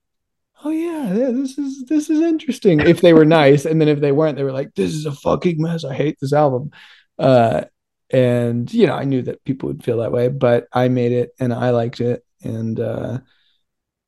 oh 0.63 0.69
yeah, 0.69 1.13
this 1.13 1.57
is 1.57 1.85
this 1.85 2.09
is 2.09 2.21
interesting. 2.21 2.79
If 2.79 3.01
they 3.01 3.13
were 3.13 3.25
nice, 3.25 3.65
and 3.65 3.79
then 3.79 3.87
if 3.87 3.99
they 3.99 4.11
weren't, 4.11 4.37
they 4.37 4.43
were 4.43 4.51
like, 4.51 4.73
this 4.75 4.93
is 4.93 5.05
a 5.05 5.11
fucking 5.11 5.61
mess. 5.61 5.83
I 5.83 5.93
hate 5.93 6.17
this 6.19 6.33
album. 6.33 6.71
Uh, 7.19 7.65
and 8.09 8.71
you 8.73 8.87
know, 8.87 8.95
I 8.95 9.03
knew 9.03 9.21
that 9.23 9.43
people 9.43 9.67
would 9.67 9.83
feel 9.83 9.97
that 9.99 10.11
way, 10.11 10.29
but 10.29 10.67
I 10.71 10.87
made 10.87 11.11
it 11.11 11.31
and 11.39 11.53
I 11.53 11.71
liked 11.71 11.99
it. 12.01 12.23
And 12.43 12.79
uh, 12.79 13.19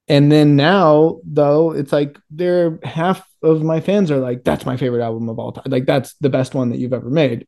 and 0.07 0.31
then 0.31 0.55
now 0.55 1.19
though, 1.23 1.71
it's 1.71 1.91
like 1.91 2.19
they're 2.29 2.79
half 2.83 3.27
of 3.41 3.63
my 3.63 3.81
fans 3.81 4.11
are 4.11 4.19
like, 4.19 4.43
that's 4.43 4.65
my 4.65 4.77
favorite 4.77 5.03
album 5.03 5.29
of 5.29 5.39
all 5.39 5.51
time. 5.51 5.65
Like 5.67 5.85
that's 5.85 6.15
the 6.21 6.29
best 6.29 6.53
one 6.53 6.69
that 6.69 6.79
you've 6.79 6.93
ever 6.93 7.09
made. 7.09 7.47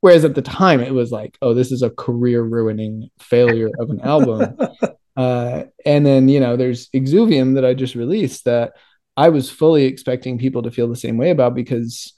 Whereas 0.00 0.24
at 0.24 0.34
the 0.34 0.42
time 0.42 0.80
it 0.80 0.94
was 0.94 1.10
like, 1.10 1.36
oh, 1.42 1.54
this 1.54 1.72
is 1.72 1.82
a 1.82 1.90
career 1.90 2.42
ruining 2.42 3.10
failure 3.18 3.70
of 3.78 3.90
an 3.90 4.00
album. 4.00 4.56
Uh, 5.16 5.64
and 5.84 6.04
then 6.04 6.28
you 6.28 6.38
know 6.40 6.56
there's 6.56 6.88
exuvium 6.90 7.54
that 7.54 7.64
i 7.64 7.72
just 7.72 7.94
released 7.94 8.44
that 8.44 8.72
i 9.16 9.28
was 9.28 9.50
fully 9.50 9.84
expecting 9.84 10.38
people 10.38 10.62
to 10.62 10.70
feel 10.70 10.88
the 10.88 10.96
same 10.96 11.16
way 11.16 11.30
about 11.30 11.54
because 11.54 12.12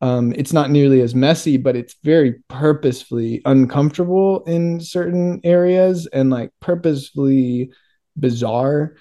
um, 0.00 0.32
it's 0.36 0.52
not 0.52 0.70
nearly 0.70 1.00
as 1.00 1.14
messy 1.14 1.56
but 1.56 1.76
it's 1.76 1.96
very 2.04 2.36
purposefully 2.48 3.42
uncomfortable 3.44 4.44
in 4.44 4.80
certain 4.80 5.40
areas 5.44 6.06
and 6.06 6.30
like 6.30 6.50
purposefully 6.60 7.70
bizarre 8.16 8.94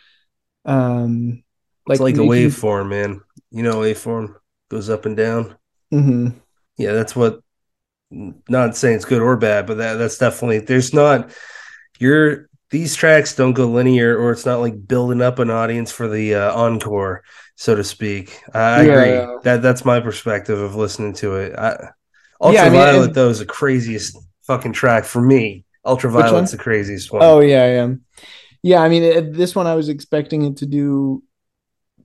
um 0.65 1.41
it's 1.89 2.01
like 2.01 2.15
a 2.15 2.19
waveform, 2.19 2.89
man. 2.89 3.21
You 3.51 3.63
know, 3.63 3.75
waveform 3.77 4.35
goes 4.69 4.89
up 4.89 5.05
and 5.05 5.15
down. 5.15 5.55
Mhm. 5.93 6.35
yeah, 6.77 6.93
that's 6.93 7.15
what. 7.15 7.41
Not 8.09 8.77
saying 8.77 8.95
it's 8.95 9.05
good 9.05 9.21
or 9.21 9.35
bad, 9.35 9.67
but 9.67 9.77
that 9.77 9.95
that's 9.95 10.17
definitely 10.17 10.59
there's 10.59 10.93
not. 10.93 11.31
You're 11.99 12.49
these 12.69 12.95
tracks 12.95 13.35
don't 13.35 13.53
go 13.53 13.67
linear, 13.67 14.17
or 14.17 14.31
it's 14.31 14.45
not 14.45 14.59
like 14.59 14.87
building 14.87 15.21
up 15.21 15.39
an 15.39 15.49
audience 15.49 15.91
for 15.91 16.07
the 16.07 16.35
uh, 16.35 16.53
encore, 16.53 17.23
so 17.55 17.75
to 17.75 17.83
speak. 17.83 18.39
I, 18.53 18.83
Yeah. 18.83 18.91
agree. 18.93 19.39
That 19.43 19.61
that's 19.61 19.85
my 19.85 19.99
perspective 19.99 20.59
of 20.59 20.75
listening 20.75 21.13
to 21.15 21.35
it. 21.35 21.57
I, 21.57 21.89
Yeah, 22.41 22.63
I 22.63 22.69
mean, 22.69 22.79
Ultraviolet 22.79 23.13
though 23.13 23.29
is 23.29 23.39
the 23.39 23.45
craziest 23.45 24.17
fucking 24.43 24.73
track 24.73 25.05
for 25.05 25.21
me. 25.21 25.65
Ultraviolet's 25.85 26.51
the 26.51 26.57
craziest 26.57 27.11
one. 27.11 27.21
Oh 27.23 27.39
yeah, 27.39 27.65
yeah, 27.67 27.93
yeah. 28.63 28.81
I 28.81 28.89
mean, 28.89 29.03
it, 29.03 29.33
this 29.33 29.55
one 29.55 29.67
I 29.67 29.75
was 29.75 29.89
expecting 29.89 30.43
it 30.43 30.57
to 30.57 30.65
do 30.65 31.23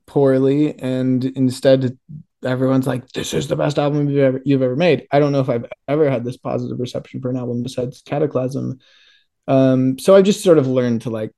poorly, 0.05 0.77
and 0.79 1.23
instead, 1.23 1.97
everyone's 2.43 2.87
like, 2.87 3.07
"This 3.09 3.33
is 3.33 3.47
the 3.47 3.55
best 3.55 3.77
album 3.77 4.09
you've 4.09 4.19
ever 4.19 4.41
you've 4.45 4.61
ever 4.61 4.75
made." 4.75 5.07
I 5.11 5.19
don't 5.19 5.31
know 5.31 5.41
if 5.41 5.49
I've 5.49 5.65
ever 5.87 6.09
had 6.09 6.23
this 6.23 6.37
positive 6.37 6.79
reception 6.79 7.21
for 7.21 7.29
an 7.29 7.37
album 7.37 7.63
besides 7.63 8.01
Cataclasm. 8.01 8.79
Um, 9.47 9.99
so 9.99 10.15
I 10.15 10.21
just 10.21 10.43
sort 10.43 10.57
of 10.57 10.67
learned 10.67 11.03
to 11.03 11.09
like 11.09 11.31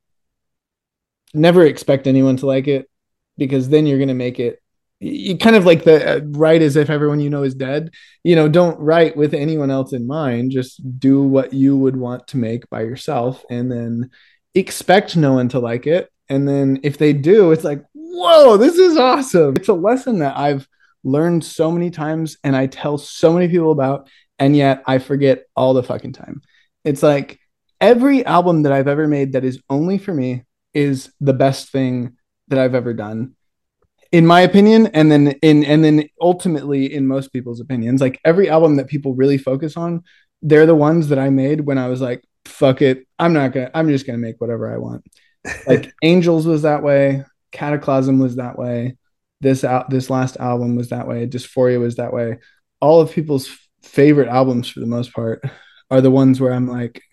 never 1.34 1.66
expect 1.66 2.08
anyone 2.08 2.38
to 2.38 2.46
like 2.46 2.68
it 2.68 2.90
because 3.38 3.70
then 3.70 3.86
you're 3.86 4.00
gonna 4.00 4.14
make 4.14 4.40
it. 4.40 4.62
You 5.00 5.38
kind 5.38 5.56
of 5.56 5.66
like 5.66 5.84
the 5.84 6.18
uh, 6.18 6.20
write 6.24 6.62
as 6.62 6.78
if 6.78 6.90
everyone 6.90 7.20
you 7.20 7.30
know 7.30 7.44
is 7.44 7.56
dead. 7.56 7.92
You 8.24 8.36
know, 8.36 8.48
don't 8.48 8.80
write 8.80 9.18
with 9.18 9.34
anyone 9.34 9.70
else 9.70 9.92
in 9.94 10.08
mind. 10.08 10.52
Just 10.52 10.82
do 11.00 11.22
what 11.22 11.54
you 11.54 11.78
would 11.78 11.98
want 11.98 12.28
to 12.28 12.38
make 12.38 12.70
by 12.70 12.82
yourself, 12.82 13.44
and 13.50 13.72
then 13.72 14.12
expect 14.54 15.18
no 15.18 15.34
one 15.34 15.50
to 15.50 15.60
like 15.60 15.86
it. 15.86 16.10
And 16.30 16.48
then 16.48 16.80
if 16.84 16.98
they 16.98 17.14
do, 17.14 17.52
it's 17.52 17.64
like, 17.64 17.84
whoa, 17.94 18.58
this 18.58 18.76
is 18.78 18.98
awesome. 18.98 19.56
It's 19.58 19.68
a 19.68 19.74
lesson 19.74 20.20
that 20.20 20.38
I've 20.38 20.68
learned 21.04 21.44
so 21.44 21.72
many 21.72 21.92
times 21.92 22.38
and 22.44 22.56
I 22.56 22.66
tell 22.66 22.98
so 22.98 23.34
many 23.34 23.48
people 23.48 23.72
about, 23.72 24.10
and 24.40 24.56
yet 24.56 24.82
I 24.88 24.98
forget 24.98 25.44
all 25.56 25.74
the 25.74 25.84
fucking 25.84 26.14
time. 26.14 26.42
It's 26.84 27.04
like 27.04 27.40
every 27.86 28.26
album 28.26 28.64
that 28.64 28.72
I've 28.72 28.88
ever 28.88 29.08
made 29.08 29.34
that 29.34 29.46
is 29.46 29.62
only 29.70 30.00
for 30.00 30.14
me 30.14 30.44
is 30.74 31.12
the 31.22 31.34
best 31.34 31.72
thing 31.72 32.18
that 32.48 32.58
I've 32.58 32.74
ever 32.74 32.94
done. 32.94 33.36
In 34.12 34.26
my 34.26 34.42
opinion, 34.42 34.88
and 34.88 35.12
then 35.12 35.28
in 35.42 35.64
and 35.64 35.84
then 35.84 36.10
ultimately 36.20 36.92
in 36.92 37.08
most 37.08 37.32
people's 37.32 37.60
opinions, 37.60 38.02
like 38.02 38.20
every 38.26 38.50
album 38.50 38.78
that 38.78 38.88
people 38.88 39.14
really 39.14 39.38
focus 39.38 39.78
on, 39.78 40.04
they're 40.42 40.66
the 40.66 40.76
ones 40.76 41.10
that 41.10 41.20
I 41.20 41.30
made 41.30 41.62
when 41.62 41.78
I 41.78 41.88
was 41.88 42.02
like, 42.02 42.24
fuck 42.46 42.82
it. 42.82 43.06
I'm 43.20 43.34
not 43.34 43.54
gonna, 43.54 43.70
I'm 43.74 43.90
just 43.90 44.08
gonna 44.08 44.18
make 44.18 44.42
whatever 44.42 44.74
I 44.74 44.78
want. 44.78 45.04
Like 45.68 45.94
Angels 46.02 46.48
was 46.48 46.64
that 46.64 46.82
way, 46.82 47.24
Cataclasm 47.52 48.20
was 48.20 48.38
that 48.38 48.58
way, 48.58 48.98
this 49.42 49.64
out 49.64 49.92
this 49.92 50.10
last 50.10 50.38
album 50.38 50.76
was 50.76 50.90
that 50.90 51.08
way, 51.08 51.28
Dysphoria 51.28 51.80
was 51.80 51.98
that 51.98 52.14
way. 52.14 52.40
All 52.82 53.00
of 53.00 53.12
people's 53.12 53.48
favorite 53.84 54.28
albums 54.28 54.68
for 54.70 54.80
the 54.80 54.88
most 54.88 55.14
part 55.14 55.44
are 55.92 56.02
the 56.02 56.10
ones 56.10 56.42
where 56.42 56.52
I'm 56.52 56.68
like 56.68 57.04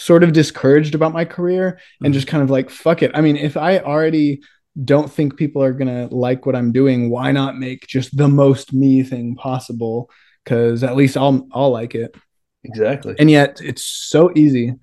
sort 0.00 0.24
of 0.24 0.32
discouraged 0.32 0.94
about 0.94 1.12
my 1.12 1.24
career 1.24 1.78
and 2.00 2.06
mm-hmm. 2.06 2.12
just 2.12 2.26
kind 2.26 2.42
of 2.42 2.50
like 2.50 2.70
fuck 2.70 3.02
it. 3.02 3.10
I 3.14 3.20
mean, 3.20 3.36
if 3.36 3.56
I 3.56 3.78
already 3.78 4.42
don't 4.82 5.12
think 5.12 5.36
people 5.36 5.62
are 5.62 5.72
gonna 5.72 6.08
like 6.10 6.46
what 6.46 6.56
I'm 6.56 6.72
doing, 6.72 7.10
why 7.10 7.32
not 7.32 7.58
make 7.58 7.86
just 7.86 8.16
the 8.16 8.28
most 8.28 8.72
me 8.72 9.02
thing 9.02 9.36
possible? 9.36 10.10
Because 10.44 10.82
at 10.82 10.96
least 10.96 11.16
I'll 11.16 11.46
I'll 11.52 11.70
like 11.70 11.94
it 11.94 12.16
exactly. 12.64 13.14
and 13.18 13.30
yet 13.30 13.60
it's 13.62 13.84
so 13.84 14.30
easy 14.34 14.74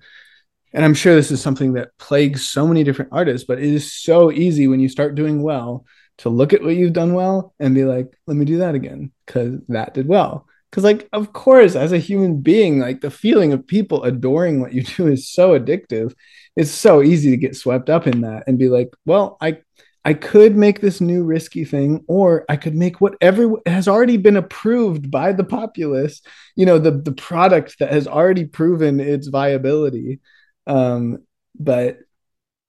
and 0.72 0.84
i'm 0.84 0.94
sure 0.94 1.14
this 1.14 1.30
is 1.30 1.40
something 1.40 1.74
that 1.74 1.96
plagues 1.98 2.48
so 2.48 2.66
many 2.66 2.84
different 2.84 3.12
artists 3.12 3.46
but 3.46 3.58
it 3.58 3.64
is 3.64 3.92
so 3.92 4.30
easy 4.30 4.66
when 4.66 4.80
you 4.80 4.88
start 4.88 5.14
doing 5.14 5.42
well 5.42 5.84
to 6.18 6.28
look 6.28 6.52
at 6.52 6.62
what 6.62 6.74
you've 6.74 6.92
done 6.92 7.14
well 7.14 7.54
and 7.60 7.74
be 7.74 7.84
like 7.84 8.06
let 8.26 8.36
me 8.36 8.44
do 8.44 8.58
that 8.58 8.74
again 8.74 9.12
because 9.26 9.58
that 9.68 9.94
did 9.94 10.08
well 10.08 10.46
because 10.70 10.84
like 10.84 11.08
of 11.12 11.32
course 11.32 11.74
as 11.76 11.92
a 11.92 11.98
human 11.98 12.40
being 12.40 12.78
like 12.78 13.00
the 13.00 13.10
feeling 13.10 13.52
of 13.52 13.66
people 13.66 14.04
adoring 14.04 14.60
what 14.60 14.72
you 14.72 14.82
do 14.96 15.06
is 15.06 15.28
so 15.28 15.58
addictive. 15.58 16.14
It's 16.56 16.70
so 16.70 17.02
easy 17.02 17.30
to 17.30 17.36
get 17.36 17.56
swept 17.56 17.88
up 17.88 18.06
in 18.06 18.22
that 18.22 18.44
and 18.46 18.58
be 18.58 18.68
like 18.68 18.90
well 19.04 19.36
i 19.40 19.58
I 20.04 20.14
could 20.14 20.56
make 20.56 20.80
this 20.80 21.02
new 21.02 21.22
risky 21.24 21.66
thing, 21.66 22.02
or 22.08 22.46
I 22.48 22.56
could 22.56 22.74
make 22.74 22.98
whatever 22.98 23.50
has 23.66 23.88
already 23.88 24.16
been 24.16 24.36
approved 24.36 25.10
by 25.10 25.32
the 25.32 25.44
populace 25.44 26.22
you 26.56 26.66
know 26.66 26.78
the 26.78 26.92
the 26.92 27.12
product 27.12 27.78
that 27.80 27.92
has 27.92 28.06
already 28.06 28.44
proven 28.46 29.00
its 29.00 29.28
viability. 29.28 30.20
Um 30.66 31.18
but 31.58 31.98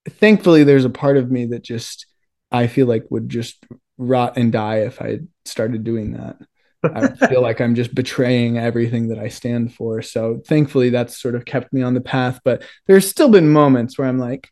thankfully 0.08 0.64
there's 0.64 0.84
a 0.84 0.90
part 0.90 1.16
of 1.16 1.30
me 1.30 1.46
that 1.46 1.62
just 1.62 2.06
i 2.50 2.66
feel 2.66 2.86
like 2.86 3.10
would 3.10 3.28
just 3.28 3.64
rot 3.98 4.36
and 4.36 4.52
die 4.52 4.78
if 4.80 5.00
i 5.02 5.18
started 5.44 5.84
doing 5.84 6.12
that 6.12 6.36
i 6.84 7.08
feel 7.26 7.42
like 7.42 7.60
i'm 7.60 7.74
just 7.74 7.94
betraying 7.94 8.58
everything 8.58 9.08
that 9.08 9.18
i 9.18 9.28
stand 9.28 9.74
for 9.74 10.00
so 10.02 10.40
thankfully 10.46 10.90
that's 10.90 11.20
sort 11.20 11.34
of 11.34 11.44
kept 11.44 11.72
me 11.72 11.82
on 11.82 11.94
the 11.94 12.00
path 12.00 12.40
but 12.44 12.62
there's 12.86 13.08
still 13.08 13.28
been 13.28 13.50
moments 13.50 13.98
where 13.98 14.08
i'm 14.08 14.18
like 14.18 14.50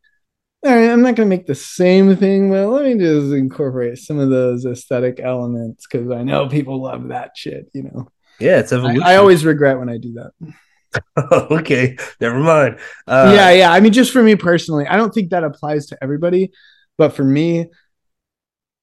all 0.64 0.74
right, 0.74 0.90
I'm 0.90 1.02
not 1.02 1.14
going 1.14 1.28
to 1.28 1.36
make 1.36 1.46
the 1.46 1.54
same 1.54 2.16
thing, 2.16 2.50
but 2.50 2.66
let 2.66 2.84
me 2.84 2.98
just 2.98 3.32
incorporate 3.32 3.98
some 3.98 4.18
of 4.18 4.28
those 4.28 4.66
aesthetic 4.66 5.20
elements 5.20 5.86
because 5.86 6.10
I 6.10 6.24
know 6.24 6.48
people 6.48 6.82
love 6.82 7.08
that 7.08 7.36
shit, 7.36 7.70
you 7.72 7.84
know. 7.84 8.08
Yeah, 8.40 8.58
it's 8.58 8.72
I, 8.72 8.76
evolution. 8.76 9.02
I 9.04 9.16
always 9.16 9.44
regret 9.44 9.78
when 9.78 9.88
I 9.88 9.98
do 9.98 10.14
that. 10.14 11.50
okay, 11.52 11.96
never 12.20 12.38
mind. 12.40 12.78
Uh, 13.06 13.32
yeah, 13.34 13.50
yeah. 13.50 13.72
I 13.72 13.78
mean, 13.78 13.92
just 13.92 14.12
for 14.12 14.22
me 14.22 14.34
personally, 14.34 14.86
I 14.86 14.96
don't 14.96 15.14
think 15.14 15.30
that 15.30 15.44
applies 15.44 15.86
to 15.86 15.98
everybody, 16.02 16.50
but 16.96 17.12
for 17.12 17.24
me, 17.24 17.66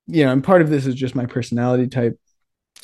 you 0.08 0.24
know, 0.24 0.32
and 0.32 0.44
part 0.44 0.62
of 0.62 0.70
this 0.70 0.86
is 0.86 0.96
just 0.96 1.16
my 1.16 1.26
personality 1.26 1.88
type. 1.88 2.18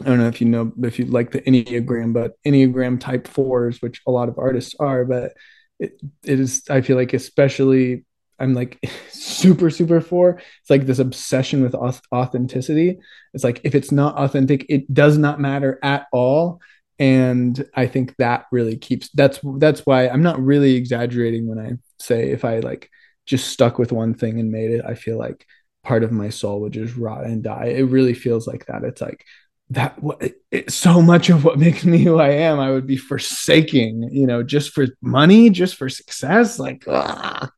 I 0.02 0.10
don't 0.10 0.20
know 0.20 0.28
if 0.28 0.42
you 0.42 0.48
know 0.48 0.72
if 0.84 1.00
you 1.00 1.06
like 1.06 1.32
the 1.32 1.42
Enneagram, 1.42 2.14
but 2.14 2.34
Enneagram 2.46 3.00
type 3.00 3.28
fours, 3.28 3.82
which 3.82 4.02
a 4.08 4.12
lot 4.12 4.30
of 4.30 4.38
artists 4.38 4.76
are, 4.80 5.06
but 5.06 5.34
it, 5.80 6.00
it 6.24 6.40
is, 6.40 6.64
I 6.70 6.82
feel 6.82 6.98
like, 6.98 7.14
especially, 7.14 8.06
I'm 8.40 8.54
like 8.54 8.80
super, 9.10 9.70
super 9.70 10.02
four. 10.02 10.42
It's 10.62 10.70
like 10.70 10.86
this 10.86 11.00
obsession 11.00 11.64
with 11.64 11.76
authenticity. 11.76 13.00
It's 13.34 13.44
like 13.44 13.62
if 13.64 13.76
it's 13.76 13.92
not 13.92 14.18
authentic, 14.18 14.66
it 14.70 14.94
does 14.94 15.18
not 15.18 15.40
matter 15.40 15.80
at 15.84 16.08
all 16.12 16.62
and 17.02 17.68
i 17.76 17.88
think 17.88 18.16
that 18.18 18.46
really 18.52 18.78
keeps 18.78 19.10
that's 19.16 19.40
that's 19.58 19.86
why 19.88 20.08
i'm 20.08 20.22
not 20.22 20.40
really 20.40 20.76
exaggerating 20.76 21.48
when 21.48 21.58
i 21.60 21.72
say 22.00 22.30
if 22.30 22.46
i 22.46 22.60
like 22.60 22.90
just 23.26 23.50
stuck 23.50 23.80
with 23.80 23.92
one 23.92 24.14
thing 24.14 24.40
and 24.40 24.52
made 24.52 24.70
it 24.70 24.86
i 24.86 24.94
feel 24.94 25.18
like 25.18 25.46
part 25.84 26.04
of 26.04 26.12
my 26.12 26.30
soul 26.30 26.62
would 26.62 26.72
just 26.72 26.96
rot 26.96 27.26
and 27.26 27.44
die 27.44 27.74
it 27.76 27.84
really 27.84 28.14
feels 28.14 28.48
like 28.48 28.68
that 28.68 28.84
it's 28.84 29.02
like 29.02 29.26
that 29.72 29.98
it, 30.20 30.42
it, 30.52 30.72
so 30.72 31.02
much 31.02 31.30
of 31.30 31.46
what 31.46 31.58
makes 31.66 31.84
me 31.84 32.04
who 32.04 32.20
i 32.20 32.30
am 32.30 32.60
i 32.60 32.70
would 32.70 32.86
be 32.86 32.98
forsaking 32.98 34.10
you 34.12 34.28
know 34.28 34.44
just 34.44 34.72
for 34.72 34.88
money 35.02 35.50
just 35.50 35.76
for 35.76 35.90
success 35.90 36.60
like 36.60 36.84
ah. 36.88 37.50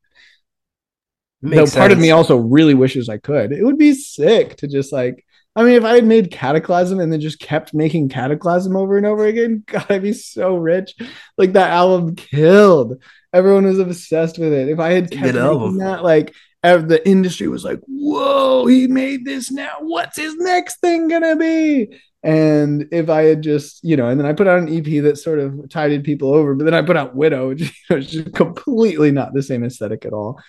though 1.42 1.62
Makes 1.62 1.76
part 1.76 1.92
of 1.92 2.00
me 2.00 2.12
also 2.12 2.38
really 2.38 2.76
wishes 2.76 3.10
i 3.10 3.18
could 3.18 3.52
it 3.52 3.64
would 3.64 3.78
be 3.78 3.94
sick 3.94 4.56
to 4.58 4.68
just 4.68 4.94
like 4.94 5.26
I 5.56 5.64
mean, 5.64 5.74
if 5.74 5.84
I 5.84 5.96
had 5.96 6.06
made 6.06 6.32
Cataclasm 6.32 7.02
and 7.02 7.12
then 7.12 7.22
just 7.22 7.40
kept 7.40 7.74
making 7.74 8.10
Cataclasm 8.10 8.76
over 8.76 8.98
and 8.98 9.06
over 9.06 9.26
again, 9.26 9.64
God, 9.68 9.86
I'd 9.90 10.02
be 10.02 10.14
so 10.14 10.56
rich. 10.56 10.96
Like 11.38 11.54
that 11.54 11.72
album 11.72 12.16
killed. 12.16 13.04
Everyone 13.32 13.66
was 13.66 13.80
obsessed 13.80 14.40
with 14.40 14.54
it. 14.54 14.70
If 14.70 14.80
I 14.80 14.94
had 14.94 15.12
kept 15.12 15.36
making 15.36 15.78
that, 15.78 16.04
like 16.04 16.34
the 16.64 17.02
industry 17.06 17.48
was 17.48 17.64
like, 17.64 17.80
"Whoa, 17.88 18.66
he 18.68 18.88
made 18.88 19.26
this 19.26 19.52
now. 19.52 19.74
What's 19.82 20.18
his 20.18 20.36
next 20.38 20.80
thing 20.80 21.08
gonna 21.08 21.36
be?" 21.36 22.00
And 22.24 22.88
if 22.92 23.10
I 23.10 23.24
had 23.24 23.42
just, 23.44 23.84
you 23.84 23.98
know, 23.98 24.08
and 24.08 24.18
then 24.20 24.26
I 24.26 24.34
put 24.34 24.48
out 24.48 24.60
an 24.60 24.70
EP 24.70 25.04
that 25.04 25.18
sort 25.18 25.40
of 25.40 25.70
tided 25.70 26.06
people 26.06 26.34
over, 26.34 26.56
but 26.56 26.64
then 26.64 26.74
I 26.74 26.82
put 26.82 26.96
out 26.96 27.16
Widow, 27.16 27.50
which 27.50 27.62
you 27.62 27.70
know, 27.90 27.98
is 27.98 28.10
just 28.10 28.34
completely 28.34 29.12
not 29.12 29.34
the 29.34 29.44
same 29.44 29.64
aesthetic 29.64 30.06
at 30.06 30.14
all 30.14 30.40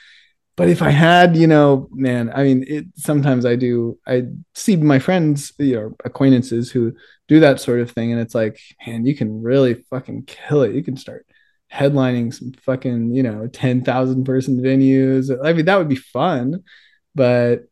but 0.57 0.69
if 0.69 0.83
I 0.83 0.91
had, 0.91 1.37
you 1.37 1.47
know, 1.47 1.89
man, 1.93 2.31
I 2.35 2.45
mean, 2.45 2.65
it 2.69 2.87
sometimes 2.97 3.45
I 3.45 3.57
do, 3.57 3.99
I 4.07 4.25
see 4.55 4.77
my 4.77 4.99
friends, 4.99 5.53
you 5.59 5.75
know, 5.75 5.97
acquaintances 6.05 6.71
who 6.71 6.95
do 7.29 7.41
that 7.41 7.61
sort 7.61 7.81
of 7.81 7.91
thing, 7.91 8.13
and 8.13 8.21
it's 8.21 8.35
like, 8.35 8.61
man, 8.87 9.05
you 9.07 9.17
can 9.17 9.43
really 9.43 9.75
fucking 9.91 10.25
kill 10.27 10.63
it. 10.63 10.75
You 10.75 10.83
can 10.85 10.97
start 10.97 11.27
headlining 11.73 12.33
some 12.33 12.53
fucking, 12.63 13.15
you 13.15 13.23
know, 13.23 13.49
10,000 13.49 14.25
person 14.25 14.61
venues. 14.61 15.37
I 15.45 15.53
mean, 15.53 15.65
that 15.67 15.77
would 15.79 15.89
be 15.89 15.97
fun, 15.97 16.63
but, 17.15 17.65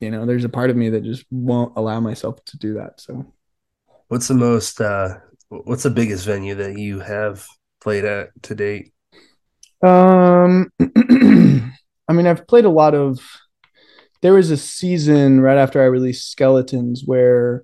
you 0.00 0.10
know, 0.10 0.26
there's 0.26 0.44
a 0.44 0.48
part 0.48 0.70
of 0.70 0.76
me 0.76 0.90
that 0.90 1.02
just 1.02 1.24
won't 1.30 1.76
allow 1.76 1.98
myself 2.00 2.44
to 2.46 2.58
do 2.58 2.74
that. 2.74 3.00
So, 3.00 3.32
What's 4.08 4.28
the 4.28 4.34
most? 4.34 4.80
uh 4.80 5.16
What's 5.48 5.82
the 5.82 5.90
biggest 5.90 6.26
venue 6.26 6.54
that 6.56 6.78
you 6.78 7.00
have 7.00 7.46
played 7.80 8.04
at 8.04 8.30
to 8.44 8.54
date? 8.54 8.92
Um, 9.82 10.70
I 12.08 12.12
mean, 12.12 12.26
I've 12.26 12.46
played 12.46 12.64
a 12.64 12.70
lot 12.70 12.94
of. 12.94 13.20
There 14.20 14.34
was 14.34 14.50
a 14.50 14.56
season 14.56 15.40
right 15.40 15.58
after 15.58 15.80
I 15.80 15.86
released 15.86 16.30
Skeletons 16.32 17.02
where, 17.06 17.62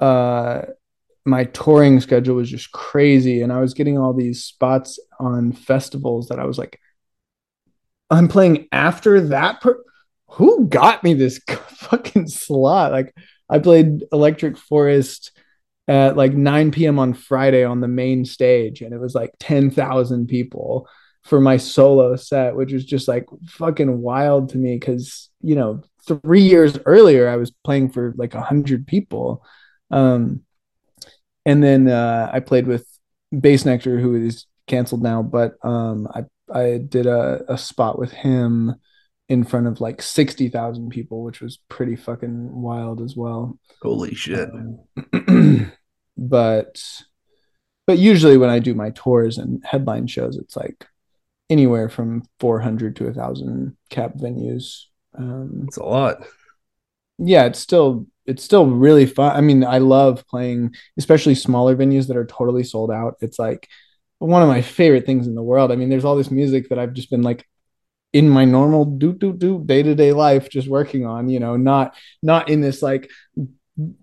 uh, 0.00 0.62
my 1.26 1.44
touring 1.46 2.00
schedule 2.00 2.36
was 2.36 2.50
just 2.50 2.72
crazy, 2.72 3.42
and 3.42 3.52
I 3.52 3.60
was 3.60 3.74
getting 3.74 3.98
all 3.98 4.14
these 4.14 4.44
spots 4.44 4.98
on 5.20 5.52
festivals 5.52 6.28
that 6.28 6.38
I 6.40 6.46
was 6.46 6.58
like, 6.58 6.80
I'm 8.10 8.28
playing 8.28 8.68
after 8.72 9.20
that. 9.28 9.60
Per- 9.60 9.82
Who 10.32 10.66
got 10.68 11.04
me 11.04 11.14
this 11.14 11.38
fucking 11.48 12.28
slot? 12.28 12.92
Like, 12.92 13.14
I 13.48 13.58
played 13.58 14.04
Electric 14.12 14.56
Forest 14.56 15.32
at 15.86 16.16
like 16.16 16.34
9 16.34 16.86
p.m. 16.86 16.98
on 16.98 17.14
Friday 17.14 17.64
on 17.64 17.80
the 17.80 17.88
main 17.88 18.24
stage, 18.24 18.82
and 18.82 18.94
it 18.94 19.00
was 19.00 19.14
like 19.14 19.32
10,000 19.40 20.26
people 20.28 20.88
for 21.28 21.40
my 21.40 21.58
solo 21.58 22.16
set, 22.16 22.56
which 22.56 22.72
was 22.72 22.84
just 22.84 23.06
like 23.06 23.26
fucking 23.46 24.00
wild 24.00 24.48
to 24.50 24.58
me 24.58 24.76
because 24.76 25.28
you 25.42 25.54
know 25.54 25.82
three 26.06 26.40
years 26.40 26.78
earlier 26.86 27.28
I 27.28 27.36
was 27.36 27.50
playing 27.50 27.90
for 27.90 28.14
like 28.16 28.34
a 28.34 28.40
hundred 28.40 28.86
people, 28.86 29.44
um, 29.90 30.40
and 31.44 31.62
then 31.62 31.88
uh, 31.88 32.30
I 32.32 32.40
played 32.40 32.66
with 32.66 32.86
Bassnectar, 33.32 34.00
who 34.00 34.14
is 34.14 34.46
canceled 34.66 35.02
now, 35.02 35.22
but 35.22 35.54
um, 35.62 36.08
I 36.14 36.24
I 36.52 36.78
did 36.78 37.06
a, 37.06 37.44
a 37.52 37.58
spot 37.58 37.98
with 37.98 38.10
him 38.10 38.76
in 39.28 39.44
front 39.44 39.66
of 39.66 39.78
like 39.78 40.00
60,000 40.00 40.88
people, 40.88 41.22
which 41.22 41.42
was 41.42 41.58
pretty 41.68 41.96
fucking 41.96 42.50
wild 42.50 43.02
as 43.02 43.14
well. 43.14 43.58
Holy 43.82 44.14
shit. 44.14 44.48
but 46.16 46.82
but 47.86 47.98
usually 47.98 48.38
when 48.38 48.50
I 48.50 48.58
do 48.58 48.74
my 48.74 48.90
tours 48.90 49.36
and 49.36 49.62
headline 49.64 50.06
shows, 50.06 50.38
it's 50.38 50.56
like 50.56 50.86
anywhere 51.50 51.88
from 51.88 52.22
400 52.40 52.96
to 52.96 53.06
a 53.08 53.12
thousand 53.12 53.76
cap 53.90 54.14
venues. 54.14 54.84
Um, 55.16 55.64
It's 55.66 55.76
a 55.76 55.84
lot. 55.84 56.26
yeah, 57.18 57.44
it's 57.46 57.58
still 57.58 58.06
it's 58.26 58.44
still 58.44 58.66
really 58.66 59.06
fun. 59.06 59.34
I 59.36 59.40
mean, 59.40 59.64
I 59.64 59.78
love 59.78 60.26
playing, 60.28 60.74
especially 60.98 61.34
smaller 61.34 61.74
venues 61.76 62.08
that 62.08 62.16
are 62.16 62.26
totally 62.26 62.62
sold 62.62 62.90
out. 62.90 63.16
It's 63.20 63.38
like 63.38 63.68
one 64.18 64.42
of 64.42 64.48
my 64.48 64.60
favorite 64.62 65.06
things 65.06 65.26
in 65.26 65.34
the 65.34 65.42
world. 65.42 65.72
I 65.72 65.76
mean, 65.76 65.88
there's 65.88 66.04
all 66.04 66.16
this 66.16 66.30
music 66.30 66.68
that 66.68 66.78
I've 66.78 66.92
just 66.92 67.10
been 67.10 67.22
like 67.22 67.46
in 68.12 68.28
my 68.28 68.44
normal 68.44 68.84
do 68.86 69.12
do 69.12 69.32
do 69.32 69.62
day 69.64 69.82
to 69.82 69.94
day 69.94 70.12
life, 70.12 70.50
just 70.50 70.68
working 70.68 71.06
on. 71.06 71.28
You 71.28 71.40
know, 71.40 71.56
not 71.56 71.96
not 72.22 72.48
in 72.50 72.60
this 72.60 72.82
like 72.82 73.10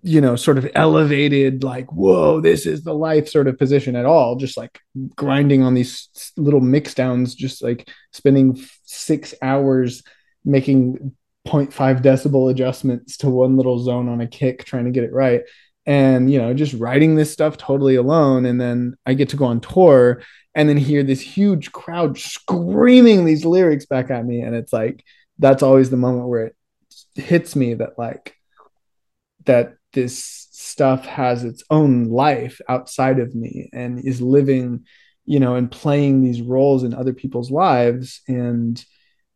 you 0.02 0.20
know 0.20 0.36
sort 0.36 0.56
of 0.56 0.66
elevated 0.74 1.62
like 1.62 1.92
whoa 1.92 2.40
this 2.40 2.64
is 2.64 2.82
the 2.82 2.94
life 2.94 3.28
sort 3.28 3.46
of 3.46 3.58
position 3.58 3.94
at 3.94 4.06
all 4.06 4.36
just 4.36 4.56
like 4.56 4.80
grinding 5.16 5.62
on 5.62 5.74
these 5.74 6.08
little 6.38 6.62
mix 6.62 6.94
downs 6.94 7.34
just 7.34 7.62
like 7.62 7.88
spending 8.12 8.58
six 8.84 9.34
hours 9.42 10.02
making 10.46 11.12
0.5 11.46 12.02
decibel 12.02 12.50
adjustments 12.50 13.16
to 13.18 13.30
one 13.30 13.56
little 13.56 13.78
zone 13.78 14.08
on 14.08 14.20
a 14.20 14.26
kick 14.26 14.64
trying 14.64 14.84
to 14.84 14.90
get 14.90 15.04
it 15.04 15.12
right. 15.12 15.42
And 15.86 16.30
you 16.30 16.38
know 16.38 16.52
just 16.52 16.74
writing 16.74 17.14
this 17.14 17.32
stuff 17.32 17.56
totally 17.56 17.94
alone. 17.94 18.44
And 18.44 18.60
then 18.60 18.96
i 19.06 19.14
get 19.14 19.28
to 19.30 19.36
go 19.36 19.44
on 19.44 19.60
tour 19.60 20.22
and 20.54 20.68
then 20.68 20.76
hear 20.76 21.02
this 21.02 21.20
huge 21.20 21.70
crowd 21.70 22.18
screaming 22.18 23.24
these 23.24 23.44
lyrics 23.44 23.86
back 23.86 24.10
at 24.10 24.24
me. 24.24 24.40
And 24.40 24.54
it's 24.54 24.72
like 24.72 25.04
that's 25.38 25.62
always 25.62 25.90
the 25.90 25.96
moment 25.96 26.28
where 26.28 26.46
it 26.46 26.56
hits 27.14 27.54
me 27.54 27.74
that 27.74 27.98
like 27.98 28.35
that 29.46 29.74
this 29.92 30.48
stuff 30.50 31.06
has 31.06 31.44
its 31.44 31.62
own 31.70 32.04
life 32.04 32.60
outside 32.68 33.18
of 33.18 33.34
me 33.34 33.70
and 33.72 33.98
is 34.04 34.20
living 34.20 34.84
you 35.24 35.40
know 35.40 35.56
and 35.56 35.70
playing 35.70 36.22
these 36.22 36.42
roles 36.42 36.84
in 36.84 36.94
other 36.94 37.12
people's 37.12 37.50
lives 37.50 38.20
and 38.28 38.84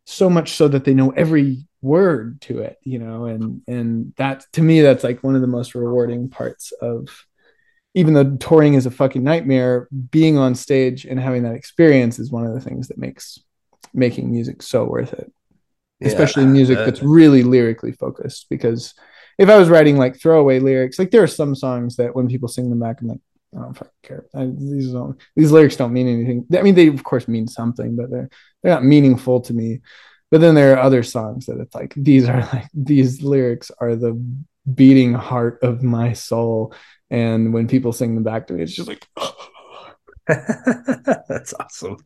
so 0.05 0.29
much 0.29 0.53
so 0.53 0.69
that 0.69 0.85
they 0.85 0.95
know 0.95 1.11
every 1.11 1.67
word 1.83 2.41
to 2.43 2.61
it 2.61 2.77
you 2.83 2.99
know 2.99 3.25
and 3.25 3.63
and 3.67 4.13
that 4.17 4.45
to 4.53 4.63
me 4.63 4.81
that's 4.81 5.05
like 5.05 5.23
one 5.23 5.35
of 5.35 5.41
the 5.41 5.47
most 5.47 5.75
rewarding 5.75 6.29
parts 6.29 6.73
of 6.83 7.09
even 7.95 8.15
though 8.15 8.37
touring 8.37 8.75
is 8.75 8.87
a 8.87 8.91
fucking 8.91 9.25
nightmare 9.25 9.89
being 10.11 10.39
on 10.39 10.55
stage 10.55 11.05
and 11.05 11.19
having 11.19 11.43
that 11.43 11.55
experience 11.55 12.19
is 12.19 12.31
one 12.31 12.47
of 12.47 12.55
the 12.55 12.61
things 12.61 12.89
that 12.89 12.99
makes 12.99 13.39
making 13.93 14.31
music 14.31 14.63
so 14.63 14.85
worth 14.85 15.13
it. 15.13 15.33
Yeah, 16.01 16.09
especially 16.09 16.47
music 16.47 16.79
uh, 16.79 16.85
that's 16.85 17.03
really 17.03 17.43
lyrically 17.43 17.93
focused 17.93 18.47
because 18.49 18.95
if 19.41 19.49
I 19.49 19.57
was 19.57 19.71
writing 19.71 19.97
like 19.97 20.21
throwaway 20.21 20.59
lyrics, 20.59 20.99
like 20.99 21.11
there 21.11 21.23
are 21.23 21.27
some 21.27 21.55
songs 21.55 21.97
that 21.97 22.15
when 22.15 22.29
people 22.29 22.47
sing 22.47 22.69
them 22.69 22.79
back, 22.79 23.01
I'm 23.01 23.09
like, 23.09 23.21
I 23.57 23.63
don't 23.63 23.75
fucking 23.75 23.93
care. 24.03 24.27
I, 24.35 24.51
these 24.55 24.93
don't, 24.93 25.19
these 25.35 25.51
lyrics 25.51 25.77
don't 25.77 25.95
mean 25.95 26.09
anything. 26.09 26.47
I 26.55 26.61
mean, 26.61 26.75
they 26.75 26.89
of 26.89 27.03
course 27.03 27.27
mean 27.27 27.49
something, 27.49 27.97
but 27.97 28.11
they're 28.11 28.29
they're 28.63 28.75
not 28.75 28.85
meaningful 28.85 29.41
to 29.41 29.55
me. 29.55 29.81
But 30.31 30.43
then 30.43 30.55
there 30.55 30.75
are 30.75 30.81
other 30.81 31.03
songs 31.03 31.47
that 31.47 31.59
it's 31.59 31.75
like 31.75 31.95
these 31.97 32.29
are 32.29 32.41
like 32.53 32.69
these 32.75 33.23
lyrics 33.23 33.71
are 33.81 33.97
the 33.97 34.13
beating 34.75 35.15
heart 35.15 35.59
of 35.63 35.83
my 35.83 36.13
soul, 36.13 36.75
and 37.09 37.55
when 37.55 37.67
people 37.67 37.95
sing 37.95 38.15
them 38.15 38.25
back 38.25 38.47
to 38.49 38.53
me, 38.53 38.63
it's 38.63 38.75
just 38.75 38.89
like 38.89 39.09
That's 40.29 41.55
awesome. 41.59 41.97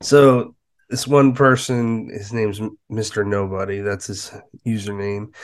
So 0.00 0.56
this 0.88 1.06
one 1.06 1.34
person, 1.34 2.08
his 2.10 2.32
name's 2.32 2.58
Mr. 2.90 3.26
Nobody. 3.26 3.80
That's 3.80 4.06
his 4.06 4.32
username. 4.66 5.34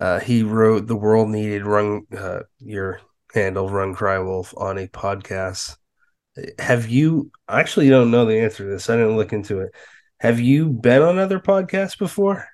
Uh, 0.00 0.18
he 0.20 0.42
wrote 0.42 0.86
"The 0.86 0.96
World 0.96 1.28
Needed 1.28 1.66
Run," 1.66 2.06
uh, 2.16 2.40
your 2.58 3.00
handle 3.34 3.68
"Run 3.68 3.94
Cry 3.94 4.18
Wolf" 4.18 4.54
on 4.56 4.78
a 4.78 4.86
podcast. 4.88 5.76
Have 6.58 6.88
you? 6.88 7.30
I 7.48 7.60
actually 7.60 7.88
don't 7.90 8.10
know 8.10 8.24
the 8.24 8.40
answer 8.40 8.64
to 8.64 8.70
this. 8.70 8.88
I 8.88 8.96
didn't 8.96 9.16
look 9.16 9.32
into 9.32 9.60
it. 9.60 9.72
Have 10.20 10.40
you 10.40 10.68
been 10.70 11.02
on 11.02 11.18
other 11.18 11.38
podcasts 11.40 11.98
before? 11.98 12.46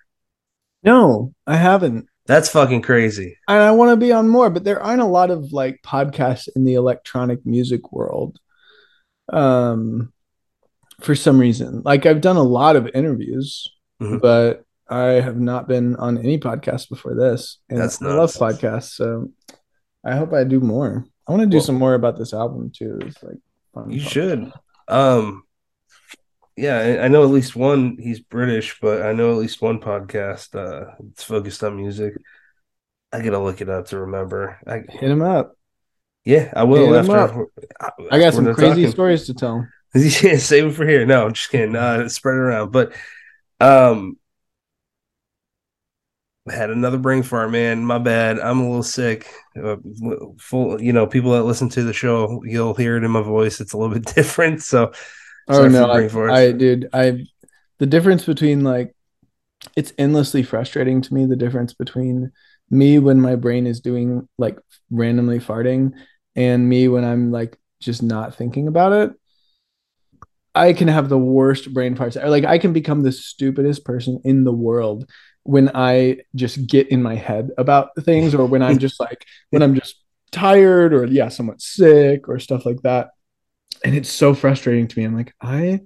no, 0.82 1.32
I 1.46 1.56
haven't. 1.56 2.06
That's 2.26 2.48
fucking 2.48 2.82
crazy. 2.82 3.36
and 3.48 3.62
I 3.62 3.70
want 3.70 3.90
to 3.92 3.96
be 3.96 4.10
on 4.12 4.28
more, 4.28 4.50
but 4.50 4.64
there 4.64 4.82
aren't 4.82 5.00
a 5.00 5.04
lot 5.06 5.30
of 5.30 5.52
like 5.52 5.80
podcasts 5.84 6.48
in 6.56 6.64
the 6.64 6.74
electronic 6.74 7.44
music 7.46 7.92
world. 7.92 8.38
Um, 9.32 10.12
for 11.00 11.14
some 11.14 11.38
reason, 11.38 11.82
like 11.84 12.06
I've 12.06 12.20
done 12.20 12.36
a 12.36 12.42
lot 12.42 12.74
of 12.76 12.88
interviews, 12.94 13.68
Mhm. 14.02 14.20
but 14.20 14.64
I 14.88 15.20
have 15.20 15.36
not 15.38 15.66
been 15.68 15.96
on 15.96 16.18
any 16.18 16.38
podcast 16.38 16.88
before 16.88 17.14
this. 17.14 17.58
And 17.68 17.80
That's 17.80 18.00
I 18.00 18.06
love 18.14 18.32
podcasts, 18.32 18.94
so 18.94 19.30
I 20.04 20.16
hope 20.16 20.32
I 20.32 20.44
do 20.44 20.60
more. 20.60 21.04
I 21.26 21.32
want 21.32 21.42
to 21.42 21.48
do 21.48 21.56
Well- 21.56 21.64
some 21.66 21.74
more 21.76 21.94
about 21.94 22.16
this 22.18 22.32
album 22.32 22.70
too. 22.74 22.98
It's 23.02 23.22
like 23.22 23.38
fun. 23.74 23.90
You 23.90 24.00
should. 24.00 24.52
Um, 24.88 25.42
yeah, 26.56 26.78
I, 26.78 27.04
I 27.04 27.08
know 27.08 27.22
at 27.24 27.30
least 27.30 27.56
one. 27.56 27.98
He's 28.00 28.20
British, 28.20 28.78
but 28.80 29.02
I 29.02 29.12
know 29.12 29.30
at 29.32 29.36
least 29.36 29.60
one 29.60 29.80
podcast. 29.80 30.54
Uh, 30.54 30.92
it's 31.10 31.24
focused 31.24 31.62
on 31.64 31.76
music. 31.76 32.14
I 33.12 33.20
gotta 33.22 33.38
look 33.38 33.60
it 33.60 33.68
up 33.68 33.86
to 33.88 33.98
remember. 34.00 34.58
I, 34.66 34.82
hit 34.88 35.10
him 35.10 35.22
up. 35.22 35.56
yeah, 36.24 36.52
I 36.54 36.64
will 36.64 36.92
Hit 36.92 37.10
after. 37.10 37.46
I 38.10 38.18
got 38.18 38.34
some 38.34 38.44
crazy 38.54 38.82
talking. 38.82 38.90
stories 38.90 39.26
to 39.26 39.34
tell. 39.34 39.66
yeah, 39.94 40.36
save 40.36 40.66
it 40.66 40.72
for 40.72 40.86
here. 40.86 41.04
No, 41.06 41.26
I'm 41.26 41.32
just 41.32 41.50
kidding. 41.50 41.76
Uh, 41.76 42.08
spread 42.08 42.34
it 42.36 42.40
around. 42.40 42.72
But 42.72 42.92
um, 43.60 44.16
I 44.18 44.25
had 46.50 46.70
another 46.70 46.98
brain 46.98 47.22
fart, 47.22 47.50
man. 47.50 47.84
My 47.84 47.98
bad. 47.98 48.38
I'm 48.38 48.60
a 48.60 48.66
little 48.66 48.82
sick. 48.82 49.28
Uh, 49.60 49.76
full, 50.38 50.80
you 50.80 50.92
know, 50.92 51.06
people 51.06 51.32
that 51.32 51.42
listen 51.42 51.68
to 51.70 51.82
the 51.82 51.92
show, 51.92 52.42
you'll 52.44 52.74
hear 52.74 52.96
it 52.96 53.04
in 53.04 53.10
my 53.10 53.22
voice. 53.22 53.60
It's 53.60 53.72
a 53.72 53.78
little 53.78 53.94
bit 53.94 54.06
different. 54.14 54.62
So, 54.62 54.92
Oh 55.48 55.68
no, 55.68 55.86
for 55.86 55.94
brain 55.94 56.10
farts. 56.10 56.32
I, 56.32 56.42
I 56.42 56.52
dude, 56.52 56.88
I 56.92 57.24
the 57.78 57.86
difference 57.86 58.24
between 58.24 58.64
like 58.64 58.94
it's 59.76 59.92
endlessly 59.98 60.42
frustrating 60.42 61.00
to 61.02 61.14
me 61.14 61.26
the 61.26 61.36
difference 61.36 61.74
between 61.74 62.32
me 62.70 62.98
when 62.98 63.20
my 63.20 63.36
brain 63.36 63.66
is 63.66 63.80
doing 63.80 64.28
like 64.38 64.58
randomly 64.90 65.38
farting 65.38 65.92
and 66.34 66.68
me 66.68 66.88
when 66.88 67.04
I'm 67.04 67.30
like 67.30 67.58
just 67.80 68.02
not 68.02 68.34
thinking 68.34 68.68
about 68.68 68.92
it. 68.92 69.12
I 70.54 70.72
can 70.72 70.88
have 70.88 71.08
the 71.08 71.18
worst 71.18 71.72
brain 71.74 71.96
farts. 71.96 72.20
Or, 72.20 72.28
Like 72.30 72.44
I 72.44 72.58
can 72.58 72.72
become 72.72 73.02
the 73.02 73.12
stupidest 73.12 73.84
person 73.84 74.20
in 74.24 74.44
the 74.44 74.52
world 74.52 75.08
when 75.46 75.70
I 75.74 76.18
just 76.34 76.66
get 76.66 76.88
in 76.88 77.02
my 77.02 77.14
head 77.14 77.50
about 77.56 77.90
things 78.00 78.34
or 78.34 78.46
when 78.46 78.62
I'm 78.62 78.78
just 78.86 79.00
like 79.00 79.24
when 79.50 79.62
I'm 79.62 79.74
just 79.74 79.96
tired 80.32 80.92
or 80.92 81.06
yeah, 81.06 81.28
somewhat 81.28 81.60
sick 81.60 82.28
or 82.28 82.38
stuff 82.38 82.66
like 82.66 82.82
that. 82.82 83.10
And 83.84 83.94
it's 83.94 84.10
so 84.10 84.34
frustrating 84.34 84.88
to 84.88 84.98
me. 84.98 85.04
I'm 85.04 85.16
like, 85.16 85.34
I 85.40 85.80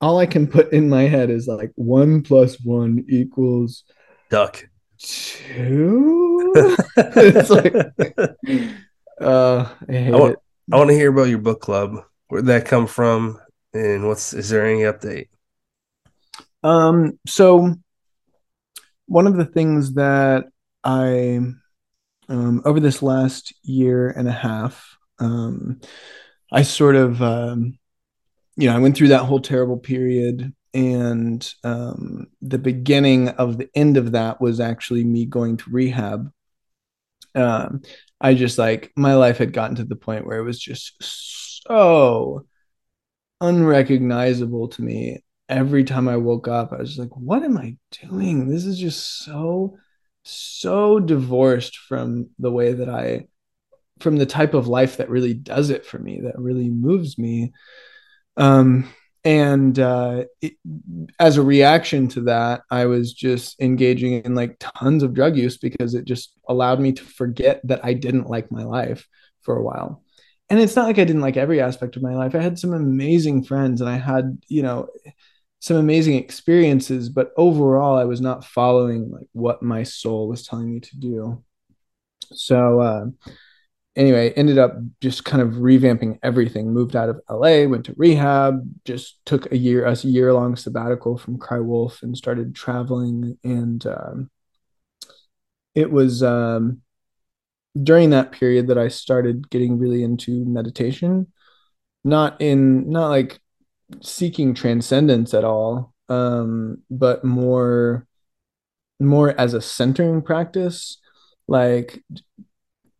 all 0.00 0.18
I 0.18 0.26
can 0.26 0.46
put 0.46 0.72
in 0.72 0.88
my 0.88 1.02
head 1.02 1.30
is 1.30 1.46
like 1.46 1.72
one 1.76 2.22
plus 2.22 2.60
one 2.60 3.04
equals 3.08 3.84
duck. 4.28 4.68
two. 4.98 6.52
it's 6.96 7.50
like 7.50 7.74
uh 9.20 9.68
I 9.88 9.92
hate 9.92 10.14
I 10.14 10.16
want, 10.16 10.32
it. 10.32 10.38
I 10.72 10.76
want 10.76 10.90
to 10.90 10.96
hear 10.96 11.10
about 11.10 11.28
your 11.28 11.38
book 11.38 11.60
club. 11.60 12.04
Where'd 12.28 12.46
that 12.46 12.66
come 12.66 12.86
from? 12.86 13.40
And 13.72 14.06
what's 14.06 14.34
is 14.34 14.48
there 14.50 14.66
any 14.66 14.80
update? 14.80 15.28
Um, 16.64 17.18
so 17.26 17.76
one 19.06 19.26
of 19.26 19.36
the 19.36 19.44
things 19.44 19.94
that 19.94 20.44
I 20.82 21.40
um, 22.28 22.62
over 22.64 22.80
this 22.80 23.02
last 23.02 23.52
year 23.62 24.08
and 24.08 24.28
a 24.28 24.32
half, 24.32 24.96
um, 25.18 25.80
I 26.50 26.62
sort 26.62 26.96
of, 26.96 27.20
um, 27.22 27.78
you 28.56 28.68
know, 28.68 28.76
I 28.76 28.78
went 28.78 28.96
through 28.96 29.08
that 29.08 29.24
whole 29.24 29.40
terrible 29.40 29.78
period, 29.78 30.54
and 30.72 31.54
um, 31.64 32.28
the 32.40 32.58
beginning 32.58 33.28
of 33.28 33.58
the 33.58 33.68
end 33.74 33.96
of 33.96 34.12
that 34.12 34.40
was 34.40 34.60
actually 34.60 35.04
me 35.04 35.26
going 35.26 35.56
to 35.58 35.70
rehab. 35.70 36.30
Um, 37.34 37.82
I 38.20 38.34
just 38.34 38.58
like 38.58 38.92
my 38.96 39.14
life 39.14 39.38
had 39.38 39.52
gotten 39.52 39.76
to 39.76 39.84
the 39.84 39.96
point 39.96 40.26
where 40.26 40.38
it 40.38 40.44
was 40.44 40.58
just 40.58 40.94
so 41.66 42.46
unrecognizable 43.40 44.68
to 44.68 44.82
me 44.82 45.22
every 45.48 45.84
time 45.84 46.08
I 46.08 46.16
woke 46.16 46.48
up, 46.48 46.72
I 46.72 46.78
was 46.78 46.98
like, 46.98 47.14
what 47.16 47.42
am 47.42 47.56
I 47.56 47.76
doing? 48.02 48.48
This 48.48 48.64
is 48.64 48.78
just 48.78 49.24
so, 49.24 49.76
so 50.22 51.00
divorced 51.00 51.76
from 51.78 52.30
the 52.38 52.50
way 52.50 52.72
that 52.72 52.88
I 52.88 53.28
from 54.00 54.16
the 54.16 54.26
type 54.26 54.54
of 54.54 54.66
life 54.66 54.96
that 54.96 55.08
really 55.08 55.34
does 55.34 55.70
it 55.70 55.86
for 55.86 55.98
me, 55.98 56.20
that 56.22 56.38
really 56.38 56.68
moves 56.68 57.16
me. 57.16 57.52
Um, 58.36 58.88
and 59.24 59.78
uh, 59.78 60.24
it, 60.42 60.54
as 61.18 61.36
a 61.38 61.42
reaction 61.42 62.08
to 62.08 62.22
that, 62.22 62.62
I 62.70 62.86
was 62.86 63.12
just 63.12 63.58
engaging 63.60 64.22
in 64.22 64.34
like 64.34 64.56
tons 64.58 65.02
of 65.02 65.14
drug 65.14 65.36
use 65.36 65.56
because 65.56 65.94
it 65.94 66.04
just 66.04 66.36
allowed 66.48 66.80
me 66.80 66.92
to 66.92 67.02
forget 67.02 67.60
that 67.64 67.84
I 67.84 67.94
didn't 67.94 68.28
like 68.28 68.50
my 68.50 68.64
life 68.64 69.06
for 69.42 69.56
a 69.56 69.62
while. 69.62 70.02
And 70.50 70.60
it's 70.60 70.76
not 70.76 70.86
like 70.86 70.98
I 70.98 71.04
didn't 71.04 71.22
like 71.22 71.38
every 71.38 71.60
aspect 71.60 71.96
of 71.96 72.02
my 72.02 72.14
life. 72.14 72.34
I 72.34 72.42
had 72.42 72.58
some 72.58 72.74
amazing 72.74 73.44
friends 73.44 73.80
and 73.80 73.88
I 73.88 73.96
had, 73.96 74.42
you 74.48 74.62
know, 74.62 74.88
some 75.64 75.78
amazing 75.78 76.16
experiences, 76.16 77.08
but 77.08 77.32
overall, 77.38 77.96
I 77.96 78.04
was 78.04 78.20
not 78.20 78.44
following 78.44 79.10
like 79.10 79.28
what 79.32 79.62
my 79.62 79.82
soul 79.82 80.28
was 80.28 80.46
telling 80.46 80.70
me 80.70 80.80
to 80.80 80.96
do. 80.98 81.42
So, 82.34 82.80
uh, 82.80 83.06
anyway, 83.96 84.34
ended 84.34 84.58
up 84.58 84.74
just 85.00 85.24
kind 85.24 85.42
of 85.42 85.54
revamping 85.54 86.18
everything. 86.22 86.70
Moved 86.74 86.94
out 86.96 87.08
of 87.08 87.22
LA, 87.30 87.64
went 87.66 87.86
to 87.86 87.94
rehab, 87.96 88.62
just 88.84 89.24
took 89.24 89.50
a 89.52 89.56
year, 89.56 89.86
a 89.86 89.96
year 89.96 90.34
long 90.34 90.54
sabbatical 90.54 91.16
from 91.16 91.38
Crywolf, 91.38 92.02
and 92.02 92.14
started 92.14 92.54
traveling. 92.54 93.38
And 93.42 93.86
um, 93.86 94.30
it 95.74 95.90
was 95.90 96.22
um, 96.22 96.82
during 97.82 98.10
that 98.10 98.32
period 98.32 98.66
that 98.66 98.76
I 98.76 98.88
started 98.88 99.48
getting 99.48 99.78
really 99.78 100.02
into 100.02 100.44
meditation. 100.44 101.32
Not 102.04 102.42
in, 102.42 102.90
not 102.90 103.08
like 103.08 103.40
seeking 104.02 104.54
transcendence 104.54 105.34
at 105.34 105.44
all, 105.44 105.92
um, 106.08 106.82
but 106.90 107.24
more, 107.24 108.06
more 109.00 109.38
as 109.38 109.54
a 109.54 109.60
centering 109.60 110.22
practice. 110.22 110.98
Like 111.48 112.02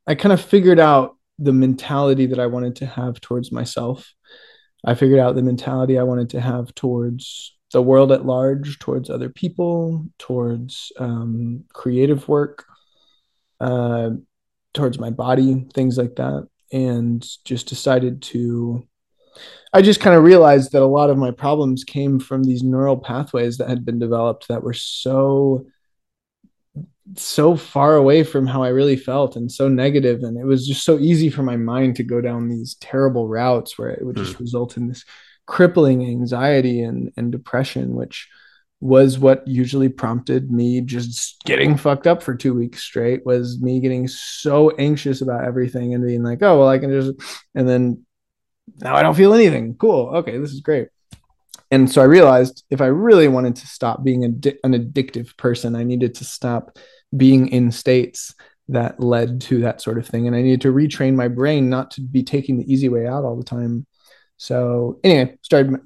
I 0.06 0.14
kind 0.14 0.32
of 0.32 0.40
figured 0.40 0.80
out 0.80 1.16
the 1.38 1.52
mentality 1.52 2.26
that 2.26 2.38
I 2.38 2.46
wanted 2.46 2.76
to 2.76 2.86
have 2.86 3.20
towards 3.20 3.50
myself. 3.50 4.12
I 4.84 4.94
figured 4.94 5.20
out 5.20 5.34
the 5.34 5.42
mentality 5.42 5.98
I 5.98 6.02
wanted 6.02 6.30
to 6.30 6.40
have 6.40 6.74
towards 6.74 7.56
the 7.72 7.82
world 7.82 8.12
at 8.12 8.26
large, 8.26 8.78
towards 8.78 9.10
other 9.10 9.28
people, 9.28 10.06
towards 10.18 10.92
um, 10.98 11.64
creative 11.72 12.28
work, 12.28 12.64
uh, 13.60 14.10
towards 14.74 14.98
my 14.98 15.10
body, 15.10 15.66
things 15.74 15.98
like 15.98 16.16
that. 16.16 16.46
And 16.72 17.26
just 17.44 17.68
decided 17.68 18.22
to, 18.22 18.86
I 19.72 19.82
just 19.82 20.00
kind 20.00 20.16
of 20.16 20.22
realized 20.22 20.72
that 20.72 20.82
a 20.82 20.86
lot 20.86 21.10
of 21.10 21.18
my 21.18 21.32
problems 21.32 21.82
came 21.82 22.20
from 22.20 22.44
these 22.44 22.62
neural 22.62 22.96
pathways 22.96 23.58
that 23.58 23.68
had 23.68 23.84
been 23.84 23.98
developed 23.98 24.48
that 24.48 24.62
were 24.62 24.72
so 24.72 25.66
so 27.16 27.54
far 27.54 27.96
away 27.96 28.22
from 28.22 28.46
how 28.46 28.62
I 28.62 28.68
really 28.68 28.96
felt 28.96 29.36
and 29.36 29.52
so 29.52 29.68
negative 29.68 30.22
and 30.22 30.38
it 30.38 30.44
was 30.44 30.66
just 30.66 30.84
so 30.84 30.98
easy 30.98 31.28
for 31.28 31.42
my 31.42 31.56
mind 31.56 31.96
to 31.96 32.02
go 32.02 32.20
down 32.20 32.48
these 32.48 32.76
terrible 32.76 33.28
routes 33.28 33.78
where 33.78 33.90
it 33.90 34.04
would 34.04 34.16
just 34.16 34.36
mm. 34.36 34.40
result 34.40 34.78
in 34.78 34.88
this 34.88 35.04
crippling 35.46 36.06
anxiety 36.06 36.80
and 36.80 37.12
and 37.18 37.30
depression 37.30 37.94
which 37.94 38.28
was 38.80 39.18
what 39.18 39.46
usually 39.46 39.88
prompted 39.88 40.50
me 40.50 40.80
just 40.80 41.42
getting 41.44 41.76
fucked 41.76 42.06
up 42.06 42.22
for 42.22 42.34
2 42.34 42.54
weeks 42.54 42.82
straight 42.82 43.24
was 43.26 43.60
me 43.60 43.80
getting 43.80 44.08
so 44.08 44.70
anxious 44.70 45.20
about 45.20 45.44
everything 45.44 45.92
and 45.92 46.06
being 46.06 46.22
like 46.22 46.42
oh 46.42 46.58
well 46.58 46.68
I 46.68 46.78
can 46.78 46.90
just 46.90 47.12
and 47.54 47.68
then 47.68 48.04
now 48.80 48.94
I 48.94 49.02
don't 49.02 49.14
feel 49.14 49.34
anything 49.34 49.74
cool 49.76 50.16
okay 50.16 50.38
this 50.38 50.52
is 50.52 50.60
great 50.60 50.88
and 51.70 51.90
so 51.90 52.00
I 52.00 52.04
realized 52.04 52.64
if 52.70 52.80
I 52.80 52.86
really 52.86 53.26
wanted 53.26 53.56
to 53.56 53.66
stop 53.66 54.04
being 54.04 54.22
an 54.24 54.40
addictive 54.40 55.36
person, 55.36 55.74
I 55.74 55.82
needed 55.82 56.14
to 56.16 56.24
stop 56.24 56.78
being 57.16 57.48
in 57.48 57.72
states 57.72 58.34
that 58.68 59.00
led 59.00 59.40
to 59.42 59.60
that 59.62 59.82
sort 59.82 59.98
of 59.98 60.06
thing. 60.06 60.26
And 60.26 60.36
I 60.36 60.42
needed 60.42 60.60
to 60.62 60.72
retrain 60.72 61.14
my 61.14 61.28
brain 61.28 61.68
not 61.68 61.90
to 61.92 62.00
be 62.00 62.22
taking 62.22 62.58
the 62.58 62.72
easy 62.72 62.88
way 62.88 63.08
out 63.08 63.24
all 63.24 63.36
the 63.36 63.44
time. 63.44 63.86
So 64.36 65.00
anyway, 65.04 65.36
started. 65.42 65.80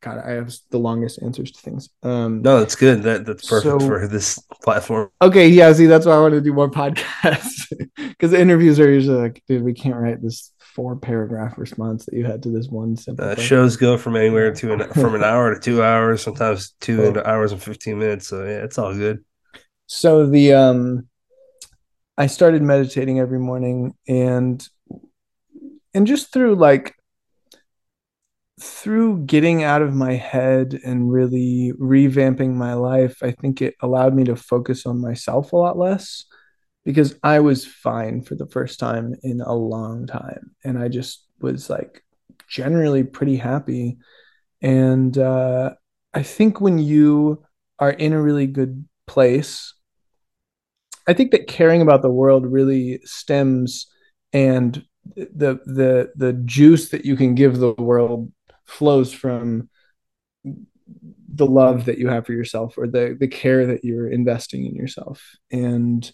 God, 0.00 0.18
I 0.24 0.30
have 0.32 0.52
the 0.70 0.78
longest 0.78 1.22
answers 1.22 1.52
to 1.52 1.60
things. 1.60 1.88
Um, 2.02 2.42
no, 2.42 2.58
that's 2.58 2.74
good. 2.74 3.02
That 3.04 3.24
that's 3.24 3.48
perfect 3.48 3.80
so, 3.80 3.86
for 3.86 4.08
this 4.08 4.38
platform. 4.62 5.10
Okay, 5.20 5.48
yeah. 5.48 5.72
See, 5.72 5.86
that's 5.86 6.06
why 6.06 6.14
I 6.14 6.20
want 6.20 6.34
to 6.34 6.40
do 6.40 6.52
more 6.52 6.70
podcasts 6.82 7.72
because 7.96 8.32
the 8.32 8.40
interviews 8.40 8.80
are 8.80 8.90
usually 8.90 9.20
like, 9.22 9.42
dude, 9.46 9.62
we 9.62 9.74
can't 9.74 9.96
write 9.96 10.20
this 10.20 10.52
four 10.74 10.96
paragraph 10.96 11.58
response 11.58 12.06
that 12.06 12.14
you 12.14 12.24
had 12.24 12.42
to 12.42 12.50
this 12.50 12.68
one 12.68 12.96
simple. 12.96 13.24
Uh, 13.24 13.34
shows 13.34 13.76
go 13.76 13.98
from 13.98 14.16
anywhere 14.16 14.52
to 14.54 14.72
an, 14.72 14.88
from 14.94 15.14
an 15.14 15.24
hour 15.24 15.54
to 15.54 15.60
two 15.60 15.82
hours, 15.82 16.22
sometimes 16.22 16.74
two 16.80 17.22
hours 17.24 17.52
and 17.52 17.62
fifteen 17.62 17.98
minutes. 17.98 18.28
So 18.28 18.44
yeah, 18.44 18.64
it's 18.64 18.78
all 18.78 18.94
good 18.94 19.24
so 19.92 20.26
the 20.26 20.54
um 20.54 21.06
i 22.16 22.26
started 22.26 22.62
meditating 22.62 23.20
every 23.20 23.38
morning 23.38 23.94
and 24.08 24.66
and 25.92 26.06
just 26.06 26.32
through 26.32 26.54
like 26.54 26.94
through 28.58 29.18
getting 29.26 29.62
out 29.62 29.82
of 29.82 29.94
my 29.94 30.14
head 30.14 30.80
and 30.82 31.12
really 31.12 31.72
revamping 31.78 32.54
my 32.54 32.72
life 32.72 33.22
i 33.22 33.30
think 33.32 33.60
it 33.60 33.74
allowed 33.82 34.14
me 34.14 34.24
to 34.24 34.34
focus 34.34 34.86
on 34.86 34.98
myself 34.98 35.52
a 35.52 35.56
lot 35.56 35.76
less 35.76 36.24
because 36.84 37.14
i 37.22 37.40
was 37.40 37.66
fine 37.66 38.22
for 38.22 38.34
the 38.34 38.46
first 38.46 38.78
time 38.78 39.14
in 39.22 39.40
a 39.40 39.54
long 39.54 40.06
time 40.06 40.50
and 40.64 40.78
i 40.78 40.88
just 40.88 41.26
was 41.40 41.68
like 41.68 42.04
generally 42.48 43.02
pretty 43.02 43.36
happy. 43.36 43.96
And 44.60 45.16
uh, 45.16 45.74
i 46.14 46.22
think 46.22 46.60
when 46.60 46.78
you 46.78 47.42
are 47.78 47.90
in 47.90 48.12
a 48.12 48.22
really 48.22 48.46
good 48.46 48.86
place 49.06 49.74
I 51.06 51.14
think 51.14 51.32
that 51.32 51.48
caring 51.48 51.82
about 51.82 52.02
the 52.02 52.10
world 52.10 52.46
really 52.46 53.00
stems 53.04 53.86
and 54.32 54.84
the 55.16 55.60
the 55.66 56.12
the 56.14 56.32
juice 56.44 56.90
that 56.90 57.04
you 57.04 57.16
can 57.16 57.34
give 57.34 57.58
the 57.58 57.72
world 57.72 58.30
flows 58.66 59.12
from 59.12 59.68
the 61.34 61.46
love 61.46 61.86
that 61.86 61.98
you 61.98 62.08
have 62.08 62.26
for 62.26 62.32
yourself 62.32 62.78
or 62.78 62.86
the 62.86 63.16
the 63.18 63.28
care 63.28 63.66
that 63.66 63.84
you're 63.84 64.08
investing 64.08 64.64
in 64.64 64.74
yourself. 64.74 65.36
And 65.50 66.10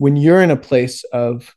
when 0.00 0.16
you're 0.16 0.42
in 0.42 0.50
a 0.50 0.56
place 0.56 1.04
of 1.12 1.54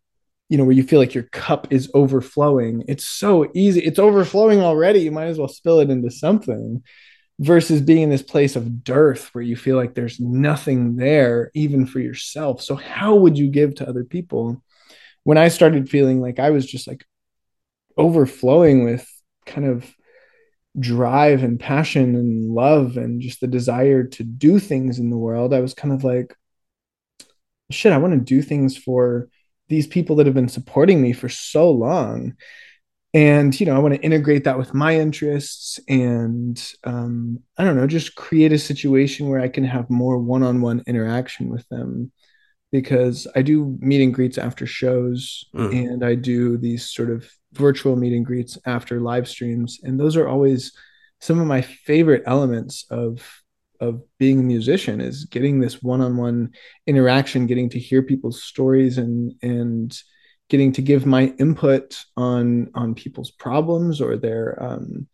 you 0.49 0.57
know 0.57 0.65
where 0.65 0.75
you 0.75 0.83
feel 0.83 0.99
like 0.99 1.15
your 1.15 1.23
cup 1.23 1.71
is 1.71 1.89
overflowing 1.93 2.83
it's 2.87 3.07
so 3.07 3.49
easy 3.53 3.79
it's 3.79 3.97
overflowing 3.97 4.61
already 4.61 4.99
you 4.99 5.11
might 5.11 5.27
as 5.27 5.39
well 5.39 5.47
spill 5.47 5.79
it 5.79 5.89
into 5.89 6.11
something 6.11 6.83
versus 7.39 7.81
being 7.81 8.03
in 8.03 8.09
this 8.09 8.21
place 8.21 8.55
of 8.55 8.83
dearth 8.83 9.29
where 9.33 9.43
you 9.43 9.55
feel 9.55 9.75
like 9.75 9.93
there's 9.93 10.19
nothing 10.19 10.95
there 10.95 11.51
even 11.53 11.85
for 11.85 11.99
yourself. 11.99 12.61
So 12.61 12.75
how 12.75 13.15
would 13.15 13.37
you 13.37 13.49
give 13.49 13.75
to 13.75 13.87
other 13.87 14.03
people? 14.03 14.61
When 15.23 15.37
i 15.37 15.47
started 15.47 15.89
feeling 15.89 16.19
like 16.19 16.37
i 16.37 16.49
was 16.49 16.65
just 16.65 16.85
like 16.85 17.05
overflowing 17.97 18.83
with 18.83 19.07
kind 19.45 19.65
of 19.65 19.89
drive 20.77 21.43
and 21.43 21.57
passion 21.57 22.15
and 22.15 22.53
love 22.53 22.97
and 22.97 23.21
just 23.21 23.39
the 23.39 23.47
desire 23.47 24.03
to 24.03 24.23
do 24.23 24.59
things 24.59 24.99
in 24.99 25.09
the 25.11 25.17
world 25.17 25.53
i 25.53 25.61
was 25.61 25.73
kind 25.73 25.93
of 25.93 26.03
like 26.03 26.35
shit 27.71 27.93
i 27.93 27.97
want 27.97 28.13
to 28.13 28.19
do 28.19 28.41
things 28.41 28.77
for 28.77 29.29
these 29.69 29.87
people 29.87 30.17
that 30.17 30.25
have 30.25 30.35
been 30.35 30.49
supporting 30.49 31.01
me 31.01 31.13
for 31.13 31.29
so 31.29 31.71
long. 31.71 32.33
And 33.15 33.57
you 33.59 33.67
know 33.67 33.75
i 33.75 33.79
want 33.79 33.93
to 33.93 34.01
integrate 34.01 34.45
that 34.45 34.57
with 34.57 34.73
my 34.73 34.99
interests 34.99 35.79
and 35.87 36.59
um, 36.83 37.39
i 37.57 37.63
don't 37.63 37.75
know 37.75 37.85
just 37.85 38.15
create 38.15 38.51
a 38.51 38.57
situation 38.57 39.29
where 39.29 39.39
i 39.39 39.47
can 39.47 39.63
have 39.63 39.89
more 39.89 40.17
one-on-one 40.17 40.83
interaction 40.87 41.49
with 41.49 41.67
them. 41.69 42.11
Because 42.71 43.27
i 43.35 43.43
do 43.43 43.77
meet 43.79 44.01
and 44.01 44.13
greets 44.13 44.39
after 44.39 44.65
shows 44.65 45.45
mm. 45.53 45.71
and 45.71 46.03
i 46.03 46.15
do 46.15 46.57
these 46.57 46.89
sort 46.89 47.11
of 47.11 47.29
virtual 47.53 47.95
meet 47.95 48.13
and 48.13 48.25
greets 48.25 48.57
after 48.65 48.99
live 48.99 49.27
streams. 49.27 49.79
And 49.83 49.99
those 49.99 50.15
are 50.17 50.27
always 50.27 50.75
some 51.21 51.39
of 51.39 51.45
my 51.45 51.61
favorite 51.61 52.23
elements 52.25 52.85
of 52.89 53.42
of 53.83 54.01
being 54.17 54.39
a 54.39 54.43
musician 54.43 55.01
is 55.01 55.25
getting 55.25 55.59
this 55.59 55.83
one-on-one 55.83 56.51
interaction 56.87 57.45
getting 57.45 57.69
to 57.69 57.79
hear 57.79 58.01
people's 58.01 58.41
stories 58.41 58.97
and 58.97 59.33
and 59.41 60.01
getting 60.49 60.71
to 60.71 60.81
give 60.81 61.05
my 61.05 61.33
input 61.37 62.03
on 62.15 62.69
on 62.75 62.95
people's 62.95 63.31
problems 63.31 64.01
or 64.01 64.17
their 64.17 64.61
um 64.61 65.07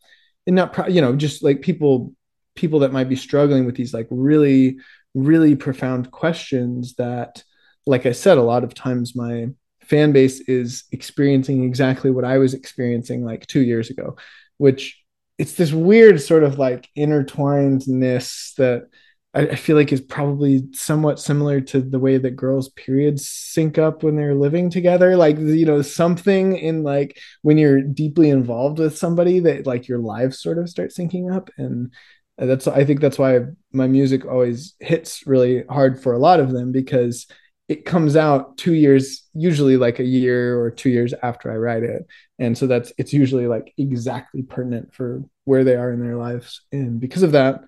and 0.47 0.55
not 0.55 0.73
pro- 0.73 0.87
you 0.87 1.01
know 1.01 1.15
just 1.15 1.43
like 1.43 1.61
people 1.61 2.13
people 2.55 2.79
that 2.79 2.93
might 2.93 3.09
be 3.09 3.15
struggling 3.15 3.65
with 3.65 3.75
these 3.75 3.93
like 3.93 4.07
really 4.09 4.77
really 5.13 5.55
profound 5.55 6.11
questions 6.11 6.95
that 6.95 7.43
like 7.85 8.05
i 8.05 8.11
said 8.11 8.37
a 8.37 8.49
lot 8.51 8.63
of 8.63 8.73
times 8.73 9.15
my 9.15 9.47
fan 9.81 10.11
base 10.11 10.39
is 10.41 10.83
experiencing 10.91 11.63
exactly 11.63 12.11
what 12.11 12.25
i 12.25 12.37
was 12.37 12.53
experiencing 12.53 13.23
like 13.23 13.47
2 13.47 13.61
years 13.61 13.89
ago 13.89 14.15
which 14.57 15.01
it's 15.40 15.53
this 15.53 15.72
weird 15.72 16.22
sort 16.22 16.44
of 16.44 16.60
like 16.60 16.90
intertwinedness 16.98 18.53
that 18.56 18.90
I, 19.34 19.41
I 19.48 19.56
feel 19.56 19.78
like 19.78 19.94
is 19.94 20.02
probably 20.02 20.68
somewhat 20.74 21.18
similar 21.18 21.61
to 21.61 21.82
the 21.82 21.98
way 21.98 22.18
that 22.18 22.36
girls' 22.36 22.70
periods 22.70 23.28
sync 23.30 23.78
up 23.78 24.03
when 24.03 24.18
they're 24.18 24.36
living 24.36 24.70
together. 24.70 25.16
Like, 25.16 25.38
you 25.40 25.66
know, 25.66 25.82
something 25.82 26.57
in 26.57 26.84
like 26.84 27.18
when 27.41 27.57
you're 27.57 27.82
deeply 27.82 28.30
involved 28.30 28.80
with 28.80 28.98
somebody 28.98 29.40
that 29.40 29.66
like 29.66 29.88
your 29.88 29.99
lives 29.99 30.41
sort 30.41 30.57
of 30.57 30.70
start 30.70 30.91
syncing 30.91 31.34
up. 31.34 31.49
And 31.57 31.94
that's, 32.38 32.68
I 32.68 32.84
think 32.84 32.99
that's 32.99 33.18
why 33.20 33.40
my 33.72 33.88
music 33.88 34.26
always 34.26 34.76
hits 34.82 35.26
really 35.26 35.64
hard 35.70 36.03
for 36.03 36.11
a 36.11 36.20
lot 36.20 36.41
of 36.41 36.52
them 36.52 36.74
because 36.74 37.28
it 37.69 37.85
comes 37.85 38.15
out 38.15 38.57
two 38.57 38.73
years, 38.73 39.29
usually 39.35 39.77
like 39.77 39.99
a 39.99 40.03
year 40.03 40.59
or 40.59 40.71
two 40.71 40.89
years 40.89 41.13
after 41.21 41.51
I 41.51 41.55
write 41.55 41.83
it. 41.83 42.07
And 42.39 42.57
so 42.57 42.65
that's 42.65 42.91
it's 42.97 43.13
usually 43.13 43.45
like 43.45 43.73
exactly 43.77 44.41
pertinent 44.41 44.93
for 44.93 45.23
where 45.45 45.63
they 45.63 45.75
are 45.75 45.91
in 45.91 46.01
their 46.01 46.17
lives. 46.17 46.61
And 46.71 46.99
because 46.99 47.21
of 47.21 47.33
that, 47.33 47.61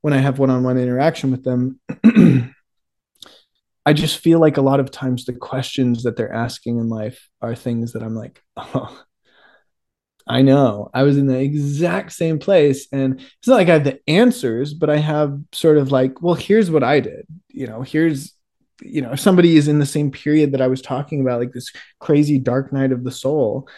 when 0.00 0.12
I 0.12 0.18
have 0.18 0.40
one-on-one 0.40 0.76
interaction 0.76 1.30
with 1.30 1.44
them, 1.44 1.78
I 3.86 3.92
just 3.92 4.18
feel 4.18 4.40
like 4.40 4.56
a 4.56 4.62
lot 4.62 4.80
of 4.80 4.90
times 4.90 5.24
the 5.24 5.32
questions 5.32 6.02
that 6.02 6.16
they're 6.16 6.32
asking 6.32 6.78
in 6.78 6.88
life 6.88 7.30
are 7.40 7.54
things 7.54 7.92
that 7.92 8.02
I'm 8.02 8.16
like, 8.16 8.42
oh, 8.56 9.00
I 10.26 10.42
know. 10.42 10.90
I 10.92 11.04
was 11.04 11.16
in 11.16 11.26
the 11.26 11.38
exact 11.38 12.12
same 12.12 12.40
place. 12.40 12.88
And 12.90 13.20
it's 13.20 13.46
not 13.46 13.54
like 13.54 13.68
I 13.68 13.74
have 13.74 13.84
the 13.84 14.00
answers, 14.08 14.74
but 14.74 14.90
I 14.90 14.96
have 14.96 15.38
sort 15.52 15.78
of 15.78 15.92
like, 15.92 16.20
well, 16.20 16.34
here's 16.34 16.72
what 16.72 16.82
I 16.82 16.98
did. 17.00 17.26
You 17.48 17.68
know, 17.68 17.82
here's, 17.82 18.34
you 18.82 19.02
know, 19.02 19.12
if 19.12 19.20
somebody 19.20 19.56
is 19.56 19.68
in 19.68 19.78
the 19.78 19.86
same 19.86 20.10
period 20.10 20.52
that 20.52 20.62
I 20.62 20.68
was 20.68 20.82
talking 20.82 21.20
about, 21.20 21.40
like 21.40 21.52
this 21.52 21.72
crazy 21.98 22.38
dark 22.38 22.72
night 22.72 22.92
of 22.92 23.04
the 23.04 23.10
soul, 23.10 23.68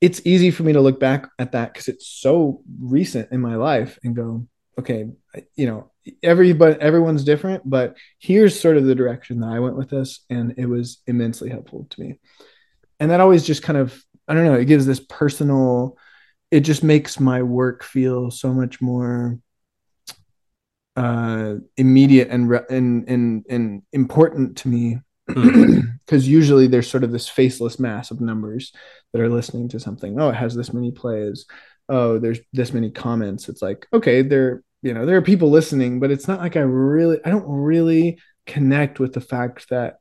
it's 0.00 0.20
easy 0.24 0.50
for 0.50 0.62
me 0.64 0.72
to 0.72 0.80
look 0.80 0.98
back 0.98 1.28
at 1.38 1.52
that 1.52 1.72
because 1.72 1.88
it's 1.88 2.06
so 2.06 2.62
recent 2.80 3.30
in 3.32 3.40
my 3.40 3.54
life 3.54 3.98
and 4.02 4.16
go, 4.16 4.46
okay, 4.78 5.06
you 5.54 5.66
know, 5.66 5.90
everybody 6.22 6.80
everyone's 6.80 7.24
different, 7.24 7.62
but 7.68 7.96
here's 8.18 8.58
sort 8.58 8.76
of 8.76 8.84
the 8.84 8.94
direction 8.94 9.40
that 9.40 9.50
I 9.50 9.60
went 9.60 9.76
with 9.76 9.90
this. 9.90 10.24
And 10.28 10.54
it 10.58 10.66
was 10.66 10.98
immensely 11.06 11.50
helpful 11.50 11.86
to 11.90 12.00
me. 12.00 12.18
And 12.98 13.10
that 13.10 13.20
always 13.20 13.44
just 13.44 13.62
kind 13.62 13.78
of 13.78 14.02
I 14.28 14.34
don't 14.34 14.44
know, 14.44 14.54
it 14.54 14.66
gives 14.66 14.86
this 14.86 15.00
personal, 15.00 15.96
it 16.50 16.60
just 16.60 16.82
makes 16.82 17.20
my 17.20 17.42
work 17.42 17.84
feel 17.84 18.30
so 18.30 18.52
much 18.52 18.80
more 18.80 19.38
uh 20.96 21.54
immediate 21.76 22.28
and 22.28 22.52
and 22.68 23.08
and 23.08 23.46
and 23.48 23.82
important 23.92 24.56
to 24.58 24.68
me 24.68 24.98
because 25.26 26.28
usually 26.28 26.66
there's 26.66 26.90
sort 26.90 27.04
of 27.04 27.12
this 27.12 27.28
faceless 27.28 27.78
mass 27.78 28.10
of 28.10 28.20
numbers 28.20 28.72
that 29.12 29.22
are 29.22 29.30
listening 29.30 29.68
to 29.68 29.80
something. 29.80 30.20
Oh 30.20 30.28
it 30.28 30.34
has 30.34 30.54
this 30.54 30.72
many 30.72 30.90
plays. 30.90 31.46
Oh 31.88 32.18
there's 32.18 32.40
this 32.52 32.72
many 32.72 32.90
comments. 32.90 33.48
It's 33.48 33.62
like 33.62 33.86
okay 33.92 34.22
there 34.22 34.62
you 34.82 34.92
know 34.92 35.06
there 35.06 35.16
are 35.16 35.22
people 35.22 35.50
listening 35.50 36.00
but 36.00 36.10
it's 36.10 36.26
not 36.26 36.40
like 36.40 36.56
i 36.56 36.60
really 36.60 37.18
i 37.24 37.30
don't 37.30 37.46
really 37.46 38.18
connect 38.46 38.98
with 38.98 39.12
the 39.12 39.20
fact 39.20 39.68
that 39.68 40.00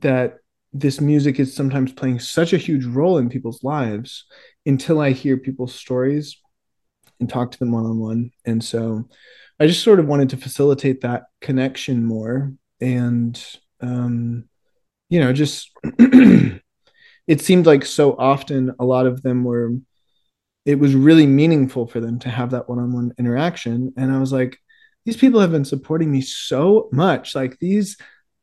that 0.00 0.38
this 0.72 1.00
music 1.00 1.38
is 1.40 1.54
sometimes 1.54 1.92
playing 1.92 2.18
such 2.18 2.52
a 2.52 2.58
huge 2.58 2.84
role 2.84 3.18
in 3.18 3.28
people's 3.28 3.62
lives 3.62 4.24
until 4.64 5.00
I 5.00 5.12
hear 5.12 5.36
people's 5.36 5.74
stories 5.74 6.40
and 7.20 7.28
talk 7.28 7.50
to 7.50 7.58
them 7.58 7.72
one 7.72 7.86
on 7.86 7.98
one. 7.98 8.30
And 8.44 8.62
so 8.62 9.08
I 9.58 9.66
just 9.66 9.82
sort 9.82 10.00
of 10.00 10.06
wanted 10.06 10.30
to 10.30 10.36
facilitate 10.36 11.00
that 11.00 11.24
connection 11.40 12.04
more. 12.04 12.52
And, 12.80 13.42
um, 13.80 14.48
you 15.08 15.20
know, 15.20 15.32
just 15.32 15.70
it 15.98 17.40
seemed 17.40 17.66
like 17.66 17.84
so 17.84 18.16
often 18.16 18.74
a 18.78 18.84
lot 18.84 19.06
of 19.06 19.22
them 19.22 19.44
were, 19.44 19.72
it 20.64 20.78
was 20.78 20.94
really 20.94 21.26
meaningful 21.26 21.86
for 21.86 22.00
them 22.00 22.18
to 22.20 22.28
have 22.28 22.50
that 22.50 22.68
one 22.68 22.78
on 22.78 22.92
one 22.92 23.12
interaction. 23.18 23.92
And 23.96 24.12
I 24.12 24.18
was 24.18 24.32
like, 24.32 24.58
these 25.04 25.16
people 25.16 25.40
have 25.40 25.52
been 25.52 25.64
supporting 25.64 26.10
me 26.10 26.20
so 26.20 26.88
much. 26.92 27.34
Like 27.34 27.58
these, 27.60 27.96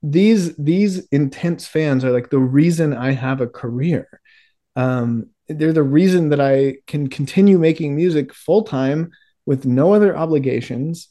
these 0.04 0.56
these 0.58 1.08
intense 1.08 1.66
fans 1.66 2.04
are 2.04 2.12
like 2.12 2.30
the 2.30 2.40
reason 2.40 2.94
I 2.94 3.12
have 3.12 3.40
a 3.40 3.48
career. 3.48 4.08
Um, 4.76 5.30
they're 5.48 5.74
the 5.74 5.84
reason 5.84 6.30
that 6.30 6.42
I 6.42 6.78
can 6.88 7.08
continue 7.08 7.58
making 7.58 7.96
music 7.96 8.34
full 8.34 8.64
time 8.64 9.12
with 9.46 9.66
no 9.66 9.94
other 9.94 10.16
obligations 10.16 11.10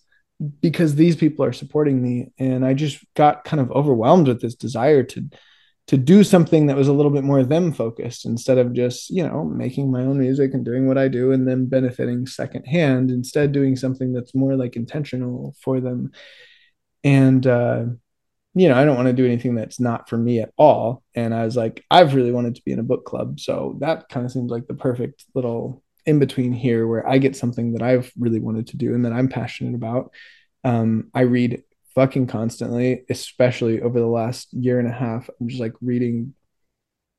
because 0.61 0.95
these 0.95 1.17
people 1.17 1.45
are 1.45 1.53
supporting 1.53 2.03
me. 2.03 2.33
And 2.39 2.65
I 2.65 2.75
just 2.75 3.05
got 3.15 3.45
kind 3.45 3.61
of 3.61 3.71
overwhelmed 3.73 4.29
with 4.29 4.41
this 4.41 4.55
desire 4.55 5.03
to 5.05 5.29
to 5.89 5.97
do 5.97 6.23
something 6.23 6.67
that 6.67 6.77
was 6.77 6.87
a 6.87 6.93
little 6.93 7.11
bit 7.11 7.25
more 7.25 7.43
them 7.43 7.73
focused 7.73 8.25
instead 8.25 8.57
of 8.57 8.73
just 8.73 9.11
you 9.11 9.27
know 9.27 9.45
making 9.45 9.91
my 9.91 10.03
own 10.03 10.19
music 10.19 10.55
and 10.55 10.65
doing 10.65 10.87
what 10.87 10.97
I 10.97 11.09
do 11.09 11.33
and 11.33 11.47
then 11.47 11.67
benefiting 11.67 12.25
secondhand 12.27 13.11
instead 13.11 13.51
doing 13.51 13.75
something 13.75 14.13
that's 14.13 14.35
more 14.35 14.57
like 14.57 14.77
intentional 14.77 15.55
for 15.61 15.81
them. 15.81 16.13
And 17.03 17.47
uh 17.47 17.85
you 18.55 18.69
know, 18.69 18.75
I 18.75 18.85
don't 18.85 18.97
want 18.97 19.07
to 19.07 19.15
do 19.15 19.25
anything 19.25 19.55
that's 19.55 19.81
not 19.81 20.09
for 20.09 20.19
me 20.19 20.41
at 20.41 20.53
all. 20.59 21.03
And 21.15 21.35
I 21.35 21.45
was 21.45 21.57
like, 21.57 21.85
I've 21.91 22.15
really 22.15 22.33
wanted 22.33 22.57
to 22.57 22.63
be 22.65 22.73
in 22.73 22.79
a 22.79 22.85
book 22.85 23.05
club. 23.05 23.41
So 23.41 23.79
that 23.81 24.09
kind 24.09 24.27
of 24.27 24.33
seems 24.33 24.51
like 24.51 24.67
the 24.67 24.75
perfect 24.75 25.25
little 25.35 25.83
in 26.05 26.19
between 26.19 26.53
here 26.53 26.87
where 26.87 27.09
I 27.09 27.19
get 27.19 27.37
something 27.37 27.73
that 27.73 27.83
I've 27.83 28.13
really 28.19 28.41
wanted 28.41 28.67
to 28.69 28.77
do 28.77 28.95
and 28.95 29.05
that 29.05 29.13
I'm 29.13 29.29
passionate 29.29 29.75
about. 29.75 30.13
Um, 30.65 31.11
I 31.15 31.23
read 31.23 31.63
fucking 31.95 32.27
constantly, 32.27 33.05
especially 33.09 33.81
over 33.81 33.99
the 33.99 34.07
last 34.07 34.53
year 34.53 34.79
and 34.79 34.89
a 34.89 34.93
half. 34.93 35.31
I'm 35.41 35.49
just 35.49 35.61
like 35.61 35.75
reading 35.81 36.35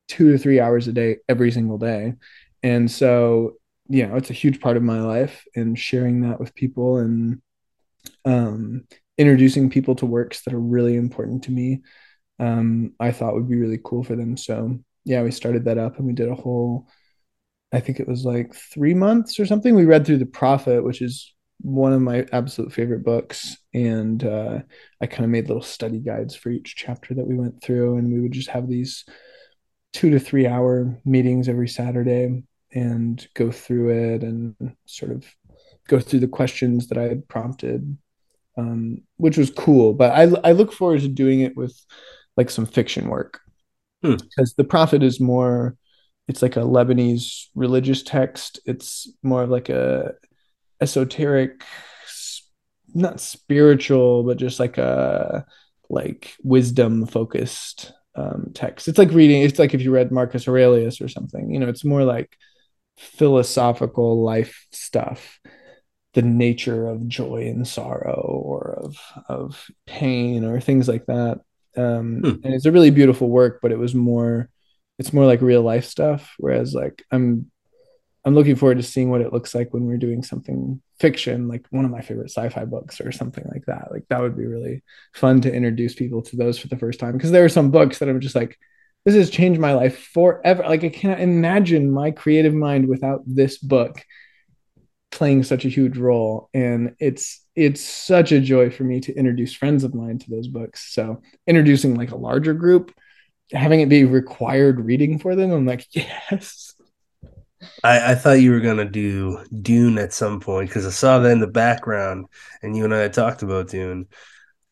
two 0.07 0.31
to 0.31 0.37
three 0.37 0.59
hours 0.59 0.87
a 0.87 0.93
day 0.93 1.17
every 1.27 1.51
single 1.51 1.77
day. 1.77 2.13
And 2.61 2.89
so, 2.89 3.53
you 3.87 4.05
know, 4.05 4.15
it's 4.17 4.29
a 4.29 4.33
huge 4.33 4.61
part 4.61 4.77
of 4.77 4.83
my 4.83 5.01
life 5.01 5.45
and 5.55 5.77
sharing 5.77 6.21
that 6.21 6.39
with 6.39 6.55
people 6.55 6.97
and 6.97 7.41
um 8.25 8.85
introducing 9.17 9.69
people 9.69 9.95
to 9.95 10.05
works 10.05 10.41
that 10.43 10.53
are 10.53 10.59
really 10.59 10.95
important 10.95 11.43
to 11.43 11.51
me 11.51 11.81
um, 12.39 12.93
i 12.99 13.11
thought 13.11 13.33
would 13.33 13.49
be 13.49 13.55
really 13.55 13.79
cool 13.83 14.03
for 14.03 14.15
them. 14.15 14.37
So 14.37 14.79
yeah 15.05 15.21
we 15.21 15.31
started 15.31 15.65
that 15.65 15.77
up 15.77 15.97
and 15.97 16.07
we 16.07 16.13
did 16.13 16.29
a 16.29 16.35
whole 16.35 16.87
i 17.73 17.79
think 17.79 17.99
it 17.99 18.07
was 18.07 18.23
like 18.25 18.53
three 18.53 18.93
months 18.93 19.39
or 19.39 19.45
something. 19.45 19.75
We 19.75 19.85
read 19.85 20.05
through 20.05 20.19
the 20.19 20.25
prophet 20.25 20.83
which 20.83 21.01
is 21.01 21.33
one 21.61 21.93
of 21.93 22.01
my 22.01 22.25
absolute 22.33 22.73
favorite 22.73 23.05
books. 23.05 23.55
And 23.73 24.23
uh, 24.23 24.59
i 25.01 25.05
kind 25.07 25.23
of 25.23 25.29
made 25.29 25.47
little 25.47 25.63
study 25.63 25.99
guides 25.99 26.35
for 26.35 26.49
each 26.49 26.75
chapter 26.75 27.13
that 27.13 27.27
we 27.27 27.35
went 27.35 27.61
through. 27.61 27.97
And 27.97 28.11
we 28.11 28.21
would 28.21 28.33
just 28.33 28.49
have 28.49 28.67
these 28.67 29.05
two 29.93 30.09
to 30.09 30.19
three 30.19 30.47
hour 30.47 30.99
meetings 31.05 31.47
every 31.47 31.67
saturday 31.67 32.43
and 32.73 33.27
go 33.35 33.51
through 33.51 34.13
it 34.13 34.23
and 34.23 34.55
sort 34.85 35.11
of 35.11 35.23
go 35.87 35.99
through 35.99 36.19
the 36.19 36.27
questions 36.27 36.87
that 36.87 36.97
i 36.97 37.03
had 37.03 37.27
prompted 37.27 37.97
um, 38.57 39.01
which 39.17 39.37
was 39.37 39.51
cool. 39.51 39.93
But 39.93 40.11
I 40.13 40.23
I 40.49 40.51
look 40.53 40.73
forward 40.73 41.01
to 41.01 41.07
doing 41.07 41.41
it 41.41 41.55
with 41.55 41.75
like 42.37 42.49
some 42.49 42.65
fiction 42.65 43.09
work 43.09 43.39
Hmm. 44.03 44.15
because 44.15 44.53
the 44.55 44.63
prophet 44.63 45.03
is 45.03 45.19
more. 45.19 45.75
It's 46.27 46.41
like 46.41 46.55
a 46.57 46.61
Lebanese 46.61 47.47
religious 47.55 48.03
text. 48.03 48.59
It's 48.65 49.09
more 49.23 49.43
of 49.43 49.49
like 49.49 49.69
a 49.69 50.13
esoteric, 50.81 51.63
not 52.93 53.19
spiritual, 53.19 54.23
but 54.23 54.37
just 54.37 54.59
like 54.59 54.77
a 54.77 55.45
like 55.89 56.33
wisdom 56.43 57.05
focused 57.05 57.91
um, 58.15 58.51
text. 58.53 58.87
It's 58.87 58.97
like 58.97 59.11
reading. 59.11 59.41
It's 59.41 59.59
like 59.59 59.73
if 59.73 59.81
you 59.81 59.91
read 59.91 60.11
Marcus 60.11 60.47
Aurelius 60.47 61.01
or 61.01 61.07
something. 61.07 61.51
You 61.51 61.59
know, 61.59 61.69
it's 61.69 61.85
more 61.85 62.03
like 62.03 62.35
philosophical 62.97 64.23
life 64.23 64.67
stuff 64.71 65.39
the 66.13 66.21
nature 66.21 66.87
of 66.87 67.07
joy 67.07 67.47
and 67.47 67.67
sorrow 67.67 68.21
or 68.45 68.73
of 68.83 68.97
of 69.27 69.65
pain 69.87 70.45
or 70.45 70.59
things 70.61 70.87
like 70.87 71.05
that. 71.07 71.41
Um 71.75 72.19
Hmm. 72.21 72.29
and 72.43 72.53
it's 72.53 72.65
a 72.65 72.71
really 72.71 72.91
beautiful 72.91 73.29
work 73.29 73.59
but 73.61 73.71
it 73.71 73.79
was 73.79 73.95
more 73.95 74.49
it's 74.99 75.13
more 75.13 75.25
like 75.25 75.41
real 75.41 75.61
life 75.63 75.85
stuff. 75.85 76.33
Whereas 76.37 76.73
like 76.73 77.03
i'm 77.11 77.49
i'm 78.25 78.35
looking 78.35 78.55
forward 78.55 78.77
to 78.77 78.83
seeing 78.83 79.09
what 79.09 79.21
it 79.21 79.33
looks 79.33 79.53
like 79.55 79.73
when 79.73 79.85
we're 79.85 79.97
doing 79.97 80.23
something 80.23 80.81
fiction 80.99 81.47
like 81.49 81.65
one 81.71 81.83
of 81.85 81.91
my 81.91 82.01
favorite 82.01 82.29
sci-fi 82.31 82.63
books 82.65 83.01
or 83.01 83.11
something 83.11 83.43
like 83.53 83.65
that. 83.65 83.91
Like 83.91 84.05
that 84.09 84.21
would 84.21 84.37
be 84.37 84.45
really 84.45 84.83
fun 85.13 85.41
to 85.41 85.53
introduce 85.53 85.95
people 85.95 86.21
to 86.23 86.35
those 86.37 86.57
for 86.59 86.67
the 86.69 86.77
first 86.77 86.99
time. 86.99 87.13
Because 87.13 87.31
there 87.31 87.43
are 87.43 87.49
some 87.49 87.71
books 87.71 87.99
that 87.99 88.09
i'm 88.09 88.21
just 88.21 88.35
like 88.35 88.57
this 89.05 89.15
has 89.15 89.29
changed 89.29 89.59
my 89.59 89.73
life 89.73 89.97
forever. 90.13 90.63
Like 90.63 90.83
i 90.85 90.89
cannot 90.89 91.19
imagine 91.19 91.91
my 91.91 92.11
creative 92.11 92.53
mind 92.53 92.87
without 92.87 93.21
this 93.25 93.57
book 93.57 94.01
playing 95.13 95.43
such 95.43 95.63
a 95.65 95.69
huge 95.69 95.97
role 95.97 96.49
and 96.53 96.95
it's 96.99 97.45
it's 97.55 97.81
such 97.81 98.31
a 98.31 98.39
joy 98.39 98.69
for 98.69 98.83
me 98.83 98.99
to 98.99 99.13
introduce 99.13 99.53
friends 99.53 99.83
of 99.83 99.93
mine 99.93 100.17
to 100.17 100.29
those 100.29 100.47
books. 100.47 100.91
So 100.93 101.21
introducing 101.45 101.95
like 101.95 102.11
a 102.11 102.17
larger 102.17 102.53
group 102.53 102.91
having 103.51 103.81
it 103.81 103.89
be 103.89 104.03
required 104.03 104.79
reading 104.79 105.19
for 105.19 105.35
them 105.35 105.51
i'm 105.51 105.65
like 105.65 105.85
yes. 105.91 106.73
I, 107.83 108.11
I 108.11 108.15
thought 108.15 108.41
you 108.41 108.51
were 108.51 108.59
gonna 108.59 108.89
do 108.89 109.39
Dune 109.61 109.97
at 109.97 110.11
some 110.11 110.39
point 110.39 110.69
because 110.69 110.85
I 110.85 110.89
saw 110.89 111.19
that 111.19 111.31
in 111.31 111.39
the 111.39 111.47
background, 111.47 112.25
and 112.61 112.75
you 112.75 112.83
and 112.83 112.93
I 112.93 112.99
had 112.99 113.13
talked 113.13 113.41
about 113.41 113.69
Dune 113.69 114.07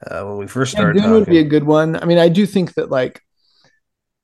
uh, 0.06 0.24
when 0.24 0.38
we 0.38 0.48
first 0.48 0.74
yeah, 0.74 0.80
started 0.80 1.02
dune 1.02 1.12
would 1.12 1.26
be 1.26 1.40
a 1.40 1.44
good 1.44 1.64
one. 1.64 1.96
I 1.96 2.06
mean 2.06 2.18
i 2.18 2.28
do 2.28 2.46
think 2.46 2.74
that 2.74 2.90
like 2.90 3.22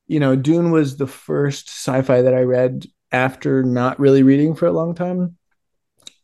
you 0.06 0.20
know 0.20 0.36
dune 0.36 0.70
was 0.70 0.96
the 0.96 1.06
first 1.06 1.68
sci-fi 1.68 2.22
that 2.22 2.34
i 2.34 2.40
read 2.40 2.86
after 3.12 3.62
not 3.62 3.98
really 3.98 4.22
reading 4.22 4.54
for 4.54 4.66
a 4.66 4.72
long 4.72 4.94
time 4.94 5.36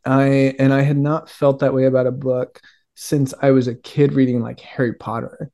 i 0.07 0.55
and 0.59 0.73
i 0.73 0.83
had 0.83 0.97
not 0.97 1.31
felt 1.31 1.61
that 1.61 1.75
way 1.75 1.85
about 1.85 2.07
a 2.07 2.13
book 2.13 2.61
since 2.95 3.35
i 3.43 3.51
was 3.51 3.69
a 3.69 3.75
kid 3.75 4.13
reading 4.13 4.41
like 4.41 4.61
harry 4.61 4.95
potter 4.95 5.51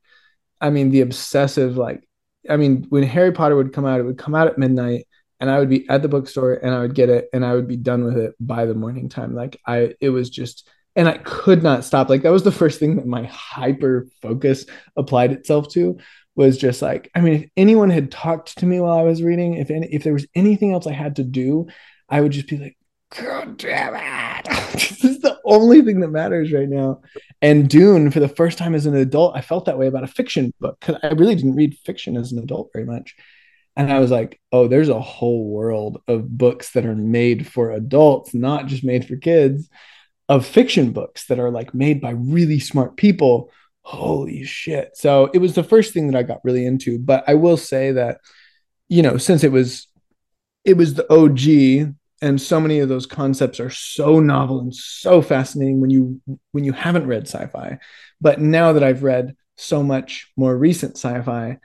I 0.61 0.69
mean, 0.69 0.91
the 0.91 1.01
obsessive, 1.01 1.75
like, 1.75 2.07
I 2.49 2.55
mean, 2.55 2.85
when 2.89 3.03
Harry 3.03 3.31
Potter 3.31 3.55
would 3.55 3.73
come 3.73 3.85
out, 3.85 3.99
it 3.99 4.03
would 4.03 4.17
come 4.17 4.35
out 4.35 4.47
at 4.47 4.57
midnight 4.57 5.07
and 5.39 5.49
I 5.49 5.59
would 5.59 5.69
be 5.69 5.89
at 5.89 6.03
the 6.03 6.07
bookstore 6.07 6.53
and 6.53 6.73
I 6.73 6.79
would 6.79 6.93
get 6.93 7.09
it 7.09 7.29
and 7.33 7.43
I 7.43 7.55
would 7.55 7.67
be 7.67 7.77
done 7.77 8.03
with 8.03 8.17
it 8.17 8.35
by 8.39 8.65
the 8.65 8.75
morning 8.75 9.09
time. 9.09 9.33
Like, 9.35 9.59
I, 9.65 9.95
it 9.99 10.09
was 10.09 10.29
just 10.29 10.69
and 10.95 11.07
I 11.07 11.17
could 11.19 11.63
not 11.63 11.85
stop. 11.85 12.09
Like 12.09 12.21
that 12.23 12.33
was 12.33 12.43
the 12.43 12.51
first 12.51 12.77
thing 12.77 12.97
that 12.97 13.07
my 13.07 13.23
hyper 13.23 14.07
focus 14.21 14.65
applied 14.97 15.31
itself 15.31 15.69
to 15.69 15.97
was 16.35 16.57
just 16.57 16.81
like, 16.81 17.09
I 17.15 17.21
mean, 17.21 17.43
if 17.43 17.49
anyone 17.55 17.89
had 17.89 18.11
talked 18.11 18.57
to 18.57 18.65
me 18.65 18.79
while 18.81 18.97
I 18.97 19.03
was 19.03 19.23
reading, 19.23 19.53
if 19.53 19.71
any, 19.71 19.87
if 19.87 20.03
there 20.03 20.13
was 20.13 20.27
anything 20.35 20.73
else 20.73 20.87
I 20.87 20.91
had 20.91 21.15
to 21.15 21.23
do, 21.23 21.67
I 22.09 22.19
would 22.19 22.33
just 22.33 22.47
be 22.47 22.57
like, 22.57 22.77
God 23.17 23.57
damn 23.57 23.95
it. 23.95 24.45
this 24.73 25.03
is 25.03 25.19
the 25.19 25.37
only 25.43 25.81
thing 25.81 25.99
that 25.99 26.09
matters 26.09 26.53
right 26.53 26.69
now. 26.69 27.01
And 27.41 27.69
Dune, 27.69 28.09
for 28.09 28.21
the 28.21 28.29
first 28.29 28.57
time 28.57 28.73
as 28.73 28.85
an 28.85 28.95
adult, 28.95 29.35
I 29.35 29.41
felt 29.41 29.65
that 29.65 29.77
way 29.77 29.87
about 29.87 30.03
a 30.03 30.07
fiction 30.07 30.53
book 30.59 30.79
because 30.79 30.97
I 31.03 31.07
really 31.07 31.35
didn't 31.35 31.55
read 31.55 31.77
fiction 31.85 32.15
as 32.15 32.31
an 32.31 32.39
adult 32.39 32.69
very 32.73 32.85
much. 32.85 33.15
And 33.75 33.91
I 33.91 33.99
was 33.99 34.11
like, 34.11 34.39
oh, 34.51 34.67
there's 34.67 34.89
a 34.89 34.99
whole 34.99 35.45
world 35.49 36.01
of 36.07 36.37
books 36.37 36.71
that 36.71 36.85
are 36.85 36.95
made 36.95 37.47
for 37.47 37.71
adults, 37.71 38.33
not 38.33 38.67
just 38.67 38.83
made 38.83 39.05
for 39.05 39.15
kids, 39.17 39.69
of 40.29 40.45
fiction 40.45 40.91
books 40.91 41.25
that 41.27 41.39
are 41.39 41.51
like 41.51 41.73
made 41.73 41.99
by 41.99 42.11
really 42.11 42.59
smart 42.59 42.95
people. 42.95 43.49
Holy 43.81 44.43
shit. 44.43 44.95
So 44.95 45.29
it 45.33 45.39
was 45.39 45.53
the 45.53 45.63
first 45.63 45.93
thing 45.93 46.07
that 46.07 46.17
I 46.17 46.23
got 46.23 46.43
really 46.45 46.65
into. 46.65 46.97
But 46.99 47.25
I 47.27 47.33
will 47.33 47.57
say 47.57 47.91
that, 47.93 48.19
you 48.87 49.01
know, 49.01 49.17
since 49.17 49.43
it 49.43 49.51
was 49.51 49.87
it 50.63 50.77
was 50.77 50.93
the 50.93 51.11
OG 51.11 51.95
and 52.21 52.39
so 52.39 52.59
many 52.59 52.79
of 52.79 52.89
those 52.89 53.05
concepts 53.05 53.59
are 53.59 53.69
so 53.69 54.19
novel 54.19 54.59
and 54.59 54.73
so 54.73 55.21
fascinating 55.21 55.81
when 55.81 55.89
you 55.89 56.21
when 56.51 56.63
you 56.63 56.73
haven't 56.73 57.07
read 57.07 57.27
sci-fi. 57.27 57.79
But 58.19 58.39
now 58.39 58.73
that 58.73 58.83
i've 58.83 59.03
read 59.03 59.35
so 59.57 59.83
much 59.83 60.31
more 60.37 60.55
recent 60.55 60.97
sci-fi 60.97 61.57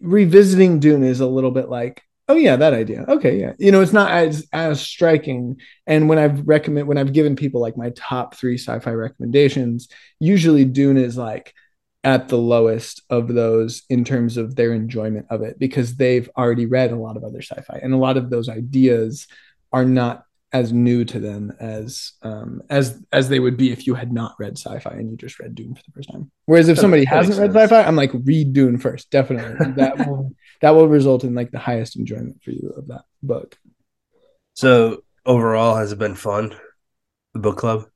revisiting 0.00 0.78
dune 0.78 1.02
is 1.02 1.20
a 1.20 1.26
little 1.26 1.50
bit 1.50 1.68
like 1.68 2.02
oh 2.28 2.36
yeah 2.36 2.56
that 2.56 2.74
idea. 2.74 3.04
Okay 3.08 3.40
yeah. 3.40 3.52
You 3.58 3.72
know 3.72 3.80
it's 3.80 3.92
not 3.92 4.10
as 4.10 4.46
as 4.52 4.80
striking. 4.80 5.60
And 5.86 6.08
when 6.08 6.18
i've 6.18 6.46
recommend 6.46 6.86
when 6.86 6.98
i've 6.98 7.12
given 7.12 7.36
people 7.36 7.60
like 7.60 7.76
my 7.76 7.90
top 7.90 8.34
three 8.34 8.58
sci-fi 8.58 8.92
recommendations 8.92 9.88
usually 10.18 10.64
dune 10.64 10.96
is 10.96 11.16
like 11.16 11.54
at 12.02 12.28
the 12.28 12.38
lowest 12.38 13.02
of 13.10 13.28
those 13.28 13.82
in 13.90 14.04
terms 14.04 14.36
of 14.36 14.56
their 14.56 14.72
enjoyment 14.72 15.26
of 15.28 15.42
it 15.42 15.58
because 15.58 15.96
they've 15.96 16.30
already 16.36 16.64
read 16.64 16.92
a 16.92 16.96
lot 16.96 17.16
of 17.16 17.24
other 17.24 17.42
sci-fi. 17.42 17.78
And 17.82 17.92
a 17.92 17.98
lot 17.98 18.16
of 18.16 18.30
those 18.30 18.48
ideas 18.48 19.26
are 19.72 19.84
not 19.84 20.24
as 20.52 20.72
new 20.72 21.04
to 21.04 21.20
them 21.20 21.52
as 21.60 22.12
um, 22.22 22.60
as 22.68 23.00
as 23.12 23.28
they 23.28 23.38
would 23.38 23.56
be 23.56 23.70
if 23.70 23.86
you 23.86 23.94
had 23.94 24.12
not 24.12 24.34
read 24.38 24.58
sci-fi 24.58 24.90
and 24.90 25.08
you 25.10 25.16
just 25.16 25.38
read 25.38 25.54
Dune 25.54 25.74
for 25.74 25.82
the 25.86 25.92
first 25.92 26.10
time. 26.10 26.30
Whereas 26.46 26.68
if 26.68 26.76
That- 26.76 26.80
somebody 26.82 27.04
that 27.04 27.10
hasn't 27.10 27.38
makes 27.40 27.54
read 27.54 27.70
sci-fi, 27.70 27.86
I'm 27.86 27.96
like 27.96 28.10
read 28.24 28.52
Dune 28.52 28.78
first, 28.78 29.10
definitely. 29.10 29.72
that 29.76 29.98
will 29.98 30.32
that 30.60 30.70
will 30.70 30.88
result 30.88 31.24
in 31.24 31.34
like 31.34 31.52
the 31.52 31.58
highest 31.58 31.96
enjoyment 31.96 32.42
for 32.42 32.50
you 32.50 32.72
of 32.76 32.88
that 32.88 33.02
book. 33.22 33.56
So 34.54 35.04
overall, 35.24 35.76
has 35.76 35.92
it 35.92 35.98
been 35.98 36.16
fun? 36.16 36.54
The 37.34 37.40
book 37.40 37.58
club. 37.58 37.86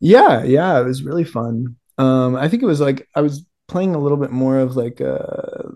Yeah, 0.00 0.44
yeah, 0.44 0.80
it 0.80 0.84
was 0.84 1.02
really 1.02 1.24
fun. 1.24 1.76
Um, 1.98 2.36
I 2.36 2.48
think 2.48 2.62
it 2.62 2.66
was 2.66 2.80
like 2.80 3.08
I 3.16 3.22
was 3.22 3.44
playing 3.66 3.96
a 3.96 3.98
little 3.98 4.18
bit 4.18 4.30
more 4.30 4.58
of 4.60 4.76
like 4.76 5.00
a 5.00 5.72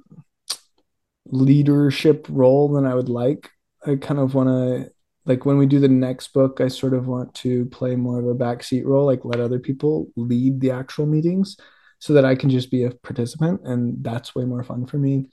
leadership 1.26 2.26
role 2.28 2.68
than 2.72 2.86
I 2.86 2.94
would 2.94 3.08
like. 3.08 3.50
I 3.84 3.96
kind 3.96 4.20
of 4.20 4.34
want 4.34 4.48
to 4.48 4.92
like 5.24 5.46
when 5.46 5.58
we 5.58 5.66
do 5.66 5.78
the 5.78 5.88
next 5.88 6.32
book, 6.32 6.60
I 6.60 6.68
sort 6.68 6.94
of 6.94 7.06
want 7.06 7.34
to 7.36 7.66
play 7.66 7.96
more 7.96 8.18
of 8.18 8.26
a 8.26 8.34
backseat 8.34 8.84
role, 8.84 9.06
like 9.06 9.24
let 9.24 9.40
other 9.40 9.58
people 9.58 10.08
lead 10.16 10.60
the 10.60 10.72
actual 10.72 11.06
meetings 11.06 11.56
so 11.98 12.12
that 12.14 12.24
I 12.24 12.34
can 12.34 12.50
just 12.50 12.70
be 12.70 12.84
a 12.84 12.90
participant 12.90 13.60
and 13.64 14.02
that's 14.02 14.34
way 14.34 14.44
more 14.44 14.64
fun 14.64 14.86
for 14.86 14.98
me. 14.98 15.30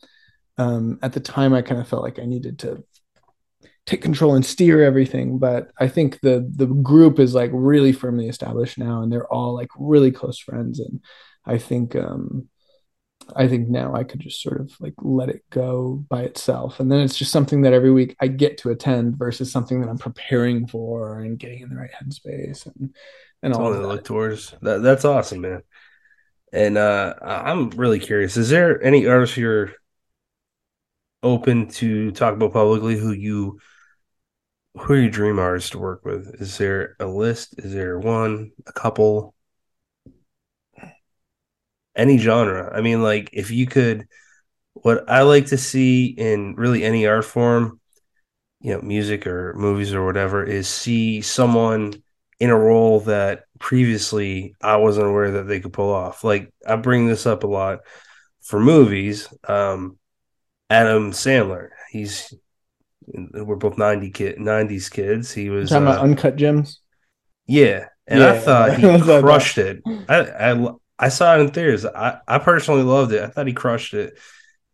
Um, 0.57 0.99
at 1.01 1.13
the 1.13 1.19
time 1.19 1.53
I 1.53 1.61
kind 1.61 1.81
of 1.81 1.87
felt 1.87 2.03
like 2.03 2.19
I 2.19 2.25
needed 2.25 2.59
to 2.59 2.83
take 3.89 4.01
control 4.03 4.35
and 4.35 4.45
steer 4.45 4.83
everything 4.83 5.39
but 5.39 5.71
i 5.79 5.87
think 5.87 6.19
the 6.21 6.47
the 6.55 6.67
group 6.67 7.19
is 7.19 7.33
like 7.33 7.49
really 7.53 7.91
firmly 7.91 8.27
established 8.27 8.77
now 8.77 9.01
and 9.01 9.11
they're 9.11 9.33
all 9.33 9.55
like 9.55 9.69
really 9.79 10.11
close 10.11 10.37
friends 10.37 10.79
and 10.79 11.01
i 11.45 11.57
think 11.57 11.95
um 11.95 12.47
i 13.35 13.47
think 13.47 13.67
now 13.67 13.95
i 13.95 14.03
could 14.03 14.19
just 14.19 14.41
sort 14.41 14.59
of 14.59 14.71
like 14.79 14.93
let 14.99 15.29
it 15.29 15.43
go 15.49 16.03
by 16.09 16.21
itself 16.21 16.79
and 16.79 16.91
then 16.91 16.99
it's 16.99 17.17
just 17.17 17.31
something 17.31 17.61
that 17.61 17.73
every 17.73 17.91
week 17.91 18.15
i 18.19 18.27
get 18.27 18.57
to 18.57 18.69
attend 18.69 19.17
versus 19.17 19.51
something 19.51 19.81
that 19.81 19.89
i'm 19.89 19.97
preparing 19.97 20.67
for 20.67 21.19
and 21.19 21.39
getting 21.39 21.61
in 21.61 21.69
the 21.69 21.75
right 21.75 21.91
headspace 21.91 22.65
and 22.65 22.93
and 23.41 23.53
all 23.53 23.71
that. 23.71 23.81
look 23.81 24.03
towards. 24.03 24.53
That 24.61 24.81
that's 24.81 25.05
awesome, 25.05 25.41
man. 25.41 25.63
And 26.51 26.77
uh 26.77 27.13
I'm 27.21 27.69
really 27.71 27.99
curious. 27.99 28.37
Is 28.37 28.49
there 28.49 28.81
any 28.83 29.07
artists 29.07 29.37
you're 29.37 29.73
open 31.21 31.67
to 31.67 32.11
talk 32.11 32.33
about 32.33 32.53
publicly 32.53 32.97
who 32.97 33.11
you 33.11 33.59
who 34.75 34.93
are 34.93 34.97
your 34.97 35.09
dream 35.09 35.39
artists 35.39 35.71
to 35.71 35.79
work 35.79 36.05
with? 36.05 36.41
Is 36.41 36.57
there 36.57 36.95
a 36.99 37.05
list? 37.05 37.55
Is 37.59 37.73
there 37.73 37.99
one, 37.99 38.51
a 38.67 38.73
couple? 38.73 39.33
Any 41.99 42.17
genre. 42.17 42.71
I 42.73 42.81
mean, 42.81 43.03
like 43.03 43.29
if 43.33 43.51
you 43.51 43.67
could 43.67 44.07
what 44.73 45.09
I 45.09 45.23
like 45.23 45.47
to 45.47 45.57
see 45.57 46.05
in 46.07 46.55
really 46.55 46.83
any 46.83 47.05
art 47.05 47.25
form, 47.25 47.79
you 48.61 48.73
know, 48.73 48.81
music 48.81 49.27
or 49.27 49.53
movies 49.55 49.93
or 49.93 50.05
whatever, 50.05 50.43
is 50.43 50.67
see 50.67 51.21
someone 51.21 51.93
in 52.39 52.49
a 52.49 52.57
role 52.57 53.01
that 53.01 53.43
previously 53.59 54.55
I 54.61 54.77
wasn't 54.77 55.07
aware 55.07 55.31
that 55.31 55.47
they 55.47 55.59
could 55.59 55.73
pull 55.73 55.93
off. 55.93 56.23
Like 56.23 56.53
I 56.65 56.75
bring 56.77 57.07
this 57.07 57.25
up 57.25 57.43
a 57.43 57.47
lot 57.47 57.79
for 58.41 58.59
movies. 58.59 59.27
Um, 59.47 59.97
Adam 60.69 61.11
Sandler, 61.11 61.69
he's 61.91 62.33
we're 63.11 63.55
both 63.55 63.77
90 63.77 64.11
kid 64.11 64.37
90s 64.37 64.89
kids. 64.89 65.33
He 65.33 65.49
was 65.49 65.69
talking 65.69 65.87
uh, 65.87 65.91
about 65.91 66.03
uncut 66.03 66.35
gems 66.35 66.79
yeah, 67.49 67.87
and 68.05 68.23
I 68.23 68.37
thought 68.37 68.75
he 68.79 68.99
crushed 69.01 69.57
it. 69.57 69.81
I, 70.07 70.17
I 70.17 70.73
I 70.99 71.09
saw 71.09 71.37
it 71.37 71.41
in 71.41 71.49
theaters. 71.49 71.85
I, 71.85 72.19
I 72.27 72.39
personally 72.39 72.83
loved 72.83 73.13
it. 73.13 73.23
I 73.23 73.27
thought 73.27 73.47
he 73.47 73.53
crushed 73.53 73.93
it. 73.93 74.17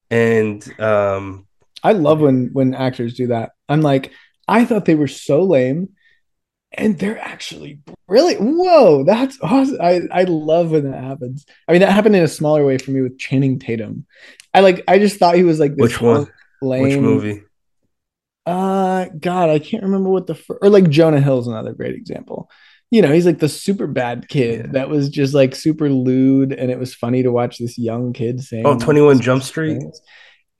And 0.10 0.64
um 0.80 1.47
I 1.84 1.91
love 1.91 2.19
when 2.19 2.49
when 2.52 2.73
actors 2.73 3.14
do 3.14 3.27
that. 3.27 3.52
I'm 3.69 3.81
like, 3.81 4.11
I 4.47 4.65
thought 4.65 4.85
they 4.85 4.95
were 4.95 5.07
so 5.07 5.43
lame, 5.43 5.89
and 6.72 6.97
they're 6.97 7.19
actually 7.19 7.80
really 8.07 8.35
whoa. 8.35 9.03
That's 9.03 9.38
awesome. 9.41 9.77
I 9.81 10.02
I 10.11 10.23
love 10.23 10.72
when 10.72 10.89
that 10.91 11.03
happens. 11.03 11.45
I 11.68 11.72
mean, 11.72 11.81
that 11.81 11.91
happened 11.91 12.15
in 12.15 12.23
a 12.23 12.27
smaller 12.27 12.65
way 12.65 12.77
for 12.80 12.91
me 12.91 13.02
with 13.02 13.19
Channing 13.19 13.60
Tatum. 13.60 14.06
I 14.53 14.61
like. 14.61 14.84
I 14.88 14.99
just 14.99 15.18
thought 15.18 15.35
he 15.35 15.43
was 15.43 15.60
like 15.60 15.76
this 15.76 15.81
which 15.81 16.02
one? 16.02 16.27
lame. 16.61 16.84
Which 16.84 16.97
movie? 16.97 17.43
Uh, 18.45 19.06
God, 19.19 19.49
I 19.49 19.60
can't 19.60 19.84
remember 19.84 20.10
what 20.10 20.27
the 20.27 20.35
fir- 20.35 20.60
or 20.61 20.69
like 20.69 20.89
Jonah 20.89 21.22
Hill's 21.22 21.47
another 21.47 21.73
great 21.73 21.95
example. 21.95 22.49
You 22.91 23.02
know, 23.02 23.12
he's 23.12 23.26
like 23.26 23.40
the 23.40 23.48
Superbad 23.48 24.28
kid 24.28 24.66
Yeah. 24.68 24.72
that 24.74 24.90
was 24.90 25.10
just 25.10 25.34
like 25.34 25.56
super 25.56 25.90
lewd, 25.90 26.53
and 26.53 26.70
it 26.72 26.80
was 26.80 26.94
funny 26.94 27.24
to 27.24 27.32
watch 27.32 27.57
this 27.57 27.78
young 27.78 28.14
kid 28.14 28.41
saying. 28.44 28.66
Oh, 28.66 28.78
21 28.80 29.20
Jump 29.22 29.44
Street? 29.44 29.82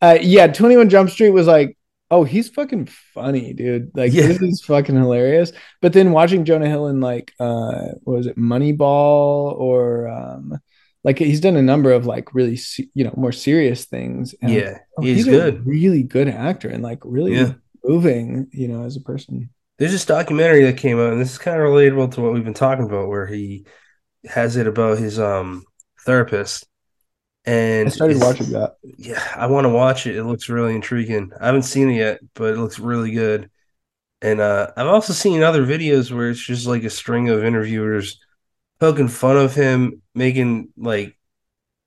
Uh, 0.02 0.18
yeah, 0.22 0.47
21 0.47 0.89
Jump 0.89 1.10
Street 1.10 1.30
was 1.30 1.47
like, 1.47 1.77
oh, 2.11 2.23
he's 2.23 2.49
fucking 2.49 2.88
funny, 3.14 3.53
dude. 3.53 3.91
Like, 3.95 4.11
Yeah. 4.14 4.27
this 4.27 4.41
is 4.41 4.61
fucking 4.65 4.95
hilarious. 4.95 5.52
But 5.81 5.93
then 5.93 6.11
watching 6.11 6.45
Jonah 6.45 6.68
Hill 6.68 6.88
in 6.88 6.99
like, 6.99 7.31
uh, 7.39 7.89
what 8.03 8.18
was 8.18 8.27
it, 8.27 8.38
Moneyball, 8.38 9.53
or 9.57 10.07
um, 10.07 10.60
like 11.03 11.18
he's 11.19 11.39
done 11.39 11.56
a 11.56 11.61
number 11.61 11.91
of 11.91 12.06
like 12.06 12.34
really, 12.34 12.57
se- 12.57 12.89
you 12.93 13.03
know, 13.03 13.14
more 13.15 13.31
serious 13.31 13.85
things. 13.85 14.35
And, 14.41 14.52
Yeah, 14.52 14.77
oh, 14.97 15.03
he's 15.03 15.27
a 15.27 15.31
good. 15.31 15.65
really 15.65 16.03
good 16.03 16.27
actor, 16.27 16.69
and 16.69 16.84
like 16.84 16.99
really 17.03 17.35
Yeah. 17.35 17.53
moving, 17.84 18.47
you 18.52 18.68
know, 18.68 18.84
as 18.84 18.95
a 18.97 19.02
person. 19.02 19.49
There's 19.77 19.91
this 19.91 20.06
documentary 20.06 20.64
that 20.65 20.77
came 20.77 20.99
out, 20.99 21.11
and 21.11 21.22
this 21.22 21.34
is 21.34 21.38
kind 21.38 21.60
of 21.60 21.68
relatable 21.68 22.14
to 22.14 22.22
what 22.22 22.34
we've 22.34 22.43
been 22.43 22.53
talking 22.53 22.85
about, 22.85 23.10
where 23.10 23.27
he 23.27 23.65
has 24.26 24.56
it 24.56 24.68
about 24.68 24.97
his 24.97 25.19
um 25.19 25.65
therapist. 26.06 26.65
And 27.45 27.88
I 27.88 27.91
started 27.91 28.19
watching 28.19 28.52
that. 28.52 28.77
Yeah, 28.97 29.23
I 29.35 29.47
want 29.47 29.65
to 29.65 29.69
watch 29.69 30.07
it. 30.07 30.15
It 30.15 30.23
looks 30.23 30.49
really 30.49 30.73
intriguing. 30.73 31.31
I 31.39 31.47
haven't 31.47 31.64
seen 31.64 31.89
it 31.89 31.97
yet, 31.97 32.19
but 32.34 32.53
it 32.53 32.57
looks 32.57 32.80
really 32.80 33.11
good. 33.11 33.52
And 34.22 34.39
uh, 34.39 34.72
I've 34.76 34.88
also 34.88 35.14
seen 35.14 35.43
other 35.43 35.64
videos 35.64 36.11
where 36.11 36.30
it's 36.30 36.43
just 36.43 36.65
like 36.65 36.84
a 36.84 36.89
string 36.89 37.30
of 37.30 37.43
interviewers 37.43 38.19
poking 38.80 39.10
fun 39.10 39.38
of 39.38 39.53
him, 39.53 40.02
making 40.15 40.69
like 40.76 41.18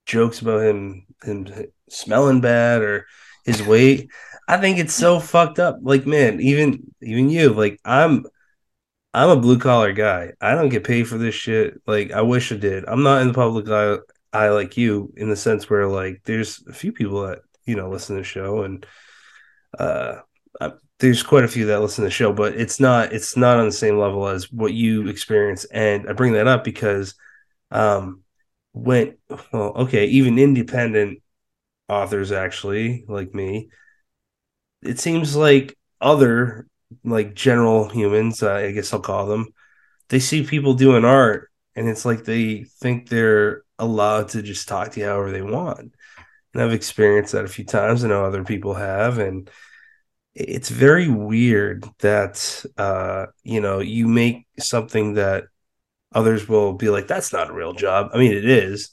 jokes 0.06 0.40
about 0.40 0.62
him 0.62 1.06
him 1.23 1.48
smelling 1.89 2.40
bad 2.40 2.82
or 2.82 3.06
his 3.48 3.62
weight. 3.62 4.10
I 4.46 4.58
think 4.58 4.78
it's 4.78 4.94
so 4.94 5.20
fucked 5.20 5.58
up. 5.58 5.78
Like, 5.82 6.06
man, 6.06 6.40
even 6.40 6.94
even 7.02 7.30
you, 7.30 7.50
like 7.50 7.80
I'm 7.84 8.24
I'm 9.14 9.30
a 9.30 9.40
blue 9.40 9.58
collar 9.58 9.92
guy. 9.92 10.32
I 10.40 10.54
don't 10.54 10.68
get 10.68 10.84
paid 10.84 11.08
for 11.08 11.18
this 11.18 11.34
shit. 11.34 11.80
Like 11.86 12.12
I 12.12 12.22
wish 12.22 12.52
I 12.52 12.56
did. 12.56 12.84
I'm 12.86 13.02
not 13.02 13.22
in 13.22 13.28
the 13.28 13.34
public 13.34 13.68
eye, 13.68 13.98
eye 14.32 14.50
like 14.50 14.76
you 14.76 15.12
in 15.16 15.28
the 15.28 15.36
sense 15.36 15.68
where 15.68 15.86
like 15.88 16.22
there's 16.24 16.62
a 16.68 16.72
few 16.72 16.92
people 16.92 17.22
that 17.26 17.40
you 17.66 17.74
know 17.76 17.90
listen 17.90 18.16
to 18.16 18.22
the 18.22 18.24
show 18.24 18.62
and 18.62 18.86
uh 19.78 20.16
I, 20.60 20.72
there's 20.98 21.22
quite 21.22 21.44
a 21.44 21.48
few 21.48 21.66
that 21.66 21.80
listen 21.80 22.02
to 22.02 22.08
the 22.08 22.10
show, 22.10 22.32
but 22.32 22.54
it's 22.54 22.80
not 22.80 23.12
it's 23.12 23.36
not 23.36 23.58
on 23.58 23.66
the 23.66 23.72
same 23.72 23.98
level 23.98 24.26
as 24.28 24.52
what 24.52 24.72
you 24.74 25.08
experience. 25.08 25.64
And 25.66 26.08
I 26.08 26.12
bring 26.12 26.34
that 26.34 26.48
up 26.48 26.64
because 26.64 27.14
um 27.70 28.22
when 28.72 29.16
well 29.52 29.72
okay 29.76 30.06
even 30.06 30.38
independent 30.38 31.22
authors 31.89 32.32
actually 32.32 33.05
like 33.09 33.35
me 33.35 33.69
it 34.82 34.98
seems 34.98 35.35
like 35.35 35.77
other 36.01 36.66
like 37.05 37.35
general 37.35 37.89
humans 37.89 38.43
uh, 38.43 38.52
i 38.52 38.70
guess 38.70 38.93
i'll 38.93 39.01
call 39.01 39.27
them 39.27 39.47
they 40.09 40.19
see 40.19 40.43
people 40.44 40.74
doing 40.74 41.05
art 41.05 41.51
and 41.77 41.89
it's 41.89 42.05
like 42.05 42.24
they 42.24 42.65
think 42.65 43.09
they're 43.09 43.62
allowed 43.78 44.28
to 44.31 44.43
just 44.43 44.69
talk 44.69 44.90
to 44.93 45.01
you 45.01 45.06
however 45.06 45.31
they 45.31 45.43
want. 45.43 45.94
And 46.55 46.62
I've 46.62 46.73
experienced 46.73 47.32
that 47.32 47.44
a 47.44 47.48
few 47.48 47.65
times. 47.65 48.05
I 48.05 48.09
know 48.09 48.24
other 48.24 48.44
people 48.44 48.74
have, 48.74 49.19
and 49.19 49.48
it's 50.35 50.69
very 50.70 51.09
weird 51.09 51.85
that 52.01 52.65
uh, 52.77 53.27
you 53.44 53.60
know 53.60 53.81
you 53.81 54.09
make 54.09 54.47
something 54.59 55.15
that 55.15 55.44
others 56.15 56.48
will 56.48 56.74
be 56.74 56.90
like, 56.90 57.06
"That's 57.09 57.32
not 57.32 57.51
a 57.51 57.55
real 57.55 57.74
job." 57.74 58.10
I 58.15 58.19
mean, 58.19 58.32
it 58.32 58.48
is, 58.48 58.90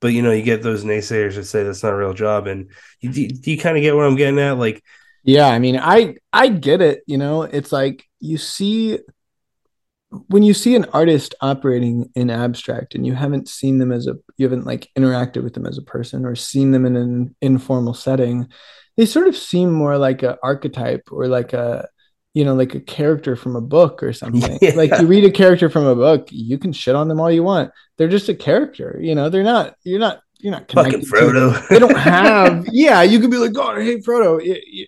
but 0.00 0.08
you 0.08 0.22
know, 0.22 0.32
you 0.32 0.42
get 0.42 0.62
those 0.62 0.84
naysayers 0.84 1.34
that 1.36 1.44
say 1.44 1.62
that's 1.62 1.82
not 1.82 1.92
a 1.92 1.96
real 1.96 2.14
job, 2.14 2.46
and 2.46 2.70
you, 3.00 3.10
do, 3.12 3.28
do 3.28 3.50
you 3.50 3.58
kind 3.58 3.76
of 3.76 3.82
get 3.82 3.94
what 3.96 4.06
I'm 4.06 4.16
getting 4.16 4.38
at? 4.38 4.58
Like, 4.58 4.82
Yeah, 5.24 5.48
I 5.48 5.58
mean, 5.58 5.78
I 5.78 6.16
I 6.32 6.48
get 6.48 6.80
it. 6.80 7.02
You 7.06 7.18
know, 7.18 7.42
it's 7.42 7.72
like 7.72 8.04
you 8.20 8.38
see 8.38 8.98
when 10.28 10.42
you 10.42 10.54
see 10.54 10.76
an 10.76 10.86
artist 10.92 11.34
operating 11.40 12.10
in 12.14 12.30
abstract 12.30 12.94
and 12.94 13.04
you 13.04 13.14
haven't 13.14 13.48
seen 13.48 13.78
them 13.78 13.92
as 13.92 14.06
a 14.06 14.14
you 14.36 14.46
haven't 14.46 14.64
like 14.66 14.88
interacted 14.96 15.42
with 15.42 15.54
them 15.54 15.66
as 15.66 15.78
a 15.78 15.82
person 15.82 16.24
or 16.24 16.36
seen 16.36 16.70
them 16.70 16.86
in 16.86 16.96
an 16.96 17.34
informal 17.40 17.94
setting, 17.94 18.48
they 18.96 19.06
sort 19.06 19.26
of 19.26 19.36
seem 19.36 19.72
more 19.72 19.98
like 19.98 20.22
an 20.22 20.36
archetype 20.42 21.08
or 21.10 21.26
like 21.28 21.52
a 21.52 21.88
you 22.36 22.44
know 22.44 22.54
like 22.54 22.74
a 22.74 22.80
character 22.80 23.34
from 23.34 23.56
a 23.56 23.60
book 23.62 24.02
or 24.02 24.12
something. 24.22 24.58
Yeah. 24.60 24.74
Like 24.76 24.90
you 25.00 25.06
read 25.06 25.24
a 25.24 25.30
character 25.30 25.68
from 25.70 25.86
a 25.86 25.94
book, 25.96 26.28
you 26.30 26.58
can 26.58 26.72
shit 26.72 26.94
on 26.94 27.08
them 27.08 27.18
all 27.20 27.30
you 27.32 27.42
want. 27.42 27.70
They're 27.96 28.08
just 28.16 28.28
a 28.28 28.34
character. 28.34 28.98
You 29.00 29.14
know, 29.14 29.30
they're 29.30 29.42
not. 29.54 29.74
You're 29.84 29.98
not. 30.00 30.20
You're 30.38 30.52
not 30.52 30.70
fucking 30.70 30.92
connected 30.92 31.08
to- 31.10 31.16
Frodo. 31.16 31.68
they 31.70 31.78
don't 31.78 31.96
have 32.14 32.66
yeah 32.70 33.02
you 33.02 33.20
could 33.20 33.30
be 33.30 33.38
like 33.38 33.54
god 33.54 33.78
i 33.78 33.82
hate 33.82 34.04
frodo 34.04 34.38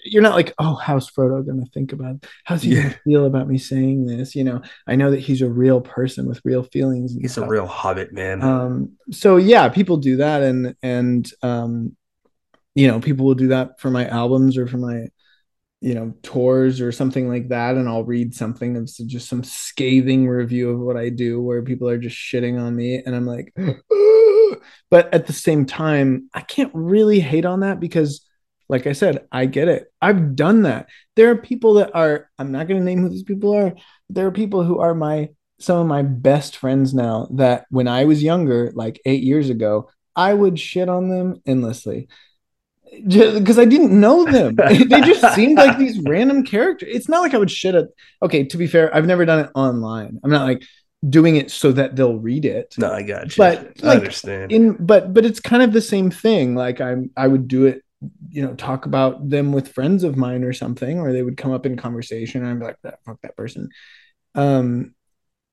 you're 0.04 0.22
not 0.22 0.34
like 0.34 0.52
oh 0.58 0.74
how's 0.74 1.10
frodo 1.10 1.44
gonna 1.44 1.64
think 1.72 1.94
about 1.94 2.16
how's 2.44 2.60
he 2.62 2.74
Yeah. 2.74 2.82
gonna 2.82 2.94
feel 3.02 3.24
about 3.24 3.48
me 3.48 3.56
saying 3.56 4.04
this 4.04 4.34
you 4.36 4.44
know 4.44 4.60
i 4.86 4.94
know 4.94 5.10
that 5.10 5.20
he's 5.20 5.40
a 5.40 5.48
real 5.48 5.80
person 5.80 6.28
with 6.28 6.42
real 6.44 6.62
feelings 6.62 7.14
He's 7.18 7.30
a 7.30 7.40
stuff. 7.40 7.48
real 7.48 7.66
hobbit, 7.66 8.12
man. 8.12 8.42
um 8.42 8.92
so 9.10 9.38
yeah 9.38 9.70
people 9.70 9.96
do 9.96 10.18
that 10.18 10.42
and 10.42 10.76
and 10.82 11.32
um 11.42 11.96
you 12.74 12.86
know 12.86 13.00
people 13.00 13.24
will 13.24 13.34
do 13.34 13.48
that 13.48 13.80
for 13.80 13.90
my 13.90 14.06
albums 14.06 14.58
or 14.58 14.66
for 14.66 14.76
my 14.76 15.06
you 15.80 15.94
know 15.94 16.12
tours 16.22 16.80
or 16.80 16.90
something 16.90 17.28
like 17.28 17.48
that 17.48 17.76
and 17.76 17.88
i'll 17.88 18.04
read 18.04 18.34
something 18.34 18.76
of 18.76 18.90
just 19.06 19.28
some 19.28 19.44
scathing 19.44 20.26
review 20.26 20.70
of 20.70 20.80
what 20.80 20.96
i 20.96 21.08
do 21.08 21.40
where 21.40 21.62
people 21.62 21.88
are 21.88 21.98
just 21.98 22.16
shitting 22.16 22.60
on 22.60 22.74
me 22.74 23.00
and 23.04 23.14
i'm 23.14 23.26
like 23.26 23.54
but 24.90 25.12
at 25.14 25.26
the 25.26 25.32
same 25.32 25.64
time 25.64 26.28
i 26.34 26.40
can't 26.40 26.72
really 26.74 27.20
hate 27.20 27.44
on 27.44 27.60
that 27.60 27.78
because 27.78 28.24
like 28.68 28.86
i 28.86 28.92
said 28.92 29.26
i 29.30 29.46
get 29.46 29.68
it. 29.68 29.92
I've 30.00 30.36
done 30.36 30.62
that. 30.62 30.88
There 31.16 31.30
are 31.30 31.36
people 31.36 31.74
that 31.74 31.94
are 31.94 32.28
i'm 32.38 32.50
not 32.50 32.66
going 32.66 32.80
to 32.80 32.84
name 32.84 33.00
who 33.00 33.08
these 33.08 33.22
people 33.22 33.54
are 33.54 33.74
there 34.10 34.26
are 34.26 34.32
people 34.32 34.64
who 34.64 34.78
are 34.80 34.94
my 34.94 35.28
some 35.60 35.78
of 35.78 35.86
my 35.86 36.02
best 36.02 36.56
friends 36.56 36.94
now 36.94 37.28
that 37.32 37.66
when 37.70 37.88
i 37.88 38.04
was 38.04 38.22
younger 38.22 38.72
like 38.74 39.00
eight 39.04 39.22
years 39.22 39.50
ago 39.50 39.90
i 40.14 40.32
would 40.32 40.58
shit 40.58 40.88
on 40.88 41.08
them 41.08 41.40
endlessly 41.46 42.08
because 42.90 43.58
I 43.58 43.64
didn't 43.64 43.98
know 43.98 44.24
them. 44.24 44.54
they 44.68 45.00
just 45.00 45.34
seemed 45.34 45.58
like 45.58 45.78
these 45.78 45.98
random 46.00 46.44
characters. 46.44 46.88
It's 46.92 47.08
not 47.08 47.20
like 47.20 47.34
I 47.34 47.38
would 47.38 47.50
shit 47.50 47.74
at. 47.74 47.88
Okay, 48.22 48.44
to 48.44 48.56
be 48.56 48.66
fair, 48.66 48.94
I've 48.94 49.06
never 49.06 49.24
done 49.24 49.40
it 49.40 49.50
online. 49.54 50.20
I'm 50.22 50.30
not 50.30 50.46
like 50.46 50.62
doing 51.08 51.36
it 51.36 51.50
so 51.50 51.72
that 51.72 51.96
they'll 51.96 52.18
read 52.18 52.44
it. 52.44 52.74
no, 52.76 52.92
I 52.92 53.02
got 53.02 53.36
you. 53.36 53.42
but, 53.42 53.72
I 53.84 53.96
understand. 53.96 54.52
In 54.52 54.72
but 54.74 55.14
but 55.14 55.24
it's 55.24 55.40
kind 55.40 55.62
of 55.62 55.72
the 55.72 55.80
same 55.80 56.10
thing. 56.10 56.54
Like 56.54 56.80
I'm 56.80 57.10
I 57.16 57.28
would 57.28 57.48
do 57.48 57.66
it, 57.66 57.82
you 58.30 58.42
know, 58.42 58.54
talk 58.54 58.86
about 58.86 59.28
them 59.28 59.52
with 59.52 59.72
friends 59.72 60.04
of 60.04 60.16
mine 60.16 60.44
or 60.44 60.52
something, 60.52 60.98
or 60.98 61.12
they 61.12 61.22
would 61.22 61.36
come 61.36 61.52
up 61.52 61.66
in 61.66 61.76
conversation, 61.76 62.42
and 62.42 62.50
I'm 62.50 62.60
like, 62.60 62.76
that 62.82 63.00
fuck 63.04 63.20
that 63.22 63.36
person. 63.36 63.70
Um, 64.34 64.94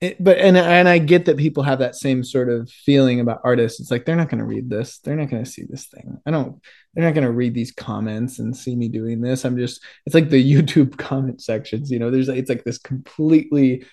it, 0.01 0.21
but 0.23 0.37
and 0.37 0.57
and 0.57 0.89
I 0.89 0.97
get 0.97 1.25
that 1.25 1.37
people 1.37 1.63
have 1.63 1.79
that 1.79 1.95
same 1.95 2.23
sort 2.23 2.49
of 2.49 2.69
feeling 2.69 3.19
about 3.19 3.41
artists. 3.43 3.79
It's 3.79 3.91
like 3.91 4.05
they're 4.05 4.15
not 4.15 4.29
going 4.29 4.39
to 4.39 4.45
read 4.45 4.69
this. 4.69 4.99
They're 4.99 5.15
not 5.15 5.29
going 5.29 5.43
to 5.43 5.49
see 5.49 5.63
this 5.69 5.87
thing. 5.87 6.17
I 6.25 6.31
don't. 6.31 6.61
They're 6.93 7.05
not 7.05 7.13
going 7.13 7.25
to 7.25 7.31
read 7.31 7.53
these 7.53 7.71
comments 7.71 8.39
and 8.39 8.55
see 8.55 8.75
me 8.75 8.89
doing 8.89 9.21
this. 9.21 9.45
I'm 9.45 9.57
just. 9.57 9.81
It's 10.05 10.15
like 10.15 10.29
the 10.29 10.53
YouTube 10.53 10.97
comment 10.97 11.41
sections. 11.41 11.91
You 11.91 11.99
know, 11.99 12.11
there's 12.11 12.29
it's 12.29 12.49
like 12.49 12.63
this 12.63 12.77
completely 12.77 13.85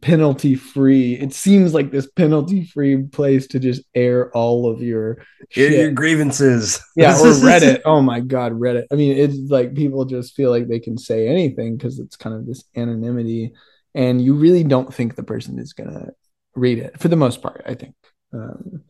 penalty 0.00 0.54
free. 0.54 1.14
It 1.14 1.32
seems 1.32 1.74
like 1.74 1.90
this 1.90 2.06
penalty 2.06 2.64
free 2.64 3.02
place 3.02 3.46
to 3.48 3.58
just 3.58 3.82
air 3.94 4.30
all 4.36 4.70
of 4.70 4.80
your 4.80 5.18
Your, 5.54 5.70
your 5.70 5.90
grievances. 5.90 6.80
Yeah, 6.96 7.18
or 7.18 7.26
Reddit. 7.32 7.82
Oh 7.84 8.00
my 8.00 8.20
god, 8.20 8.52
Reddit. 8.52 8.84
I 8.92 8.94
mean, 8.94 9.16
it's 9.18 9.50
like 9.50 9.74
people 9.74 10.04
just 10.04 10.34
feel 10.34 10.50
like 10.50 10.68
they 10.68 10.80
can 10.80 10.96
say 10.96 11.28
anything 11.28 11.76
because 11.76 11.98
it's 11.98 12.16
kind 12.16 12.36
of 12.36 12.46
this 12.46 12.64
anonymity, 12.76 13.52
and 13.94 14.20
you 14.20 14.34
really 14.34 14.64
don't 14.64 14.92
think 14.92 15.14
the 15.14 15.22
person 15.22 15.58
is 15.58 15.72
gonna 15.72 16.10
read 16.54 16.78
it 16.78 17.00
for 17.00 17.08
the 17.08 17.16
most 17.16 17.42
part. 17.42 17.62
I 17.66 17.74
think. 17.74 17.94
Um, 18.32 18.82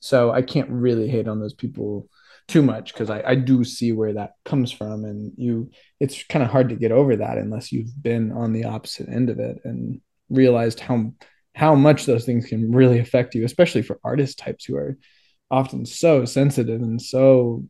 so 0.00 0.32
I 0.32 0.42
can't 0.42 0.70
really 0.70 1.08
hate 1.08 1.28
on 1.28 1.40
those 1.40 1.54
people 1.54 2.08
too 2.48 2.62
much 2.62 2.92
because 2.92 3.08
I, 3.08 3.22
I 3.22 3.34
do 3.36 3.62
see 3.64 3.92
where 3.92 4.14
that 4.14 4.32
comes 4.44 4.72
from, 4.72 5.04
and 5.04 5.32
you 5.36 5.70
it's 6.00 6.22
kind 6.24 6.42
of 6.42 6.50
hard 6.50 6.68
to 6.70 6.76
get 6.76 6.92
over 6.92 7.16
that 7.16 7.38
unless 7.38 7.72
you've 7.72 8.02
been 8.02 8.32
on 8.32 8.52
the 8.52 8.64
opposite 8.64 9.08
end 9.08 9.30
of 9.30 9.38
it 9.38 9.60
and 9.64 10.00
realized 10.28 10.80
how 10.80 11.12
how 11.54 11.74
much 11.74 12.06
those 12.06 12.24
things 12.24 12.46
can 12.46 12.72
really 12.72 12.98
affect 12.98 13.34
you, 13.34 13.44
especially 13.44 13.82
for 13.82 14.00
artist 14.02 14.38
types 14.38 14.64
who 14.64 14.76
are 14.76 14.96
often 15.50 15.84
so 15.84 16.24
sensitive 16.24 16.80
and 16.80 17.00
so 17.00 17.64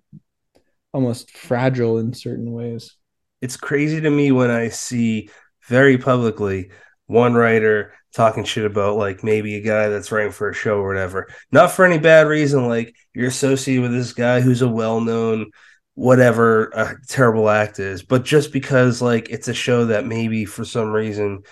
almost 0.95 1.37
fragile 1.37 1.99
in 1.99 2.13
certain 2.13 2.53
ways. 2.53 2.97
it's 3.41 3.57
crazy 3.57 4.01
to 4.01 4.11
me 4.11 4.31
when 4.31 4.51
I 4.51 4.69
see 4.69 5.29
very 5.67 5.99
publicly 5.99 6.71
one 7.07 7.35
writer 7.35 7.93
talking 8.13 8.45
shit 8.45 8.65
about 8.65 8.97
like 8.97 9.25
maybe 9.25 9.57
a 9.57 9.61
guy 9.61 9.89
that's 9.89 10.13
writing 10.13 10.33
for 10.33 10.51
a 10.51 10.55
show 10.55 10.79
or 10.79 10.89
whatever. 10.89 11.29
Not 11.51 11.73
for 11.73 11.85
any 11.85 11.99
bad 11.99 12.27
reason, 12.27 12.69
like 12.69 12.95
you're 13.15 13.29
associated 13.29 13.83
with 13.83 13.93
this 13.93 14.13
guy 14.13 14.41
who's 14.41 14.63
a 14.63 14.69
well 14.69 15.01
known 15.01 15.51
whatever 15.95 16.67
a 16.75 16.97
terrible 17.09 17.49
act 17.49 17.79
is, 17.79 18.03
but 18.03 18.25
just 18.25 18.53
because 18.53 19.03
like 19.03 19.31
it's 19.31 19.49
a 19.49 19.55
show 19.55 19.87
that 19.87 20.07
maybe 20.07 20.45
for 20.45 20.65
some 20.65 20.91
reason 20.91 21.43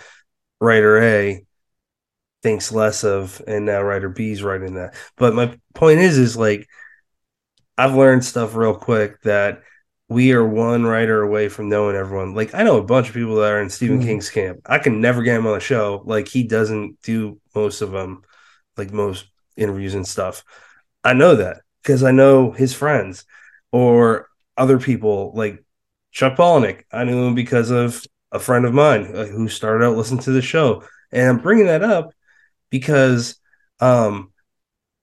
writer 0.60 1.02
A 1.02 1.44
thinks 2.42 2.72
less 2.72 3.04
of 3.04 3.42
and 3.46 3.66
now 3.66 3.82
writer 3.82 4.08
B's 4.08 4.42
writing 4.42 4.74
that. 4.74 4.94
But 5.16 5.34
my 5.34 5.58
point 5.74 6.00
is 6.00 6.18
is 6.18 6.36
like 6.36 6.66
I've 7.76 7.94
learned 7.94 8.24
stuff 8.24 8.54
real 8.54 8.74
quick 8.74 9.20
that 9.22 9.62
we 10.10 10.32
are 10.32 10.44
one 10.44 10.84
writer 10.84 11.22
away 11.22 11.48
from 11.48 11.68
knowing 11.68 11.94
everyone. 11.94 12.34
Like 12.34 12.52
I 12.52 12.64
know 12.64 12.78
a 12.78 12.84
bunch 12.84 13.08
of 13.08 13.14
people 13.14 13.36
that 13.36 13.52
are 13.52 13.62
in 13.62 13.70
Stephen 13.70 14.00
Mhm. 14.00 14.04
King's 14.04 14.28
camp. 14.28 14.60
I 14.66 14.78
can 14.78 15.00
never 15.00 15.22
get 15.22 15.36
him 15.36 15.46
on 15.46 15.54
the 15.54 15.60
show. 15.60 16.02
Like 16.04 16.26
he 16.26 16.42
doesn't 16.42 17.00
do 17.02 17.38
most 17.54 17.80
of 17.80 17.92
them, 17.92 18.22
like 18.76 18.92
most 18.92 19.26
interviews 19.56 19.94
and 19.94 20.06
stuff. 20.06 20.44
I 21.04 21.12
know 21.14 21.36
that 21.36 21.62
because 21.82 22.02
I 22.02 22.10
know 22.10 22.50
his 22.50 22.74
friends 22.74 23.24
or 23.70 24.28
other 24.56 24.80
people 24.80 25.30
like 25.34 25.64
Chuck 26.10 26.36
Palahniuk. 26.36 26.82
I 26.92 27.04
knew 27.04 27.24
him 27.26 27.36
because 27.36 27.70
of 27.70 28.04
a 28.32 28.40
friend 28.40 28.64
of 28.64 28.74
mine 28.74 29.04
who 29.04 29.48
started 29.48 29.84
out 29.84 29.96
listening 29.96 30.22
to 30.24 30.32
the 30.32 30.42
show. 30.42 30.82
And 31.12 31.28
I'm 31.28 31.38
bringing 31.38 31.66
that 31.66 31.84
up 31.84 32.12
because 32.68 33.36
um 33.78 34.32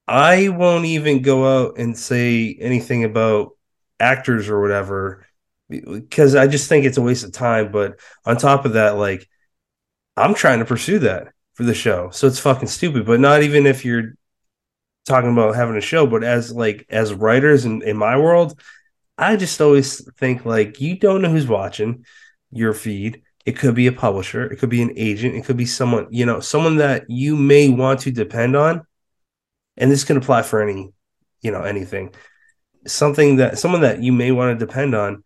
I 0.06 0.48
won't 0.48 0.84
even 0.84 1.22
go 1.22 1.46
out 1.66 1.78
and 1.78 1.96
say 1.96 2.56
anything 2.60 3.04
about 3.04 3.52
actors 4.00 4.48
or 4.48 4.60
whatever 4.60 5.26
because 5.68 6.34
I 6.34 6.46
just 6.46 6.68
think 6.68 6.84
it's 6.84 6.96
a 6.96 7.02
waste 7.02 7.24
of 7.24 7.32
time. 7.32 7.70
But 7.70 8.00
on 8.24 8.36
top 8.36 8.64
of 8.64 8.74
that, 8.74 8.96
like 8.96 9.28
I'm 10.16 10.34
trying 10.34 10.60
to 10.60 10.64
pursue 10.64 11.00
that 11.00 11.28
for 11.54 11.64
the 11.64 11.74
show, 11.74 12.10
so 12.10 12.26
it's 12.26 12.38
fucking 12.38 12.68
stupid. 12.68 13.06
But 13.06 13.20
not 13.20 13.42
even 13.42 13.66
if 13.66 13.84
you're 13.84 14.14
talking 15.06 15.32
about 15.32 15.56
having 15.56 15.76
a 15.76 15.80
show, 15.80 16.06
but 16.06 16.24
as 16.24 16.52
like 16.52 16.86
as 16.88 17.14
writers 17.14 17.64
in, 17.64 17.82
in 17.82 17.96
my 17.96 18.16
world, 18.16 18.60
I 19.16 19.36
just 19.36 19.60
always 19.60 20.08
think 20.16 20.44
like 20.44 20.80
you 20.80 20.96
don't 20.96 21.22
know 21.22 21.30
who's 21.30 21.46
watching 21.46 22.04
your 22.50 22.72
feed. 22.72 23.22
It 23.44 23.58
could 23.58 23.74
be 23.74 23.86
a 23.86 23.92
publisher, 23.92 24.44
it 24.44 24.58
could 24.58 24.68
be 24.68 24.82
an 24.82 24.92
agent, 24.96 25.34
it 25.34 25.44
could 25.44 25.56
be 25.56 25.64
someone, 25.64 26.06
you 26.10 26.26
know, 26.26 26.40
someone 26.40 26.76
that 26.76 27.08
you 27.08 27.34
may 27.34 27.70
want 27.70 28.00
to 28.00 28.10
depend 28.10 28.56
on. 28.56 28.86
And 29.78 29.90
this 29.90 30.04
can 30.04 30.18
apply 30.18 30.42
for 30.42 30.60
any, 30.60 30.92
you 31.40 31.50
know, 31.50 31.62
anything. 31.62 32.12
Something 32.90 33.36
that 33.36 33.58
someone 33.58 33.82
that 33.82 34.02
you 34.02 34.12
may 34.12 34.32
want 34.32 34.58
to 34.58 34.66
depend 34.66 34.94
on, 34.94 35.24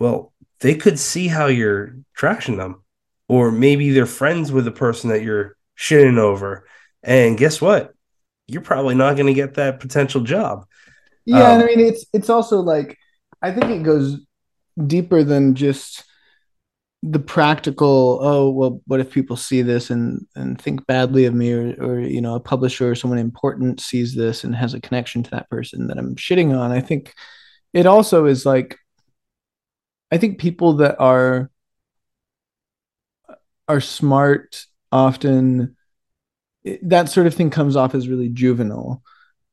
well, 0.00 0.32
they 0.60 0.74
could 0.74 0.98
see 0.98 1.28
how 1.28 1.46
you're 1.46 1.96
trashing 2.18 2.56
them. 2.56 2.82
Or 3.28 3.52
maybe 3.52 3.90
they're 3.90 4.06
friends 4.06 4.52
with 4.52 4.64
the 4.64 4.72
person 4.72 5.10
that 5.10 5.22
you're 5.22 5.56
shitting 5.78 6.18
over. 6.18 6.66
And 7.02 7.38
guess 7.38 7.60
what? 7.60 7.94
You're 8.46 8.62
probably 8.62 8.94
not 8.94 9.16
going 9.16 9.26
to 9.26 9.34
get 9.34 9.54
that 9.54 9.80
potential 9.80 10.22
job. 10.22 10.66
Yeah, 11.24 11.52
and 11.52 11.62
Um, 11.62 11.62
I 11.62 11.66
mean 11.66 11.80
it's 11.80 12.06
it's 12.12 12.30
also 12.30 12.60
like 12.60 12.96
I 13.42 13.52
think 13.52 13.66
it 13.66 13.82
goes 13.82 14.18
deeper 14.86 15.22
than 15.24 15.54
just 15.54 16.04
the 17.04 17.18
practical 17.20 18.18
oh 18.22 18.50
well 18.50 18.80
what 18.86 18.98
if 18.98 19.10
people 19.12 19.36
see 19.36 19.62
this 19.62 19.90
and 19.90 20.26
and 20.34 20.60
think 20.60 20.84
badly 20.88 21.26
of 21.26 21.34
me 21.34 21.52
or 21.52 21.74
or 21.80 22.00
you 22.00 22.20
know 22.20 22.34
a 22.34 22.40
publisher 22.40 22.90
or 22.90 22.94
someone 22.96 23.20
important 23.20 23.80
sees 23.80 24.16
this 24.16 24.42
and 24.42 24.54
has 24.54 24.74
a 24.74 24.80
connection 24.80 25.22
to 25.22 25.30
that 25.30 25.48
person 25.48 25.86
that 25.86 25.96
I'm 25.98 26.16
shitting 26.16 26.58
on 26.58 26.72
I 26.72 26.80
think 26.80 27.14
it 27.72 27.86
also 27.86 28.26
is 28.26 28.44
like 28.44 28.76
I 30.10 30.18
think 30.18 30.38
people 30.38 30.74
that 30.74 30.96
are 30.98 31.50
are 33.68 33.80
smart 33.80 34.64
often 34.90 35.76
that 36.82 37.08
sort 37.08 37.26
of 37.26 37.34
thing 37.34 37.50
comes 37.50 37.76
off 37.76 37.94
as 37.94 38.08
really 38.08 38.28
juvenile. 38.28 39.02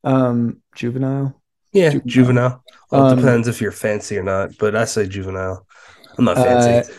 Um, 0.04 0.62
juvenile. 0.76 1.42
Yeah, 1.74 1.92
Juvenile. 1.92 2.06
juvenile. 2.06 2.64
Well, 2.92 3.02
it 3.02 3.10
Um, 3.12 3.18
depends 3.18 3.48
if 3.48 3.62
you're 3.62 3.72
fancy 3.72 4.18
or 4.18 4.24
not, 4.24 4.58
but 4.58 4.76
I 4.76 4.86
say 4.86 5.08
juvenile. 5.08 5.65
I'm 6.18 6.26
not 6.26 6.38
Uh, 6.38 6.84
fancy. 6.84 6.94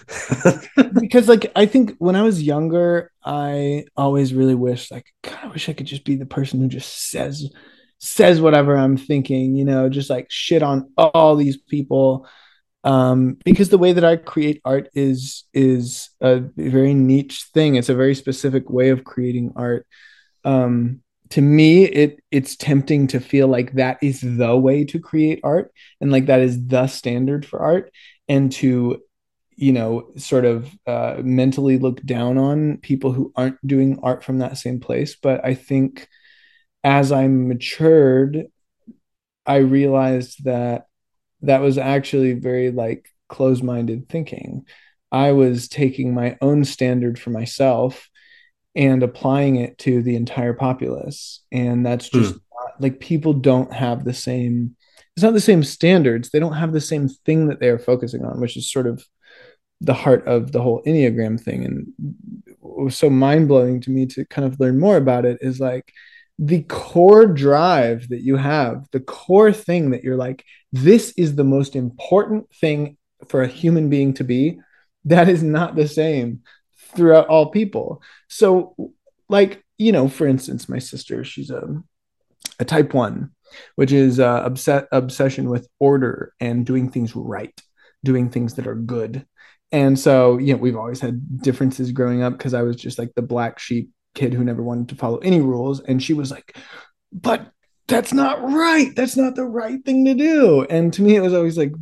because 1.00 1.28
like 1.28 1.50
I 1.56 1.66
think 1.66 1.94
when 1.98 2.16
I 2.16 2.22
was 2.22 2.42
younger, 2.42 3.10
I 3.24 3.84
always 3.96 4.34
really 4.34 4.54
wished 4.54 4.90
like 4.90 5.06
God, 5.22 5.38
I 5.42 5.46
wish 5.48 5.68
I 5.68 5.72
could 5.72 5.86
just 5.86 6.04
be 6.04 6.16
the 6.16 6.26
person 6.26 6.60
who 6.60 6.68
just 6.68 7.10
says 7.10 7.50
says 7.98 8.40
whatever 8.40 8.76
I'm 8.76 8.96
thinking, 8.96 9.56
you 9.56 9.64
know, 9.64 9.88
just 9.88 10.10
like 10.10 10.26
shit 10.30 10.62
on 10.62 10.92
all 10.96 11.36
these 11.36 11.56
people. 11.56 12.26
Um, 12.84 13.38
because 13.44 13.68
the 13.68 13.78
way 13.78 13.94
that 13.94 14.04
I 14.04 14.16
create 14.16 14.60
art 14.64 14.88
is 14.94 15.44
is 15.52 16.10
a 16.20 16.40
very 16.56 16.94
niche 16.94 17.46
thing. 17.52 17.74
It's 17.76 17.88
a 17.88 17.94
very 17.94 18.14
specific 18.14 18.70
way 18.70 18.90
of 18.90 19.02
creating 19.04 19.52
art. 19.56 19.86
Um, 20.44 21.02
to 21.30 21.40
me, 21.40 21.84
it 21.84 22.20
it's 22.30 22.54
tempting 22.54 23.08
to 23.08 23.18
feel 23.20 23.48
like 23.48 23.72
that 23.72 23.98
is 24.02 24.20
the 24.20 24.56
way 24.56 24.84
to 24.84 25.00
create 25.00 25.40
art 25.42 25.72
and 26.00 26.12
like 26.12 26.26
that 26.26 26.40
is 26.40 26.64
the 26.66 26.86
standard 26.86 27.44
for 27.44 27.58
art 27.58 27.92
and 28.28 28.52
to 28.52 29.02
you 29.56 29.72
know 29.72 30.10
sort 30.16 30.44
of 30.44 30.70
uh, 30.86 31.16
mentally 31.22 31.78
look 31.78 32.02
down 32.02 32.38
on 32.38 32.78
people 32.78 33.12
who 33.12 33.32
aren't 33.36 33.64
doing 33.66 33.98
art 34.02 34.22
from 34.22 34.38
that 34.38 34.58
same 34.58 34.80
place. 34.80 35.16
But 35.16 35.44
i 35.44 35.54
think 35.54 36.08
as 36.84 37.10
i 37.10 37.26
matured 37.26 38.46
i 39.44 39.56
realized 39.56 40.44
that 40.44 40.86
that 41.42 41.60
was 41.60 41.78
actually 41.78 42.34
very 42.34 42.70
like 42.70 43.08
closed-minded 43.28 44.08
thinking. 44.08 44.66
I 45.12 45.32
was 45.32 45.68
taking 45.68 46.14
my 46.14 46.36
own 46.40 46.64
standard 46.64 47.18
for 47.18 47.30
myself 47.30 48.08
and 48.74 49.02
applying 49.02 49.56
it 49.56 49.78
to 49.78 50.02
the 50.02 50.16
entire 50.16 50.52
populace. 50.52 51.42
And 51.50 51.84
that's 51.84 52.08
just 52.08 52.34
not, 52.34 52.80
like 52.80 53.00
people 53.00 53.32
don't 53.32 53.72
have 53.72 54.04
the 54.04 54.14
same 54.14 54.76
it's 55.16 55.22
not 55.22 55.32
the 55.32 55.40
same 55.40 55.64
standards. 55.64 56.28
They 56.28 56.38
don't 56.38 56.52
have 56.52 56.74
the 56.74 56.80
same 56.80 57.08
thing 57.08 57.48
that 57.48 57.58
they 57.58 57.70
are 57.70 57.78
focusing 57.78 58.24
on 58.24 58.40
which 58.40 58.56
is 58.56 58.70
sort 58.70 58.86
of 58.86 59.04
the 59.80 59.94
heart 59.94 60.26
of 60.26 60.52
the 60.52 60.60
whole 60.60 60.82
enneagram 60.86 61.40
thing. 61.40 61.64
And 61.64 61.92
what 62.60 62.84
was 62.86 62.98
so 62.98 63.10
mind-blowing 63.10 63.80
to 63.82 63.90
me 63.90 64.06
to 64.06 64.24
kind 64.26 64.46
of 64.46 64.58
learn 64.60 64.78
more 64.78 64.96
about 64.96 65.24
it 65.24 65.38
is 65.40 65.60
like 65.60 65.92
the 66.38 66.62
core 66.64 67.26
drive 67.26 68.08
that 68.10 68.20
you 68.20 68.36
have 68.36 68.86
the 68.92 69.00
core 69.00 69.54
thing 69.54 69.92
that 69.92 70.04
you're 70.04 70.18
like 70.18 70.44
this 70.70 71.14
is 71.16 71.34
the 71.34 71.44
most 71.44 71.74
important 71.74 72.46
thing 72.54 72.98
for 73.26 73.42
a 73.42 73.48
human 73.48 73.88
being 73.88 74.12
to 74.12 74.22
be 74.22 74.58
that 75.06 75.30
is 75.30 75.42
not 75.42 75.76
the 75.76 75.88
same 75.88 76.42
throughout 76.94 77.28
all 77.28 77.50
people. 77.50 78.02
So 78.28 78.74
like 79.28 79.64
you 79.78 79.92
know 79.92 80.08
for 80.08 80.26
instance 80.26 80.68
my 80.68 80.78
sister 80.78 81.24
she's 81.24 81.50
a 81.50 81.82
a 82.58 82.64
type 82.64 82.94
1 82.94 83.30
which 83.74 83.92
is 83.92 84.18
uh, 84.18 84.42
obsess- 84.44 84.86
obsession 84.92 85.50
with 85.50 85.68
order 85.78 86.32
and 86.40 86.64
doing 86.64 86.90
things 86.90 87.14
right 87.14 87.60
doing 88.04 88.30
things 88.30 88.54
that 88.54 88.66
are 88.66 88.74
good 88.74 89.26
and 89.72 89.98
so, 89.98 90.38
you 90.38 90.54
know, 90.54 90.58
we've 90.58 90.76
always 90.76 91.00
had 91.00 91.42
differences 91.42 91.92
growing 91.92 92.22
up 92.22 92.34
because 92.34 92.54
I 92.54 92.62
was 92.62 92.76
just 92.76 92.98
like 92.98 93.14
the 93.14 93.22
black 93.22 93.58
sheep 93.58 93.90
kid 94.14 94.32
who 94.32 94.44
never 94.44 94.62
wanted 94.62 94.88
to 94.90 94.94
follow 94.94 95.18
any 95.18 95.40
rules. 95.40 95.80
And 95.80 96.02
she 96.02 96.14
was 96.14 96.30
like, 96.30 96.56
but 97.12 97.50
that's 97.88 98.12
not 98.12 98.42
right. 98.42 98.94
That's 98.94 99.16
not 99.16 99.34
the 99.34 99.44
right 99.44 99.84
thing 99.84 100.04
to 100.06 100.14
do. 100.14 100.64
And 100.64 100.92
to 100.94 101.02
me, 101.02 101.16
it 101.16 101.20
was 101.20 101.34
always 101.34 101.58
like, 101.58 101.72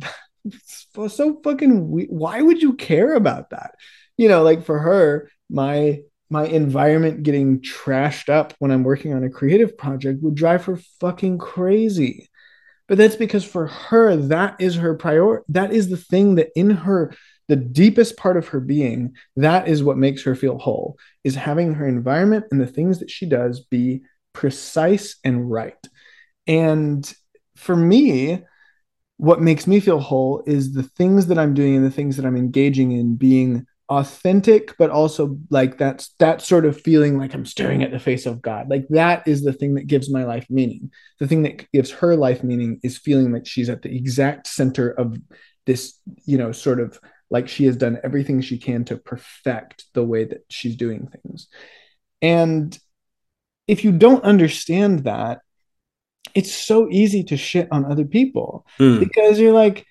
so 1.09 1.39
fucking, 1.43 1.89
we- 1.89 2.05
why 2.05 2.41
would 2.41 2.61
you 2.61 2.73
care 2.73 3.13
about 3.13 3.51
that? 3.51 3.75
You 4.17 4.29
know, 4.29 4.43
like 4.43 4.63
for 4.63 4.79
her, 4.79 5.29
my 5.49 6.01
my 6.29 6.45
environment 6.47 7.21
getting 7.21 7.61
trashed 7.61 8.29
up 8.29 8.53
when 8.57 8.71
I'm 8.71 8.83
working 8.83 9.13
on 9.13 9.23
a 9.23 9.29
creative 9.29 9.77
project 9.77 10.23
would 10.23 10.33
drive 10.33 10.65
her 10.65 10.77
fucking 10.99 11.37
crazy. 11.37 12.29
But 12.87 12.97
that's 12.97 13.15
because 13.15 13.43
for 13.43 13.67
her, 13.67 14.15
that 14.15 14.55
is 14.59 14.75
her 14.75 14.95
priority. 14.95 15.45
That 15.49 15.71
is 15.71 15.89
the 15.89 15.97
thing 15.97 16.35
that 16.35 16.49
in 16.55 16.71
her 16.71 17.13
the 17.47 17.55
deepest 17.55 18.17
part 18.17 18.37
of 18.37 18.47
her 18.49 18.59
being 18.59 19.13
that 19.35 19.67
is 19.67 19.83
what 19.83 19.97
makes 19.97 20.23
her 20.23 20.35
feel 20.35 20.57
whole 20.57 20.97
is 21.23 21.35
having 21.35 21.73
her 21.73 21.87
environment 21.87 22.45
and 22.51 22.59
the 22.59 22.67
things 22.67 22.99
that 22.99 23.11
she 23.11 23.25
does 23.25 23.61
be 23.61 24.01
precise 24.33 25.17
and 25.23 25.49
right. 25.49 25.77
And 26.47 27.11
for 27.55 27.75
me 27.75 28.43
what 29.17 29.41
makes 29.41 29.65
me 29.65 29.79
feel 29.79 29.99
whole 29.99 30.43
is 30.45 30.73
the 30.73 30.83
things 30.83 31.27
that 31.27 31.37
i'm 31.37 31.53
doing 31.53 31.77
and 31.77 31.85
the 31.85 31.91
things 31.91 32.17
that 32.17 32.25
i'm 32.25 32.35
engaging 32.35 32.91
in 32.91 33.15
being 33.15 33.65
authentic 33.87 34.75
but 34.77 34.89
also 34.89 35.37
like 35.51 35.77
that's 35.77 36.09
that 36.17 36.41
sort 36.41 36.65
of 36.65 36.79
feeling 36.79 37.17
like 37.19 37.33
i'm 37.33 37.45
staring 37.45 37.83
at 37.83 37.91
the 37.91 37.99
face 37.99 38.25
of 38.25 38.41
god. 38.41 38.67
Like 38.67 38.87
that 38.89 39.27
is 39.27 39.43
the 39.43 39.53
thing 39.53 39.75
that 39.75 39.85
gives 39.87 40.11
my 40.11 40.23
life 40.23 40.47
meaning. 40.49 40.91
The 41.19 41.27
thing 41.27 41.43
that 41.43 41.71
gives 41.71 41.91
her 41.91 42.15
life 42.15 42.43
meaning 42.43 42.79
is 42.83 42.97
feeling 42.97 43.31
like 43.31 43.45
she's 43.45 43.69
at 43.69 43.83
the 43.83 43.95
exact 43.95 44.47
center 44.47 44.89
of 44.89 45.17
this 45.65 45.99
you 46.25 46.37
know 46.37 46.51
sort 46.51 46.79
of 46.79 46.99
like 47.29 47.47
she 47.47 47.65
has 47.65 47.77
done 47.77 47.99
everything 48.03 48.41
she 48.41 48.57
can 48.57 48.85
to 48.85 48.97
perfect 48.97 49.85
the 49.93 50.03
way 50.03 50.25
that 50.25 50.45
she's 50.49 50.75
doing 50.75 51.07
things. 51.07 51.47
And 52.21 52.77
if 53.67 53.83
you 53.83 53.91
don't 53.91 54.23
understand 54.23 55.05
that, 55.05 55.41
it's 56.33 56.53
so 56.53 56.89
easy 56.89 57.23
to 57.25 57.37
shit 57.37 57.67
on 57.71 57.85
other 57.85 58.05
people 58.05 58.65
Hmm. 58.77 58.99
because 58.99 59.39
you're 59.39 59.53
like, 59.53 59.85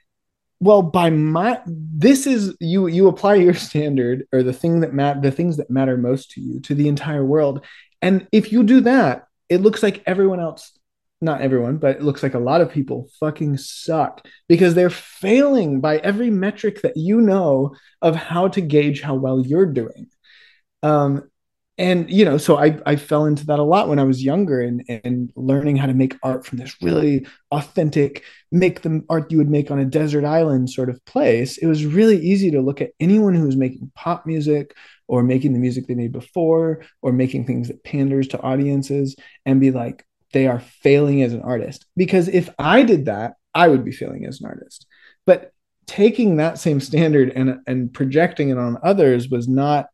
well, 0.61 0.83
by 0.83 1.11
my 1.11 1.61
this 1.67 2.27
is 2.27 2.57
you 2.61 2.87
you 2.87 3.09
apply 3.09 3.35
your 3.35 3.55
standard 3.55 4.27
or 4.33 4.43
the 4.43 4.53
thing 4.53 4.81
that 4.81 4.95
mat 4.95 5.21
the 5.21 5.31
things 5.31 5.57
that 5.57 5.71
matter 5.71 5.97
most 5.97 6.31
to 6.33 6.41
you 6.41 6.61
to 6.61 6.75
the 6.75 6.89
entire 6.89 7.25
world. 7.25 7.65
And 8.01 8.27
if 8.33 8.53
you 8.53 8.63
do 8.63 8.81
that, 8.83 9.27
it 9.49 9.61
looks 9.61 9.83
like 9.83 10.03
everyone 10.07 10.41
else 10.41 10.79
not 11.25 11.41
everyone, 11.41 11.79
but 11.79 11.97
it 11.97 12.03
looks 12.03 12.23
like 12.23 12.35
a 12.35 12.39
lot 12.39 12.61
of 12.61 12.71
people 12.71 13.09
fucking 13.19 13.57
suck 13.57 14.27
because 14.49 14.75
they're 14.75 14.91
failing 14.91 15.81
by 15.81 15.99
every 15.99 16.31
metric 16.31 16.83
that 16.83 16.97
you 16.97 17.21
know 17.21 17.75
of 18.03 18.15
how 18.15 18.49
to 18.49 18.61
gauge 18.61 19.01
how 19.01 19.15
well 19.15 19.41
you're 19.41 19.67
doing. 19.67 20.09
Um, 20.83 21.31
and 21.77 22.09
you 22.09 22.25
know, 22.25 22.39
so 22.39 22.57
I 22.57 22.79
I 22.87 22.95
fell 22.95 23.25
into 23.25 23.47
that 23.47 23.59
a 23.59 23.65
lot 23.65 23.89
when 23.89 23.99
I 23.99 24.05
was 24.05 24.23
younger 24.23 24.61
and 24.61 24.85
and 24.89 25.33
learning 25.35 25.77
how 25.77 25.87
to 25.87 25.95
make 25.95 26.17
art 26.23 26.47
from 26.47 26.59
this 26.59 26.77
really 26.81 27.27
authentic, 27.51 28.23
make 28.53 28.83
the 28.83 29.03
art 29.09 29.33
you 29.33 29.39
would 29.39 29.51
make 29.51 29.73
on 29.73 29.81
a 29.81 29.85
desert 29.85 30.25
island 30.25 30.71
sort 30.71 30.89
of 30.89 31.05
place. 31.05 31.59
It 31.59 31.67
was 31.67 31.85
really 31.85 32.19
easy 32.19 32.53
to 32.53 32.61
look 32.61 32.81
at 32.81 32.93
anyone 33.01 33.35
who 33.35 33.47
was 33.47 33.57
making 33.57 33.91
pop 33.97 34.25
music 34.25 34.77
or 35.09 35.25
making 35.25 35.53
the 35.53 35.59
music 35.59 35.87
they 35.87 35.95
made 35.95 36.13
before 36.13 36.83
or 37.03 37.13
making 37.13 37.45
things 37.47 37.69
that 37.69 37.83
panders 37.83 38.29
to 38.29 38.41
audiences 38.41 39.17
and 39.45 39.61
be 39.61 39.73
like, 39.73 40.07
they 40.35 40.47
are 40.47 40.61
failing 40.61 41.23
as 41.23 41.33
an 41.33 41.41
artist. 41.41 41.87
Because 41.97 42.29
if 42.29 42.51
I 42.59 42.83
did 42.83 43.07
that, 43.07 43.35
I 43.55 43.69
would 43.69 43.85
be 43.85 43.93
failing 43.93 44.27
as 44.27 44.41
an 44.41 44.47
artist. 44.47 44.87
But 45.25 45.53
taking 45.87 46.37
that 46.37 46.59
same 46.59 46.81
standard 46.81 47.31
and 47.31 47.61
and 47.67 47.93
projecting 47.93 48.51
it 48.51 48.59
on 48.59 48.79
others 48.83 49.29
was 49.31 49.49
not 49.49 49.87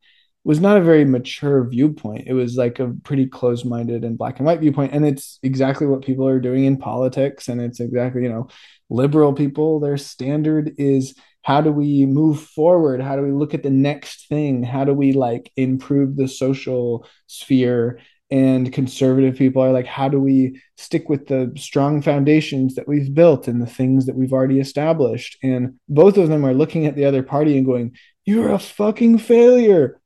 was 0.43 0.59
not 0.59 0.79
a 0.79 0.83
very 0.83 1.05
mature 1.05 1.69
viewpoint. 1.69 2.27
It 2.27 2.33
was 2.33 2.57
like 2.57 2.79
a 2.79 2.95
pretty 3.05 3.27
closed-minded 3.27 4.05
and 4.05 4.17
black 4.17 4.39
and 4.39 4.47
white 4.47 4.61
viewpoint. 4.61 4.95
And 4.95 5.07
it's 5.07 5.39
exactly 5.43 5.87
what 5.87 6.03
people 6.03 6.27
are 6.27 6.41
doing 6.41 6.65
in 6.65 6.79
politics. 6.79 7.49
And 7.49 7.61
it's 7.61 7.79
exactly, 7.79 8.23
you 8.23 8.31
know, 8.31 8.49
liberal 8.89 9.35
people, 9.35 9.81
their 9.81 9.99
standard 9.99 10.73
is 10.79 11.15
how 11.43 11.61
do 11.61 11.71
we 11.71 12.07
move 12.07 12.41
forward? 12.41 13.03
How 13.03 13.17
do 13.17 13.23
we 13.23 13.33
look 13.33 13.53
at 13.53 13.63
the 13.63 13.71
next 13.71 14.29
thing? 14.29 14.63
How 14.63 14.85
do 14.85 14.95
we 14.95 15.13
like 15.13 15.53
improve 15.57 16.17
the 16.17 16.29
social 16.29 17.07
sphere? 17.27 18.01
And 18.31 18.73
conservative 18.73 19.37
people 19.37 19.63
are 19.63 19.73
like 19.73 19.87
how 19.87 20.09
do 20.09 20.21
we 20.21 20.61
stick 20.77 21.09
with 21.09 21.27
the 21.27 21.53
strong 21.57 22.01
foundations 22.01 22.75
that 22.77 22.87
we've 22.87 23.13
built 23.13 23.49
and 23.49 23.61
the 23.61 23.67
things 23.67 24.07
that 24.07 24.17
we've 24.17 24.33
already 24.33 24.61
established? 24.61 25.37
And 25.43 25.79
both 25.89 26.17
of 26.17 26.29
them 26.29 26.45
are 26.45 26.55
looking 26.55 26.87
at 26.87 26.97
the 26.97 27.05
other 27.05 27.23
party 27.23 27.57
and 27.57 27.67
going 27.67 27.97
you're 28.25 28.51
a 28.51 28.59
fucking 28.59 29.19
failure 29.19 30.01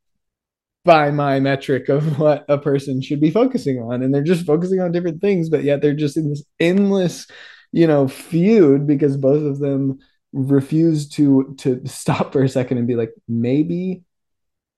by 0.85 1.11
my 1.11 1.41
metric 1.41 1.89
of 1.89 2.19
what 2.19 2.45
a 2.49 2.59
person 2.59 3.03
should 3.03 3.21
be 3.21 3.31
focusing 3.31 3.79
on. 3.81 4.03
And 4.03 4.15
they're 4.15 4.23
just 4.23 4.47
focusing 4.47 4.81
on 4.81 4.93
different 4.93 5.21
things 5.21 5.49
but 5.49 5.65
yet 5.65 5.83
they're 5.83 5.95
just 5.95 6.17
in 6.17 6.31
this 6.31 6.43
endless 6.61 7.27
you 7.75 7.89
know 7.89 8.07
feud 8.07 8.87
because 8.87 9.17
both 9.17 9.43
of 9.43 9.59
them 9.59 9.99
refuse 10.33 11.09
to 11.09 11.55
to 11.59 11.81
stop 11.87 12.33
for 12.33 12.43
a 12.43 12.49
second 12.49 12.79
and 12.79 12.87
be 12.87 12.95
like 12.95 13.13
maybe 13.29 14.03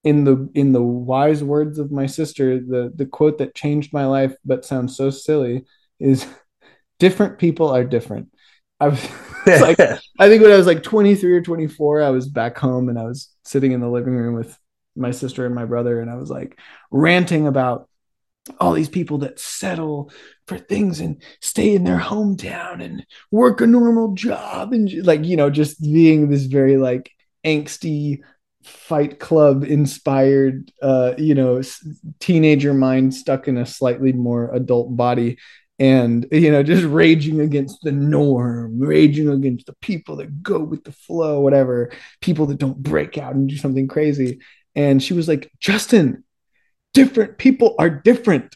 in 0.06 0.22
the 0.22 0.48
in 0.54 0.70
the 0.70 0.82
wise 0.82 1.42
words 1.42 1.80
of 1.80 1.90
my 1.90 2.06
sister 2.06 2.60
the 2.60 2.92
the 2.94 3.06
quote 3.06 3.38
that 3.38 3.56
changed 3.56 3.92
my 3.92 4.06
life 4.06 4.32
but 4.44 4.64
sounds 4.64 4.96
so 4.96 5.10
silly 5.10 5.64
is 5.98 6.24
different 7.00 7.38
people 7.38 7.68
are 7.68 7.84
different. 7.84 8.30
I 8.78 8.88
was 8.88 9.04
like 9.46 9.80
i 10.18 10.28
think 10.28 10.42
when 10.42 10.52
i 10.52 10.56
was 10.56 10.66
like 10.66 10.82
23 10.82 11.32
or 11.32 11.40
24 11.40 12.02
i 12.02 12.10
was 12.10 12.28
back 12.28 12.58
home 12.58 12.88
and 12.88 12.98
i 12.98 13.04
was 13.04 13.30
sitting 13.44 13.72
in 13.72 13.80
the 13.80 13.88
living 13.88 14.14
room 14.14 14.34
with 14.34 14.56
my 14.94 15.12
sister 15.12 15.46
and 15.46 15.54
my 15.54 15.64
brother 15.64 16.00
and 16.00 16.10
i 16.10 16.14
was 16.14 16.28
like 16.28 16.58
ranting 16.90 17.46
about 17.46 17.88
all 18.60 18.72
these 18.74 18.88
people 18.88 19.18
that 19.18 19.40
settle 19.40 20.10
for 20.46 20.58
things 20.58 21.00
and 21.00 21.22
stay 21.40 21.74
in 21.74 21.84
their 21.84 21.98
hometown 21.98 22.82
and 22.82 23.06
work 23.30 23.60
a 23.60 23.66
normal 23.66 24.12
job 24.14 24.72
and 24.72 24.92
like 25.06 25.24
you 25.24 25.36
know 25.36 25.48
just 25.48 25.80
being 25.80 26.28
this 26.28 26.44
very 26.44 26.76
like 26.76 27.10
angsty 27.44 28.20
fight 28.66 29.20
club 29.20 29.64
inspired 29.64 30.72
uh 30.82 31.14
you 31.16 31.34
know 31.34 31.62
teenager 32.18 32.74
mind 32.74 33.14
stuck 33.14 33.48
in 33.48 33.56
a 33.56 33.66
slightly 33.66 34.12
more 34.12 34.52
adult 34.52 34.97
body 34.97 35.38
and 35.78 36.26
you 36.32 36.51
know 36.51 36.62
just 36.62 36.84
raging 36.84 37.40
against 37.40 37.78
the 37.82 37.93
norm 37.93 38.78
raging 38.80 39.28
against 39.28 39.66
the 39.66 39.74
people 39.74 40.16
that 40.16 40.43
go 40.43 40.59
with 40.59 40.84
the 40.84 40.93
flow 40.93 41.40
whatever 41.40 41.90
people 42.20 42.47
that 42.47 42.59
don't 42.59 42.82
break 42.82 43.18
out 43.18 43.34
and 43.34 43.48
do 43.48 43.56
something 43.56 43.88
crazy. 43.88 44.40
And 44.74 45.02
she 45.02 45.14
was 45.14 45.28
like 45.28 45.51
justin 45.59 46.24
different 46.94 47.36
people 47.38 47.74
are 47.78 47.90
different. 47.90 48.55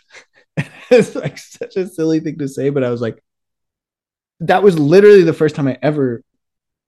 It's 0.92 1.14
like 1.14 1.38
such 1.38 1.76
a 1.76 1.86
silly 1.86 2.18
thing 2.18 2.38
to 2.38 2.48
say 2.48 2.68
but 2.70 2.82
i 2.82 2.90
was 2.90 3.00
like 3.00 3.22
that 4.40 4.64
was 4.64 4.76
literally 4.76 5.22
the 5.22 5.32
first 5.32 5.54
time 5.54 5.68
i 5.68 5.78
ever 5.82 6.24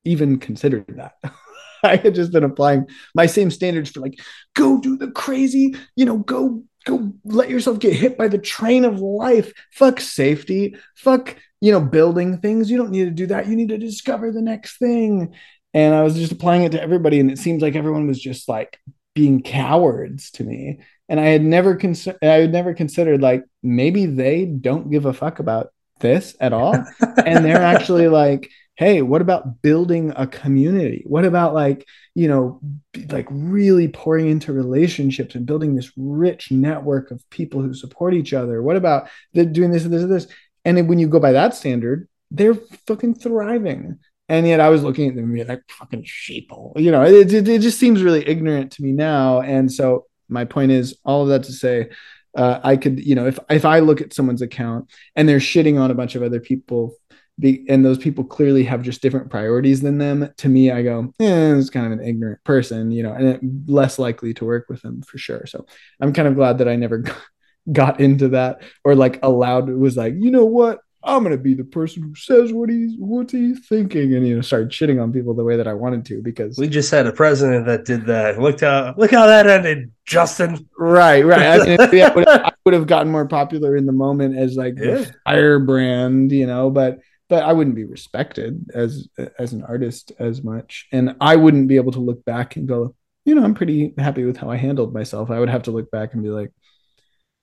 even 0.04 0.40
considered 0.40 0.84
that 0.96 1.14
i 1.92 1.96
had 1.96 2.14
just 2.14 2.32
been 2.32 2.44
applying 2.44 2.86
my 3.14 3.26
same 3.26 3.50
standards 3.50 3.90
for 3.90 4.00
like 4.00 4.18
go 4.54 4.80
do 4.80 4.96
the 4.96 5.10
crazy 5.10 5.74
you 5.96 6.04
know 6.04 6.18
go 6.18 6.62
go 6.84 7.12
let 7.24 7.50
yourself 7.50 7.78
get 7.78 7.94
hit 7.94 8.18
by 8.18 8.28
the 8.28 8.38
train 8.38 8.84
of 8.84 9.00
life. 9.00 9.52
Fuck 9.72 10.00
safety. 10.00 10.76
Fuck 10.96 11.36
you 11.60 11.72
know 11.72 11.80
building 11.80 12.38
things. 12.38 12.70
You 12.70 12.76
don't 12.76 12.90
need 12.90 13.04
to 13.04 13.10
do 13.10 13.26
that. 13.26 13.46
You 13.46 13.56
need 13.56 13.68
to 13.68 13.78
discover 13.78 14.30
the 14.30 14.42
next 14.42 14.78
thing. 14.78 15.34
And 15.74 15.94
i 15.94 16.02
was 16.02 16.14
just 16.14 16.32
applying 16.32 16.64
it 16.64 16.72
to 16.72 16.82
everybody 16.82 17.18
and 17.18 17.30
it 17.30 17.38
seems 17.38 17.62
like 17.62 17.76
everyone 17.76 18.06
was 18.06 18.20
just 18.20 18.48
like 18.48 18.78
being 19.14 19.42
cowards 19.42 20.30
to 20.32 20.44
me. 20.44 20.80
And 21.08 21.20
i 21.20 21.24
had 21.24 21.42
never 21.42 21.76
considered 21.76 22.18
i 22.22 22.40
had 22.40 22.52
never 22.52 22.74
considered 22.74 23.22
like 23.22 23.44
maybe 23.62 24.06
they 24.06 24.44
don't 24.44 24.90
give 24.90 25.06
a 25.06 25.12
fuck 25.12 25.38
about 25.38 25.72
this 26.00 26.36
at 26.40 26.52
all. 26.52 26.76
And 27.24 27.44
they're 27.44 27.62
actually 27.62 28.08
like 28.08 28.50
hey 28.76 29.02
what 29.02 29.20
about 29.20 29.62
building 29.62 30.12
a 30.16 30.26
community? 30.26 31.04
What 31.06 31.24
about 31.24 31.54
like 31.54 31.86
you 32.14 32.28
know 32.28 32.60
like 33.08 33.26
really 33.30 33.88
pouring 33.88 34.28
into 34.28 34.52
relationships 34.52 35.34
and 35.34 35.46
building 35.46 35.74
this 35.74 35.92
rich 35.96 36.50
network 36.50 37.10
of 37.10 37.28
people 37.30 37.60
who 37.60 37.74
support 37.74 38.14
each 38.14 38.32
other? 38.32 38.62
What 38.62 38.76
about 38.76 39.08
doing 39.34 39.70
this 39.70 39.84
and 39.84 39.92
this 39.92 40.02
and 40.02 40.12
this? 40.12 40.26
And 40.64 40.76
then 40.76 40.86
when 40.86 40.98
you 40.98 41.08
go 41.08 41.20
by 41.20 41.32
that 41.32 41.54
standard 41.54 42.08
they're 42.30 42.54
fucking 42.86 43.14
thriving. 43.16 43.98
And 44.28 44.46
yet 44.46 44.60
i 44.60 44.70
was 44.70 44.82
looking 44.82 45.08
at 45.08 45.16
them 45.16 45.34
and 45.34 45.48
like 45.48 45.62
fucking 45.68 46.04
sheeple. 46.04 46.72
You 46.80 46.90
know 46.90 47.02
it, 47.02 47.32
it, 47.32 47.48
it 47.48 47.60
just 47.60 47.78
seems 47.78 48.02
really 48.02 48.26
ignorant 48.26 48.72
to 48.72 48.82
me 48.82 48.92
now. 48.92 49.40
And 49.40 49.70
so 49.70 50.06
my 50.28 50.44
point 50.44 50.72
is 50.72 50.96
all 51.04 51.22
of 51.22 51.28
that 51.28 51.44
to 51.44 51.52
say 51.52 51.90
uh, 52.34 52.60
i 52.64 52.76
could 52.76 53.04
you 53.04 53.14
know 53.14 53.26
if 53.26 53.38
if 53.50 53.64
i 53.64 53.80
look 53.80 54.00
at 54.00 54.14
someone's 54.14 54.40
account 54.40 54.90
and 55.14 55.28
they're 55.28 55.38
shitting 55.38 55.78
on 55.78 55.90
a 55.90 55.94
bunch 55.94 56.14
of 56.14 56.22
other 56.22 56.40
people 56.40 56.96
be, 57.38 57.64
and 57.68 57.84
those 57.84 57.98
people 57.98 58.24
clearly 58.24 58.62
have 58.64 58.82
just 58.82 59.00
different 59.00 59.30
priorities 59.30 59.80
than 59.80 59.98
them 59.98 60.28
to 60.36 60.48
me 60.48 60.70
i 60.70 60.82
go 60.82 61.12
eh, 61.18 61.54
it's 61.54 61.70
kind 61.70 61.86
of 61.86 61.92
an 61.92 62.04
ignorant 62.06 62.42
person 62.44 62.90
you 62.90 63.02
know 63.02 63.12
and 63.12 63.26
it, 63.26 63.40
less 63.66 63.98
likely 63.98 64.34
to 64.34 64.44
work 64.44 64.66
with 64.68 64.82
them 64.82 65.02
for 65.02 65.16
sure 65.18 65.46
so 65.46 65.64
i'm 66.00 66.12
kind 66.12 66.28
of 66.28 66.34
glad 66.34 66.58
that 66.58 66.68
i 66.68 66.76
never 66.76 67.02
got 67.72 68.00
into 68.00 68.28
that 68.28 68.62
or 68.84 68.94
like 68.94 69.18
allowed 69.22 69.68
was 69.70 69.96
like 69.96 70.14
you 70.18 70.30
know 70.30 70.44
what 70.44 70.80
i'm 71.04 71.22
gonna 71.22 71.36
be 71.38 71.54
the 71.54 71.64
person 71.64 72.02
who 72.02 72.14
says 72.14 72.52
what 72.52 72.68
he's 72.68 72.92
what 72.98 73.30
he's 73.30 73.66
thinking 73.66 74.14
and 74.14 74.26
you 74.28 74.34
know 74.36 74.40
start 74.42 74.68
shitting 74.68 75.02
on 75.02 75.10
people 75.12 75.32
the 75.32 75.42
way 75.42 75.56
that 75.56 75.66
i 75.66 75.72
wanted 75.72 76.04
to 76.04 76.20
because 76.22 76.58
We 76.58 76.68
just 76.68 76.90
had 76.90 77.06
a 77.06 77.12
president 77.12 77.64
that 77.66 77.84
did 77.86 78.04
that. 78.06 78.38
Look 78.40 78.60
how 78.60 78.94
look 78.96 79.10
how 79.10 79.26
that 79.26 79.46
ended, 79.46 79.90
Justin. 80.04 80.68
Right, 80.78 81.24
right. 81.24 81.60
I, 81.60 81.64
mean, 81.64 81.78
would, 82.14 82.28
I 82.28 82.52
would 82.64 82.74
have 82.74 82.86
gotten 82.86 83.10
more 83.10 83.26
popular 83.26 83.74
in 83.76 83.86
the 83.86 83.92
moment 83.92 84.36
as 84.36 84.54
like 84.56 84.74
Yeah. 84.76 84.94
the 84.96 85.14
firebrand, 85.24 86.30
you 86.30 86.46
know, 86.46 86.70
but 86.70 86.98
but 87.32 87.44
I 87.44 87.54
wouldn't 87.54 87.76
be 87.76 87.84
respected 87.84 88.66
as 88.74 89.08
as 89.38 89.54
an 89.54 89.62
artist 89.62 90.12
as 90.18 90.44
much, 90.44 90.86
and 90.92 91.16
I 91.18 91.36
wouldn't 91.36 91.66
be 91.66 91.76
able 91.76 91.92
to 91.92 91.98
look 91.98 92.22
back 92.26 92.56
and 92.56 92.68
go, 92.68 92.94
you 93.24 93.34
know, 93.34 93.42
I'm 93.42 93.54
pretty 93.54 93.94
happy 93.96 94.24
with 94.24 94.36
how 94.36 94.50
I 94.50 94.58
handled 94.58 94.92
myself. 94.92 95.30
I 95.30 95.40
would 95.40 95.48
have 95.48 95.62
to 95.62 95.70
look 95.70 95.90
back 95.90 96.12
and 96.12 96.22
be 96.22 96.28
like, 96.28 96.52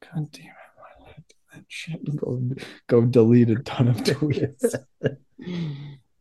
God 0.02 0.32
damn 0.32 0.46
it, 0.46 0.52
why 0.76 0.90
did 1.08 1.16
I 1.16 1.22
do 1.28 1.36
that 1.56 1.66
shit? 1.70 2.16
Go 2.18 2.40
go 2.86 3.02
delete 3.02 3.50
a 3.50 3.56
ton 3.56 3.88
of 3.88 3.98
tweets. 3.98 4.76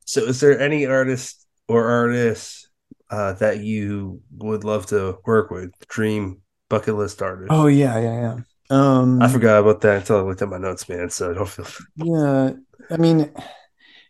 So, 0.07 0.23
is 0.23 0.41
there 0.41 0.59
any 0.59 0.87
artist 0.87 1.47
or 1.67 1.87
artists 1.87 2.71
uh, 3.11 3.35
that 3.35 3.61
you 3.61 4.23
would 4.39 4.65
love 4.65 4.87
to 4.87 5.19
work 5.27 5.51
with? 5.51 5.71
Dream 5.89 6.41
bucket 6.71 6.95
list 6.95 7.21
artist. 7.21 7.51
oh 7.53 7.67
yeah, 7.67 7.99
yeah, 7.99 8.21
yeah. 8.21 8.37
Um, 8.71 9.21
I 9.21 9.29
forgot 9.29 9.61
about 9.61 9.83
that 9.83 9.99
until 9.99 10.17
I 10.17 10.23
looked 10.23 10.41
at 10.41 10.49
my 10.49 10.57
notes, 10.57 10.89
man. 10.89 11.11
So 11.11 11.33
I 11.33 11.35
don't 11.35 11.47
feel. 11.47 11.67
Yeah, 11.97 12.53
I 12.91 12.97
mean, 12.97 13.31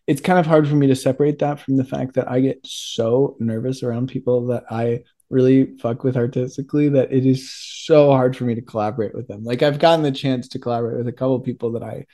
it's 0.09 0.22
kind 0.22 0.39
of 0.39 0.47
hard 0.47 0.66
for 0.66 0.74
me 0.74 0.86
to 0.86 0.97
separate 0.97 1.39
that 1.40 1.60
from 1.60 1.76
the 1.76 1.85
fact 1.85 2.14
that 2.14 2.30
I 2.30 2.40
get 2.40 2.60
so 2.64 3.36
nervous 3.39 3.82
around 3.82 4.09
people 4.09 4.47
that 4.47 4.64
I 4.70 5.01
really 5.28 5.76
fuck 5.76 6.02
with 6.02 6.16
artistically 6.16 6.89
that 6.89 7.12
it 7.12 7.26
is 7.26 7.52
so 7.52 8.10
hard 8.10 8.35
for 8.35 8.44
me 8.44 8.55
to 8.55 8.62
collaborate 8.62 9.14
with 9.14 9.28
them. 9.28 9.44
Like 9.44 9.62
I've 9.62 9.78
gotten 9.78 10.02
the 10.02 10.10
chance 10.10 10.48
to 10.48 10.59
collaborate 10.59 10.97
with 10.97 11.09
a 11.09 11.12
couple 11.12 11.39
people 11.40 11.72
that 11.72 11.82
I 11.82 12.06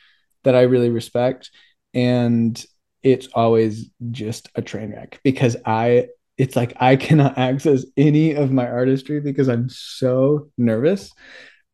that 0.42 0.56
I 0.56 0.62
really 0.62 0.90
respect 0.90 1.52
and 1.94 2.62
it's 3.04 3.28
always 3.32 3.90
just 4.10 4.48
a 4.56 4.62
train 4.62 4.90
wreck 4.90 5.20
because 5.22 5.56
I 5.64 6.08
it's 6.36 6.56
like 6.56 6.72
I 6.80 6.96
cannot 7.06 7.38
access 7.38 7.84
any 7.96 8.32
of 8.32 8.50
my 8.50 8.66
artistry 8.66 9.20
because 9.20 9.48
I'm 9.48 9.68
so 9.68 10.50
nervous. 10.58 11.12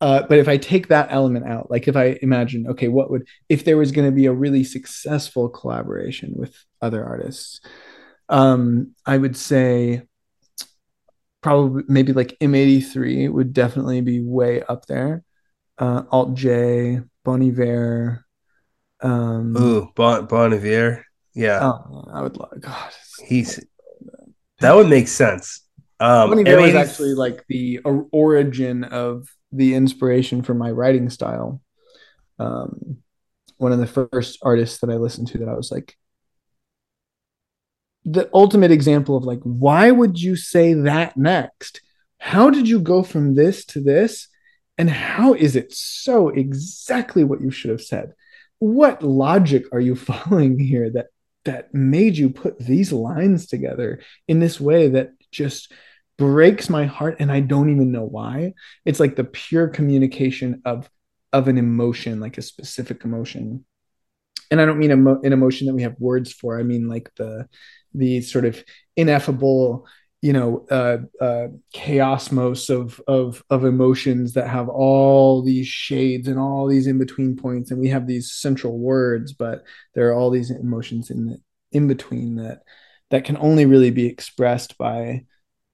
Uh, 0.01 0.23
but 0.27 0.39
if 0.39 0.47
I 0.47 0.57
take 0.57 0.87
that 0.87 1.09
element 1.11 1.47
out, 1.47 1.69
like 1.69 1.87
if 1.87 1.95
I 1.95 2.17
imagine, 2.23 2.65
okay, 2.69 2.87
what 2.87 3.11
would 3.11 3.27
if 3.49 3.63
there 3.63 3.77
was 3.77 3.91
going 3.91 4.07
to 4.07 4.15
be 4.15 4.25
a 4.25 4.33
really 4.33 4.63
successful 4.63 5.47
collaboration 5.47 6.33
with 6.35 6.55
other 6.81 7.05
artists? 7.05 7.61
Um, 8.27 8.95
I 9.05 9.17
would 9.17 9.37
say 9.37 10.01
probably 11.41 11.83
maybe 11.87 12.13
like 12.13 12.35
M83 12.39 13.31
would 13.31 13.53
definitely 13.53 14.01
be 14.01 14.21
way 14.21 14.63
up 14.63 14.87
there. 14.87 15.23
Uh, 15.77 16.03
Alt 16.09 16.33
J, 16.33 17.01
Bon 17.23 17.41
Iver. 17.43 18.25
Um, 19.01 19.55
Ooh, 19.55 19.91
bon, 19.95 20.25
bon 20.25 20.53
Iver. 20.53 21.05
Yeah, 21.35 21.59
oh, 21.61 22.05
I 22.11 22.23
would 22.23 22.37
love. 22.37 22.59
God, 22.59 22.91
he's 23.27 23.63
that 24.61 24.75
would 24.75 24.89
make 24.89 25.07
sense. 25.07 25.61
Um, 25.99 26.31
Bon 26.31 26.39
Iver 26.39 26.59
was 26.59 26.71
M80 26.71 26.89
actually 26.89 27.13
like 27.13 27.45
the 27.47 27.81
origin 28.11 28.83
of 28.83 29.27
the 29.51 29.75
inspiration 29.75 30.41
for 30.41 30.53
my 30.53 30.71
writing 30.71 31.09
style. 31.09 31.61
Um, 32.39 32.97
one 33.57 33.71
of 33.71 33.79
the 33.79 33.87
first 33.87 34.39
artists 34.41 34.79
that 34.79 34.89
I 34.89 34.95
listened 34.95 35.27
to 35.29 35.39
that 35.39 35.49
I 35.49 35.53
was 35.53 35.71
like, 35.71 35.95
the 38.03 38.29
ultimate 38.33 38.71
example 38.71 39.15
of 39.15 39.23
like, 39.23 39.41
why 39.43 39.91
would 39.91 40.19
you 40.19 40.35
say 40.35 40.73
that 40.73 41.15
next? 41.17 41.81
How 42.17 42.49
did 42.49 42.67
you 42.67 42.79
go 42.79 43.03
from 43.03 43.35
this 43.35 43.65
to 43.65 43.81
this? 43.81 44.27
And 44.77 44.89
how 44.89 45.33
is 45.33 45.55
it 45.55 45.73
so 45.73 46.29
exactly 46.29 47.23
what 47.23 47.41
you 47.41 47.51
should 47.51 47.69
have 47.69 47.81
said? 47.81 48.13
What 48.59 49.03
logic 49.03 49.65
are 49.71 49.79
you 49.79 49.95
following 50.09 50.59
here 50.59 50.89
that 50.91 51.07
that 51.43 51.73
made 51.73 52.17
you 52.17 52.29
put 52.29 52.59
these 52.59 52.91
lines 52.91 53.47
together 53.47 53.99
in 54.27 54.39
this 54.39 54.61
way 54.61 54.89
that 54.89 55.09
just 55.31 55.71
breaks 56.21 56.69
my 56.69 56.85
heart 56.85 57.15
and 57.17 57.31
I 57.31 57.39
don't 57.39 57.71
even 57.71 57.91
know 57.91 58.03
why. 58.05 58.53
It's 58.85 58.99
like 58.99 59.15
the 59.15 59.23
pure 59.23 59.67
communication 59.67 60.61
of 60.65 60.87
of 61.33 61.47
an 61.47 61.57
emotion, 61.57 62.19
like 62.19 62.37
a 62.37 62.43
specific 62.43 63.03
emotion. 63.03 63.65
And 64.51 64.61
I 64.61 64.65
don't 64.65 64.77
mean 64.77 64.91
emo- 64.91 65.21
an 65.23 65.33
emotion 65.33 65.65
that 65.65 65.73
we 65.73 65.81
have 65.81 65.95
words 65.97 66.31
for. 66.31 66.59
I 66.59 66.63
mean 66.63 66.87
like 66.87 67.09
the 67.15 67.47
the 67.95 68.21
sort 68.21 68.45
of 68.45 68.63
ineffable, 68.95 69.87
you 70.21 70.31
know, 70.31 70.67
uh, 70.69 70.97
uh, 71.19 71.47
chaosmos 71.73 72.69
of 72.69 73.01
of 73.07 73.43
of 73.49 73.65
emotions 73.65 74.33
that 74.33 74.47
have 74.47 74.69
all 74.69 75.41
these 75.41 75.65
shades 75.65 76.27
and 76.27 76.37
all 76.37 76.67
these 76.67 76.85
in 76.85 76.99
between 76.99 77.35
points, 77.35 77.71
and 77.71 77.79
we 77.79 77.89
have 77.89 78.05
these 78.05 78.31
central 78.31 78.77
words, 78.77 79.33
but 79.33 79.63
there 79.95 80.09
are 80.09 80.13
all 80.13 80.29
these 80.29 80.51
emotions 80.51 81.09
in 81.09 81.25
the 81.25 81.37
in 81.71 81.87
between 81.87 82.35
that 82.35 82.61
that 83.09 83.25
can 83.25 83.37
only 83.37 83.65
really 83.65 83.89
be 83.89 84.05
expressed 84.05 84.77
by 84.77 85.25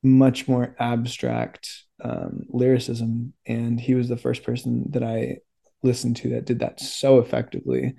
much 0.08 0.48
more 0.48 0.76
abstract 0.80 1.84
um, 2.04 2.46
lyricism. 2.50 3.34
And 3.46 3.80
he 3.80 3.96
was 3.96 4.10
the 4.10 4.18
first 4.18 4.44
person 4.44 4.92
that 4.92 5.04
I 5.04 5.38
listened 5.84 6.18
to 6.18 6.30
that 6.30 6.46
did 6.46 6.60
that 6.60 6.80
so 6.80 7.20
effectively. 7.20 7.96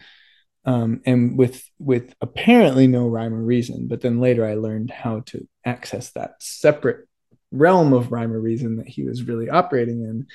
Um, 0.64 1.00
and 1.06 1.38
with 1.38 1.64
with 1.78 2.14
apparently 2.20 2.86
no 2.86 3.06
rhyme 3.06 3.32
or 3.32 3.42
reason, 3.42 3.88
but 3.88 4.00
then 4.00 4.20
later 4.20 4.44
I 4.44 4.54
learned 4.54 4.90
how 4.90 5.20
to 5.26 5.46
access 5.64 6.10
that 6.10 6.34
separate 6.40 7.08
realm 7.50 7.92
of 7.92 8.12
rhyme 8.12 8.32
or 8.32 8.40
reason 8.40 8.76
that 8.76 8.88
he 8.88 9.04
was 9.04 9.22
really 9.22 9.48
operating 9.48 10.02
in. 10.02 10.26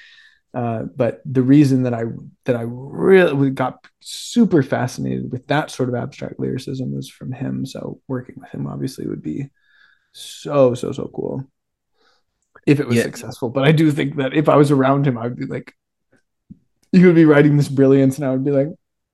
Uh, 0.59 0.83
but 0.95 1.21
the 1.25 1.41
reason 1.41 1.83
that 1.83 1.93
I 1.93 2.05
that 2.45 2.55
I 2.55 2.63
really 2.65 3.49
got 3.51 3.85
super 3.99 4.63
fascinated 4.63 5.31
with 5.31 5.45
that 5.47 5.71
sort 5.71 5.89
of 5.89 5.95
abstract 5.95 6.39
lyricism 6.39 6.95
was 6.95 7.09
from 7.09 7.31
him. 7.31 7.65
So 7.65 7.99
working 8.07 8.35
with 8.39 8.49
him 8.49 8.65
obviously 8.65 9.07
would 9.07 9.21
be 9.21 9.49
so 10.13 10.73
so 10.73 10.91
so 10.91 11.11
cool 11.13 11.47
if 12.65 12.79
it 12.79 12.87
was 12.87 12.97
Yeah. 12.97 13.03
successful. 13.03 13.49
But 13.49 13.63
I 13.67 13.71
do 13.71 13.91
think 13.91 14.17
that 14.17 14.33
if 14.33 14.47
I 14.49 14.55
was 14.55 14.71
around 14.71 15.05
him, 15.07 15.17
I 15.17 15.23
would 15.23 15.35
be 15.37 15.45
like, 15.45 15.73
he 16.91 17.05
would 17.05 17.15
be 17.15 17.25
writing 17.25 17.57
this 17.57 17.69
brilliance, 17.69 18.17
and 18.17 18.25
I 18.25 18.31
would 18.31 18.45
be 18.45 18.51
like, 18.51 18.67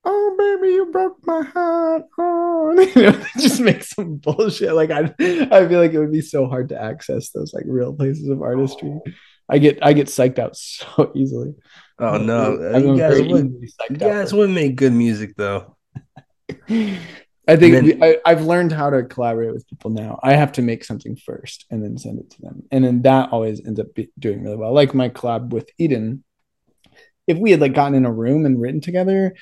"Oh 0.06 0.36
baby, 0.38 0.74
you 0.74 0.86
broke 0.92 1.18
my 1.26 1.42
heart 1.44 2.04
on. 2.18 2.80
Oh, 2.80 2.92
you 2.96 3.02
know, 3.04 3.24
just 3.40 3.62
make 3.62 3.84
some 3.84 4.16
bullshit. 4.18 4.74
Like 4.74 4.92
I, 4.92 5.14
I 5.20 5.68
feel 5.68 5.80
like 5.80 5.94
it 5.94 6.00
would 6.00 6.12
be 6.12 6.22
so 6.22 6.48
hard 6.48 6.70
to 6.70 6.82
access 6.82 7.32
those 7.32 7.54
like 7.54 7.64
real 7.68 7.94
places 7.94 8.28
of 8.30 8.42
artistry. 8.42 8.94
I 9.50 9.58
get 9.58 9.80
I 9.82 9.94
get 9.94 10.08
psyched 10.08 10.38
out 10.40 10.56
so 10.56 11.12
easily. 11.16 11.56
Oh 12.00 12.18
no, 12.18 12.60
I'm 12.74 12.88
you 12.90 12.98
guys 12.98 13.22
would 13.22 13.56
you 13.90 13.96
guys 13.98 14.34
would 14.34 14.50
make 14.52 14.76
good 14.76 14.94
music 14.94 15.36
though. 15.38 15.76
I 17.50 17.56
think 17.56 17.74
then- 17.74 17.86
we- 17.86 18.04
I, 18.04 18.18
I've 18.26 18.44
learned 18.44 18.72
how 18.72 18.90
to 18.90 19.04
collaborate 19.04 19.54
with 19.54 19.68
people 19.68 19.90
now. 19.92 20.20
I 20.24 20.34
have 20.34 20.52
to 20.54 20.62
make 20.62 20.84
something 20.84 21.16
first 21.16 21.66
and 21.70 21.84
then 21.84 21.98
send 21.98 22.20
it 22.20 22.30
to 22.32 22.42
them, 22.42 22.64
and 22.72 22.84
then 22.84 23.02
that 23.04 23.32
always 23.32 23.66
ends 23.66 23.80
up 23.80 23.94
be, 23.96 24.10
doing 24.20 24.44
really 24.44 24.56
well. 24.58 24.74
Like 24.74 24.94
my 24.94 25.10
collab 25.10 25.50
with 25.50 25.70
Eden, 25.78 26.24
if 27.28 27.38
we 27.38 27.52
had 27.52 27.60
like 27.62 27.74
gotten 27.74 27.96
in 27.96 28.06
a 28.06 28.12
room 28.12 28.46
and 28.46 28.62
written 28.62 28.82
together, 28.82 29.36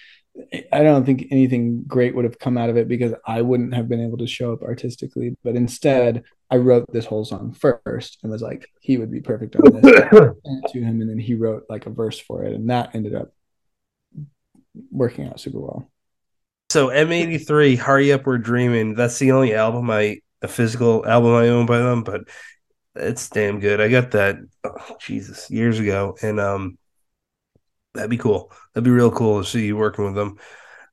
I 0.71 0.83
don't 0.83 1.03
think 1.05 1.25
anything 1.31 1.83
great 1.87 2.15
would 2.15 2.25
have 2.25 2.37
come 2.37 2.57
out 2.57 2.69
of 2.69 2.77
it 2.77 2.87
because 2.87 3.13
I 3.25 3.41
wouldn't 3.41 3.73
have 3.73 3.89
been 3.89 4.01
able 4.01 4.19
to 4.19 4.27
show 4.27 4.53
up 4.53 4.61
artistically. 4.61 5.35
But 5.43 5.55
instead, 5.55 6.23
I 6.51 6.57
wrote 6.57 6.85
this 6.91 7.05
whole 7.05 7.25
song 7.25 7.53
first 7.53 8.19
and 8.21 8.31
was 8.31 8.43
like, 8.43 8.69
he 8.79 8.97
would 8.97 9.09
be 9.11 9.19
perfect 9.21 9.55
on 9.55 9.81
this. 9.81 9.83
To 10.73 10.79
him, 10.79 11.01
and 11.01 11.09
then 11.09 11.17
he 11.17 11.33
wrote 11.33 11.63
like 11.69 11.85
a 11.87 11.89
verse 11.89 12.19
for 12.19 12.43
it, 12.43 12.53
and 12.53 12.69
that 12.69 12.93
ended 12.93 13.15
up 13.15 13.29
working 14.91 15.27
out 15.27 15.39
super 15.39 15.59
well. 15.59 15.89
So 16.69 16.87
M83, 16.89 17.77
Hurry 17.77 18.11
Up 18.11 18.25
We're 18.25 18.37
Dreaming. 18.37 18.93
That's 18.95 19.17
the 19.19 19.31
only 19.31 19.55
album 19.55 19.89
I 19.89 20.19
a 20.41 20.47
physical 20.47 21.05
album 21.05 21.33
I 21.33 21.47
own 21.47 21.65
by 21.65 21.79
them, 21.79 22.03
but 22.03 22.21
it's 22.95 23.29
damn 23.29 23.59
good. 23.59 23.79
I 23.79 23.87
got 23.87 24.11
that 24.11 24.37
oh, 24.63 24.97
Jesus 24.99 25.49
years 25.49 25.79
ago, 25.79 26.17
and 26.21 26.39
um, 26.39 26.77
that'd 27.93 28.09
be 28.09 28.17
cool. 28.17 28.51
That'd 28.73 28.83
be 28.83 28.91
real 28.91 29.11
cool 29.11 29.41
to 29.41 29.49
see 29.49 29.65
you 29.65 29.77
working 29.77 30.05
with 30.05 30.15
them. 30.15 30.37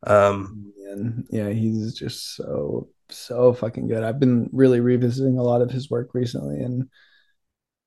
Um, 0.06 0.72
yeah, 1.30 1.50
he's 1.50 1.94
just 1.94 2.36
so 2.36 2.88
so 3.10 3.52
fucking 3.52 3.88
good. 3.88 4.02
I've 4.02 4.20
been 4.20 4.48
really 4.52 4.80
revisiting 4.80 5.38
a 5.38 5.42
lot 5.42 5.60
of 5.60 5.70
his 5.70 5.90
work 5.90 6.14
recently, 6.14 6.60
and 6.62 6.88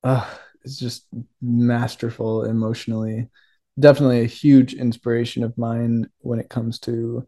uh, 0.04 0.28
it's 0.62 0.78
just 0.78 1.06
masterful 1.40 2.44
emotionally. 2.44 3.28
Definitely 3.78 4.22
a 4.22 4.26
huge 4.26 4.74
inspiration 4.74 5.42
of 5.42 5.56
mine 5.56 6.08
when 6.18 6.38
it 6.38 6.50
comes 6.50 6.80
to 6.80 7.26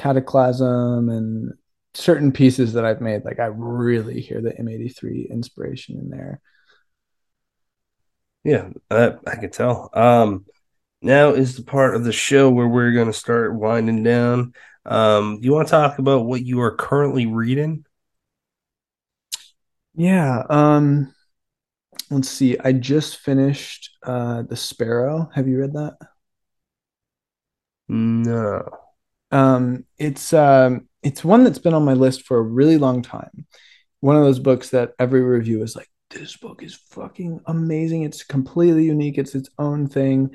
Cataclasm 0.00 1.14
and 1.14 1.52
certain 1.94 2.32
pieces 2.32 2.72
that 2.74 2.84
I've 2.84 3.00
made. 3.00 3.24
Like 3.24 3.38
I 3.38 3.46
really 3.46 4.20
hear 4.20 4.40
the 4.40 4.52
M83 4.52 5.30
inspiration 5.30 5.98
in 5.98 6.08
there. 6.08 6.40
yeah, 8.44 8.70
I, 8.90 9.14
I 9.26 9.36
could 9.36 9.52
tell. 9.52 9.90
Um, 9.92 10.46
now 11.02 11.30
is 11.30 11.56
the 11.56 11.62
part 11.64 11.94
of 11.94 12.04
the 12.04 12.12
show 12.12 12.50
where 12.50 12.68
we're 12.68 12.92
going 12.92 13.06
to 13.08 13.12
start 13.12 13.54
winding 13.54 14.02
down. 14.02 14.54
Um, 14.86 15.40
do 15.40 15.46
you 15.46 15.52
want 15.52 15.68
to 15.68 15.72
talk 15.72 15.98
about 15.98 16.24
what 16.26 16.42
you 16.44 16.60
are 16.60 16.74
currently 16.74 17.26
reading? 17.26 17.84
Yeah. 19.94 20.42
Um, 20.48 21.14
let's 22.10 22.28
see. 22.28 22.58
I 22.58 22.72
just 22.72 23.18
finished 23.18 23.90
uh, 24.02 24.42
The 24.42 24.56
Sparrow. 24.56 25.30
Have 25.34 25.48
you 25.48 25.58
read 25.60 25.74
that? 25.74 25.96
No. 27.88 28.89
Um, 29.30 29.84
it's 29.98 30.32
um, 30.32 30.88
it's 31.02 31.24
one 31.24 31.44
that's 31.44 31.58
been 31.58 31.74
on 31.74 31.84
my 31.84 31.94
list 31.94 32.26
for 32.26 32.38
a 32.38 32.42
really 32.42 32.78
long 32.78 33.02
time. 33.02 33.46
One 34.00 34.16
of 34.16 34.24
those 34.24 34.38
books 34.38 34.70
that 34.70 34.92
every 34.98 35.22
review 35.22 35.62
is 35.62 35.76
like, 35.76 35.88
this 36.10 36.36
book 36.36 36.62
is 36.62 36.74
fucking 36.74 37.40
amazing. 37.46 38.02
It's 38.02 38.24
completely 38.24 38.84
unique. 38.84 39.18
It's 39.18 39.34
its 39.34 39.48
own 39.58 39.86
thing, 39.86 40.30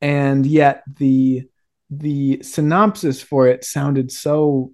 and 0.00 0.46
yet 0.46 0.82
the 0.98 1.48
the 1.90 2.42
synopsis 2.42 3.22
for 3.22 3.46
it 3.46 3.64
sounded 3.64 4.10
so 4.10 4.72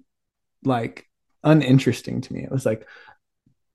like 0.63 1.07
uninteresting 1.43 2.21
to 2.21 2.33
me. 2.33 2.43
It 2.43 2.51
was 2.51 2.65
like 2.65 2.87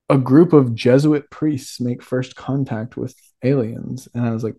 a 0.09 0.17
group 0.17 0.53
of 0.53 0.73
Jesuit 0.73 1.29
priests 1.29 1.79
make 1.79 2.01
first 2.01 2.35
contact 2.35 2.97
with 2.97 3.15
aliens, 3.43 4.07
and 4.13 4.25
I 4.25 4.31
was 4.31 4.43
like, 4.43 4.55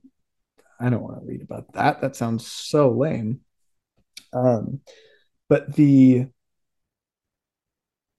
I 0.78 0.90
don't 0.90 1.02
want 1.02 1.20
to 1.20 1.26
read 1.26 1.42
about 1.42 1.72
that. 1.72 2.00
That 2.00 2.16
sounds 2.16 2.46
so 2.46 2.90
lame. 2.90 3.40
Um, 4.32 4.80
but 5.50 5.74
the 5.74 6.28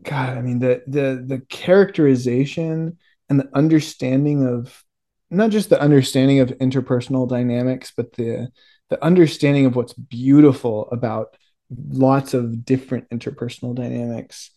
God, 0.03 0.37
I 0.37 0.41
mean 0.41 0.59
the 0.59 0.83
the 0.85 1.23
the 1.25 1.39
characterization 1.49 2.97
and 3.29 3.39
the 3.39 3.49
understanding 3.55 4.45
of 4.45 4.83
not 5.29 5.49
just 5.49 5.69
the 5.69 5.81
understanding 5.81 6.41
of 6.41 6.49
interpersonal 6.59 7.27
dynamics, 7.27 7.93
but 7.95 8.13
the 8.13 8.49
the 8.89 9.03
understanding 9.03 9.65
of 9.65 9.75
what's 9.75 9.93
beautiful 9.93 10.89
about 10.91 11.37
lots 11.71 12.33
of 12.33 12.65
different 12.65 13.09
interpersonal 13.09 13.73
dynamics 13.73 14.51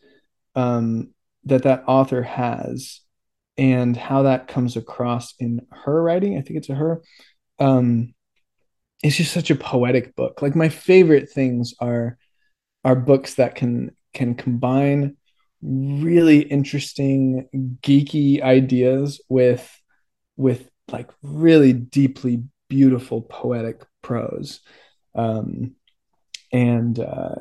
um, 0.56 1.14
that 1.44 1.62
that 1.62 1.84
author 1.86 2.22
has, 2.22 3.02
and 3.56 3.96
how 3.96 4.24
that 4.24 4.48
comes 4.48 4.76
across 4.76 5.34
in 5.38 5.64
her 5.70 6.02
writing. 6.02 6.36
I 6.36 6.40
think 6.40 6.58
it's 6.58 6.70
a 6.70 6.74
her. 6.74 7.02
Um, 7.60 8.14
it's 9.00 9.16
just 9.16 9.32
such 9.32 9.50
a 9.50 9.54
poetic 9.54 10.16
book. 10.16 10.42
Like 10.42 10.56
my 10.56 10.70
favorite 10.70 11.30
things 11.30 11.74
are 11.78 12.18
are 12.84 12.96
books 12.96 13.34
that 13.34 13.54
can 13.54 13.90
can 14.12 14.34
combine 14.34 15.16
really 15.62 16.40
interesting 16.40 17.48
geeky 17.82 18.42
ideas 18.42 19.20
with 19.28 19.80
with 20.36 20.68
like 20.90 21.10
really 21.22 21.72
deeply 21.72 22.42
beautiful 22.68 23.22
poetic 23.22 23.82
prose. 24.02 24.60
Um 25.14 25.74
and 26.52 26.98
uh 26.98 27.34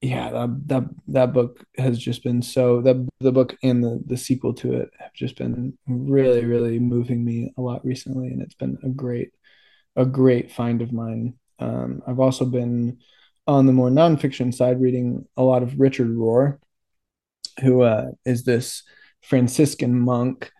yeah 0.00 0.30
that 0.30 0.68
that, 0.68 0.84
that 1.08 1.32
book 1.32 1.64
has 1.76 1.98
just 1.98 2.22
been 2.22 2.40
so 2.42 2.80
that 2.82 3.08
the 3.20 3.32
book 3.32 3.56
and 3.62 3.82
the 3.82 4.00
the 4.06 4.16
sequel 4.16 4.54
to 4.54 4.74
it 4.74 4.90
have 4.98 5.12
just 5.12 5.36
been 5.36 5.76
really 5.86 6.44
really 6.44 6.78
moving 6.78 7.24
me 7.24 7.52
a 7.56 7.60
lot 7.60 7.84
recently 7.84 8.28
and 8.28 8.40
it's 8.42 8.54
been 8.54 8.78
a 8.84 8.88
great 8.88 9.30
a 9.96 10.04
great 10.06 10.52
find 10.52 10.82
of 10.82 10.92
mine. 10.92 11.34
Um 11.58 12.02
i've 12.06 12.20
also 12.20 12.44
been 12.44 12.98
on 13.48 13.66
the 13.66 13.72
more 13.72 13.90
nonfiction 13.90 14.54
side 14.54 14.80
reading 14.80 15.26
a 15.36 15.42
lot 15.42 15.64
of 15.64 15.80
richard 15.80 16.08
rohr 16.08 16.58
who 17.60 17.82
uh, 17.82 18.10
is 18.24 18.44
this 18.44 18.82
Franciscan 19.22 19.98
monk. 19.98 20.50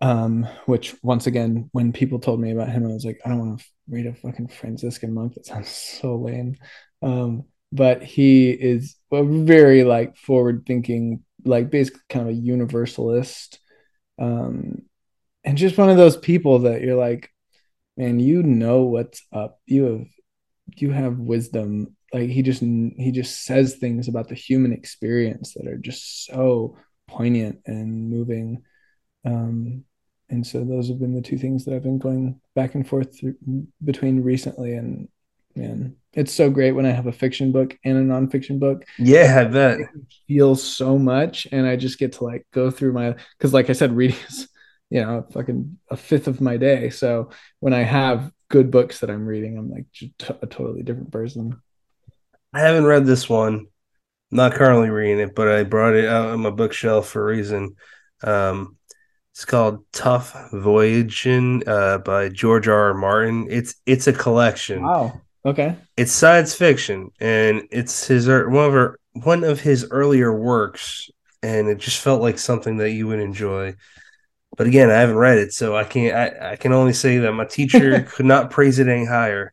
Um, 0.00 0.46
which 0.66 0.94
once 1.02 1.26
again, 1.26 1.70
when 1.72 1.92
people 1.92 2.18
told 2.18 2.38
me 2.38 2.50
about 2.50 2.68
him, 2.68 2.84
I 2.84 2.92
was 2.92 3.06
like, 3.06 3.20
I 3.24 3.30
don't 3.30 3.38
want 3.38 3.60
to 3.60 3.66
read 3.88 4.06
a 4.06 4.12
fucking 4.12 4.48
Franciscan 4.48 5.14
monk. 5.14 5.34
That 5.34 5.46
sounds 5.46 5.68
so 5.70 6.16
lame. 6.16 6.56
Um, 7.00 7.44
but 7.72 8.02
he 8.02 8.50
is 8.50 8.96
a 9.10 9.22
very 9.22 9.82
like 9.82 10.16
forward 10.18 10.64
thinking, 10.66 11.22
like 11.44 11.70
basically 11.70 12.02
kind 12.10 12.28
of 12.28 12.34
a 12.34 12.38
universalist. 12.38 13.58
Um, 14.18 14.82
and 15.42 15.56
just 15.56 15.78
one 15.78 15.88
of 15.88 15.96
those 15.96 16.18
people 16.18 16.60
that 16.60 16.82
you're 16.82 16.96
like, 16.96 17.30
man, 17.96 18.20
you 18.20 18.42
know 18.42 18.82
what's 18.82 19.22
up. 19.32 19.60
You 19.64 19.84
have 19.84 20.06
you 20.76 20.90
have 20.90 21.18
wisdom 21.18 21.96
like 22.14 22.30
he 22.30 22.42
just 22.42 22.62
he 22.62 23.10
just 23.12 23.44
says 23.44 23.74
things 23.76 24.08
about 24.08 24.28
the 24.28 24.34
human 24.34 24.72
experience 24.72 25.54
that 25.54 25.66
are 25.66 25.76
just 25.76 26.24
so 26.26 26.78
poignant 27.08 27.60
and 27.66 28.08
moving. 28.08 28.62
Um 29.24 29.84
and 30.30 30.46
so 30.46 30.64
those 30.64 30.88
have 30.88 30.98
been 30.98 31.14
the 31.14 31.22
two 31.22 31.38
things 31.38 31.64
that 31.64 31.74
i've 31.74 31.82
been 31.82 31.98
going 31.98 32.40
back 32.54 32.74
and 32.74 32.88
forth 32.88 33.18
through, 33.18 33.34
between 33.84 34.22
recently 34.22 34.74
and 34.74 35.08
man 35.54 35.96
it's 36.12 36.32
so 36.32 36.50
great 36.50 36.72
when 36.72 36.86
i 36.86 36.90
have 36.90 37.06
a 37.06 37.12
fiction 37.12 37.52
book 37.52 37.76
and 37.84 37.98
a 37.98 38.00
nonfiction 38.00 38.58
book. 38.58 38.84
Yeah, 38.98 39.40
I 39.40 39.44
bet. 39.44 39.78
feel 40.26 40.56
so 40.56 40.98
much 40.98 41.46
and 41.52 41.66
i 41.66 41.76
just 41.76 41.98
get 41.98 42.12
to 42.14 42.24
like 42.24 42.46
go 42.52 42.70
through 42.70 42.92
my 42.92 43.14
because 43.38 43.52
like 43.52 43.70
i 43.70 43.72
said 43.72 43.92
reading 43.94 44.16
is 44.28 44.48
you 44.90 45.02
know 45.02 45.26
fucking 45.32 45.78
a 45.90 45.96
fifth 45.96 46.26
of 46.28 46.40
my 46.40 46.56
day. 46.56 46.90
So 46.90 47.30
when 47.60 47.72
i 47.72 47.82
have 47.82 48.30
good 48.48 48.70
books 48.70 49.00
that 49.00 49.10
i'm 49.10 49.26
reading 49.26 49.58
i'm 49.58 49.70
like 49.70 49.86
a 50.42 50.46
totally 50.46 50.82
different 50.82 51.10
person 51.10 51.60
I 52.54 52.60
haven't 52.60 52.86
read 52.86 53.04
this 53.04 53.28
one. 53.28 53.66
Not 54.30 54.54
currently 54.54 54.90
reading 54.90 55.20
it, 55.20 55.34
but 55.34 55.48
I 55.48 55.64
brought 55.64 55.94
it 55.94 56.06
out 56.06 56.28
on 56.28 56.40
my 56.40 56.50
bookshelf 56.50 57.08
for 57.08 57.22
a 57.22 57.36
reason. 57.36 57.76
Um, 58.22 58.76
it's 59.32 59.44
called 59.44 59.84
Tuf 59.92 60.50
Voyaging 60.52 61.68
uh, 61.68 61.98
by 61.98 62.28
George 62.28 62.68
R. 62.68 62.88
R. 62.88 62.94
Martin. 62.94 63.48
It's 63.50 63.74
it's 63.84 64.06
a 64.06 64.12
collection. 64.12 64.82
wow 64.82 65.20
okay 65.44 65.76
It's 65.96 66.12
science 66.12 66.54
fiction, 66.54 67.10
and 67.20 67.62
it's 67.70 68.06
his 68.06 68.28
one 68.28 68.54
of 68.64 68.72
her, 68.72 68.98
one 69.12 69.44
of 69.44 69.60
his 69.60 69.88
earlier 69.90 70.32
works, 70.32 71.10
and 71.42 71.68
it 71.68 71.78
just 71.78 72.00
felt 72.00 72.22
like 72.22 72.38
something 72.38 72.76
that 72.78 72.90
you 72.92 73.08
would 73.08 73.20
enjoy. 73.20 73.74
But 74.56 74.68
again, 74.68 74.90
I 74.90 74.94
haven't 74.94 75.16
read 75.16 75.38
it, 75.38 75.52
so 75.52 75.76
I 75.76 75.82
can't. 75.82 76.14
I, 76.14 76.52
I 76.52 76.56
can 76.56 76.72
only 76.72 76.92
say 76.92 77.18
that 77.18 77.32
my 77.32 77.44
teacher 77.44 78.02
could 78.08 78.26
not 78.26 78.50
praise 78.52 78.78
it 78.78 78.88
any 78.88 79.04
higher. 79.04 79.52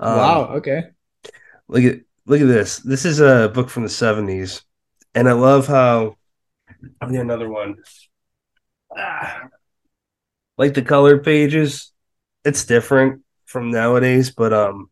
Um, 0.00 0.16
wow 0.16 0.44
okay 0.56 0.84
look 1.68 1.84
at 1.84 2.00
look 2.28 2.40
at 2.40 2.46
this. 2.46 2.78
This 2.78 3.04
is 3.04 3.20
a 3.20 3.50
book 3.52 3.68
from 3.70 3.82
the 3.82 3.88
seventies, 3.88 4.62
and 5.14 5.28
I 5.28 5.32
love 5.32 5.66
how. 5.66 6.16
I'll 7.00 7.10
get 7.10 7.22
another 7.22 7.48
one. 7.48 7.76
Ah. 8.96 9.48
like 10.56 10.74
the 10.74 10.82
color 10.82 11.18
pages, 11.18 11.92
it's 12.44 12.64
different 12.64 13.22
from 13.46 13.70
nowadays, 13.70 14.30
but 14.30 14.52
um, 14.52 14.90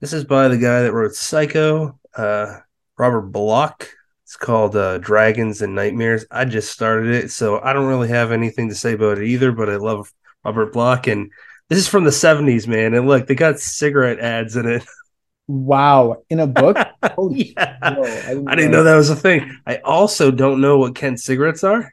this 0.00 0.12
is 0.12 0.24
by 0.24 0.48
the 0.48 0.58
guy 0.58 0.82
that 0.82 0.92
wrote 0.92 1.14
Psycho. 1.14 1.98
uh, 2.16 2.58
Robert 2.98 3.22
Bloch. 3.32 3.88
It's 4.24 4.36
called 4.36 4.74
uh, 4.74 4.98
Dragons 4.98 5.62
and 5.62 5.74
Nightmares. 5.74 6.26
I 6.30 6.44
just 6.46 6.72
started 6.72 7.14
it, 7.14 7.30
so 7.30 7.60
I 7.60 7.72
don't 7.72 7.86
really 7.86 8.08
have 8.08 8.32
anything 8.32 8.68
to 8.70 8.74
say 8.74 8.94
about 8.94 9.18
it 9.18 9.24
either. 9.26 9.52
But 9.52 9.70
I 9.70 9.76
love 9.76 10.12
Robert 10.44 10.72
Bloch, 10.72 11.06
and 11.06 11.30
this 11.68 11.78
is 11.78 11.88
from 11.88 12.04
the 12.04 12.10
'70s, 12.10 12.66
man. 12.66 12.94
And 12.94 13.06
look, 13.06 13.26
they 13.26 13.34
got 13.36 13.60
cigarette 13.60 14.18
ads 14.20 14.56
in 14.56 14.66
it. 14.66 14.84
Wow, 15.48 16.22
in 16.30 16.40
a 16.40 16.46
book? 16.46 16.76
Yeah. 17.30 17.94
whoa, 17.94 18.02
I 18.02 18.28
didn't 18.34 18.48
I 18.48 18.54
didn't 18.56 18.70
know 18.72 18.82
that 18.84 18.96
was 18.96 19.10
a 19.10 19.16
thing. 19.16 19.58
I 19.66 19.76
also 19.78 20.30
don't 20.30 20.60
know 20.60 20.76
what 20.78 20.94
Kent 20.96 21.20
cigarettes 21.20 21.62
are, 21.64 21.92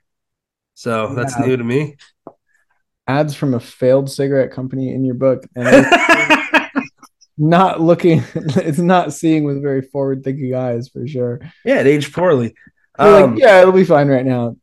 so 0.74 1.14
that's 1.14 1.38
Yeah. 1.40 1.46
new 1.46 1.58
to 1.58 1.64
me. 1.64 1.98
ads 3.08 3.36
from 3.36 3.54
a 3.54 3.60
failed 3.60 4.10
cigarette 4.10 4.52
company 4.52 4.94
in 4.94 5.06
your 5.06 5.16
book, 5.16 5.46
and 5.56 5.86
not 7.38 7.80
looking. 7.82 8.24
It's 8.36 8.80
not 8.80 9.14
seeing 9.14 9.44
with 9.44 9.62
very 9.62 9.82
forward-thinking 9.82 10.56
eyes 10.56 10.90
for 10.90 11.08
sure. 11.08 11.40
yeah, 11.64 11.80
it 11.82 11.88
aged 11.88 12.14
poorly. 12.14 12.56
Um, 12.98 13.32
like, 13.36 13.40
yeah, 13.42 13.62
it'll 13.62 13.72
be 13.74 13.86
fine 13.86 14.08
right 14.08 14.26
now. 14.26 14.56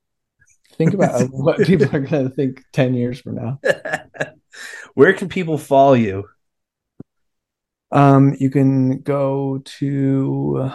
Think 0.79 0.95
about 0.95 1.29
what 1.31 1.59
people 1.59 1.87
are 1.95 2.01
going 2.01 2.29
to 2.29 2.35
think 2.35 2.63
ten 2.73 2.95
years 2.95 3.21
from 3.21 3.37
now. 3.37 3.61
Where 4.95 5.13
can 5.13 5.29
people 5.29 5.59
follow 5.59 5.93
you? 5.95 6.29
Um, 7.93 8.37
you 8.39 8.51
can 8.51 9.01
go 9.03 9.63
to 9.79 10.71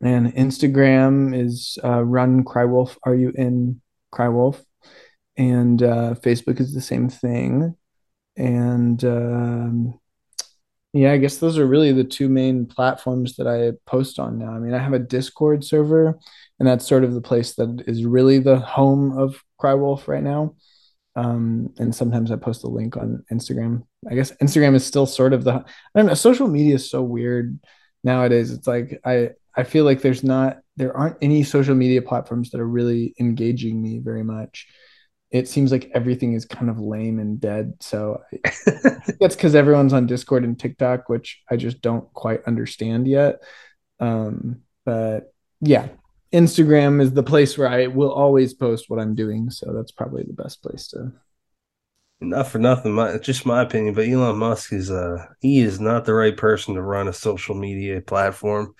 and 0.00 0.32
Instagram 0.34 1.36
is 1.36 1.78
uh, 1.82 2.02
run 2.04 2.44
crywolf. 2.44 2.96
Are 3.02 3.14
you 3.14 3.32
in 3.34 3.80
crywolf? 4.12 4.62
And 5.36 5.82
uh, 5.82 6.14
Facebook 6.22 6.60
is 6.60 6.72
the 6.74 6.80
same 6.80 7.08
thing. 7.08 7.76
And 8.36 9.02
um, 9.04 9.98
yeah, 10.92 11.12
I 11.12 11.18
guess 11.18 11.38
those 11.38 11.58
are 11.58 11.66
really 11.66 11.92
the 11.92 12.04
two 12.04 12.28
main 12.28 12.66
platforms 12.66 13.36
that 13.36 13.48
I 13.48 13.72
post 13.90 14.18
on 14.18 14.38
now. 14.38 14.50
I 14.50 14.58
mean, 14.58 14.74
I 14.74 14.78
have 14.78 14.92
a 14.92 14.98
Discord 15.00 15.64
server, 15.64 16.18
and 16.58 16.68
that's 16.68 16.86
sort 16.86 17.04
of 17.04 17.14
the 17.14 17.20
place 17.20 17.54
that 17.56 17.84
is 17.86 18.04
really 18.04 18.38
the 18.38 18.58
home 18.58 19.18
of 19.18 19.42
crywolf 19.60 20.06
right 20.06 20.22
now. 20.22 20.54
Um, 21.18 21.74
and 21.78 21.92
sometimes 21.92 22.30
I 22.30 22.36
post 22.36 22.62
a 22.62 22.68
link 22.68 22.96
on 22.96 23.24
Instagram. 23.32 23.82
I 24.08 24.14
guess 24.14 24.30
Instagram 24.40 24.76
is 24.76 24.86
still 24.86 25.04
sort 25.04 25.32
of 25.32 25.42
the 25.42 25.54
I 25.54 25.64
don't 25.96 26.06
know. 26.06 26.14
Social 26.14 26.46
media 26.46 26.76
is 26.76 26.88
so 26.88 27.02
weird 27.02 27.58
nowadays. 28.04 28.52
It's 28.52 28.68
like 28.68 29.00
I 29.04 29.30
I 29.56 29.64
feel 29.64 29.84
like 29.84 30.00
there's 30.00 30.22
not 30.22 30.58
there 30.76 30.96
aren't 30.96 31.16
any 31.20 31.42
social 31.42 31.74
media 31.74 32.02
platforms 32.02 32.50
that 32.50 32.60
are 32.60 32.68
really 32.68 33.14
engaging 33.18 33.82
me 33.82 33.98
very 33.98 34.22
much. 34.22 34.68
It 35.32 35.48
seems 35.48 35.72
like 35.72 35.90
everything 35.92 36.34
is 36.34 36.44
kind 36.44 36.70
of 36.70 36.78
lame 36.78 37.18
and 37.18 37.40
dead. 37.40 37.74
So 37.80 38.22
I 38.32 38.52
that's 39.18 39.34
because 39.34 39.56
everyone's 39.56 39.92
on 39.92 40.06
Discord 40.06 40.44
and 40.44 40.56
TikTok, 40.56 41.08
which 41.08 41.42
I 41.50 41.56
just 41.56 41.82
don't 41.82 42.10
quite 42.12 42.44
understand 42.46 43.08
yet. 43.08 43.42
Um, 43.98 44.60
but 44.84 45.32
yeah, 45.60 45.88
Instagram 46.32 47.00
is 47.00 47.12
the 47.12 47.22
place 47.22 47.56
where 47.56 47.68
I 47.68 47.86
will 47.86 48.12
always 48.12 48.54
post 48.54 48.86
what 48.88 49.00
I'm 49.00 49.14
doing. 49.14 49.50
So 49.50 49.72
that's 49.72 49.92
probably 49.92 50.24
the 50.24 50.40
best 50.42 50.62
place 50.62 50.88
to. 50.88 51.12
Not 52.20 52.48
for 52.48 52.58
nothing, 52.58 52.94
my, 52.94 53.10
it's 53.10 53.26
just 53.26 53.46
my 53.46 53.62
opinion, 53.62 53.94
but 53.94 54.08
Elon 54.08 54.38
Musk 54.38 54.72
is 54.72 54.90
uh 54.90 55.24
he 55.40 55.60
is 55.60 55.78
not 55.78 56.04
the 56.04 56.14
right 56.14 56.36
person 56.36 56.74
to 56.74 56.82
run 56.82 57.06
a 57.06 57.12
social 57.12 57.54
media 57.54 58.00
platform. 58.00 58.74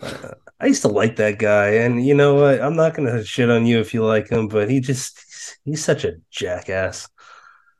Uh, 0.00 0.34
I 0.60 0.66
used 0.66 0.82
to 0.82 0.88
like 0.88 1.16
that 1.16 1.38
guy, 1.40 1.70
and 1.70 2.06
you 2.06 2.14
know 2.14 2.36
what? 2.36 2.60
I'm 2.60 2.76
not 2.76 2.94
gonna 2.94 3.24
shit 3.24 3.50
on 3.50 3.66
you 3.66 3.80
if 3.80 3.92
you 3.92 4.04
like 4.04 4.28
him, 4.28 4.46
but 4.46 4.70
he 4.70 4.78
just 4.78 5.58
he's 5.64 5.84
such 5.84 6.04
a 6.04 6.14
jackass. 6.30 7.08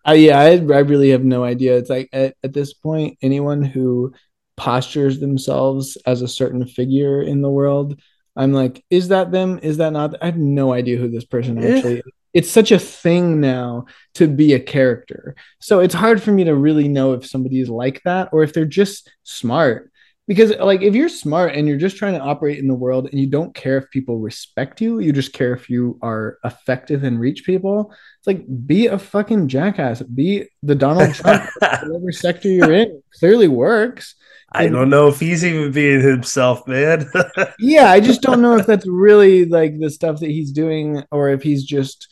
Uh, 0.06 0.12
yeah, 0.12 0.40
I, 0.40 0.50
I 0.54 0.80
really 0.80 1.10
have 1.10 1.22
no 1.22 1.44
idea. 1.44 1.76
It's 1.76 1.90
like 1.90 2.08
at, 2.12 2.34
at 2.42 2.52
this 2.52 2.72
point, 2.72 3.18
anyone 3.22 3.62
who 3.62 4.12
postures 4.56 5.20
themselves 5.20 5.96
as 6.06 6.22
a 6.22 6.28
certain 6.28 6.66
figure 6.66 7.22
in 7.22 7.40
the 7.40 7.50
world, 7.50 8.00
I'm 8.36 8.52
like, 8.52 8.84
is 8.90 9.08
that 9.08 9.30
them? 9.30 9.58
Is 9.62 9.76
that 9.76 9.92
not? 9.92 10.14
I 10.22 10.26
have 10.26 10.38
no 10.38 10.72
idea 10.72 10.96
who 10.96 11.08
this 11.08 11.24
person 11.24 11.58
actually 11.58 11.98
is. 11.98 12.04
It's 12.32 12.50
such 12.50 12.72
a 12.72 12.78
thing 12.78 13.40
now 13.40 13.86
to 14.14 14.26
be 14.26 14.54
a 14.54 14.60
character. 14.60 15.36
So 15.60 15.80
it's 15.80 15.94
hard 15.94 16.22
for 16.22 16.32
me 16.32 16.44
to 16.44 16.54
really 16.54 16.88
know 16.88 17.12
if 17.12 17.26
somebody 17.26 17.60
is 17.60 17.68
like 17.68 18.02
that 18.04 18.30
or 18.32 18.42
if 18.42 18.54
they're 18.54 18.64
just 18.64 19.10
smart. 19.22 19.90
Because, 20.28 20.56
like, 20.56 20.82
if 20.82 20.94
you're 20.94 21.08
smart 21.08 21.54
and 21.54 21.66
you're 21.66 21.76
just 21.76 21.96
trying 21.96 22.14
to 22.14 22.20
operate 22.20 22.58
in 22.58 22.68
the 22.68 22.74
world 22.74 23.08
and 23.10 23.20
you 23.20 23.26
don't 23.26 23.54
care 23.54 23.76
if 23.76 23.90
people 23.90 24.18
respect 24.18 24.80
you, 24.80 25.00
you 25.00 25.12
just 25.12 25.32
care 25.32 25.52
if 25.52 25.68
you 25.68 25.98
are 26.00 26.38
effective 26.44 27.02
and 27.02 27.18
reach 27.18 27.44
people, 27.44 27.92
it's 28.18 28.26
like 28.28 28.44
be 28.66 28.86
a 28.86 28.98
fucking 28.98 29.48
jackass. 29.48 30.00
Be 30.00 30.44
the 30.62 30.76
Donald 30.76 31.12
Trump, 31.12 31.50
whatever 31.60 32.12
sector 32.12 32.48
you're 32.48 32.72
in. 32.72 32.90
It 32.90 33.04
clearly 33.18 33.48
works. 33.48 34.14
I 34.54 34.68
don't 34.68 34.90
know 34.90 35.08
if 35.08 35.20
he's 35.20 35.44
even 35.44 35.72
being 35.72 36.00
himself, 36.00 36.66
man. 36.66 37.10
Yeah, 37.58 37.90
I 37.90 38.00
just 38.00 38.22
don't 38.22 38.42
know 38.42 38.56
if 38.56 38.66
that's 38.66 38.86
really 38.86 39.44
like 39.44 39.78
the 39.78 39.90
stuff 39.90 40.20
that 40.20 40.30
he's 40.30 40.52
doing 40.52 41.02
or 41.10 41.30
if 41.30 41.42
he's 41.42 41.64
just 41.64 42.08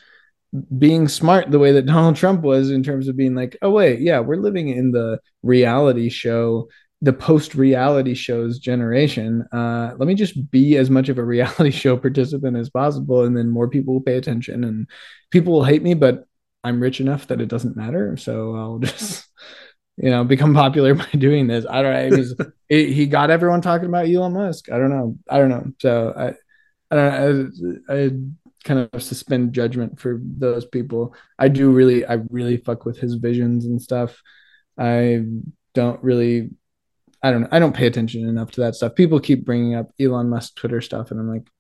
being 0.79 1.09
smart 1.09 1.51
the 1.51 1.59
way 1.59 1.73
that 1.73 1.87
Donald 1.87 2.17
Trump 2.17 2.43
was 2.43 2.71
in 2.71 2.83
terms 2.83 3.09
of 3.09 3.17
being 3.17 3.35
like, 3.35 3.57
oh, 3.63 3.71
wait, 3.71 4.01
yeah, 4.01 4.21
we're 4.21 4.37
living 4.37 4.69
in 4.69 4.91
the 4.91 5.21
reality 5.43 6.09
show, 6.09 6.69
the 7.03 7.13
post 7.13 7.55
reality 7.55 8.15
shows 8.15 8.59
generation. 8.59 9.43
Uh, 9.53 9.95
let 9.97 10.07
me 10.07 10.15
just 10.15 10.51
be 10.51 10.77
as 10.77 10.91
much 10.91 11.09
of 11.09 11.19
a 11.19 11.25
reality 11.25 11.71
show 11.83 11.97
participant 11.97 12.57
as 12.57 12.71
possible. 12.71 13.25
And 13.25 13.37
then 13.37 13.49
more 13.49 13.69
people 13.69 13.95
will 13.95 14.01
pay 14.01 14.17
attention 14.17 14.65
and 14.65 14.89
people 15.31 15.53
will 15.53 15.65
hate 15.65 15.83
me, 15.83 15.95
but 15.95 16.25
I'm 16.63 16.81
rich 16.81 17.01
enough 17.01 17.29
that 17.29 17.41
it 17.41 17.49
doesn't 17.49 17.77
matter. 17.77 18.17
So 18.17 18.55
I'll 18.57 18.79
just. 18.81 19.27
You 20.03 20.11
know, 20.11 20.25
become 20.25 20.55
popular 20.65 20.95
by 20.95 21.09
doing 21.17 21.47
this. 21.47 21.67
I 21.69 21.83
don't 21.83 21.93
know. 21.93 22.17
It 22.17 22.19
was, 22.19 22.35
it, 22.69 22.93
he 22.93 23.07
got 23.07 23.31
everyone 23.31 23.61
talking 23.61 23.89
about 23.89 24.09
Elon 24.09 24.33
Musk. 24.33 24.71
I 24.71 24.79
don't 24.79 24.91
know. 24.91 25.19
I 25.29 25.39
don't 25.39 25.49
know. 25.51 25.73
So 25.81 26.15
I, 26.17 26.29
I 26.93 26.97
don't. 26.97 27.83
I, 27.89 27.95
I 27.95 28.11
kind 28.65 28.89
of 28.93 29.03
suspend 29.03 29.53
judgment 29.53 30.01
for 30.01 30.21
those 30.23 30.65
people. 30.65 31.15
I 31.39 31.49
do 31.49 31.71
really, 31.71 32.05
I 32.05 32.19
really 32.31 32.59
fuck 32.59 32.85
with 32.85 32.99
his 32.99 33.15
visions 33.15 33.65
and 33.65 33.81
stuff. 33.81 34.21
I 34.79 35.25
don't 35.75 36.03
really, 36.03 36.51
I 37.23 37.31
don't 37.31 37.43
know. 37.43 37.49
I 37.53 37.59
don't 37.59 37.77
pay 37.77 37.87
attention 37.87 38.29
enough 38.29 38.51
to 38.53 38.63
that 38.63 38.75
stuff. 38.75 38.95
People 38.95 39.21
keep 39.21 39.45
bringing 39.45 39.75
up 39.75 39.91
Elon 40.01 40.29
Musk 40.29 40.57
Twitter 40.57 40.81
stuff, 40.81 41.11
and 41.11 41.21
I'm 41.21 41.29
like, 41.29 41.45
know. 41.45 41.51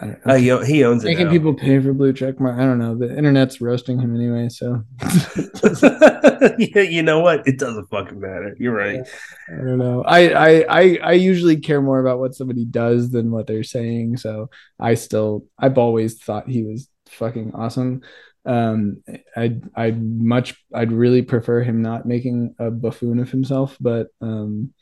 Uh, 0.00 0.36
he, 0.36 0.56
he 0.66 0.84
owns 0.84 1.04
it. 1.04 1.08
Making 1.08 1.26
now. 1.26 1.32
people 1.32 1.54
pay 1.54 1.78
for 1.80 1.92
blue 1.92 2.12
check 2.12 2.40
mark. 2.40 2.58
I 2.58 2.64
don't 2.64 2.78
know. 2.78 2.96
The 2.96 3.16
internet's 3.16 3.60
roasting 3.60 4.00
him 4.00 4.14
anyway. 4.14 4.48
So 4.48 4.82
yeah, 6.58 6.82
you 6.82 7.02
know 7.02 7.20
what? 7.20 7.46
It 7.46 7.58
doesn't 7.58 7.90
fucking 7.90 8.18
matter. 8.18 8.56
You're 8.58 8.74
right. 8.74 9.00
I 9.48 9.56
don't 9.56 9.78
know. 9.78 10.02
I, 10.04 10.30
I 10.30 10.64
I 10.68 10.98
I 11.02 11.12
usually 11.12 11.58
care 11.58 11.82
more 11.82 12.00
about 12.00 12.18
what 12.18 12.34
somebody 12.34 12.64
does 12.64 13.10
than 13.10 13.30
what 13.30 13.46
they're 13.46 13.64
saying. 13.64 14.16
So 14.16 14.50
I 14.78 14.94
still 14.94 15.44
I've 15.58 15.78
always 15.78 16.22
thought 16.22 16.48
he 16.48 16.62
was 16.62 16.88
fucking 17.08 17.52
awesome. 17.54 18.02
Um 18.46 19.02
I'd 19.36 19.62
I'd 19.74 20.02
much 20.02 20.54
I'd 20.74 20.92
really 20.92 21.22
prefer 21.22 21.62
him 21.62 21.82
not 21.82 22.06
making 22.06 22.54
a 22.58 22.70
buffoon 22.70 23.18
of 23.20 23.30
himself, 23.30 23.76
but 23.80 24.08
um 24.22 24.72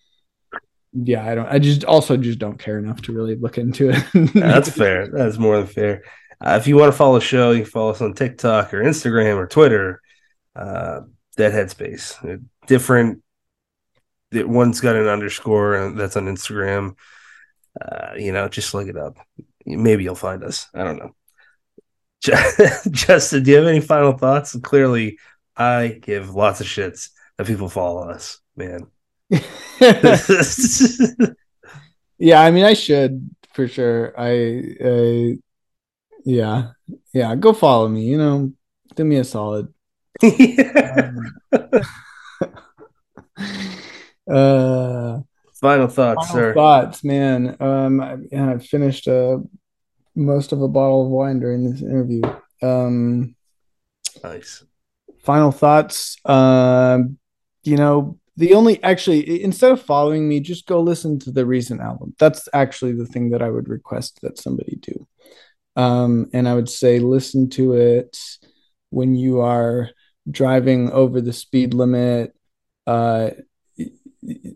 yeah, 1.07 1.27
I 1.27 1.35
don't 1.35 1.47
I 1.49 1.59
just 1.59 1.85
also 1.85 2.17
just 2.17 2.39
don't 2.39 2.59
care 2.59 2.79
enough 2.79 3.03
to 3.03 3.13
really 3.13 3.37
look 3.37 3.59
into 3.59 3.91
it. 3.91 4.05
That's 4.35 4.71
fair. 4.71 5.09
That's 5.09 5.39
more 5.39 5.59
than 5.59 5.67
fair. 5.67 6.03
Uh, 6.41 6.57
if 6.61 6.67
you 6.67 6.77
want 6.77 6.93
to 6.93 6.97
follow 6.97 7.19
the 7.19 7.25
show, 7.25 7.51
you 7.51 7.63
can 7.63 7.71
follow 7.71 7.91
us 7.91 8.01
on 8.01 8.15
TikTok 8.15 8.73
or 8.73 8.83
Instagram 8.83 9.37
or 9.37 9.47
Twitter. 9.47 10.01
Uh, 10.55 11.01
Dead 11.37 11.53
Headspace. 11.53 12.25
Uh, 12.25 12.39
Different. 12.67 13.23
the- 14.31 14.45
One's 14.45 14.81
got 14.81 14.97
an 14.97 15.07
underscore, 15.09 15.75
and 15.75 15.99
that's 15.99 16.17
on 16.17 16.27
Instagram. 16.27 16.97
Uh, 17.81 18.15
you 18.17 18.33
know, 18.33 18.49
just 18.49 18.75
look 18.75 18.89
it 18.89 18.97
up. 18.97 19.19
Maybe 19.67 20.05
you'll 20.05 20.15
find 20.15 20.43
us. 20.45 20.69
I 20.75 20.85
don't 20.85 20.99
know. 20.99 21.15
Justin, 22.91 23.43
do 23.45 23.51
you 23.51 23.57
have 23.59 23.67
any 23.67 23.81
final 23.81 24.13
thoughts? 24.17 24.57
Clearly, 24.63 25.19
I 25.57 25.99
give 26.01 26.35
lots 26.35 26.61
of 26.61 26.67
shits 26.67 27.11
that 27.37 27.47
people 27.47 27.69
follow 27.69 28.09
us, 28.11 28.41
man. 28.57 28.89
Yeah, 32.19 32.41
I 32.41 32.51
mean 32.51 32.65
I 32.65 32.75
should 32.75 33.31
for 33.55 33.69
sure. 33.69 34.15
I 34.19 34.75
I 34.85 35.39
yeah. 36.25 36.73
Yeah, 37.13 37.35
go 37.37 37.53
follow 37.53 37.89
me, 37.89 38.05
you 38.05 38.19
know. 38.19 38.53
Do 38.95 39.05
me 39.05 39.17
a 39.17 39.25
solid. 39.25 39.73
Um, 41.53 41.83
uh 44.31 45.21
Final 45.61 45.89
thoughts, 45.89 46.27
final 46.29 46.35
sir. 46.35 46.55
thoughts, 46.55 47.03
man. 47.05 47.57
Um 47.61 48.01
I, 48.01 48.17
I 48.33 48.59
finished 48.59 49.09
uh 49.09 49.39
most 50.15 50.53
of 50.53 50.63
a 50.63 50.69
bottle 50.69 51.05
of 51.05 51.09
wine 51.11 51.41
during 51.41 51.71
this 51.71 51.83
interview. 51.83 52.23
Um 52.63 53.35
Nice. 54.23 54.65
final 55.23 55.51
thoughts 55.53 56.17
um 56.25 57.19
you 57.65 57.77
know 57.77 58.19
the 58.39 58.55
only 58.55 58.81
actually 58.85 59.43
instead 59.43 59.73
of 59.73 59.83
following 59.83 60.29
me 60.29 60.39
just 60.39 60.67
go 60.67 60.81
listen 60.81 61.19
to 61.19 61.33
the 61.33 61.45
recent 61.45 61.81
album. 61.81 62.15
That's 62.21 62.49
actually 62.55 62.93
the 62.93 63.05
thing 63.05 63.31
that 63.31 63.43
i 63.43 63.51
would 63.51 63.69
request 63.69 64.21
that 64.23 64.39
somebody 64.39 64.77
do. 64.77 65.07
Um 65.75 66.31
and 66.33 66.49
i 66.49 66.55
would 66.55 66.69
say 66.69 67.01
listen 67.01 67.51
to 67.51 67.75
it 67.75 68.17
when 68.91 69.17
you 69.17 69.41
are 69.41 69.91
driving 70.31 70.91
over 70.93 71.21
the 71.21 71.33
speed 71.33 71.75
limit 71.75 72.33
uh 72.87 73.31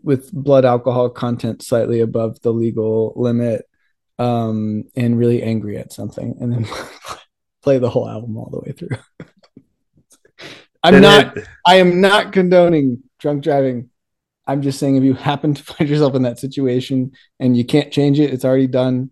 with 0.01 0.31
blood 0.31 0.63
alcohol 0.63 1.09
content 1.09 1.61
slightly 1.61 1.99
above 1.99 2.41
the 2.41 2.53
legal 2.53 3.11
limit 3.17 3.65
um 4.17 4.85
and 4.95 5.17
really 5.17 5.43
angry 5.43 5.77
at 5.77 5.91
something 5.91 6.37
and 6.39 6.53
then 6.53 6.65
play 7.61 7.79
the 7.79 7.89
whole 7.89 8.07
album 8.07 8.37
all 8.37 8.49
the 8.49 8.59
way 8.59 8.71
through. 8.71 8.97
I'm 10.85 11.01
not 11.01 11.37
i 11.65 11.75
am 11.75 12.01
not 12.01 12.33
condoning 12.33 13.03
drunk 13.23 13.43
driving 13.43 13.89
i'm 14.45 14.61
just 14.61 14.77
saying 14.77 14.95
if 14.95 15.03
you 15.03 15.13
happen 15.31 15.55
to 15.55 15.63
find 15.63 15.89
yourself 15.89 16.13
in 16.13 16.21
that 16.21 16.37
situation 16.37 17.11
and 17.39 17.57
you 17.57 17.65
can't 17.65 17.91
change 17.91 18.19
it 18.19 18.31
it's 18.31 18.45
already 18.45 18.67
done 18.67 19.09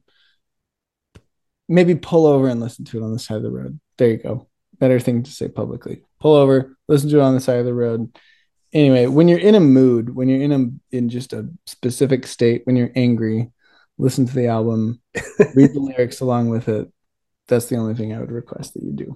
maybe 1.72 1.96
pull 1.96 2.28
over 2.28 2.50
and 2.50 2.60
listen 2.60 2.84
to 2.84 3.00
it 3.00 3.04
on 3.04 3.14
the 3.14 3.20
side 3.20 3.38
of 3.38 3.44
the 3.44 3.50
road. 3.50 3.80
There 3.98 4.10
you 4.10 4.18
go. 4.18 4.48
Better 4.78 5.00
thing 5.00 5.24
to 5.24 5.32
say 5.32 5.48
publicly. 5.48 6.04
Pull 6.20 6.36
over 6.36 6.78
listen 6.88 7.10
to 7.10 7.20
it 7.20 7.24
on 7.24 7.34
the 7.34 7.40
side 7.40 7.60
of 7.60 7.66
the 7.66 7.74
road. 7.74 8.16
Anyway 8.74 9.08
when 9.08 9.28
you're 9.28 9.40
in 9.40 9.56
a 9.56 9.60
mood 9.60 10.14
when 10.14 10.28
you're 10.28 10.42
in 10.42 10.52
a 10.52 10.96
in 10.96 11.10
just 11.10 11.34
a 11.34 11.50
specific 11.66 12.28
state 12.28 12.62
when 12.66 12.76
you're 12.76 12.92
angry 12.96 13.52
listen 13.98 14.26
to 14.26 14.34
the 14.34 14.48
album 14.48 15.02
read 15.56 15.74
the 15.74 15.80
lyrics 15.96 16.20
along 16.20 16.50
with 16.50 16.68
it. 16.68 16.92
That's 17.48 17.68
the 17.68 17.78
only 17.78 17.96
thing 17.96 18.14
i 18.14 18.20
would 18.20 18.32
request 18.32 18.74
that 18.74 18.84
you 18.84 18.92
do 18.92 19.16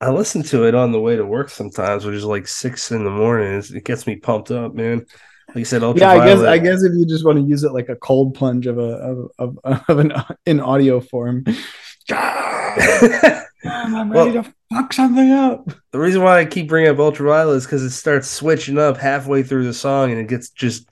I 0.00 0.10
listen 0.10 0.42
to 0.44 0.64
it 0.64 0.74
on 0.74 0.92
the 0.92 1.00
way 1.00 1.16
to 1.16 1.24
work 1.24 1.48
sometimes, 1.48 2.04
which 2.04 2.14
is 2.14 2.24
like 2.24 2.46
six 2.46 2.92
in 2.92 3.04
the 3.04 3.10
morning. 3.10 3.62
It 3.74 3.84
gets 3.84 4.06
me 4.06 4.16
pumped 4.16 4.50
up, 4.50 4.74
man. 4.74 5.06
Like 5.48 5.58
you 5.58 5.64
said, 5.64 5.82
yeah 5.96 6.10
i 6.10 6.26
guess 6.26 6.40
i 6.40 6.58
guess 6.58 6.82
if 6.82 6.92
you 6.96 7.06
just 7.06 7.24
want 7.24 7.38
to 7.38 7.44
use 7.44 7.62
it 7.62 7.72
like 7.72 7.88
a 7.88 7.94
cold 7.96 8.34
plunge 8.34 8.66
of 8.66 8.78
a 8.78 9.28
of, 9.38 9.58
of, 9.64 9.64
of 9.88 9.98
an 10.00 10.12
in 10.44 10.58
audio 10.58 11.00
form 11.00 11.44
i'm 12.10 13.44
ready 13.64 14.10
Well- 14.10 14.32
to 14.32 14.54
fuck 14.72 14.92
something 14.92 15.30
up 15.30 15.70
the 15.92 15.98
reason 15.98 16.22
why 16.22 16.40
I 16.40 16.44
keep 16.44 16.68
bringing 16.68 16.90
up 16.90 16.98
ultraviolet 16.98 17.56
is 17.56 17.64
because 17.64 17.82
it 17.82 17.90
starts 17.90 18.28
switching 18.28 18.78
up 18.78 18.98
halfway 18.98 19.42
through 19.42 19.64
the 19.64 19.72
song, 19.72 20.10
and 20.10 20.20
it 20.20 20.28
gets 20.28 20.50
just 20.50 20.86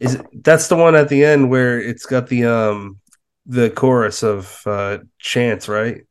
is 0.00 0.18
that's 0.32 0.68
the 0.68 0.76
one 0.76 0.94
at 0.94 1.10
the 1.10 1.22
end 1.22 1.50
where 1.50 1.78
it's 1.78 2.06
got 2.06 2.28
the 2.28 2.46
um 2.46 2.98
the 3.44 3.68
chorus 3.68 4.22
of 4.22 4.62
uh 4.64 4.98
chants, 5.18 5.68
right? 5.68 6.06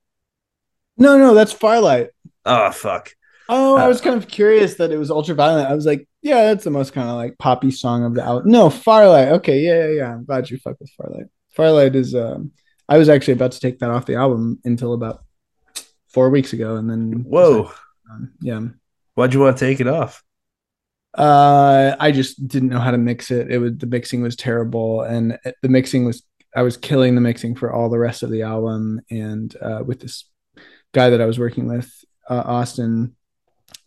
No 0.98 1.18
no 1.18 1.34
that's 1.34 1.52
firelight 1.54 2.10
Oh 2.46 2.72
fuck. 2.72 3.14
Oh, 3.50 3.76
I 3.76 3.84
Uh, 3.86 3.88
was 3.90 4.00
kind 4.02 4.16
of 4.16 4.28
curious 4.30 4.76
that 4.76 4.92
it 4.92 4.98
was 4.98 5.12
ultraviolet. 5.12 5.68
I 5.68 5.74
was 5.74 5.86
like, 5.86 6.08
yeah, 6.22 6.44
that's 6.46 6.64
the 6.64 6.70
most 6.70 6.94
kind 6.94 7.10
of 7.10 7.16
like 7.16 7.38
poppy 7.38 7.72
song 7.72 8.06
of 8.06 8.14
the 8.14 8.24
album. 8.24 8.50
No, 8.50 8.70
Firelight. 8.70 9.30
Okay, 9.40 9.60
yeah, 9.60 9.88
yeah, 9.88 9.92
yeah. 10.00 10.14
I'm 10.14 10.24
glad 10.24 10.50
you 10.50 10.58
fucked 10.58 10.80
with 10.80 10.90
Firelight. 10.92 11.28
Firelight 11.52 11.96
is 11.96 12.16
um 12.16 12.52
I 12.88 12.98
was 12.98 13.10
actually 13.10 13.34
about 13.34 13.52
to 13.54 13.60
take 13.60 13.80
that 13.80 13.90
off 13.90 14.06
the 14.06 14.16
album 14.16 14.60
until 14.64 14.94
about 14.94 15.24
four 16.10 16.30
weeks 16.30 16.54
ago, 16.54 16.76
and 16.78 16.90
then 16.90 17.26
Whoa. 17.28 17.72
um, 18.10 18.32
yeah. 18.40 18.62
Why'd 19.16 19.34
you 19.34 19.42
want 19.42 19.58
to 19.58 19.66
take 19.66 19.82
it 19.82 19.88
off? 19.88 20.24
Uh, 21.18 21.96
I 22.00 22.12
just 22.12 22.48
didn't 22.48 22.70
know 22.70 22.80
how 22.80 22.92
to 22.92 22.98
mix 22.98 23.32
it. 23.32 23.52
It 23.52 23.58
was 23.58 23.74
the 23.78 23.88
mixing 23.88 24.22
was 24.22 24.36
terrible, 24.36 25.02
and 25.02 25.38
the 25.62 25.70
mixing 25.70 26.06
was 26.06 26.24
I 26.56 26.62
was 26.62 26.78
killing 26.78 27.16
the 27.16 27.22
mixing 27.22 27.56
for 27.56 27.74
all 27.74 27.90
the 27.90 28.00
rest 28.00 28.24
of 28.24 28.30
the 28.30 28.44
album, 28.44 29.02
and 29.10 29.54
uh, 29.62 29.84
with 29.86 30.00
this 30.00 30.26
guy 30.94 31.10
that 31.10 31.22
I 31.22 31.26
was 31.26 31.40
working 31.40 31.68
with, 31.68 31.92
uh, 32.30 32.44
Austin, 32.46 33.16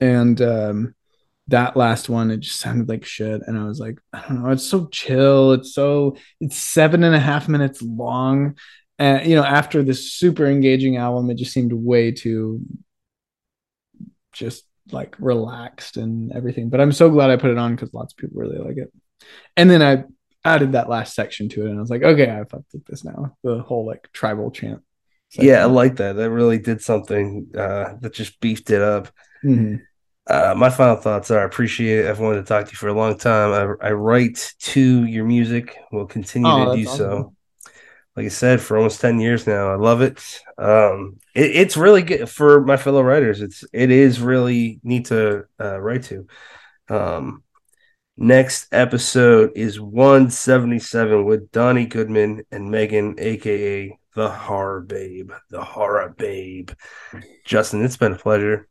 and 0.01 0.41
um, 0.41 0.95
that 1.49 1.77
last 1.77 2.09
one 2.09 2.31
it 2.31 2.41
just 2.41 2.61
sounded 2.61 2.89
like 2.89 3.05
shit, 3.05 3.43
and 3.47 3.59
I 3.59 3.65
was 3.65 3.81
like, 3.81 3.99
I 4.13 4.23
don't 4.23 4.43
know, 4.43 4.51
it's 4.51 4.67
so 4.67 4.87
chill, 4.89 5.53
it's 5.53 5.75
so 5.75 6.17
it's 6.41 6.57
seven 6.57 7.05
and 7.05 7.15
a 7.15 7.21
half 7.21 7.49
minutes 7.49 7.83
long, 7.83 8.57
and 8.99 9.27
you 9.27 9.35
know 9.35 9.45
after 9.45 9.83
this 9.83 10.13
super 10.13 10.47
engaging 10.47 10.97
album, 10.97 11.31
it 11.31 11.37
just 11.37 11.53
seemed 11.53 11.73
way 11.73 12.13
too 12.13 12.61
just 14.33 14.65
like 14.93 15.17
relaxed 15.19 15.97
and 15.97 16.33
everything. 16.33 16.69
But 16.69 16.81
I'm 16.81 16.93
so 16.93 17.11
glad 17.11 17.31
I 17.31 17.37
put 17.37 17.51
it 17.51 17.59
on 17.59 17.75
because 17.75 17.95
lots 17.95 18.13
of 18.13 18.17
people 18.17 18.41
really 18.41 18.59
like 18.59 18.77
it. 18.77 18.93
And 19.57 19.71
then 19.71 19.83
I 19.83 20.05
added 20.45 20.73
that 20.73 20.89
last 20.89 21.15
section 21.15 21.49
to 21.51 21.67
it, 21.67 21.71
and 21.71 21.79
I 21.79 21.81
was 21.81 21.91
like, 21.91 22.03
okay, 22.03 22.31
I 22.31 22.45
fucked 22.45 22.73
with 22.73 22.87
this 22.87 23.05
now. 23.05 23.37
The 23.43 23.61
whole 23.61 23.87
like 23.87 24.11
tribal 24.13 24.51
chant. 24.51 24.83
Yeah, 25.33 25.63
I 25.63 25.67
like 25.67 25.97
that. 25.97 26.15
That 26.17 26.31
really 26.31 26.59
did 26.59 26.83
something 26.83 27.51
uh 27.57 27.95
that 28.01 28.13
just 28.13 28.41
beefed 28.41 28.71
it 28.71 28.83
up. 28.83 29.09
Mhm. 29.43 29.87
Uh, 30.27 30.55
my 30.57 30.71
final 30.71 30.97
thoughts 30.97 31.31
are 31.31 31.41
I 31.41 31.45
appreciate 31.45 32.01
it. 32.05 32.09
I've 32.09 32.21
wanted 32.21 32.37
to 32.43 32.45
talk 32.47 32.67
to 32.67 32.71
you 32.73 32.77
for 32.77 32.89
a 32.89 32.93
long 32.93 33.19
time. 33.19 33.77
I, 33.83 33.89
I 33.89 33.93
write 33.93 34.55
to 34.61 35.05
your 35.05 35.25
music. 35.25 35.77
Will 35.91 36.07
continue 36.07 36.53
Oh, 36.53 36.67
to 36.67 36.71
do 36.71 36.87
that's 36.87 36.87
so. 36.87 37.35
Like 38.17 38.27
I 38.27 38.31
said, 38.31 38.61
for 38.61 38.77
almost 38.79 39.01
ten 39.01 39.21
years 39.21 39.47
now, 39.47 39.73
I 39.73 39.77
love 39.77 40.03
it. 40.03 40.23
Um, 40.59 41.19
it 41.35 41.57
it's 41.57 41.77
really 41.77 42.03
good 42.03 42.29
for 42.31 42.63
my 42.65 42.77
fellow 42.77 43.03
writers. 43.03 43.43
It's 43.43 43.65
it 43.73 43.91
is 43.91 44.21
really 44.21 44.81
neat 44.85 45.07
to 45.07 45.47
uh, 45.61 45.81
write 45.81 46.05
to. 46.05 46.27
Um, 46.91 47.45
next 48.21 48.69
episode 48.73 49.51
is 49.57 49.81
one 49.81 50.31
seventy 50.31 50.79
seven 50.79 51.25
with 51.25 51.51
Donnie 51.51 51.87
Goodman 51.87 52.45
and 52.53 52.71
Megan, 52.71 53.17
aka 53.19 53.99
the 54.15 54.29
Horror 54.29 54.83
Babe, 54.83 55.33
the 55.51 55.63
Horror 55.63 56.15
Babe. 56.17 56.71
Justin, 57.45 57.85
it's 57.85 57.97
been 57.97 58.13
a 58.13 58.19
pleasure 58.19 58.69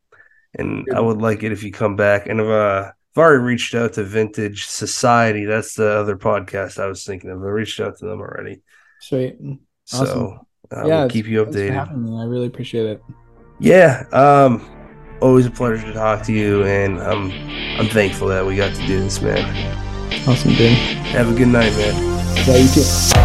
and 0.54 0.86
I 0.94 1.00
would 1.00 1.18
like 1.18 1.42
it 1.42 1.52
if 1.52 1.62
you 1.62 1.72
come 1.72 1.96
back. 1.96 2.26
And 2.26 2.40
I've, 2.40 2.48
uh, 2.48 2.92
I've 3.16 3.18
already 3.18 3.42
reached 3.42 3.74
out 3.74 3.94
to 3.94 4.04
Vintage 4.04 4.66
Society. 4.66 5.44
That's 5.44 5.74
the 5.74 5.88
other 5.90 6.16
podcast 6.16 6.78
I 6.78 6.86
was 6.86 7.04
thinking 7.04 7.30
of. 7.30 7.42
I 7.42 7.46
reached 7.46 7.80
out 7.80 7.98
to 7.98 8.06
them 8.06 8.20
already, 8.20 8.62
Sweet. 9.00 9.36
so 9.84 10.02
Awesome. 10.02 10.38
uh, 10.72 10.86
yeah, 10.86 11.00
we'll 11.00 11.10
keep 11.10 11.26
you 11.26 11.44
updated. 11.44 11.76
I 11.76 12.24
really 12.24 12.46
appreciate 12.46 12.86
it. 12.86 13.02
Yeah, 13.58 14.04
um, 14.12 14.64
always 15.20 15.46
a 15.46 15.50
pleasure 15.50 15.86
to 15.86 15.92
talk 15.92 16.22
to 16.24 16.32
you, 16.32 16.64
and 16.64 17.00
I'm 17.00 17.30
I'm 17.78 17.88
thankful 17.88 18.28
that 18.28 18.44
we 18.44 18.56
got 18.56 18.74
to 18.74 18.86
do 18.86 19.00
this, 19.00 19.20
man. 19.20 19.44
Awesome, 20.26 20.52
dude. 20.54 20.72
Have 21.12 21.30
a 21.30 21.34
good 21.34 21.48
night, 21.48 21.72
man. 21.72 22.46
Yeah, 22.46 22.56
you 22.56 22.68
too. 22.68 23.19